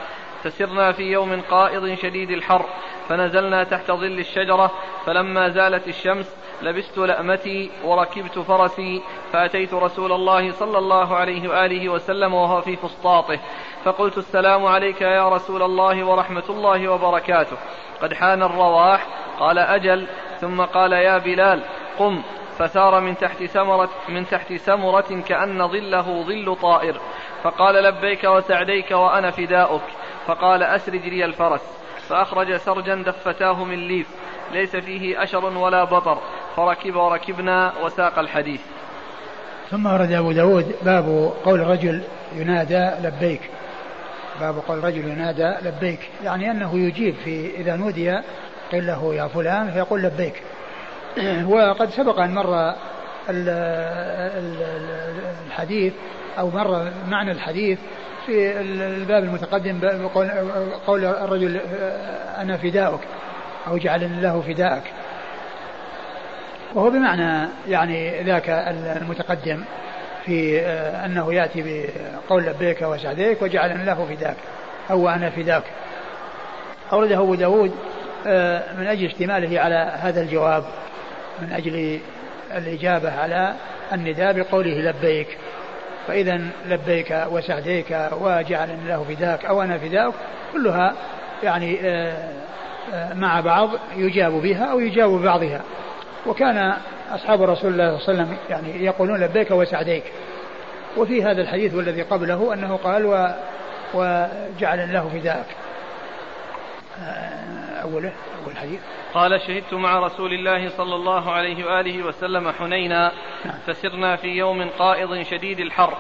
فسرنا 0.44 0.92
في 0.92 1.04
يوم 1.04 1.42
قائض 1.42 1.94
شديد 1.94 2.32
الحر 2.32 2.66
فنزلنا 3.10 3.64
تحت 3.64 3.92
ظل 3.92 4.20
الشجرة 4.20 4.72
فلما 5.06 5.50
زالت 5.50 5.88
الشمس 5.88 6.36
لبست 6.62 6.98
لأمتي 6.98 7.72
وركبت 7.84 8.40
فرسي 8.40 9.02
فأتيت 9.34 9.74
رسول 9.74 10.12
الله 10.12 10.52
صلى 10.52 10.78
الله 10.78 11.16
عليه 11.16 11.50
وآله 11.50 11.90
وسلم 11.90 12.34
وهو 12.34 12.62
في 12.62 12.76
فسطاطه 12.76 13.40
فقلت 13.84 14.18
السلام 14.18 14.66
عليك 14.66 15.02
يا 15.02 15.30
رسول 15.30 15.64
الله 15.64 16.04
ورحمة 16.04 16.44
الله 16.50 16.88
وبركاته. 16.88 17.58
قد 18.02 18.14
حان 18.14 18.44
الرواح 18.44 19.08
قال 19.40 19.60
أجل 19.60 20.08
ثم 20.40 20.62
قال 20.62 20.94
يا 20.94 21.18
بلال 21.18 21.64
قم 22.00 22.24
فسار 22.58 23.00
من 23.00 23.18
تحت 23.18 23.44
سمرة 23.44 23.90
من 24.10 24.28
تحت 24.28 24.54
سمرة 24.54 25.22
كأن 25.28 25.68
ظله 25.68 26.24
ظل 26.24 26.56
طائر 26.62 27.02
فقال 27.44 27.76
لبيك 27.76 28.24
وسعديك 28.24 28.92
وأنا 28.92 29.32
فداؤك. 29.32 29.82
فقال 30.28 30.64
أسرج 30.64 31.08
لي 31.08 31.26
الفرس. 31.26 31.62
فأخرج 32.10 32.58
سرجا 32.58 32.96
دفتاه 32.96 33.64
من 33.64 33.88
ليف. 33.88 34.08
ليس 34.52 34.76
فيه 34.76 35.24
أشر 35.24 35.46
ولا 35.46 35.84
بطر. 35.84 36.18
فركب 36.56 36.96
وركبنا 36.96 37.74
وساق 37.84 38.20
الحديث. 38.20 38.62
ثم 39.72 39.86
ورد 39.86 40.12
أبو 40.12 40.32
داود 40.32 40.76
باب 40.82 41.34
قول 41.46 41.62
الرجل 41.62 42.02
ينادى 42.36 43.08
لبيك. 43.08 43.42
باب 44.40 44.56
قول 44.68 44.80
الرجل 44.80 45.08
ينادى 45.08 45.54
لبيك. 45.62 46.00
يعني 46.24 46.52
أنه 46.52 46.80
يجيب 46.80 47.16
في 47.16 47.56
إذا 47.56 47.76
نودي 47.76 48.20
قيل 48.72 48.88
له 48.88 49.16
يا 49.16 49.28
فلان 49.28 49.72
فيقول 49.72 50.02
لبيك. 50.02 50.44
وقد 51.48 51.90
سبق 51.90 52.20
أن 52.20 52.34
مر 52.34 52.74
الحديث 55.48 55.94
أو 56.40 56.50
مر 56.50 56.92
معنى 57.08 57.32
الحديث 57.32 57.80
في 58.26 58.60
الباب 58.62 59.24
المتقدم 59.24 59.80
قول 60.88 61.06
الرجل 61.06 61.58
أنا 62.38 62.58
فداؤك 62.58 63.02
أو 63.68 63.78
جعل 63.78 64.04
الله 64.04 64.42
فداءك 64.42 64.84
وهو 66.74 66.90
بمعنى 66.90 67.50
يعني 67.68 68.24
ذاك 68.24 68.50
المتقدم 69.02 69.64
في 70.26 70.62
أنه 71.06 71.34
يأتي 71.34 71.64
بقول 72.28 72.44
لبيك 72.44 72.82
وسعديك 72.82 73.42
وجعل 73.42 73.72
الله 73.72 74.06
فداك 74.06 74.38
أو 74.92 75.10
أنا 75.10 75.30
فداك 75.30 75.64
أورده 76.94 77.18
أبو 77.18 77.36
داود 77.36 77.72
من 78.78 78.88
أجل 78.88 79.06
اشتماله 79.06 79.60
على 79.60 79.92
هذا 80.02 80.22
الجواب 80.22 80.64
من 81.42 81.52
أجل 81.52 82.00
الإجابة 82.52 83.22
على 83.22 83.54
النداء 83.94 84.34
بقوله 84.34 84.90
لبيك 84.90 85.38
فإذا 86.08 86.42
لبيك 86.66 87.26
وسعديك 87.32 87.98
وجعل 88.22 88.70
الله 88.72 89.06
فداك 89.10 89.46
أو 89.46 89.62
أنا 89.62 89.78
فداك 89.78 90.14
كلها 90.54 90.94
يعني 91.44 91.80
مع 93.14 93.40
بعض 93.40 93.70
يجاب 93.96 94.32
بها 94.32 94.66
أو 94.66 94.80
يجاب 94.80 95.10
ببعضها 95.10 95.62
وكان 96.26 96.74
أصحاب 97.12 97.42
رسول 97.42 97.72
الله 97.72 97.98
صلى 97.98 98.14
الله 98.14 98.24
عليه 98.24 98.34
وسلم 98.34 98.38
يعني 98.50 98.86
يقولون 98.86 99.20
لبيك 99.20 99.52
وسعديك. 99.52 100.04
وفي 100.98 101.24
هذا 101.24 101.42
الحديث 101.42 101.74
والذي 101.74 102.02
قبله 102.02 102.54
أنه 102.54 102.76
قال 102.76 103.06
و 103.06 103.28
وجعل 103.94 104.80
الله 104.80 105.10
فداك. 105.14 105.46
آه، 105.46 105.63
أوله 107.84 108.12
أول 108.46 108.58
حديث 108.58 108.80
قال 109.14 109.42
شهدت 109.42 109.74
مع 109.74 110.00
رسول 110.00 110.34
الله 110.34 110.70
صلى 110.70 110.96
الله 110.96 111.32
عليه 111.32 111.66
وآله 111.66 112.06
وسلم 112.06 112.52
حنينا. 112.52 113.12
فسرنا 113.68 114.16
في 114.16 114.28
يوم 114.28 114.70
قائض 114.70 115.22
شديد 115.22 115.60
الحر 115.60 115.98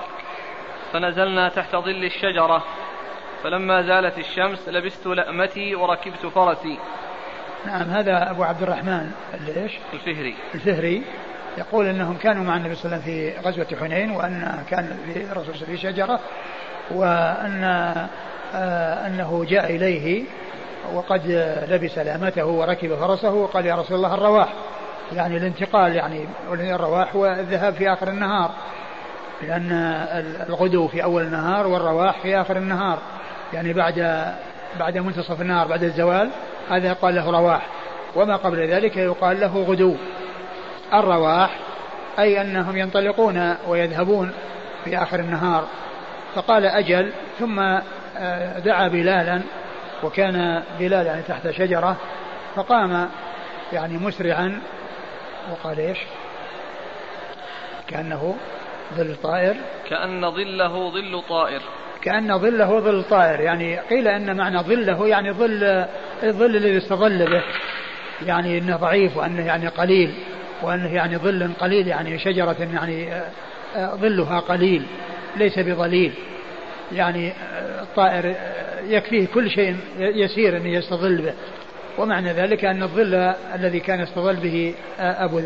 فنزلنا 0.94 1.50
تحت 1.50 1.76
ظل 1.76 2.04
الشجرة 2.06 2.64
فلما 3.44 3.82
زالت 3.82 4.18
الشمس 4.18 4.70
لبست 4.70 5.08
لأمتي 5.08 5.76
وركبت 5.76 6.26
فرسي 6.26 6.80
نعم 7.66 7.90
هذا 7.90 8.32
أبو 8.32 8.44
عبد 8.44 8.64
الرحمن 8.64 9.12
ليش؟ 9.56 9.72
الفهري 9.94 10.36
الفهري 10.56 11.04
يقول 11.58 11.86
إنهم 11.86 12.18
كانوا 12.18 12.44
مع 12.44 12.58
النبي 12.58 12.76
صلى 12.76 12.86
الله 12.86 13.04
عليه 13.04 13.14
وسلم 13.14 13.42
في 13.42 13.50
غزوة 13.50 13.80
حنين 13.80 14.12
وأن 14.12 14.64
كان 14.70 14.98
في 15.14 15.32
الرسول 15.32 15.54
في 15.54 15.78
شجرة 15.78 16.20
وأن 16.92 17.64
آه 18.56 19.08
أنه 19.08 19.46
جاء 19.50 19.76
إليه 19.76 20.24
وقد 20.94 21.22
لبس 21.70 21.98
لامته 21.98 22.46
وركب 22.46 22.96
فرسه 22.96 23.30
وقال 23.30 23.66
يا 23.66 23.76
رسول 23.76 23.98
الله 23.98 24.14
الرواح. 24.14 24.50
يعني 25.12 25.38
الانتقال 25.38 25.96
يعني 25.96 26.26
الرواح 26.52 27.16
والذهاب 27.16 27.74
في 27.74 27.94
آخر 27.94 28.08
النهار. 28.08 28.52
لأن 29.42 29.72
الغدو 30.50 30.88
في 30.88 31.04
أول 31.04 31.24
النهار 31.24 31.68
والرواح 31.68 32.22
في 32.22 32.42
آخر 32.42 32.58
النهار. 32.58 33.00
يعني 33.54 33.74
بعد 33.74 34.26
بعد 34.80 34.98
منتصف 34.98 35.42
النهار 35.42 35.68
بعد 35.68 35.84
الزوال 35.84 36.30
هذا 36.70 36.88
يقال 36.88 37.16
له 37.16 37.32
رواح. 37.32 37.68
وما 38.16 38.36
قبل 38.36 38.68
ذلك 38.68 38.98
يقال 38.98 39.40
له 39.40 39.64
غدو. 39.64 39.96
الرواح 40.94 41.60
أي 42.20 42.42
أنهم 42.42 42.78
ينطلقون 42.78 43.56
ويذهبون 43.68 44.32
في 44.86 44.98
آخر 44.98 45.20
النهار. 45.20 45.66
فقال 46.36 46.66
أجل 46.66 47.12
ثم 47.40 47.60
آه، 48.18 48.60
دعا 48.60 48.88
بلالا 48.88 49.42
وكان 50.04 50.64
بلال 50.80 51.06
يعني 51.06 51.22
تحت 51.22 51.50
شجرة 51.50 51.98
فقام 52.56 53.10
يعني 53.74 53.98
مسرعا 53.98 54.62
وقال 55.52 55.80
إيش؟ 55.80 55.98
كأنه 57.88 58.36
ظل 58.94 59.16
طائر. 59.24 59.56
كأن 59.90 60.32
ظله 60.32 60.90
ظل 60.90 61.24
طائر. 61.30 61.62
كأن 62.02 62.40
ظله 62.40 62.80
ظل 62.80 63.04
طائر 63.04 63.40
يعني 63.40 63.80
قيل 63.80 64.08
أن 64.08 64.38
معنى 64.38 64.60
ظله 64.60 65.08
يعني 65.08 65.32
ظل 65.32 65.86
الظل 66.24 66.56
الذي 66.56 66.78
استظل 66.78 67.26
به 67.30 67.44
يعني 68.26 68.58
أنه 68.58 68.78
ضعيف 68.78 69.18
وأنه 69.18 69.46
يعني 69.46 69.68
قليل 69.68 70.14
وأنه 70.62 70.94
يعني 70.94 71.18
ظل 71.18 71.52
قليل 71.60 71.88
يعني 71.88 72.20
شجرة 72.20 72.56
يعني 72.74 73.14
آه، 73.14 73.32
آه، 73.76 73.96
ظلها 73.96 74.40
قليل 74.40 74.86
ليس 75.36 75.60
بظليل. 75.60 76.14
يعني 76.92 77.32
آه، 77.32 77.82
الطائر 77.82 78.36
يكفيه 78.88 79.28
كل 79.28 79.50
شيء 79.50 79.78
يسير 79.98 80.58
أن 80.58 80.66
يستظل 80.66 81.22
به. 81.22 81.34
ومعنى 81.98 82.34
ذلك 82.34 82.66
أن 82.66 82.84
الظل 82.84 83.14
الذي 83.56 83.80
كان 83.80 84.00
يستظل 84.00 84.36
به 84.36 84.76
أبو 85.00 85.42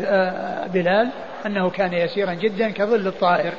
بلال 0.72 1.10
أنه 1.46 1.70
كان 1.70 1.92
يسيرا 1.92 2.34
جدا 2.34 2.70
كظل 2.70 3.06
الطائر 3.06 3.52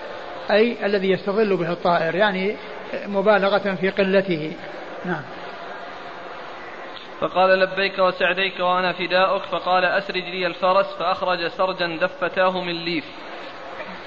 أي 0.51 0.85
الذي 0.85 1.11
يستظل 1.11 1.57
به 1.57 1.71
الطائر 1.71 2.15
يعني 2.15 2.55
مبالغة 3.07 3.75
في 3.75 3.89
قلته. 3.89 4.51
نعم. 5.05 5.21
فقال 7.19 7.59
لبيك 7.59 7.99
وسعديك 7.99 8.59
وأنا 8.59 8.93
فداؤك 8.93 9.41
فقال 9.41 9.85
أسرج 9.85 10.23
لي 10.23 10.47
الفرس 10.47 10.85
فأخرج 10.99 11.47
سرجا 11.47 11.97
دفتاه 12.01 12.61
من 12.61 12.73
ليف. 12.73 13.05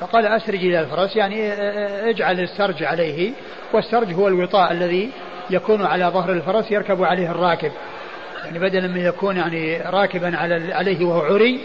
فقال 0.02 0.26
أسرج 0.26 0.64
لي 0.64 0.80
الفرس 0.80 1.16
يعني 1.16 1.52
اجعل 2.10 2.40
السرج 2.40 2.82
عليه 2.82 3.32
والسرج 3.72 4.14
هو 4.14 4.28
الوطاء 4.28 4.72
الذي 4.72 5.10
يكون 5.50 5.82
على 5.86 6.04
ظهر 6.04 6.32
الفرس 6.32 6.70
يركب 6.70 7.04
عليه 7.04 7.30
الراكب. 7.30 7.72
يعني 8.44 8.58
بدلا 8.58 8.88
من 8.88 9.00
يكون 9.00 9.36
يعني 9.36 9.78
راكبا 9.78 10.36
على 10.36 10.74
عليه 10.74 11.04
وهو 11.04 11.20
عري 11.20 11.60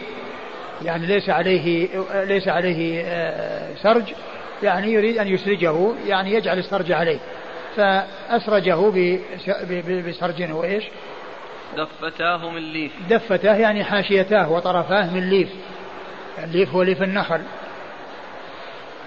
يعني 0.85 1.05
ليس 1.05 1.29
عليه 1.29 1.87
ليس 2.13 2.47
عليه 2.47 3.05
سرج 3.83 4.03
يعني 4.63 4.93
يريد 4.93 5.17
أن 5.17 5.27
يسرجه 5.27 5.75
يعني 6.07 6.33
يجعل 6.33 6.59
السرج 6.59 6.91
عليه. 6.91 7.19
فأسرجه 7.75 8.91
بسرج 10.07 10.51
وإيش 10.51 10.83
دفتاه 11.77 12.49
من 12.49 12.61
ليف. 12.61 12.91
دفتاه 13.09 13.55
يعني 13.55 13.83
حاشيتاه 13.83 14.51
وطرفاه 14.51 15.13
من 15.13 15.29
ليف. 15.29 15.49
الليف 16.43 16.69
هو 16.69 16.83
ليف 16.83 17.03
النخل. 17.03 17.41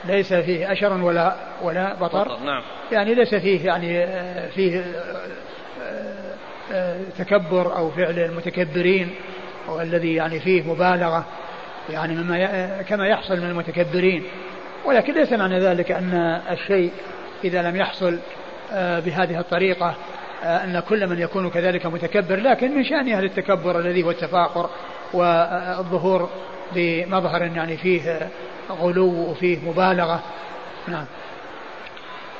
ليس 0.04 0.32
فيه 0.34 0.72
أشر 0.72 0.92
ولا 0.92 1.36
ولا 1.62 1.94
بطر, 1.94 2.28
بطر 2.28 2.44
نعم. 2.44 2.62
يعني 2.92 3.14
ليس 3.14 3.34
فيه 3.34 3.66
يعني 3.66 4.06
فيه 4.48 4.84
تكبر 7.18 7.76
أو 7.76 7.90
فعل 7.90 8.18
المتكبرين 8.18 9.10
والذي 9.68 10.14
يعني 10.14 10.40
فيه 10.40 10.62
مبالغة 10.62 11.24
يعني 11.90 12.14
مما 12.14 12.82
كما 12.82 13.06
يحصل 13.06 13.36
من 13.40 13.50
المتكبرين. 13.50 14.24
ولكن 14.84 15.14
ليس 15.14 15.32
معنى 15.32 15.58
ذلك 15.58 15.92
أن 15.92 16.40
الشيء 16.50 16.90
إذا 17.44 17.62
لم 17.62 17.76
يحصل 17.76 18.18
آه، 18.72 19.00
بهذه 19.00 19.40
الطريقة 19.40 19.94
آه، 20.44 20.64
أن 20.64 20.80
كل 20.80 21.06
من 21.06 21.18
يكون 21.18 21.50
كذلك 21.50 21.86
متكبر. 21.86 22.36
لكن 22.36 22.76
من 22.76 22.84
شأن 22.84 23.12
أهل 23.12 23.24
التكبر 23.24 23.78
الذي 23.78 24.02
هو 24.02 24.10
التفاخر 24.10 24.70
والظهور 25.12 26.30
بمظهر 26.74 27.42
يعني 27.42 27.76
فيه 27.76 28.30
غلو 28.70 29.30
وفيه 29.30 29.58
مبالغة. 29.68 30.22
نعم. 30.88 31.06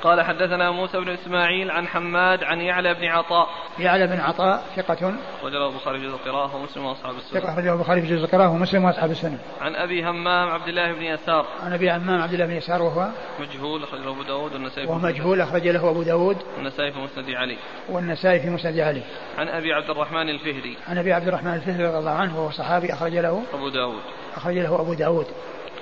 قال 0.03 0.23
حدثنا 0.23 0.71
موسى 0.71 1.01
بن 1.01 1.09
إسماعيل 1.09 1.71
عن 1.71 1.89
حماد 1.89 2.45
عن 2.45 2.61
يعلى 2.61 2.95
بن 2.95 3.05
عطاء. 3.05 3.49
يعلى 3.79 4.07
بن 4.07 4.21
عطاء 4.21 4.65
ثقة. 4.77 5.15
وجره 5.45 5.69
البخاري 5.69 5.99
في 5.99 6.07
جزء 6.07 6.15
القراءة 6.15 6.57
ومسلم 6.57 6.85
وأصحاب 6.85 7.17
السنة. 7.17 7.41
ثقة 7.41 7.59
وجره 7.59 7.73
البخاري 7.73 8.03
في 8.03 8.07
جزء 8.07 8.25
القراءة 8.25 8.51
ومسلم 8.51 8.85
وأصحاب 8.85 9.11
السنة. 9.11 9.39
عن 9.61 9.75
أبي 9.75 10.05
همام 10.05 10.49
عبد 10.51 10.69
الله 10.69 10.93
بن 10.93 11.03
يسار. 11.03 11.47
عن 11.63 11.73
أبي 11.73 11.91
همام 11.91 12.23
عبد 12.23 12.33
الله 12.33 12.47
بن 12.47 12.53
يسار 12.53 12.83
وهو 12.83 13.09
مجهول 13.41 13.83
اخرج 13.83 14.01
له 14.01 14.11
أبو 14.11 14.23
داود 14.23 14.53
والنسائي 14.53 14.87
وهو 14.87 14.99
مجهول 14.99 15.41
أخرج 15.41 15.69
له 15.69 15.91
أبو 15.91 16.03
داود 16.03 16.37
والنسائي 16.57 16.93
في 16.93 16.99
مسند 16.99 17.31
علي. 17.31 17.57
والنسائي 17.89 18.41
في 18.41 18.51
مسند 18.51 18.79
علي. 18.79 19.03
عن 19.39 19.49
أبي 19.49 19.73
عبد 19.73 19.91
الرحمن 19.91 20.29
الفهري. 20.29 20.77
عن 20.89 20.99
أبي 20.99 21.13
عبد 21.13 21.29
الرحمن 21.29 21.55
الفهري 21.55 21.85
رضي 21.85 21.99
الله 21.99 22.11
عنه 22.11 22.41
وهو 22.41 22.51
صحابي 22.51 22.93
أخرج 22.93 23.17
له 23.17 23.43
أبو 23.55 23.69
داود. 23.69 24.03
أخرج 24.37 24.59
له 24.59 24.81
أبو 24.81 24.95
داود. 24.95 25.27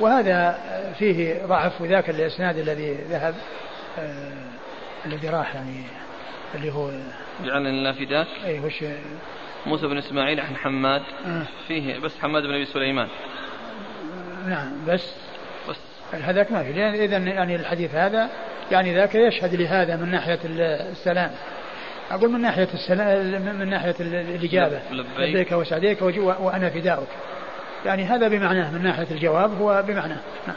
وهذا 0.00 0.58
فيه 0.98 1.46
ضعف 1.46 1.80
وذاك 1.80 2.10
الإسناد 2.10 2.58
الذي 2.58 2.94
ذهب 2.94 3.34
آه 3.98 4.32
الذي 5.06 5.28
راح 5.28 5.54
يعني 5.54 5.82
اللي 6.54 6.72
هو 6.72 6.90
جعلنا 7.44 7.92
فداك 7.92 8.26
اي 8.44 8.60
وش 8.60 8.84
موسى 9.66 9.86
بن 9.86 9.98
إسماعيل 9.98 10.40
عن 10.40 10.56
حماد. 10.56 11.02
آه. 11.26 11.42
فيه 11.68 11.98
بس 11.98 12.18
حماد 12.18 12.42
بن 12.42 12.54
أبي 12.54 12.64
سليمان. 12.64 13.08
نعم 14.46 14.72
بس 14.88 15.12
بس. 15.68 15.76
هذاك 16.12 16.52
ما 16.52 16.62
في. 16.62 16.72
لأن 16.72 16.94
اذا 16.94 17.16
يعني 17.16 17.56
الحديث 17.56 17.94
هذا 17.94 18.28
يعني 18.70 18.94
ذاك 18.94 19.14
يشهد 19.14 19.54
لهذا 19.54 19.96
من 19.96 20.10
ناحية 20.10 20.38
السلام. 20.44 21.30
أقول 22.10 22.30
من 22.30 22.40
ناحية 22.40 22.68
السلام 22.74 23.42
من 23.58 23.68
ناحية 23.68 23.94
الإجابة. 24.00 24.80
لبيك, 24.90 25.18
لبيك 25.18 25.52
وسعديك 25.52 26.02
وأنا 26.02 26.70
فداؤك 26.70 27.08
يعني 27.84 28.04
هذا 28.04 28.28
بمعناه 28.28 28.70
من 28.70 28.82
ناحية 28.82 29.06
الجواب 29.10 29.60
هو 29.60 29.84
بمعناه. 29.86 30.20
نعم. 30.46 30.56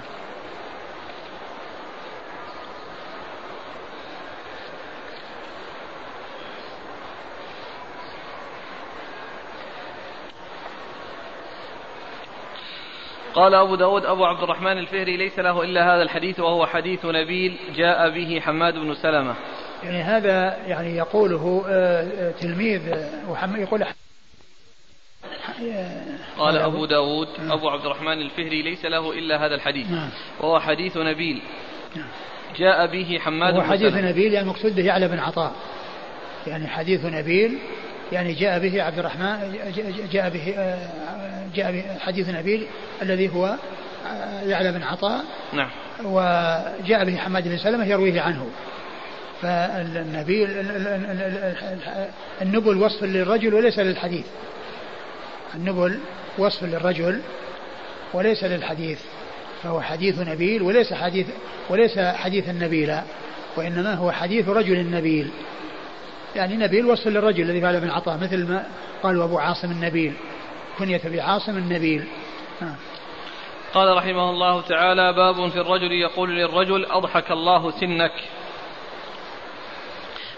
قال 13.34 13.56
أبو 13.56 13.76
داود 13.76 14.06
أبو 14.06 14.26
عبد 14.26 14.44
الرحمن 14.44 14.78
الفهري 14.78 15.18
ليس 15.18 15.40
له 15.40 15.64
إلا 15.64 15.96
هذا 15.96 16.04
الحديث 16.04 16.40
وهو 16.40 16.66
حديث 16.66 17.06
نبيل 17.06 17.58
جاء 17.76 18.10
به 18.10 18.40
حماد 18.40 18.74
بن 18.74 18.94
سلمة. 18.94 19.36
يعني 19.84 20.02
هذا 20.02 20.58
يعني 20.68 20.98
يقوله 20.98 21.64
آه، 21.70 22.04
آه، 22.04 22.32
تلميذ 22.32 22.82
وحماد 23.30 23.60
يقول 23.60 23.86
قال 26.38 26.58
أبو 26.58 26.86
داود 26.86 27.28
أبو 27.50 27.70
عبد 27.70 27.86
الرحمن 27.86 28.22
الفهري 28.22 28.62
ليس 28.62 28.86
له 28.86 29.12
إلا 29.12 29.46
هذا 29.46 29.56
الحديث. 29.56 29.92
نعم. 29.92 30.10
وهو 30.40 30.60
حديث 30.60 30.98
نبيل. 30.98 31.42
نعم. 31.96 32.08
جاء 32.58 32.88
به 32.88 33.20
حماد 33.20 33.54
بن 33.54 33.64
حديث 33.64 33.94
نبيل 33.94 34.34
يعني 34.34 34.48
مقصود 34.48 34.76
به 34.76 34.86
يعلى 34.86 35.08
بن 35.08 35.20
عطاء. 35.20 35.56
يعني 36.48 36.68
حديث 36.68 37.06
نبيل 37.06 37.58
يعني 38.12 38.34
جاء 38.34 38.60
به 38.60 38.84
عبد 38.84 39.00
الرحمن 39.00 39.56
جاء 40.12 40.30
به 40.30 40.56
جاء 41.56 41.72
به 41.72 41.84
حديث 42.00 42.30
نبيل 42.30 42.68
الذي 43.02 43.30
هو 43.30 43.56
يعلى 44.46 44.72
بن 44.72 44.84
عطاء. 44.84 45.24
نعم. 45.54 45.70
وجاء 46.04 47.06
به 47.06 47.18
حماد 47.18 47.48
بن 47.48 47.58
سلمة 47.58 47.86
يرويه 47.86 48.22
عنه. 48.22 48.48
فالنبيل 49.42 50.50
النبل 52.42 52.78
وصف 52.78 53.04
للرجل 53.04 53.54
وليس 53.54 53.80
للحديث. 53.80 54.26
النبل 55.56 56.00
وصف 56.38 56.64
للرجل 56.64 57.22
وليس 58.14 58.44
للحديث 58.44 59.00
فهو 59.64 59.82
حديث 59.82 60.20
نبيل 60.20 60.62
وليس 60.62 60.94
حديث 60.94 61.28
وليس 61.70 62.00
حديث 62.00 62.50
النبيل 62.50 62.96
وإنما 63.58 63.94
هو 63.94 64.12
حديث 64.12 64.50
رجل 64.50 64.92
نبيل. 64.92 65.30
يعني 66.36 66.58
نبيل 66.58 66.86
وصف 66.86 67.08
للرجل 67.08 67.44
الذي 67.44 67.62
فعل 67.62 67.80
بن 67.80 67.90
عطاء 67.90 68.18
مثل 68.18 68.48
ما 68.48 68.66
قالوا 69.04 69.24
أبو 69.24 69.40
عاصم 69.40 69.72
النبيل 69.72 70.14
كنية 70.80 71.02
بعاصم 71.06 71.58
النبيل. 71.58 72.04
آه. 72.62 72.76
قال 73.74 73.98
رحمه 73.98 74.30
الله 74.30 74.62
تعالى 74.62 75.14
باب 75.14 75.50
في 75.50 75.60
الرجل 75.62 75.92
يقول 75.92 76.30
للرجل 76.30 76.86
أضحك 76.86 77.32
الله 77.32 77.72
سنك. 77.72 78.12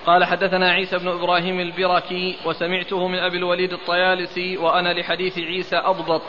قال 0.05 0.25
حدثنا 0.25 0.71
عيسى 0.71 0.97
بن 0.97 1.07
إبراهيم 1.07 1.59
البركي 1.59 2.37
وسمعته 2.45 3.07
من 3.07 3.19
أبي 3.19 3.37
الوليد 3.37 3.73
الطيالسي 3.73 4.57
وأنا 4.57 4.93
لحديث 4.93 5.39
عيسى 5.39 5.77
أضبط. 5.77 6.21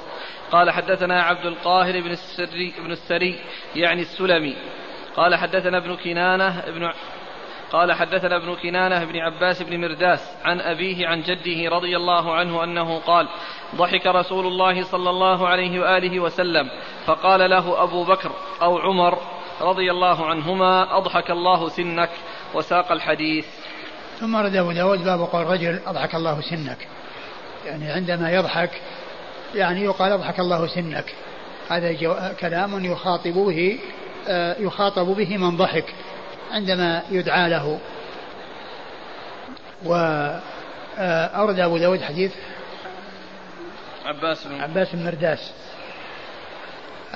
قال 0.52 0.70
حدثنا 0.70 1.22
عبد 1.22 1.46
القاهر 1.46 2.00
بن 2.00 2.10
السري 2.10 2.74
بن 2.78 2.92
السري 2.92 3.38
يعني 3.76 4.02
السلمي. 4.02 4.56
قال 5.16 5.34
حدثنا 5.34 5.78
ابن 5.78 5.96
كنانة 5.96 6.58
ابن 6.58 6.90
قال 7.72 7.92
حدثنا 7.92 8.36
ابن 8.36 8.54
كنانة 8.54 9.04
بن 9.04 9.16
عباس 9.16 9.62
بن 9.62 9.80
مرداس 9.80 10.36
عن 10.44 10.60
أبيه 10.60 11.06
عن 11.06 11.22
جده 11.22 11.70
رضي 11.70 11.96
الله 11.96 12.34
عنه 12.34 12.64
أنه 12.64 12.98
قال 12.98 13.28
ضحك 13.74 14.06
رسول 14.06 14.46
الله 14.46 14.82
صلى 14.82 15.10
الله 15.10 15.48
عليه 15.48 15.80
وآله 15.80 16.20
وسلم 16.20 16.70
فقال 17.06 17.50
له 17.50 17.82
أبو 17.82 18.04
بكر 18.04 18.32
أو 18.62 18.78
عمر 18.78 19.18
رضي 19.60 19.90
الله 19.90 20.26
عنهما 20.26 20.96
أضحك 20.96 21.30
الله 21.30 21.68
سنك 21.68 22.10
وساق 22.54 22.92
الحديث. 22.92 23.63
ثم 24.24 24.36
رد 24.36 24.56
أبو 24.56 24.72
داود 24.72 25.04
باب 25.04 25.20
قول 25.20 25.46
رجل 25.46 25.80
أضحك 25.86 26.14
الله 26.14 26.40
سنك. 26.40 26.88
يعني 27.66 27.92
عندما 27.92 28.30
يضحك 28.32 28.70
يعني 29.54 29.84
يقال 29.84 30.12
أضحك 30.12 30.40
الله 30.40 30.66
سنك. 30.66 31.14
هذا 31.68 31.92
كلام 32.40 32.84
يخاطب 32.84 33.32
به 33.32 33.78
آه، 34.28 34.56
يخاطب 34.58 35.06
به 35.06 35.36
من 35.36 35.56
ضحك 35.56 35.84
عندما 36.52 37.02
يدعى 37.10 37.50
له. 37.50 37.78
وأورد 39.84 41.58
أبو 41.60 41.78
داود 41.78 42.02
حديث 42.02 42.32
عباس 44.04 44.46
بن 44.46 44.60
عباس 44.60 44.94
بن 44.94 45.04
مرداس. 45.04 45.52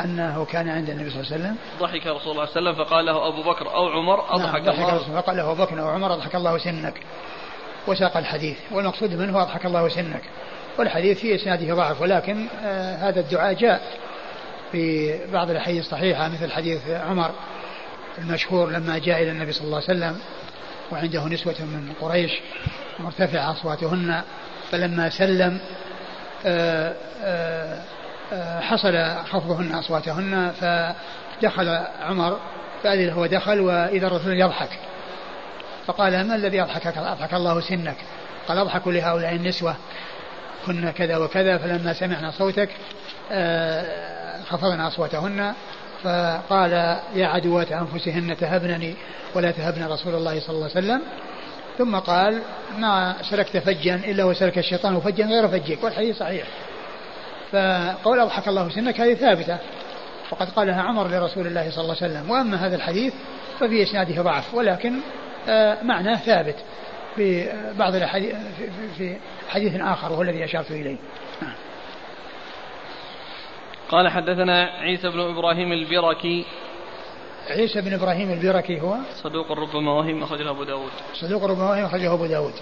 أنه 0.05 0.45
كان 0.45 0.69
عند 0.69 0.91
النبي 0.91 1.11
صلى 1.11 1.21
الله 1.21 1.33
عليه 1.33 1.45
وسلم. 1.45 1.57
ضحك 1.81 2.07
رسول 2.07 2.33
الله 2.33 2.47
صلى 2.47 2.57
الله 2.57 2.71
عليه 2.71 2.71
وسلم 2.71 2.85
فقال 2.85 3.07
له 3.07 3.29
أبو 3.29 3.43
بكر 3.43 3.75
أو 3.75 3.89
عمر 3.89 4.35
أضحك 4.35 4.63
نعم 4.63 4.75
الله. 4.75 5.21
فقال 5.21 5.37
له 5.37 5.53
أبو 5.53 5.63
بكر 5.65 5.81
أو 5.81 5.89
عمر 5.89 6.15
أضحك 6.15 6.35
الله 6.35 6.59
سنك. 6.59 6.95
وساق 7.87 8.17
الحديث 8.17 8.59
والمقصود 8.71 9.15
منه 9.15 9.43
أضحك 9.43 9.67
الله 9.67 9.89
سنك. 9.89 10.23
والحديث 10.79 11.21
في 11.21 11.35
إسناده 11.35 11.75
ضعف 11.75 12.01
ولكن 12.01 12.47
آه 12.65 12.97
هذا 12.97 13.21
الدعاء 13.21 13.53
جاء 13.53 13.83
في 14.73 15.15
بعض 15.33 15.51
الأحاديث 15.51 15.85
الصحيحة 15.85 16.29
مثل 16.29 16.53
حديث 16.53 16.89
عمر 16.91 17.31
المشهور 18.19 18.71
لما 18.71 18.99
جاء 18.99 19.23
إلى 19.23 19.31
النبي 19.31 19.53
صلى 19.53 19.65
الله 19.65 19.83
عليه 19.89 19.99
وسلم 19.99 20.21
وعنده 20.93 21.25
نسوة 21.25 21.61
من 21.61 21.93
قريش 22.01 22.41
مرتفع 22.99 23.51
أصواتهن 23.51 24.23
فلما 24.71 25.09
سلم 25.11 25.61
آه، 26.47 26.89
آه، 26.89 26.95
آه، 27.23 27.83
حصل 28.61 29.17
خفضهن 29.25 29.73
أصواتهن 29.73 30.53
فدخل 30.61 31.69
عمر 32.03 32.39
فأذن 32.83 33.11
هو 33.11 33.27
دخل 33.27 33.61
وإذا 33.61 34.07
الرسول 34.07 34.41
يضحك. 34.41 34.71
فقال 35.87 36.29
ما 36.29 36.35
الذي 36.35 36.63
أضحكك 36.63 36.99
أضحك 36.99 37.35
الله 37.35 37.61
سنك. 37.61 37.97
قال 38.49 38.59
أضحك 38.59 38.89
لهؤلاء 38.89 39.35
النسوة. 39.35 39.77
كن 40.67 40.91
كذا 40.91 41.17
وكذا 41.17 41.59
فلما 41.59 41.93
سمعنا 41.93 42.31
صوتك 42.31 42.69
خفضنا 44.49 44.89
أصواتهن. 44.89 45.53
فقال 46.05 46.73
يا 47.15 47.27
عدوات 47.27 47.73
أنفسهن 47.73 48.37
تهبنني 48.37 48.95
ولا 49.35 49.51
تهبن 49.51 49.85
رسول 49.85 50.15
الله 50.15 50.41
صلى 50.41 50.57
الله 50.57 50.71
عليه 50.75 50.87
وسلم. 50.87 51.03
ثم 51.79 51.97
قال 51.97 52.43
ما 52.79 53.15
سلكت 53.31 53.57
فجا 53.57 53.95
إلا 53.95 54.25
وسلك 54.25 54.59
الشيطان 54.59 55.01
فجا 55.01 55.27
غير 55.27 55.49
فجك. 55.49 55.85
والحديث 55.85 56.19
صحيح. 56.19 56.47
فقول 57.53 58.21
أضحك 58.21 58.49
الله 58.49 58.69
سنك 58.69 59.01
هذه 59.01 59.15
ثابتة. 59.15 59.59
وقد 60.31 60.51
قالها 60.51 60.83
عمر 60.83 61.09
لرسول 61.09 61.47
الله 61.47 61.71
صلى 61.71 61.83
الله 61.83 61.97
عليه 62.03 62.13
وسلم. 62.13 62.31
وأما 62.31 62.67
هذا 62.67 62.77
الحديث 62.77 63.15
ففي 63.61 63.83
إسناده 63.83 64.23
ضعف 64.23 64.55
ولكن 64.55 65.01
آه، 65.49 65.83
معناه 65.83 66.17
ثابت 66.17 66.57
في 67.17 67.53
بعض 67.79 67.95
الحديث 67.95 68.35
في 68.99 69.17
حديث 69.49 69.81
آخر 69.81 70.13
وهو 70.13 70.23
الذي 70.23 70.45
أشرت 70.45 70.71
إليه. 70.71 70.97
قال 73.91 74.09
حدثنا 74.09 74.65
عيسى 74.65 75.09
بن 75.09 75.21
إبراهيم 75.21 75.73
البركي 75.73 76.45
عيسى 77.51 77.81
بن 77.81 77.93
إبراهيم 77.93 78.31
البركي 78.31 78.81
هو؟ 78.81 78.97
صدوق 79.23 79.53
ربما 79.53 79.93
وهم 79.93 80.23
أخرجه 80.23 80.51
أبو 80.51 80.65
داود. 80.65 80.91
صدوق 81.15 81.45
ربما 81.45 81.71
وهم 81.71 81.85
أخرجه 81.85 82.15
أبو 82.15 82.27
داود. 82.27 82.53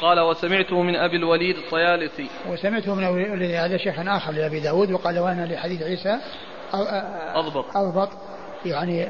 قال 0.00 0.20
وسمعته 0.20 0.82
من 0.82 0.96
أبي 0.96 1.16
الوليد 1.16 1.56
الطيالسي. 1.56 2.28
وسمعته 2.48 2.94
من 2.94 3.04
أبي 3.04 3.26
الوليد 3.26 3.50
هذا 3.50 3.76
شيخ 3.76 3.98
آخر 3.98 4.32
لأبي 4.32 4.60
داود 4.60 4.92
وقال 4.92 5.18
وأنا 5.18 5.46
لحديث 5.46 5.82
عيسى 5.82 6.18
أضبط. 7.34 7.76
أضبط. 7.76 8.08
يعني 8.64 9.06